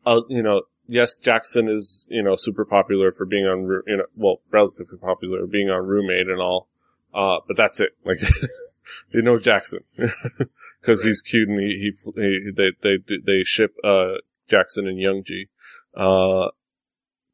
Uh, 0.05 0.21
you 0.29 0.43
know, 0.43 0.61
yes, 0.87 1.17
Jackson 1.17 1.67
is, 1.67 2.05
you 2.07 2.21
know, 2.21 2.35
super 2.35 2.63
popular 2.65 3.11
for 3.11 3.25
being 3.25 3.45
on, 3.47 3.61
you 3.87 3.97
know, 3.97 4.05
well, 4.15 4.41
relatively 4.51 4.99
popular, 4.99 5.47
being 5.47 5.71
on 5.71 5.87
Roommate 5.87 6.27
and 6.27 6.39
all. 6.39 6.67
Uh, 7.15 7.37
but 7.47 7.57
that's 7.57 7.79
it. 7.79 7.95
Like, 8.03 8.19
you 9.11 9.23
know 9.23 9.39
Jackson. 9.39 9.79
Cause 10.85 11.03
he's 11.03 11.21
cute 11.21 11.49
and 11.49 11.59
he, 11.59 11.91
he, 12.05 12.21
he, 12.21 12.51
they, 12.55 12.69
they, 12.83 12.97
they 13.25 13.43
ship, 13.43 13.75
uh, 13.83 14.15
Jackson 14.49 14.87
and 14.87 14.99
Youngji. 14.99 15.47
Uh, 15.95 16.51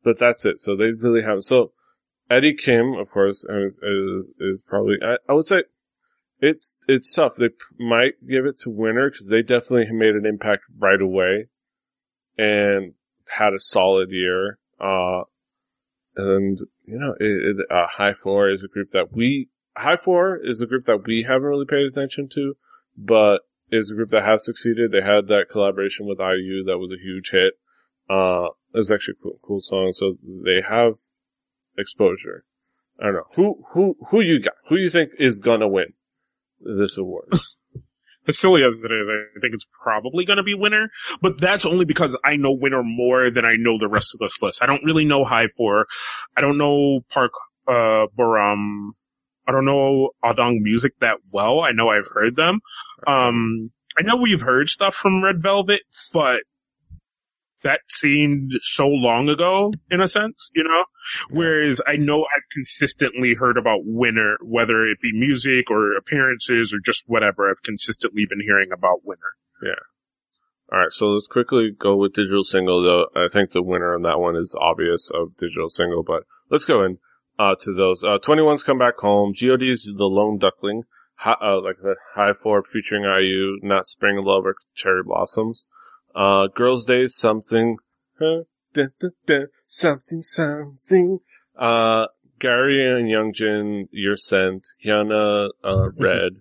but 0.04 0.18
that's 0.20 0.46
it. 0.46 0.62
So 0.62 0.76
they 0.76 0.92
really 0.92 1.22
haven't. 1.22 1.44
So 1.44 1.74
Eddie 2.30 2.56
Kim, 2.56 2.94
of 2.94 3.10
course, 3.10 3.44
is, 3.44 3.74
is, 3.74 4.32
is 4.40 4.60
probably, 4.68 4.96
I, 5.04 5.18
I 5.28 5.34
would 5.34 5.46
say, 5.46 5.64
it's, 6.40 6.80
it's 6.88 7.14
tough. 7.14 7.36
They 7.36 7.50
p- 7.50 7.56
might 7.78 8.14
give 8.28 8.46
it 8.46 8.58
to 8.60 8.70
Winner 8.70 9.10
because 9.12 9.28
they 9.28 9.42
definitely 9.42 9.92
made 9.92 10.16
an 10.16 10.26
impact 10.26 10.64
right 10.78 11.02
away 11.02 11.48
and 12.38 12.94
had 13.28 13.54
a 13.54 13.60
solid 13.60 14.10
year. 14.12 14.58
Uh, 14.80 15.24
and 16.16 16.60
you 16.86 17.00
know, 17.00 17.16
it, 17.20 17.58
it, 17.60 17.72
uh, 17.72 17.88
High 17.88 18.14
Four 18.14 18.50
is 18.50 18.64
a 18.64 18.68
group 18.68 18.92
that 18.92 19.14
we, 19.14 19.50
High 19.78 19.98
Four 19.98 20.40
is 20.42 20.62
a 20.62 20.66
group 20.66 20.86
that 20.86 21.04
we 21.06 21.26
haven't 21.28 21.44
really 21.44 21.66
paid 21.66 21.86
attention 21.86 22.28
to, 22.34 22.56
but 22.98 23.40
is 23.72 23.90
a 23.90 23.96
group 23.96 24.10
that 24.10 24.26
has 24.26 24.46
succeeded. 24.46 24.92
They 24.92 25.02
had 25.02 25.28
that 25.28 25.46
collaboration 25.50 26.06
with 26.06 26.20
IU 26.20 26.64
that 26.66 26.78
was 26.78 26.92
a 26.92 27.02
huge 27.02 27.30
hit. 27.32 27.54
Uh, 28.10 28.48
it 28.74 28.78
was 28.78 28.92
actually 28.92 29.16
a 29.20 29.24
cool, 29.24 29.40
cool 29.42 29.62
song. 29.62 29.94
So 29.94 30.16
they 30.24 30.62
have 30.68 30.96
exposure. 31.78 32.44
I 33.00 33.06
don't 33.06 33.14
know. 33.14 33.28
Who, 33.36 33.64
who, 33.72 33.96
who 34.10 34.22
you 34.22 34.42
got? 34.42 34.54
Who 34.68 34.76
you 34.76 34.90
think 34.90 35.12
is 35.18 35.40
gonna 35.40 35.68
win 35.68 35.94
this 36.60 36.98
award? 36.98 37.32
As 38.28 38.38
silly 38.38 38.62
as 38.64 38.76
it 38.76 38.92
is, 38.92 39.08
I 39.10 39.40
think 39.40 39.56
it's 39.56 39.66
probably 39.84 40.26
going 40.26 40.38
to 40.38 40.44
be 40.44 40.54
Winner, 40.54 40.92
but 41.24 41.42
that's 41.42 41.66
only 41.66 41.86
because 41.86 42.16
I 42.24 42.36
know 42.36 42.52
Winner 42.52 42.84
more 42.84 43.32
than 43.32 43.46
I 43.46 43.56
know 43.58 43.80
the 43.80 43.88
rest 43.88 44.14
of 44.14 44.20
this 44.20 44.44
list. 44.44 44.62
I 44.62 44.68
don't 44.68 44.84
really 44.84 45.06
know 45.06 45.24
High 45.24 45.48
Four. 45.58 45.88
I 46.38 46.42
don't 46.42 46.60
know 46.60 47.00
Park, 47.10 47.32
uh, 47.68 48.06
Baram. 48.16 48.92
I 49.48 49.52
don't 49.52 49.66
know 49.66 50.10
Akdong 50.24 50.62
music 50.62 50.94
that 51.00 51.18
well. 51.32 51.62
I 51.62 51.72
know 51.72 51.90
I've 51.90 52.10
heard 52.14 52.36
them. 52.36 52.60
Um, 53.08 53.72
I 53.98 54.04
know 54.04 54.18
we've 54.18 54.42
heard 54.42 54.70
stuff 54.70 54.96
from 54.96 55.24
Red 55.24 55.42
Velvet, 55.42 55.82
but 56.14 56.42
that 57.64 57.82
seemed 57.88 58.52
so 58.62 58.88
long 58.88 59.30
ago 59.30 59.72
in 59.90 60.02
a 60.02 60.08
sense, 60.08 60.50
you 60.56 60.64
know? 60.64 60.84
Whereas 61.30 61.82
I 61.86 61.98
know 61.98 62.22
I've 62.22 62.50
consistently 62.52 63.36
heard 63.38 63.58
about 63.58 63.82
Winner, 63.84 64.38
whether 64.42 64.86
it 64.88 65.00
be 65.02 65.12
music 65.14 65.70
or 65.70 65.96
appearances 65.96 66.74
or 66.74 66.80
just 66.84 67.04
whatever. 67.08 67.50
I've 67.50 67.62
consistently 67.64 68.26
been 68.30 68.42
hearing 68.42 68.72
about 68.72 69.02
Winner. 69.04 69.20
Yeah. 69.64 70.74
Alright, 70.74 70.94
so 70.94 71.08
let's 71.08 71.28
quickly 71.28 71.72
go 71.78 71.98
with 71.98 72.14
digital 72.14 72.44
single 72.44 72.82
though. 72.82 73.22
I 73.22 73.28
think 73.28 73.52
the 73.52 73.62
winner 73.62 73.94
on 73.94 74.04
that 74.04 74.20
one 74.20 74.38
is 74.38 74.56
obvious 74.60 75.10
of 75.14 75.36
digital 75.38 75.70
single, 75.70 76.02
but 76.02 76.24
let's 76.50 76.66
go 76.66 76.84
in, 76.84 76.98
uh, 77.42 77.56
to 77.60 77.74
those. 77.74 78.04
Uh, 78.04 78.20
2NE1's 78.20 78.64
Come 78.64 78.78
Back 78.78 79.00
Home, 79.00 79.34
GOD's 79.34 79.84
The 79.84 80.06
Lone 80.06 80.38
Duckling, 80.38 80.84
hi, 81.16 81.36
uh, 81.42 81.60
like 81.62 81.78
the 81.82 81.96
High 82.14 82.34
Four 82.34 82.64
featuring 82.64 83.04
IU, 83.04 83.58
Not 83.64 83.88
Spring 83.88 84.18
Love 84.24 84.46
or 84.46 84.56
Cherry 84.76 85.02
Blossoms, 85.04 85.66
uh, 86.16 86.48
Girls 86.48 86.86
Day, 86.86 87.08
Something, 87.08 87.78
huh, 88.20 88.44
dun, 88.74 88.92
dun, 89.00 89.12
dun, 89.26 89.48
something, 89.66 90.22
something, 90.22 91.20
uh, 91.58 92.08
Gary 92.40 92.86
and 92.86 93.08
Youngjin, 93.08 93.88
your 93.92 94.16
scent. 94.16 94.68
Hyuna, 94.86 95.50
uh, 95.64 95.90
Red, 95.98 96.34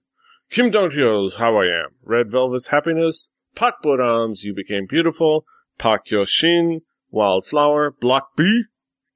Kim 0.50 0.70
Dong-hyo's 0.70 1.36
How 1.36 1.56
I 1.56 1.64
Am, 1.64 1.90
Red 2.04 2.30
Velvet's 2.30 2.68
Happiness, 2.68 3.28
Park 3.54 3.76
Boram's 3.82 4.42
You 4.44 4.54
Became 4.54 4.86
Beautiful, 4.86 5.46
Park 5.78 6.08
Hyo-shin, 6.08 6.82
Wildflower, 7.10 7.90
Block 7.90 8.36
B, 8.36 8.64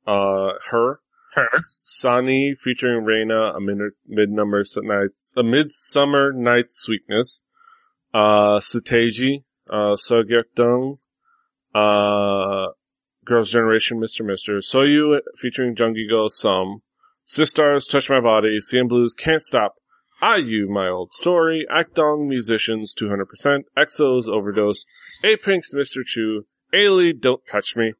uh, 0.07 0.53
Her, 0.71 1.01
Her. 1.35 1.49
Sunny 1.61 2.55
featuring 2.63 3.05
Raina, 3.05 3.57
a 3.57 3.61
mid 3.61 3.79
mid-number 4.07 4.63
night, 4.77 5.11
a 5.37 5.43
midsummer 5.43 6.33
night 6.33 6.67
sweetness, 6.69 7.43
uh, 8.13 8.61
Seo 8.61 8.81
Taiji, 8.81 9.45
uh, 9.69 9.97
uh, 11.75 12.67
Girls' 13.25 13.51
Generation, 13.51 13.99
Mr. 14.01 14.25
Mister, 14.25 14.59
Soyou 14.59 15.19
featuring 15.37 15.75
Junggigo, 15.75 16.31
Some, 16.31 16.83
Sistar's, 17.25 17.87
Touch 17.87 18.09
My 18.11 18.21
Body, 18.21 18.59
CN 18.61 18.89
Blue's, 18.89 19.15
Can't 19.15 19.43
Stop, 19.43 19.75
IU, 20.23 20.69
My 20.71 20.89
Old 20.89 21.13
Story, 21.15 21.67
Akdong 21.71 22.29
Musicians, 22.29 22.95
200%, 22.95 23.65
EXO's 23.77 24.29
Overdose, 24.29 24.85
A-Pink's 25.23 25.75
Mr. 25.75 26.05
Chu, 26.07 26.47
Ailee, 26.73 27.19
Don't 27.19 27.43
Touch 27.51 27.75
Me, 27.77 27.95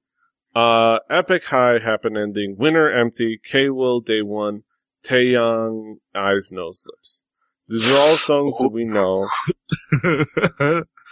uh, 0.55 0.99
Epic 1.11 1.45
High, 1.47 1.79
Happen 1.85 2.17
Ending, 2.17 2.57
Winner 2.59 2.91
Empty, 2.91 3.41
K-Will, 3.43 4.01
Day 4.01 4.23
One, 4.23 4.63
Taeyang, 5.05 5.97
Eyes, 6.15 6.51
Nose, 6.53 6.85
Lips. 6.87 7.23
These 7.67 7.91
are 7.91 7.97
all 7.99 8.17
songs 8.17 8.59
that 8.59 8.69
we 8.69 8.85
know, 8.85 9.27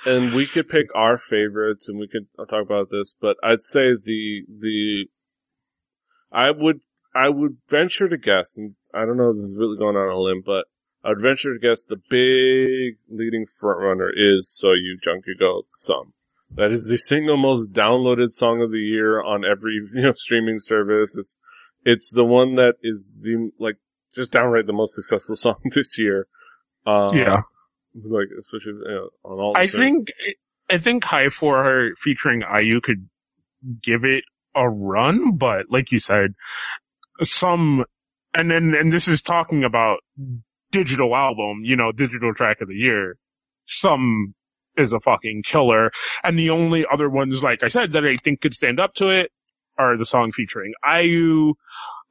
and 0.05 0.35
we 0.35 0.47
could 0.47 0.69
pick 0.69 0.89
our 0.94 1.16
favorites, 1.16 1.89
and 1.89 1.98
we 1.98 2.09
could 2.09 2.27
talk 2.36 2.62
about 2.62 2.90
this. 2.90 3.14
But 3.19 3.36
I'd 3.43 3.62
say 3.62 3.94
the 3.94 4.43
the 4.47 5.06
I 6.31 6.51
would 6.51 6.81
I 7.14 7.31
would 7.31 7.56
venture 7.70 8.09
to 8.09 8.19
guess, 8.19 8.55
and 8.55 8.74
I 8.93 9.06
don't 9.06 9.16
know 9.16 9.31
if 9.31 9.36
this 9.36 9.44
is 9.44 9.56
really 9.56 9.78
going 9.78 9.97
on 9.97 10.10
a 10.10 10.19
limb, 10.19 10.43
but 10.44 10.66
I'd 11.02 11.23
venture 11.23 11.55
to 11.55 11.59
guess 11.59 11.86
the 11.86 11.97
big 11.97 12.98
leading 13.09 13.47
frontrunner 13.47 14.10
is 14.14 14.60
"Soyou 14.62 15.01
Junggigo" 15.02 15.62
some. 15.70 16.12
That 16.57 16.70
is 16.70 16.87
the 16.87 16.99
single 16.99 17.37
most 17.37 17.73
downloaded 17.73 18.31
song 18.31 18.61
of 18.62 18.70
the 18.70 18.79
year 18.79 19.23
on 19.23 19.45
every 19.45 19.74
you 19.95 20.03
know 20.03 20.12
streaming 20.16 20.59
service. 20.59 21.16
It's 21.16 21.37
it's 21.85 22.12
the 22.12 22.24
one 22.24 22.57
that 22.57 22.74
is 22.83 23.12
the 23.20 23.51
like 23.59 23.77
just 24.15 24.33
downright 24.33 24.66
the 24.66 24.73
most 24.73 24.95
successful 24.95 25.37
song 25.37 25.57
this 25.74 25.99
year. 25.99 26.27
Uh, 26.87 27.09
yeah. 27.12 27.43
like 27.95 28.29
especially 28.39 28.73
you 28.73 28.85
know, 28.89 29.09
on 29.24 29.39
all. 29.39 29.53
I 29.57 29.66
services. 29.66 29.81
think 29.81 30.09
I 30.70 30.79
think 30.79 31.05
High 31.05 31.29
for 31.29 31.91
featuring 32.03 32.43
IU 32.43 32.81
could 32.81 33.09
give 33.83 34.05
it 34.05 34.24
a 34.55 34.69
run, 34.69 35.37
but 35.37 35.66
like 35.70 35.93
you 35.93 35.99
said, 35.99 36.35
some 37.23 37.85
and 38.35 38.51
then 38.51 38.74
and 38.74 38.93
this 38.93 39.09
is 39.09 39.23
talking 39.23 39.65
about 39.65 39.99
digital 40.70 41.15
album, 41.15 41.61
you 41.62 41.77
know, 41.77 41.93
digital 41.93 42.35
track 42.35 42.61
of 42.61 42.69
the 42.69 42.74
year. 42.74 43.16
Some 43.66 44.35
is 44.77 44.93
a 44.93 45.01
fucking 45.01 45.43
killer, 45.44 45.90
and 46.23 46.39
the 46.39 46.51
only 46.51 46.86
other 46.90 47.09
ones, 47.09 47.43
like 47.43 47.62
I 47.62 47.69
said, 47.69 47.93
that 47.93 48.05
I 48.05 48.16
think 48.16 48.40
could 48.40 48.55
stand 48.55 48.81
up 48.81 48.94
to 48.94 49.09
it 49.09 49.31
are 49.78 49.97
the 49.97 50.07
song 50.07 50.32
featuring 50.32 50.73
IU. 50.86 51.55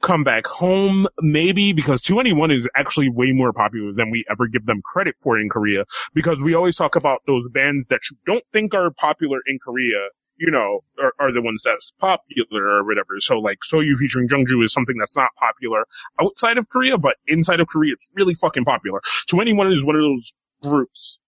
Come 0.01 0.23
Back 0.23 0.47
Home, 0.47 1.05
maybe, 1.21 1.73
because 1.73 2.01
2NE1 2.01 2.51
is 2.51 2.67
actually 2.75 3.09
way 3.09 3.33
more 3.33 3.53
popular 3.53 3.93
than 3.93 4.09
we 4.09 4.25
ever 4.31 4.47
give 4.47 4.65
them 4.65 4.81
credit 4.83 5.13
for 5.19 5.39
in 5.39 5.47
Korea, 5.47 5.85
because 6.15 6.41
we 6.41 6.55
always 6.55 6.75
talk 6.75 6.95
about 6.95 7.21
those 7.27 7.47
bands 7.53 7.85
that 7.91 7.99
you 8.09 8.17
don't 8.25 8.43
think 8.51 8.73
are 8.73 8.89
popular 8.89 9.39
in 9.45 9.59
Korea, 9.59 10.07
you 10.38 10.49
know, 10.49 10.79
are, 10.99 11.13
are 11.19 11.31
the 11.31 11.41
ones 11.43 11.61
that's 11.63 11.91
popular 11.99 12.79
or 12.79 12.83
whatever. 12.83 13.19
So 13.19 13.35
like, 13.35 13.59
Soyou 13.59 13.95
featuring 13.95 14.27
Jungju 14.27 14.63
is 14.63 14.73
something 14.73 14.97
that's 14.97 15.15
not 15.15 15.29
popular 15.38 15.83
outside 16.19 16.57
of 16.57 16.67
Korea, 16.67 16.97
but 16.97 17.17
inside 17.27 17.59
of 17.59 17.67
Korea, 17.67 17.93
it's 17.93 18.11
really 18.15 18.33
fucking 18.33 18.65
popular. 18.65 19.01
2NE1 19.29 19.71
is 19.71 19.85
one 19.85 19.95
of 19.95 20.01
those 20.01 20.33
groups 20.63 21.21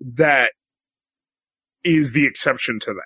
that 0.00 0.50
is 1.84 2.12
the 2.12 2.26
exception 2.26 2.78
to 2.80 2.94
that. 2.94 3.02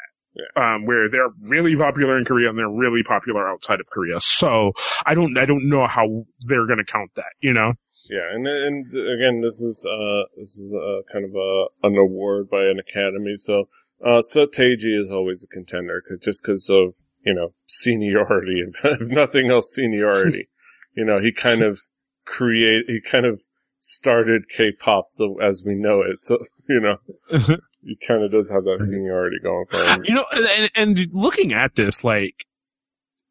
Um, 0.57 0.87
where 0.87 1.11
they're 1.11 1.29
really 1.49 1.75
popular 1.75 2.17
in 2.17 2.25
Korea 2.25 2.51
and 2.51 2.57
they're 2.57 2.71
really 2.71 3.03
popular 3.03 3.49
outside 3.49 3.81
of 3.81 3.87
Korea. 3.87 4.21
So 4.21 4.73
I 5.05 5.15
don't, 5.15 5.37
I 5.37 5.45
don't 5.45 5.69
know 5.69 5.89
how 5.89 6.25
they're 6.47 6.69
gonna 6.69 6.85
count 6.85 7.11
that, 7.17 7.33
you 7.41 7.53
know? 7.53 7.73
Yeah, 8.09 8.33
and 8.33 8.47
and 8.47 8.87
again, 8.87 9.43
this 9.43 9.61
is 9.61 9.85
uh 9.85 10.23
this 10.41 10.57
is 10.57 10.73
uh 10.73 11.03
kind 11.13 11.25
of 11.25 11.33
a 11.35 11.65
an 11.83 11.97
award 11.97 12.49
by 12.49 12.59
an 12.59 12.79
academy. 12.79 13.35
So 13.37 13.69
uh 14.05 14.23
Seo 14.23 14.47
Taiji 14.47 15.01
is 15.03 15.11
always 15.11 15.43
a 15.43 15.49
contender, 15.49 16.01
cause, 16.09 16.19
just 16.23 16.43
because 16.43 16.71
of 16.71 16.95
you 17.25 17.35
know 17.35 17.53
seniority, 17.67 18.63
if 18.85 19.09
nothing 19.09 19.51
else, 19.51 19.75
seniority. 19.75 20.49
you 20.95 21.05
know, 21.05 21.21
he 21.21 21.33
kind 21.33 21.63
of 21.63 21.81
create, 22.25 22.85
he 22.89 23.01
kind 23.01 23.27
of 23.27 23.41
started 23.81 24.43
K-pop 24.49 25.09
the, 25.19 25.35
as 25.43 25.63
we 25.65 25.75
know 25.75 26.03
it. 26.03 26.21
So 26.21 26.39
you 26.69 26.81
know, 26.81 26.97
he 27.83 27.97
kind 28.07 28.23
of 28.25 28.31
does 28.31 28.49
have 28.51 28.65
that 28.65 28.79
seniority 28.87 29.37
going 29.43 29.65
for 29.71 29.83
him. 29.83 30.05
You 30.05 30.15
know, 30.15 30.25
and, 30.33 30.71
and 30.75 31.07
looking 31.13 31.53
at 31.53 31.75
this, 31.75 32.05
like, 32.05 32.35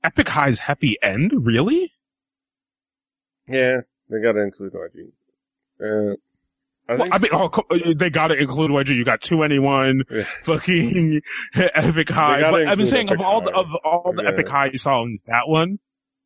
Epic 0.04 0.28
High's 0.28 0.60
happy 0.60 0.96
end, 1.02 1.32
really? 1.36 1.92
Yeah, 3.48 3.78
they 4.10 4.22
got 4.22 4.34
to 4.34 4.42
include 4.42 4.74
YG. 4.74 5.12
Uh, 5.82 6.16
I 6.88 6.96
Well, 6.96 7.04
think 7.04 7.16
I 7.16 7.18
mean, 7.20 7.32
oh, 7.34 7.94
they 7.96 8.10
gotta 8.10 8.36
include 8.36 8.72
YG. 8.72 8.96
You 8.96 9.06
got 9.06 9.22
2NE1, 9.22 10.02
Yeah. 10.10 10.24
fucking 10.44 11.22
Epic 11.56 12.10
High. 12.10 12.42
But 12.50 12.68
I've 12.68 12.78
been 12.78 12.88
saying 12.88 13.12
of 13.12 13.22
all 13.22 13.42
the, 13.42 13.52
of 13.54 13.68
all 13.84 14.14
the 14.16 14.24
Yeah. 14.24 14.30
Epic 14.30 14.48
High 14.48 14.72
songs, 14.74 15.22
that 15.28 15.44
one. 15.48 15.80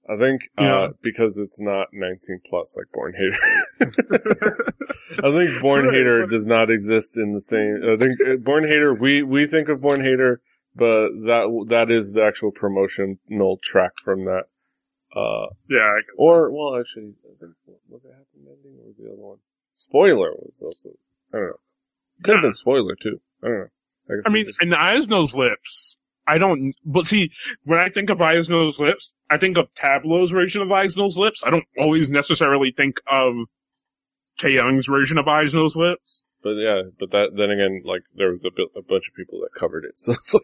I 0.10 0.18
think, 0.18 0.42
uh, 0.58 0.90
because 1.02 1.38
it's 1.38 1.62
not 1.62 1.88
19 1.94 2.42
plus 2.50 2.76
like 2.76 2.88
Born 2.94 3.14
Hater. 3.16 3.38
I 5.24 5.32
think 5.32 5.62
Born 5.62 5.86
Hater 5.94 6.26
does 6.26 6.46
not 6.46 6.70
exist 6.70 7.18
in 7.18 7.34
the 7.34 7.42
same, 7.42 7.80
I 7.84 7.96
think 7.98 8.20
uh, 8.22 8.36
Born 8.38 8.64
Hater, 8.68 8.94
we, 8.94 9.24
we 9.24 9.48
think 9.48 9.70
of 9.70 9.78
Born 9.78 10.02
Hater, 10.02 10.42
but 10.76 11.08
that, 11.26 11.66
that 11.70 11.92
is 11.92 12.14
the 12.14 12.24
actual 12.24 12.52
promotional 12.52 13.58
track 13.64 13.94
from 14.04 14.26
that. 14.26 14.44
Uh, 15.16 15.54
Yeah, 15.70 15.98
or, 16.18 16.52
well, 16.52 16.80
actually, 16.80 17.14
I 17.24 17.38
think, 17.40 17.54
was 17.88 18.02
it 18.04 18.12
Happy 18.12 18.40
Ending 18.40 18.80
or 18.82 18.88
was 18.88 18.96
the 18.98 19.06
other 19.14 19.22
one? 19.22 19.38
Spoiler 19.74 20.32
was 20.32 20.54
also, 20.62 20.90
I 21.34 21.38
don't 21.38 21.46
know. 21.48 21.60
Could 22.24 22.36
have 22.36 22.42
been 22.44 22.54
Spoiler 22.54 22.96
too. 22.96 23.22
I 23.44 23.48
don't 23.48 23.58
know. 23.60 23.68
guess 24.10 24.24
I 24.26 24.30
mean, 24.30 24.46
just- 24.48 24.60
the 24.60 24.78
Eyes, 24.80 25.08
Nose, 25.08 25.34
Lips, 25.34 25.98
I 26.26 26.38
don't, 26.38 26.74
but 26.86 27.06
see, 27.08 27.32
when 27.64 27.80
I 27.80 27.90
think 27.90 28.10
of 28.10 28.22
Eyes, 28.22 28.50
Nose, 28.50 28.80
Lips, 28.80 29.14
I 29.30 29.38
think 29.38 29.58
of 29.58 29.68
Tablo's 29.74 30.32
version 30.32 30.62
of 30.62 30.72
Eyes, 30.72 30.96
Nose, 30.96 31.18
Lips. 31.18 31.42
I 31.46 31.50
don't 31.50 31.66
always 31.78 32.10
necessarily 32.10 32.74
think 32.76 33.02
of 33.12 33.34
Taeyang's 34.40 34.88
version 34.88 35.18
of 35.18 35.28
Eyes, 35.28 35.54
Nose, 35.54 35.76
Lips. 35.76 36.22
But 36.42 36.56
yeah, 36.56 36.82
but 37.00 37.12
that, 37.12 37.30
then 37.36 37.52
again, 37.52 37.82
like, 37.86 38.02
there 38.16 38.32
was 38.32 38.44
a, 38.46 38.52
bit, 38.56 38.68
a 38.76 38.82
bunch 38.82 39.04
of 39.10 39.16
people 39.16 39.40
that 39.42 39.58
covered 39.58 39.86
it. 39.86 39.94
So 39.98 40.12
it's 40.14 40.34
like, 40.34 40.44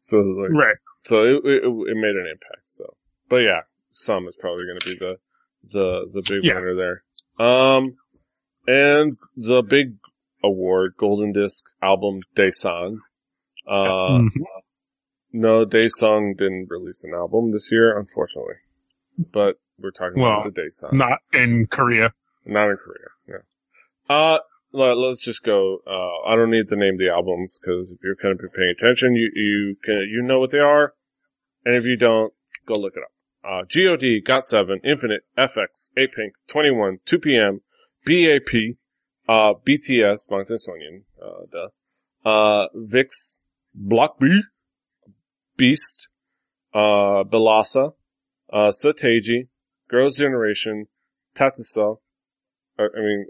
so 0.00 0.18
it's 0.20 0.38
like, 0.38 0.50
Right. 0.50 0.76
So 1.00 1.22
it, 1.24 1.44
it, 1.44 1.62
it 1.64 1.96
made 1.96 2.16
an 2.16 2.26
impact. 2.30 2.62
So, 2.66 2.94
but 3.28 3.36
yeah, 3.38 3.60
some 3.92 4.26
is 4.28 4.36
probably 4.38 4.64
going 4.66 4.80
to 4.80 4.86
be 4.86 4.96
the, 4.98 5.18
the, 5.72 6.10
the 6.12 6.22
big 6.28 6.44
Yeah. 6.44 6.54
winner 6.56 6.74
there. 6.74 7.46
Um, 7.46 7.96
and 8.66 9.16
the 9.36 9.62
big 9.62 9.96
award, 10.42 10.94
Golden 10.98 11.32
Disc 11.32 11.64
album 11.82 12.20
Daesung. 12.36 12.96
Uh, 13.66 14.18
Mhm. 14.18 14.28
No, 15.36 15.66
Daesung 15.66 16.38
didn't 16.38 16.68
release 16.70 17.02
an 17.02 17.12
album 17.12 17.50
this 17.50 17.68
year, 17.72 17.98
unfortunately. 17.98 18.54
But 19.18 19.58
we're 19.80 19.90
talking 19.90 20.22
Well, 20.22 20.42
about 20.42 20.54
the 20.54 20.60
Daesung. 20.60 20.92
Not 20.92 21.18
in 21.32 21.66
Korea. 21.66 22.12
Not 22.46 22.70
in 22.70 22.76
Korea. 22.76 23.08
Yeah. 23.28 24.14
Uh, 24.14 24.38
let, 24.70 24.96
us 24.96 25.20
just 25.22 25.42
go. 25.42 25.78
Uh, 25.84 26.28
I 26.30 26.36
don't 26.36 26.52
need 26.52 26.68
to 26.68 26.76
name 26.76 26.98
the 26.98 27.08
albums 27.08 27.58
because 27.60 27.90
if 27.90 27.98
you're 28.04 28.14
kind 28.14 28.38
of 28.38 28.52
paying 28.52 28.74
attention, 28.78 29.16
you 29.16 29.28
you 29.34 29.76
can 29.82 30.08
you 30.08 30.22
know 30.22 30.38
what 30.38 30.52
they 30.52 30.58
are, 30.58 30.94
and 31.64 31.74
if 31.74 31.84
you 31.84 31.96
don't, 31.96 32.32
go 32.64 32.74
look 32.80 32.94
it 32.96 33.02
up. 33.02 33.10
Uh, 33.44 33.62
God, 33.74 34.04
Got 34.24 34.46
Seven, 34.46 34.80
Infinite, 34.84 35.22
f(x), 35.36 35.90
A 35.96 36.06
Pink, 36.06 36.34
2NE1, 36.48 36.98
Two 37.04 37.18
PM, 37.18 37.60
BAP, 38.06 38.76
uh, 39.28 39.54
BTS, 39.66 40.28
Bangtan 40.30 40.58
Sonyeon, 40.58 41.02
uh, 41.20 41.46
duh, 41.50 42.28
uh, 42.28 42.68
VIXX, 42.74 43.40
Block 43.74 44.18
B, 44.20 44.42
Beast, 45.56 46.08
uh, 46.72 47.24
Belasa, 47.24 47.94
uh, 48.52 48.72
Seo 48.72 48.92
Taiji, 48.92 49.48
Girls' 49.88 50.16
Generation, 50.18 50.86
TaeTiSeo, 51.36 51.98
I 52.78 52.82
I 52.82 53.00
mean, 53.00 53.26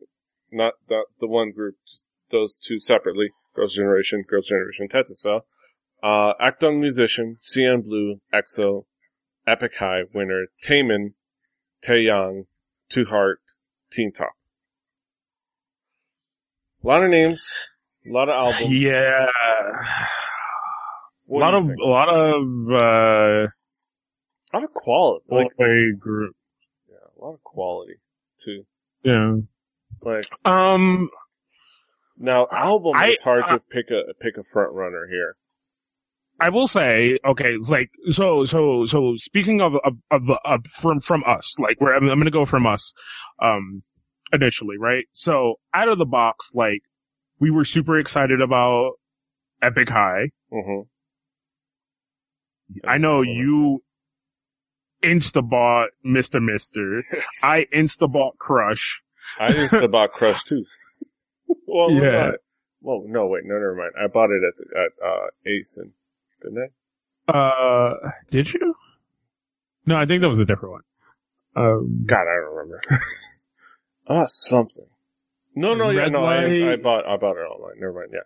not 0.51 0.75
the 0.89 1.05
the 1.21 1.27
one 1.27 1.53
group, 1.53 1.77
just 1.87 2.07
those 2.31 2.59
two 2.59 2.79
separately. 2.79 3.29
Girls' 3.55 3.75
Generation, 3.75 4.25
Girls' 4.29 4.49
Generation, 4.49 4.89
TaeTiSeo. 4.89 5.41
Uh, 6.03 6.35
Akdong 6.41 6.81
Musician, 6.81 7.39
CN 7.41 7.83
Blue, 7.85 8.21
EXO, 8.33 8.85
Epic 9.47 9.73
High 9.79 10.03
winner, 10.13 10.47
Taemin, 10.63 11.15
Taeyang, 11.87 12.47
ToHeart, 12.91 13.37
Teen 13.91 14.13
Top. 14.13 14.33
A 16.83 16.87
lot 16.87 17.03
of 17.03 17.11
names, 17.11 17.51
a 18.07 18.13
lot 18.13 18.29
of 18.29 18.35
albums. 18.35 18.73
Yeah. 18.73 19.27
What 21.27 21.39
a 21.39 21.45
lot 21.45 21.55
of, 21.55 21.65
think? 21.67 21.79
a 21.81 21.85
lot 21.89 22.09
of, 22.09 22.43
uh, 22.71 23.47
a 23.47 24.55
lot 24.55 24.65
of 24.65 24.73
quality, 24.75 25.25
like 25.31 25.57
boy 25.57 25.93
group. 25.99 26.37
yeah, 26.89 26.97
a 27.19 27.25
lot 27.25 27.35
of 27.35 27.43
quality 27.43 27.95
too. 28.39 28.65
Yeah. 29.03 29.37
Like 30.03 30.25
Um, 30.45 31.09
now, 32.19 32.47
album, 32.51 32.93
I- 32.97 33.09
it's 33.09 33.23
hard 33.23 33.45
I- 33.45 33.55
to 33.55 33.61
pick 33.71 33.87
a 33.91 34.13
pick 34.21 34.37
a 34.37 34.45
front 34.45 34.73
runner 34.75 35.07
here. 35.11 35.37
I 36.41 36.49
will 36.51 36.67
say, 36.67 37.17
okay, 37.25 37.55
like, 37.69 37.91
so, 38.11 38.45
so, 38.45 38.87
so 38.87 39.15
speaking 39.17 39.61
of, 39.61 39.75
of, 39.85 39.95
of, 40.11 40.23
of 40.45 40.67
from, 40.67 40.99
from 40.99 41.23
us, 41.25 41.57
like, 41.61 41.81
where 41.81 41.95
I'm, 41.95 42.09
I'm 42.11 42.19
gonna 42.19 42.33
go 42.33 42.45
from 42.45 42.67
us, 42.67 42.93
um, 43.41 43.85
initially, 44.33 44.77
right? 44.77 45.05
So, 45.13 45.61
out 45.73 45.87
of 45.89 45.97
the 45.99 46.05
box, 46.05 46.51
like, 46.53 46.83
we 47.39 47.53
were 47.53 47.65
super 47.65 47.99
excited 48.01 48.41
about 48.41 48.95
Epic 49.63 49.89
High. 49.89 50.31
hmm 50.51 50.81
I 52.86 52.99
know 52.99 53.23
you 53.23 53.82
insta 55.03 55.49
bought 55.49 55.91
Mr. 56.05 56.41
Mister. 56.43 57.05
I 57.43 57.66
insta 57.74 58.11
bought 58.11 58.39
Crush. 58.39 59.01
I 59.39 59.49
to 59.49 60.09
Crush 60.12 60.43
too. 60.45 60.65
well, 61.66 61.91
Yeah. 61.91 62.32
Well, 62.81 63.03
no, 63.07 63.27
wait, 63.28 63.45
no, 63.47 63.55
never 63.55 63.74
mind. 63.74 63.93
I 63.99 64.09
bought 64.09 64.28
it 64.31 64.43
at 64.47 64.55
the, 64.57 64.78
at 64.78 65.07
uh, 65.07 65.27
Ace, 65.47 65.78
and 65.78 65.93
didn't 66.43 66.70
I? 67.28 67.32
Uh, 67.32 68.11
did 68.31 68.53
you? 68.53 68.74
No, 69.86 69.97
I 69.97 70.05
think 70.05 70.20
that 70.20 70.28
was 70.28 70.39
a 70.39 70.45
different 70.45 70.73
one. 70.73 70.82
Um, 71.57 72.05
God, 72.07 72.20
I 72.20 72.41
don't 72.41 72.55
remember. 72.55 72.81
Ah, 74.07 74.24
something. 74.27 74.85
No, 75.55 75.73
no, 75.73 75.89
yeah, 75.89 76.09
no. 76.09 76.24
I. 76.24 76.73
I 76.73 76.77
bought, 76.77 77.07
I 77.07 77.16
bought 77.16 77.36
it 77.36 77.41
online. 77.41 77.81
Never 77.81 78.01
mind. 78.01 78.11
Yeah. 78.12 78.20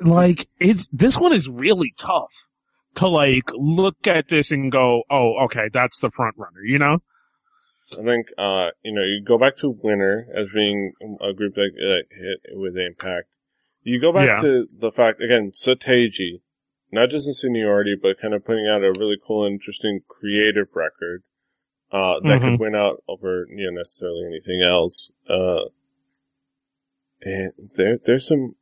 Like 0.00 0.48
it's 0.60 0.88
this 0.92 1.18
one 1.18 1.32
is 1.32 1.48
really 1.48 1.92
tough 1.98 2.32
to 2.96 3.08
like 3.08 3.50
look 3.52 4.06
at 4.06 4.28
this 4.28 4.50
and 4.50 4.70
go, 4.72 5.02
oh, 5.10 5.44
okay, 5.44 5.68
that's 5.72 5.98
the 6.00 6.10
front 6.10 6.36
runner, 6.38 6.62
you 6.64 6.78
know? 6.78 6.98
I 7.92 8.02
think, 8.02 8.28
uh, 8.36 8.68
you 8.82 8.92
know, 8.92 9.02
you 9.02 9.22
go 9.24 9.38
back 9.38 9.56
to 9.56 9.70
Winner 9.82 10.26
as 10.36 10.48
being 10.52 10.92
a 11.22 11.32
group 11.32 11.54
that, 11.54 11.70
that 11.74 12.04
hit 12.10 12.56
with 12.58 12.76
impact. 12.76 13.28
You 13.82 14.00
go 14.00 14.12
back 14.12 14.28
Yeah. 14.28 14.40
to 14.42 14.66
the 14.78 14.92
fact, 14.92 15.22
again, 15.22 15.52
Seo 15.52 15.74
Taiji, 15.74 16.42
not 16.92 17.08
just 17.08 17.26
in 17.26 17.32
seniority, 17.32 17.94
but 18.00 18.20
kind 18.20 18.34
of 18.34 18.44
putting 18.44 18.66
out 18.66 18.82
a 18.84 18.92
really 18.98 19.16
cool, 19.26 19.46
interesting, 19.46 20.00
creative 20.06 20.68
record, 20.74 21.22
uh, 21.90 22.20
that 22.20 22.40
Mhm. 22.40 22.50
could 22.52 22.60
win 22.60 22.74
out 22.74 23.02
over, 23.08 23.46
you 23.48 23.70
know, 23.70 23.78
necessarily 23.78 24.26
anything 24.26 24.60
else. 24.62 25.10
Uh, 25.28 25.70
and 27.22 27.52
there, 27.76 27.96
there's 28.04 28.26
some, 28.26 28.56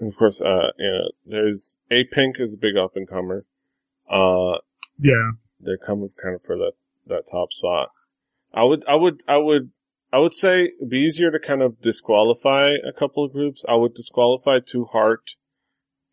of 0.00 0.16
course, 0.16 0.40
uh, 0.40 0.70
you 0.78 0.90
know, 0.90 1.08
there's, 1.26 1.76
A 1.90 2.04
Pink 2.04 2.36
is 2.38 2.54
a 2.54 2.56
big 2.56 2.76
up 2.76 2.92
and 2.96 3.08
comer. 3.08 3.44
Uh, 4.10 4.58
Yeah. 4.98 5.32
they're 5.60 5.78
coming 5.78 6.10
kind 6.22 6.34
of 6.34 6.42
for 6.42 6.56
that, 6.56 6.72
that 7.06 7.24
top 7.30 7.52
spot. 7.52 7.90
I 8.52 8.64
would, 8.64 8.84
I 8.86 8.94
would, 8.94 9.22
I 9.26 9.36
would, 9.38 9.70
I 10.12 10.18
would 10.18 10.34
say 10.34 10.70
it'd 10.78 10.90
be 10.90 10.98
easier 10.98 11.30
to 11.32 11.38
kind 11.40 11.60
of 11.62 11.80
disqualify 11.80 12.70
a 12.86 12.92
couple 12.92 13.24
of 13.24 13.32
groups. 13.32 13.64
I 13.68 13.74
would 13.74 13.94
disqualify 13.94 14.58
ToHeart, 14.60 15.34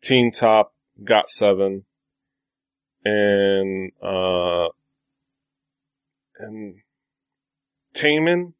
Teen 0.02 0.32
Top, 0.32 0.74
Got 1.04 1.30
Seven, 1.30 1.84
and, 3.04 3.92
uh, 4.02 4.68
and 6.38 6.76
Taemin. 7.94 8.54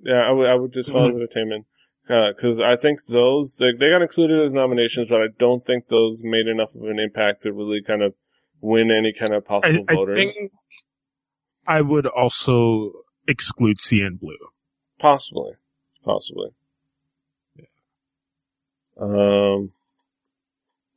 Yeah, 0.00 0.20
I 0.22 0.32
would, 0.32 0.48
I 0.48 0.54
would 0.54 0.72
disqualify 0.72 1.26
Taemin. 1.32 1.64
Uh, 2.08 2.32
cause 2.40 2.58
I 2.58 2.76
think 2.76 3.04
those, 3.06 3.56
they, 3.58 3.72
they 3.78 3.90
got 3.90 4.00
included 4.00 4.40
as 4.40 4.54
nominations, 4.54 5.08
but 5.10 5.20
I 5.20 5.26
don't 5.38 5.64
think 5.64 5.88
those 5.88 6.22
made 6.22 6.46
enough 6.46 6.74
of 6.74 6.82
an 6.82 6.98
impact 6.98 7.42
to 7.42 7.52
really 7.52 7.82
kind 7.86 8.02
of 8.02 8.14
win 8.60 8.90
any 8.90 9.12
kind 9.12 9.34
of 9.34 9.44
possible 9.44 9.84
I 9.88 9.94
voters. 9.94 10.16
think 10.16 10.52
I 11.66 11.82
would 11.82 12.06
also 12.06 12.92
exclude 13.26 13.76
CN 13.76 14.18
Blue. 14.18 14.38
Possibly. 14.98 15.52
Possibly. 16.02 16.50
Um, 18.98 19.72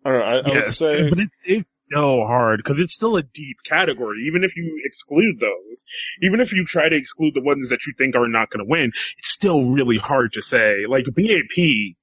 I 0.04 0.10
don't 0.10 0.20
know. 0.20 0.26
I, 0.26 0.38
I 0.40 0.54
would 0.54 0.72
say, 0.72 1.10
but 1.10 1.20
it's 1.20 1.70
so 1.92 2.26
hard 2.26 2.58
because 2.58 2.80
it's 2.80 2.94
still 2.94 3.18
a 3.18 3.24
deep 3.24 3.58
category. 3.66 4.26
Even 4.28 4.44
if 4.44 4.56
you 4.56 4.82
exclude 4.86 5.40
those, 5.40 5.86
even 6.22 6.40
if 6.40 6.54
you 6.54 6.66
try 6.66 6.90
to 6.90 6.96
exclude 6.96 7.34
the 7.34 7.42
ones 7.42 7.70
that 7.70 7.86
you 7.86 7.94
think 7.98 8.16
are 8.16 8.28
not 8.28 8.50
going 8.50 8.64
to 8.66 8.70
win, 8.70 8.92
it's 9.18 9.30
still 9.30 9.72
really 9.72 9.98
hard 9.98 10.34
to 10.34 10.42
say. 10.42 10.86
Like 10.88 11.06
BAP, 11.06 11.96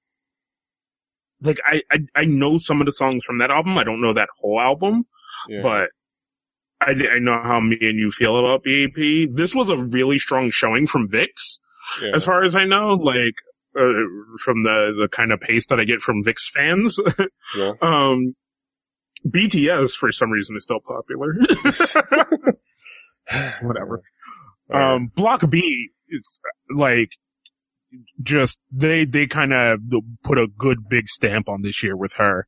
like 1.43 1.59
I, 1.65 1.83
I 1.91 1.99
I 2.15 2.25
know 2.25 2.59
some 2.59 2.81
of 2.81 2.87
the 2.87 2.93
songs 2.93 3.25
from 3.25 3.39
that 3.39 3.51
album. 3.51 3.79
I 3.79 3.85
don't 3.85 4.01
know 4.01 4.15
that 4.15 4.29
whole 4.41 4.61
album, 4.61 5.07
yeah. 5.49 5.63
but 5.63 5.91
I, 6.81 6.91
I 6.91 7.19
know 7.21 7.41
how 7.43 7.61
me 7.61 7.77
and 7.81 7.99
you 7.99 8.11
feel 8.11 8.39
about 8.39 8.65
BAP. 8.65 9.35
This 9.35 9.55
was 9.55 9.71
a 9.71 9.77
really 9.77 10.19
strong 10.19 10.51
showing 10.51 10.87
from 10.87 11.09
VIXX, 11.09 11.59
yeah. 12.03 12.11
as 12.15 12.25
far 12.25 12.43
as 12.43 12.55
I 12.55 12.65
know. 12.65 12.95
Like 12.95 13.35
uh, 13.77 14.05
from 14.45 14.63
the 14.63 14.95
the 15.03 15.09
kind 15.11 15.33
of 15.33 15.41
pace 15.41 15.67
that 15.67 15.81
I 15.81 15.85
get 15.85 16.01
from 16.01 16.23
VIXX 16.23 16.51
fans. 16.55 16.99
yeah. 17.57 17.73
Um, 17.81 18.35
BTS 19.27 19.97
for 19.97 20.13
some 20.13 20.31
reason 20.31 20.57
is 20.57 20.65
still 20.65 20.81
popular. 20.81 21.35
Whatever. 23.63 24.03
Alright. 24.73 24.97
Um, 24.97 25.13
Block 25.15 25.49
B 25.49 25.89
is 26.09 26.41
like 26.75 27.11
just 28.23 28.61
they 28.71 29.05
they 29.07 29.27
kind 29.27 29.53
of 29.53 29.81
put 30.23 30.39
a 30.39 30.47
good 30.47 30.89
big 30.89 31.09
stamp 31.09 31.49
on 31.49 31.63
this 31.63 31.83
year 31.83 31.97
with 31.97 32.13
her, 32.15 32.47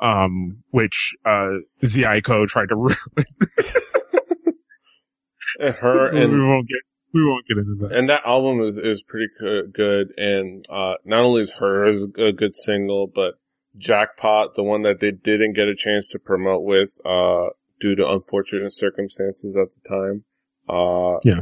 um, 0.00 0.62
which 0.70 1.14
uh 1.24 1.60
Zico 1.82 2.46
tried 2.46 2.68
to. 2.68 2.76
ruin. 2.76 2.96
Her 5.60 6.08
and 6.08 6.32
we 6.32 6.40
won't 6.40 6.66
get 6.66 6.78
we 7.12 7.24
won't 7.24 7.46
get 7.46 7.58
into 7.58 7.74
that. 7.86 7.94
and 7.96 8.08
that 8.08 8.22
album 8.24 8.62
is 8.62 8.78
is 8.78 9.02
pretty 9.02 9.26
good. 9.72 10.12
And 10.16 10.64
uh, 10.70 10.94
not 11.04 11.20
only 11.20 11.42
is 11.42 11.50
her 11.52 11.90
is 11.90 12.04
a 12.16 12.32
good 12.32 12.56
single, 12.56 13.06
but 13.06 13.34
Jackpot, 13.76 14.54
the 14.54 14.62
one 14.62 14.82
that 14.82 15.00
they 15.00 15.10
didn't 15.10 15.54
get 15.54 15.68
a 15.68 15.74
chance 15.74 16.10
to 16.10 16.18
promote 16.18 16.62
with, 16.62 16.98
uh, 17.04 17.50
due 17.80 17.94
to 17.96 18.08
unfortunate 18.08 18.72
circumstances 18.72 19.56
at 19.56 19.68
the 19.74 19.88
time. 19.88 20.24
Uh, 20.68 21.18
Yeah. 21.24 21.40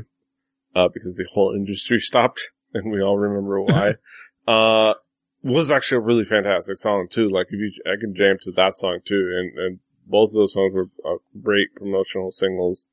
Uh, 0.74 0.88
because 0.88 1.16
the 1.16 1.26
whole 1.34 1.52
industry 1.54 1.98
stopped, 2.10 2.52
and 2.72 2.92
we 2.92 3.02
all 3.02 3.18
remember 3.18 3.60
why. 3.60 3.94
uh, 4.48 4.94
was 5.42 5.70
actually 5.70 5.96
a 5.96 6.00
really 6.00 6.24
fantastic 6.24 6.76
song 6.76 7.06
too. 7.08 7.28
Like 7.28 7.46
if 7.50 7.58
you, 7.58 7.72
I 7.86 7.98
can 7.98 8.14
jam 8.14 8.36
to 8.42 8.52
that 8.52 8.74
song 8.74 9.00
too, 9.04 9.32
and 9.36 9.58
and 9.58 9.78
both 10.06 10.30
of 10.30 10.34
those 10.34 10.52
songs 10.52 10.74
were 10.74 10.90
uh, 11.04 11.18
great 11.42 11.74
promotional 11.74 12.30
singles. 12.30 12.84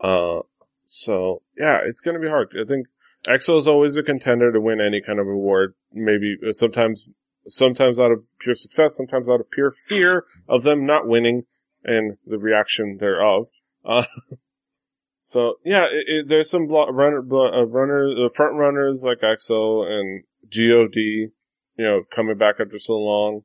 Uh, 0.00 0.40
so 0.86 1.42
yeah, 1.56 1.80
it's 1.84 2.00
gonna 2.00 2.18
be 2.18 2.28
hard. 2.28 2.54
I 2.60 2.66
think 2.66 2.88
EXO 3.26 3.58
is 3.58 3.66
always 3.66 3.96
a 3.96 4.02
contender 4.02 4.52
to 4.52 4.60
win 4.60 4.80
any 4.80 5.00
kind 5.00 5.18
of 5.18 5.26
award. 5.26 5.74
Maybe 5.92 6.36
uh, 6.46 6.52
sometimes, 6.52 7.06
sometimes 7.48 7.98
out 7.98 8.10
of 8.12 8.24
pure 8.40 8.54
success, 8.54 8.96
sometimes 8.96 9.28
out 9.28 9.40
of 9.40 9.50
pure 9.50 9.70
fear 9.70 10.24
of 10.48 10.62
them 10.62 10.86
not 10.86 11.06
winning 11.06 11.44
and 11.84 12.16
the 12.26 12.38
reaction 12.38 12.98
thereof. 12.98 13.48
Uh, 13.84 14.04
so 15.22 15.54
yeah, 15.64 15.84
it, 15.86 16.04
it, 16.06 16.28
there's 16.28 16.50
some 16.50 16.66
blo- 16.66 16.88
runner, 16.90 17.22
blo- 17.22 17.52
uh, 17.52 17.64
runners, 17.64 18.16
uh, 18.18 18.28
front 18.34 18.56
runners 18.56 19.02
like 19.04 19.20
EXO 19.20 19.84
and 19.86 20.24
God, 20.50 20.96
you 20.96 21.30
know, 21.78 22.02
coming 22.14 22.38
back 22.38 22.56
after 22.60 22.78
so 22.78 22.94
long. 22.94 23.42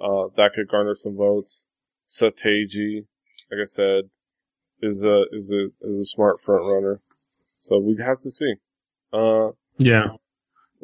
Uh, 0.00 0.28
that 0.36 0.52
could 0.54 0.68
garner 0.68 0.94
some 0.94 1.16
votes. 1.16 1.64
Seo 2.08 2.30
Taiji, 2.30 3.06
like 3.50 3.60
I 3.62 3.64
said, 3.64 4.10
is 4.82 5.02
a, 5.02 5.24
is 5.32 5.52
a, 5.52 5.66
is 5.88 6.00
a 6.00 6.04
smart 6.04 6.40
front 6.40 6.62
runner. 6.66 7.00
So 7.60 7.78
we 7.78 7.96
have 8.02 8.18
to 8.18 8.30
see. 8.30 8.54
Uh, 9.12 9.50
Yeah. 9.78 10.16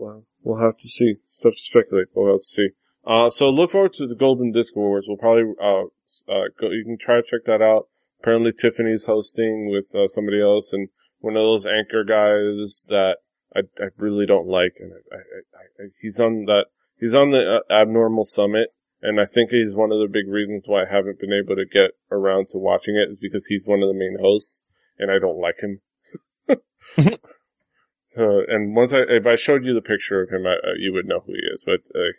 Well, 0.00 0.24
we'll 0.42 0.64
have 0.64 0.76
to 0.78 0.88
see. 0.88 1.16
Stuff 1.28 1.52
to 1.52 1.60
speculate, 1.60 2.08
we'll 2.14 2.32
have 2.32 2.40
to 2.40 2.46
see. 2.46 2.68
Uh, 3.06 3.30
so 3.30 3.48
look 3.48 3.70
forward 3.70 3.92
to 3.94 4.06
the 4.06 4.14
Golden 4.14 4.50
Disc 4.50 4.74
Awards. 4.74 5.06
We'll 5.06 5.18
probably, 5.18 5.52
uh, 5.62 5.84
uh, 6.28 6.48
go, 6.58 6.70
you 6.70 6.84
can 6.84 6.98
try 6.98 7.16
to 7.16 7.22
check 7.22 7.44
that 7.46 7.62
out. 7.62 7.88
Apparently 8.20 8.52
Tiffany's 8.52 9.04
hosting 9.04 9.70
with, 9.70 9.94
uh, 9.94 10.08
somebody 10.08 10.40
else 10.40 10.72
and 10.72 10.88
one 11.20 11.36
of 11.36 11.42
those 11.42 11.66
anchor 11.66 12.04
guys 12.04 12.84
that 12.88 13.16
I, 13.54 13.60
I 13.78 13.88
really 13.96 14.26
don't 14.26 14.48
like. 14.48 14.74
And 14.78 14.92
I, 14.92 15.16
I, 15.16 15.18
I, 15.18 15.84
I, 15.84 15.88
he's 16.00 16.18
on 16.18 16.44
that, 16.46 16.66
he's 16.98 17.14
on 17.14 17.30
the 17.30 17.60
uh, 17.60 17.72
Abnormal 17.72 18.24
Summit. 18.24 18.68
And 19.02 19.18
I 19.18 19.24
think 19.24 19.50
he's 19.50 19.74
one 19.74 19.92
of 19.92 19.98
the 19.98 20.12
big 20.12 20.28
reasons 20.28 20.64
why 20.66 20.82
I 20.82 20.90
haven't 20.90 21.20
been 21.20 21.32
able 21.32 21.56
to 21.56 21.64
get 21.64 21.92
around 22.10 22.48
to 22.48 22.58
watching 22.58 22.96
it 22.96 23.10
is 23.10 23.18
because 23.18 23.46
he's 23.46 23.64
one 23.64 23.82
of 23.82 23.88
the 23.88 23.98
main 23.98 24.18
hosts 24.20 24.62
and 24.98 25.10
I 25.10 25.18
don't 25.18 25.40
like 25.40 25.56
him. 25.60 25.80
Uh, 28.18 28.42
and 28.48 28.74
once 28.74 28.92
I, 28.92 29.02
if 29.08 29.26
I 29.26 29.36
showed 29.36 29.64
you 29.64 29.74
the 29.74 29.80
picture 29.80 30.22
of 30.22 30.30
him, 30.30 30.46
I, 30.46 30.54
uh, 30.54 30.74
you 30.76 30.92
would 30.92 31.06
know 31.06 31.20
who 31.26 31.32
he 31.32 31.40
is. 31.52 31.62
But 31.64 31.80
uh, 31.94 32.12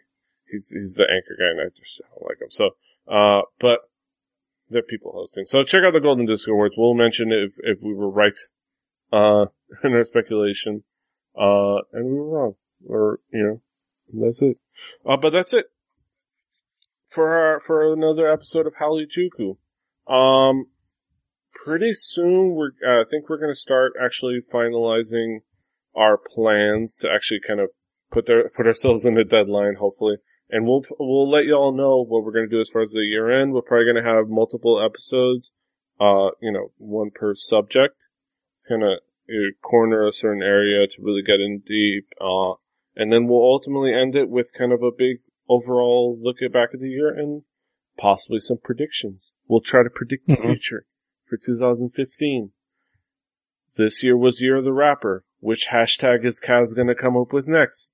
he's 0.49 0.69
he's 0.69 0.95
the 0.95 1.03
anchor 1.03 1.35
guy, 1.37 1.51
and 1.51 1.61
I 1.61 1.77
just 1.77 2.01
don't 2.09 2.27
like 2.27 2.41
him. 2.41 2.49
So, 2.49 2.71
uh, 3.07 3.41
but 3.59 3.79
they're 4.69 4.81
people 4.81 5.11
hosting. 5.13 5.45
So 5.45 5.63
check 5.63 5.83
out 5.83 5.93
the 5.93 5.99
Golden 5.99 6.25
Disc 6.25 6.47
Awards. 6.47 6.75
We'll 6.77 6.93
mention 6.93 7.31
if 7.31 7.53
if 7.59 7.81
we 7.81 7.93
were 7.93 8.09
right 8.09 8.39
uh, 9.11 9.47
in 9.83 9.93
our 9.93 10.03
speculation, 10.03 10.83
uh, 11.37 11.79
and 11.91 12.05
we 12.05 12.13
were 12.13 12.29
wrong, 12.29 12.55
or 12.87 13.19
you 13.31 13.61
know, 14.13 14.25
that's 14.25 14.41
it. 14.41 14.57
Uh, 15.05 15.17
but 15.17 15.31
that's 15.31 15.53
it 15.53 15.71
for 17.11 17.35
our 17.35 17.59
for 17.59 17.91
another 17.91 18.31
episode 18.31 18.65
of 18.65 18.75
Halijuku. 18.75 19.57
Um, 20.07 20.67
pretty 21.53 21.93
soon 21.93 22.55
we're 22.55 22.71
uh, 22.87 23.01
I 23.01 23.03
think 23.09 23.29
we're 23.29 23.39
gonna 23.39 23.53
start 23.53 23.93
actually 24.01 24.39
finalizing 24.41 25.41
our 25.95 26.17
plans 26.17 26.97
to 26.97 27.09
actually 27.09 27.39
kind 27.45 27.59
of 27.59 27.69
put 28.11 28.25
their 28.25 28.49
put 28.49 28.67
ourselves 28.67 29.05
in 29.05 29.17
a 29.17 29.23
deadline, 29.23 29.75
hopefully. 29.75 30.17
And 30.49 30.65
we'll 30.65 30.83
we'll 30.99 31.29
let 31.29 31.45
y'all 31.45 31.75
know 31.75 32.03
what 32.03 32.23
we're 32.23 32.33
gonna 32.33 32.47
do 32.47 32.61
as 32.61 32.69
far 32.69 32.81
as 32.81 32.91
the 32.91 32.99
year 32.99 33.31
end. 33.31 33.53
We're 33.53 33.61
probably 33.61 33.85
gonna 33.85 34.03
have 34.05 34.27
multiple 34.27 34.81
episodes, 34.83 35.51
uh, 35.99 36.31
you 36.41 36.51
know, 36.51 36.71
one 36.77 37.11
per 37.11 37.35
subject, 37.35 38.07
kind 38.67 38.83
of 38.83 38.99
corner 39.61 40.05
a 40.07 40.11
certain 40.11 40.43
area 40.43 40.85
to 40.87 41.01
really 41.01 41.21
get 41.21 41.39
in 41.39 41.63
deep. 41.65 42.07
Uh, 42.19 42.53
and 42.95 43.11
then 43.13 43.27
we'll 43.27 43.43
ultimately 43.43 43.93
end 43.93 44.15
it 44.15 44.29
with 44.29 44.51
kind 44.57 44.73
of 44.73 44.81
a 44.83 44.91
big 44.91 45.17
overall 45.47 46.17
look 46.21 46.37
at 46.41 46.51
back 46.51 46.69
at 46.73 46.81
the 46.81 46.89
year 46.89 47.09
and 47.09 47.43
possibly 47.97 48.39
some 48.39 48.57
predictions. 48.61 49.31
We'll 49.47 49.61
try 49.61 49.83
to 49.83 49.89
predict 49.89 50.27
the 50.27 50.35
Mhm. 50.35 50.47
future 50.47 50.85
for 51.25 51.37
2015. 51.37 52.51
This 53.77 54.03
year 54.03 54.17
was 54.17 54.41
year 54.41 54.57
of 54.57 54.65
the 54.65 54.73
rapper. 54.73 55.23
Which 55.41 55.67
hashtag 55.71 56.23
is 56.23 56.39
Kaz 56.39 56.73
gonna 56.75 56.95
come 56.95 57.17
up 57.17 57.33
with 57.33 57.47
next? 57.47 57.91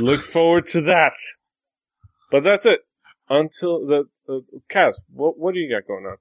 Look 0.00 0.22
forward 0.22 0.66
to 0.66 0.80
that. 0.82 1.14
But 2.30 2.44
that's 2.44 2.64
it. 2.64 2.80
Until 3.28 3.86
the, 3.86 4.04
uh, 4.28 4.40
Kaz, 4.70 4.94
what, 5.12 5.38
what 5.38 5.52
do 5.52 5.60
you 5.60 5.70
got 5.70 5.86
going 5.86 6.06
on? 6.06 6.16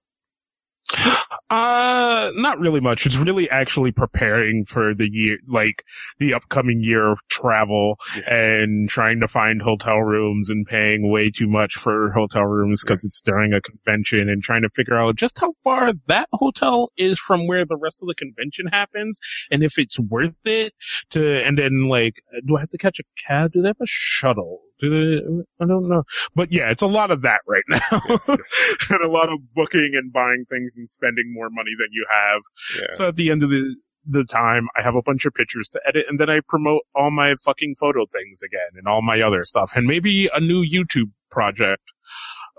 Uh, 1.50 2.32
not 2.36 2.60
really 2.60 2.80
much. 2.80 3.06
It's 3.06 3.18
really 3.18 3.50
actually 3.50 3.92
preparing 3.92 4.66
for 4.66 4.94
the 4.94 5.08
year, 5.10 5.38
like 5.48 5.84
the 6.20 6.34
upcoming 6.34 6.82
year 6.82 7.12
of 7.12 7.20
travel 7.30 8.00
Yes. 8.16 8.26
and 8.28 8.90
trying 8.90 9.20
to 9.22 9.28
find 9.28 9.62
hotel 9.62 9.98
rooms 10.00 10.50
and 10.50 10.66
paying 10.66 11.10
way 11.10 11.30
too 11.32 11.48
much 11.48 11.76
for 11.76 12.12
hotel 12.12 12.44
rooms 12.44 12.84
because 12.84 13.04
Yes. 13.04 13.12
it's 13.12 13.22
during 13.22 13.54
a 13.54 13.62
convention 13.62 14.30
and 14.30 14.44
trying 14.44 14.64
to 14.64 14.70
figure 14.70 14.98
out 14.98 15.16
just 15.16 15.40
how 15.40 15.54
far 15.64 15.94
that 16.08 16.28
hotel 16.34 16.90
is 16.98 17.18
from 17.20 17.48
where 17.48 17.66
the 17.66 17.78
rest 17.78 18.02
of 18.02 18.08
the 18.08 18.16
convention 18.16 18.68
happens 18.68 19.20
and 19.52 19.64
if 19.64 19.78
it's 19.78 20.00
worth 20.00 20.36
it 20.46 20.74
to, 21.12 21.44
and 21.46 21.58
then 21.58 21.88
like, 21.90 22.16
do 22.46 22.58
I 22.58 22.62
have 22.62 22.70
to 22.70 22.78
catch 22.78 23.00
a 23.00 23.04
cab? 23.28 23.52
Do 23.54 23.62
they 23.62 23.70
have 23.70 23.78
a 23.82 23.86
shuttle? 23.86 24.62
Do 24.80 24.90
they, 24.90 25.44
I 25.64 25.68
don't 25.68 25.90
know. 25.90 26.04
But 26.36 26.52
yeah, 26.52 26.70
it's 26.70 26.84
a 26.84 26.88
lot 26.88 27.12
of 27.12 27.24
that 27.24 27.40
right 27.48 27.64
now. 27.68 28.02
Yes, 28.10 28.30
yes. 28.30 28.76
and 28.90 29.02
a 29.02 29.10
lot 29.10 29.32
of 29.32 29.40
booking 29.56 29.92
and 29.94 30.14
buying 30.14 30.46
things 30.50 30.76
and 30.78 30.90
spending 30.90 31.34
more 31.34 31.50
money 31.50 31.72
than 31.78 31.88
you 31.92 32.06
have. 32.10 32.42
Yeah. 32.80 32.94
So 32.94 33.08
at 33.08 33.16
the 33.16 33.32
end 33.32 33.44
of 33.44 33.50
the 33.50 33.76
the 34.10 34.24
time, 34.24 34.68
I 34.78 34.84
have 34.84 34.96
a 34.96 35.02
bunch 35.02 35.26
of 35.26 35.34
pictures 35.34 35.68
to 35.70 35.82
edit, 35.86 36.06
and 36.08 36.18
then 36.18 36.30
I 36.30 36.40
promote 36.48 36.84
all 36.96 37.12
my 37.12 37.34
fucking 37.44 37.76
photo 37.78 38.06
things 38.06 38.42
again 38.42 38.78
and 38.78 38.88
all 38.88 39.02
my 39.02 39.22
other 39.22 39.44
stuff, 39.44 39.72
and 39.76 39.86
maybe 39.86 40.30
a 40.34 40.40
new 40.40 40.64
YouTube 40.64 41.12
project 41.30 41.84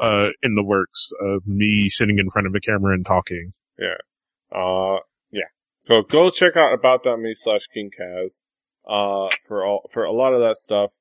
uh 0.01 0.27
in 0.43 0.55
the 0.55 0.63
works 0.63 1.11
of 1.21 1.47
me 1.47 1.89
sitting 1.89 2.19
in 2.19 2.29
front 2.31 2.47
of 2.47 2.55
a 2.55 2.61
camera 2.61 2.95
and 2.95 3.07
talking. 3.07 3.51
Yeah. 3.79 3.97
Uh, 4.55 4.99
yeah. 5.31 5.49
So 5.81 6.03
go 6.03 6.31
check 6.31 6.57
out 6.57 6.73
about.me 6.75 7.35
slash 7.37 7.63
KingCaz, 7.75 8.41
uh, 8.89 9.29
for 9.47 9.65
all, 9.65 9.89
for 9.93 10.05
a 10.05 10.13
lot 10.13 10.33
of 10.33 10.41
that 10.41 10.57
stuff. 10.57 10.93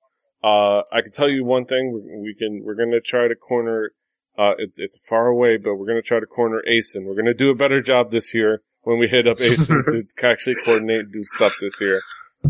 Uh, 0.48 0.84
I 0.92 1.02
can 1.02 1.12
tell 1.12 1.30
you 1.30 1.44
one 1.44 1.66
thing, 1.66 1.92
we, 1.94 2.30
we 2.30 2.34
can, 2.34 2.64
we're 2.64 2.76
gonna 2.76 3.02
try 3.02 3.28
to 3.28 3.36
corner, 3.36 3.92
uh, 4.38 4.54
it, 4.58 4.72
it's 4.78 4.98
far 5.10 5.28
away, 5.28 5.58
but 5.58 5.76
we're 5.76 5.88
gonna 5.88 6.02
try 6.02 6.20
to 6.20 6.26
corner 6.26 6.62
Asen. 6.70 7.06
We're 7.06 7.16
gonna 7.16 7.34
do 7.34 7.50
a 7.50 7.56
better 7.56 7.82
job 7.82 8.12
this 8.12 8.34
year 8.34 8.62
when 8.82 8.98
we 8.98 9.08
hit 9.08 9.28
up 9.28 9.40
Asen 9.40 9.86
to 9.88 10.28
actually 10.28 10.56
coordinate 10.64 11.02
and 11.02 11.14
do 11.14 11.24
stuff 11.24 11.54
this 11.60 11.82
year. 11.82 12.02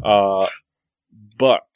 Uh, 0.04 0.48
but, 1.38 1.72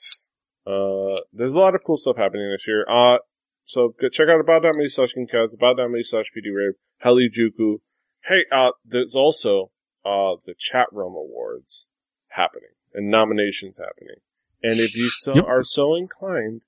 uh, 0.67 1.21
there's 1.33 1.53
a 1.53 1.59
lot 1.59 1.73
of 1.73 1.81
cool 1.83 1.97
stuff 1.97 2.17
happening 2.17 2.51
this 2.51 2.67
year. 2.67 2.85
Uh, 2.87 3.17
so 3.65 3.95
go 3.99 4.09
check 4.09 4.27
out 4.29 4.39
about.me 4.39 4.89
slash 4.89 5.15
KingCaz, 5.15 5.53
about.me 5.53 6.03
slash 6.03 6.25
PDRave, 6.37 6.73
Helijuku, 7.03 7.77
Hey, 8.25 8.45
uh, 8.51 8.71
there's 8.85 9.15
also, 9.15 9.71
uh, 10.05 10.35
the 10.45 10.53
chat 10.57 10.87
room 10.91 11.15
awards 11.15 11.87
happening 12.27 12.69
and 12.93 13.09
nominations 13.09 13.77
happening. 13.77 14.17
And 14.63 14.79
if 14.79 14.95
you 14.95 15.09
so, 15.09 15.35
Yep. 15.35 15.45
are 15.47 15.63
so 15.63 15.95
inclined, 15.95 16.61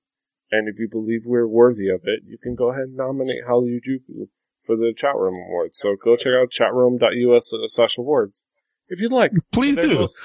and 0.51 0.67
if 0.67 0.79
you 0.79 0.87
believe 0.89 1.21
we're 1.25 1.47
worthy 1.47 1.89
of 1.89 2.01
it, 2.05 2.21
you 2.25 2.37
can 2.41 2.55
go 2.55 2.71
ahead 2.71 2.83
and 2.85 2.95
nominate 2.97 3.43
Haliujuku 3.47 4.27
for 4.65 4.75
the 4.75 4.93
chat 4.95 5.15
room 5.15 5.33
awards. 5.47 5.77
So 5.79 5.95
go 6.01 6.15
check 6.15 6.33
out 6.33 6.49
chatroom.us 6.51 7.53
slash 7.67 7.97
awards 7.97 8.45
if 8.87 8.99
you'd 8.99 9.11
like. 9.11 9.31
Please 9.51 9.75
There's 9.75 9.91
do 9.91 9.99
also, 10.01 10.15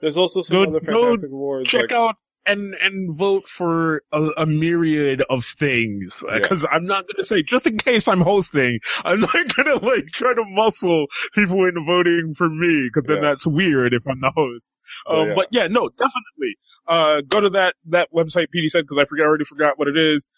there's 0.00 0.16
also 0.16 0.42
some 0.42 0.56
Go- 0.56 0.62
other 0.70 0.80
fantastic 0.80 1.30
awards. 1.30 1.68
check 1.68 1.82
like, 1.90 1.92
out 1.92 2.16
and 2.46 2.74
and 2.80 3.14
vote 3.16 3.46
for 3.48 4.02
a, 4.12 4.22
a 4.38 4.46
myriad 4.46 5.22
of 5.28 5.44
things 5.44 6.24
Yeah. 6.26 6.38
because 6.40 6.64
I'm 6.70 6.86
not 6.86 7.04
gonna 7.06 7.22
say 7.24 7.42
just 7.42 7.66
in 7.66 7.76
case 7.76 8.08
I'm 8.08 8.20
hosting, 8.22 8.80
I'm 9.04 9.20
not 9.20 9.36
gonna 9.56 9.74
like 9.76 10.06
try 10.06 10.32
to 10.34 10.44
muscle 10.46 11.06
people 11.34 11.66
into 11.66 11.82
voting 11.86 12.32
for 12.36 12.48
me 12.48 12.88
because 12.92 13.06
then 13.06 13.22
Yes. 13.22 13.30
that's 13.32 13.46
weird 13.46 13.92
if 13.92 14.02
I'm 14.08 14.20
the 14.20 14.32
host. 14.34 14.68
Oh, 15.06 15.20
Um, 15.22 15.28
yeah. 15.28 15.34
But 15.34 15.48
yeah, 15.50 15.66
no, 15.66 15.88
definitely. 15.90 16.56
Uh, 16.90 17.22
go 17.28 17.40
to 17.40 17.50
that 17.50 17.76
that 17.86 18.08
website 18.12 18.48
PD 18.54 18.68
said 18.68 18.82
because 18.82 18.98
I 18.98 19.04
forgot 19.04 19.26
already 19.26 19.44
forgot 19.44 19.78
what 19.78 19.88
it 19.88 19.96
is. 19.96 20.28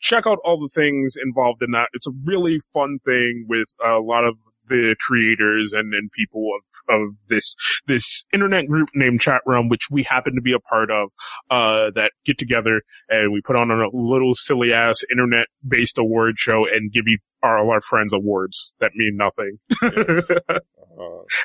Check 0.00 0.26
out 0.26 0.38
all 0.44 0.58
the 0.58 0.70
things 0.74 1.14
involved 1.22 1.62
in 1.62 1.70
that. 1.72 1.88
It's 1.92 2.08
a 2.08 2.12
really 2.26 2.58
fun 2.74 2.98
thing 3.04 3.46
with 3.48 3.68
a 3.84 4.00
lot 4.00 4.24
of 4.24 4.34
the 4.66 4.96
creators 4.98 5.72
and, 5.72 5.92
and 5.94 6.10
people 6.12 6.50
of, 6.56 7.00
of 7.00 7.16
this, 7.28 7.54
this 7.86 8.24
internet 8.32 8.66
group 8.66 8.88
named 8.94 9.20
Chat 9.20 9.42
Room, 9.46 9.68
which 9.68 9.88
we 9.90 10.02
happen 10.02 10.36
to 10.36 10.40
be 10.40 10.52
a 10.52 10.58
part 10.60 10.90
of, 10.90 11.10
uh, 11.50 11.90
that 11.96 12.12
get 12.24 12.38
together 12.38 12.82
and 13.08 13.32
we 13.32 13.42
put 13.42 13.56
on 13.56 13.70
a 13.70 13.88
little 13.92 14.34
silly 14.34 14.72
ass 14.72 15.02
internet 15.10 15.46
based 15.66 15.98
award 15.98 16.36
show 16.38 16.66
and 16.66 16.92
give 16.92 17.04
you 17.06 17.18
all 17.42 17.70
our 17.70 17.80
friends 17.80 18.12
awards 18.14 18.74
that 18.80 18.92
mean 18.94 19.16
nothing. 19.16 19.58
yes. 19.82 20.30
uh, 20.48 20.54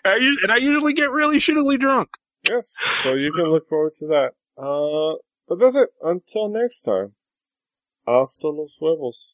I 0.05 0.15
u- 0.17 0.39
and 0.43 0.51
I 0.51 0.57
usually 0.57 0.93
get 0.93 1.11
really 1.11 1.37
shittily 1.37 1.79
drunk. 1.79 2.09
yes. 2.49 2.73
So 3.03 3.13
you 3.13 3.31
can 3.33 3.45
look 3.45 3.67
forward 3.69 3.93
to 3.99 4.07
that. 4.07 4.31
Uh, 4.57 5.15
but 5.47 5.59
that's 5.59 5.75
it. 5.75 5.89
Until 6.01 6.49
next 6.49 6.83
time. 6.83 7.15
Hasta 8.07 8.47
los 8.49 8.77
huevos. 8.79 9.33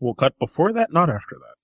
We'll 0.00 0.14
cut 0.14 0.38
before 0.38 0.72
that, 0.74 0.92
not 0.92 1.08
after 1.08 1.36
that. 1.36 1.63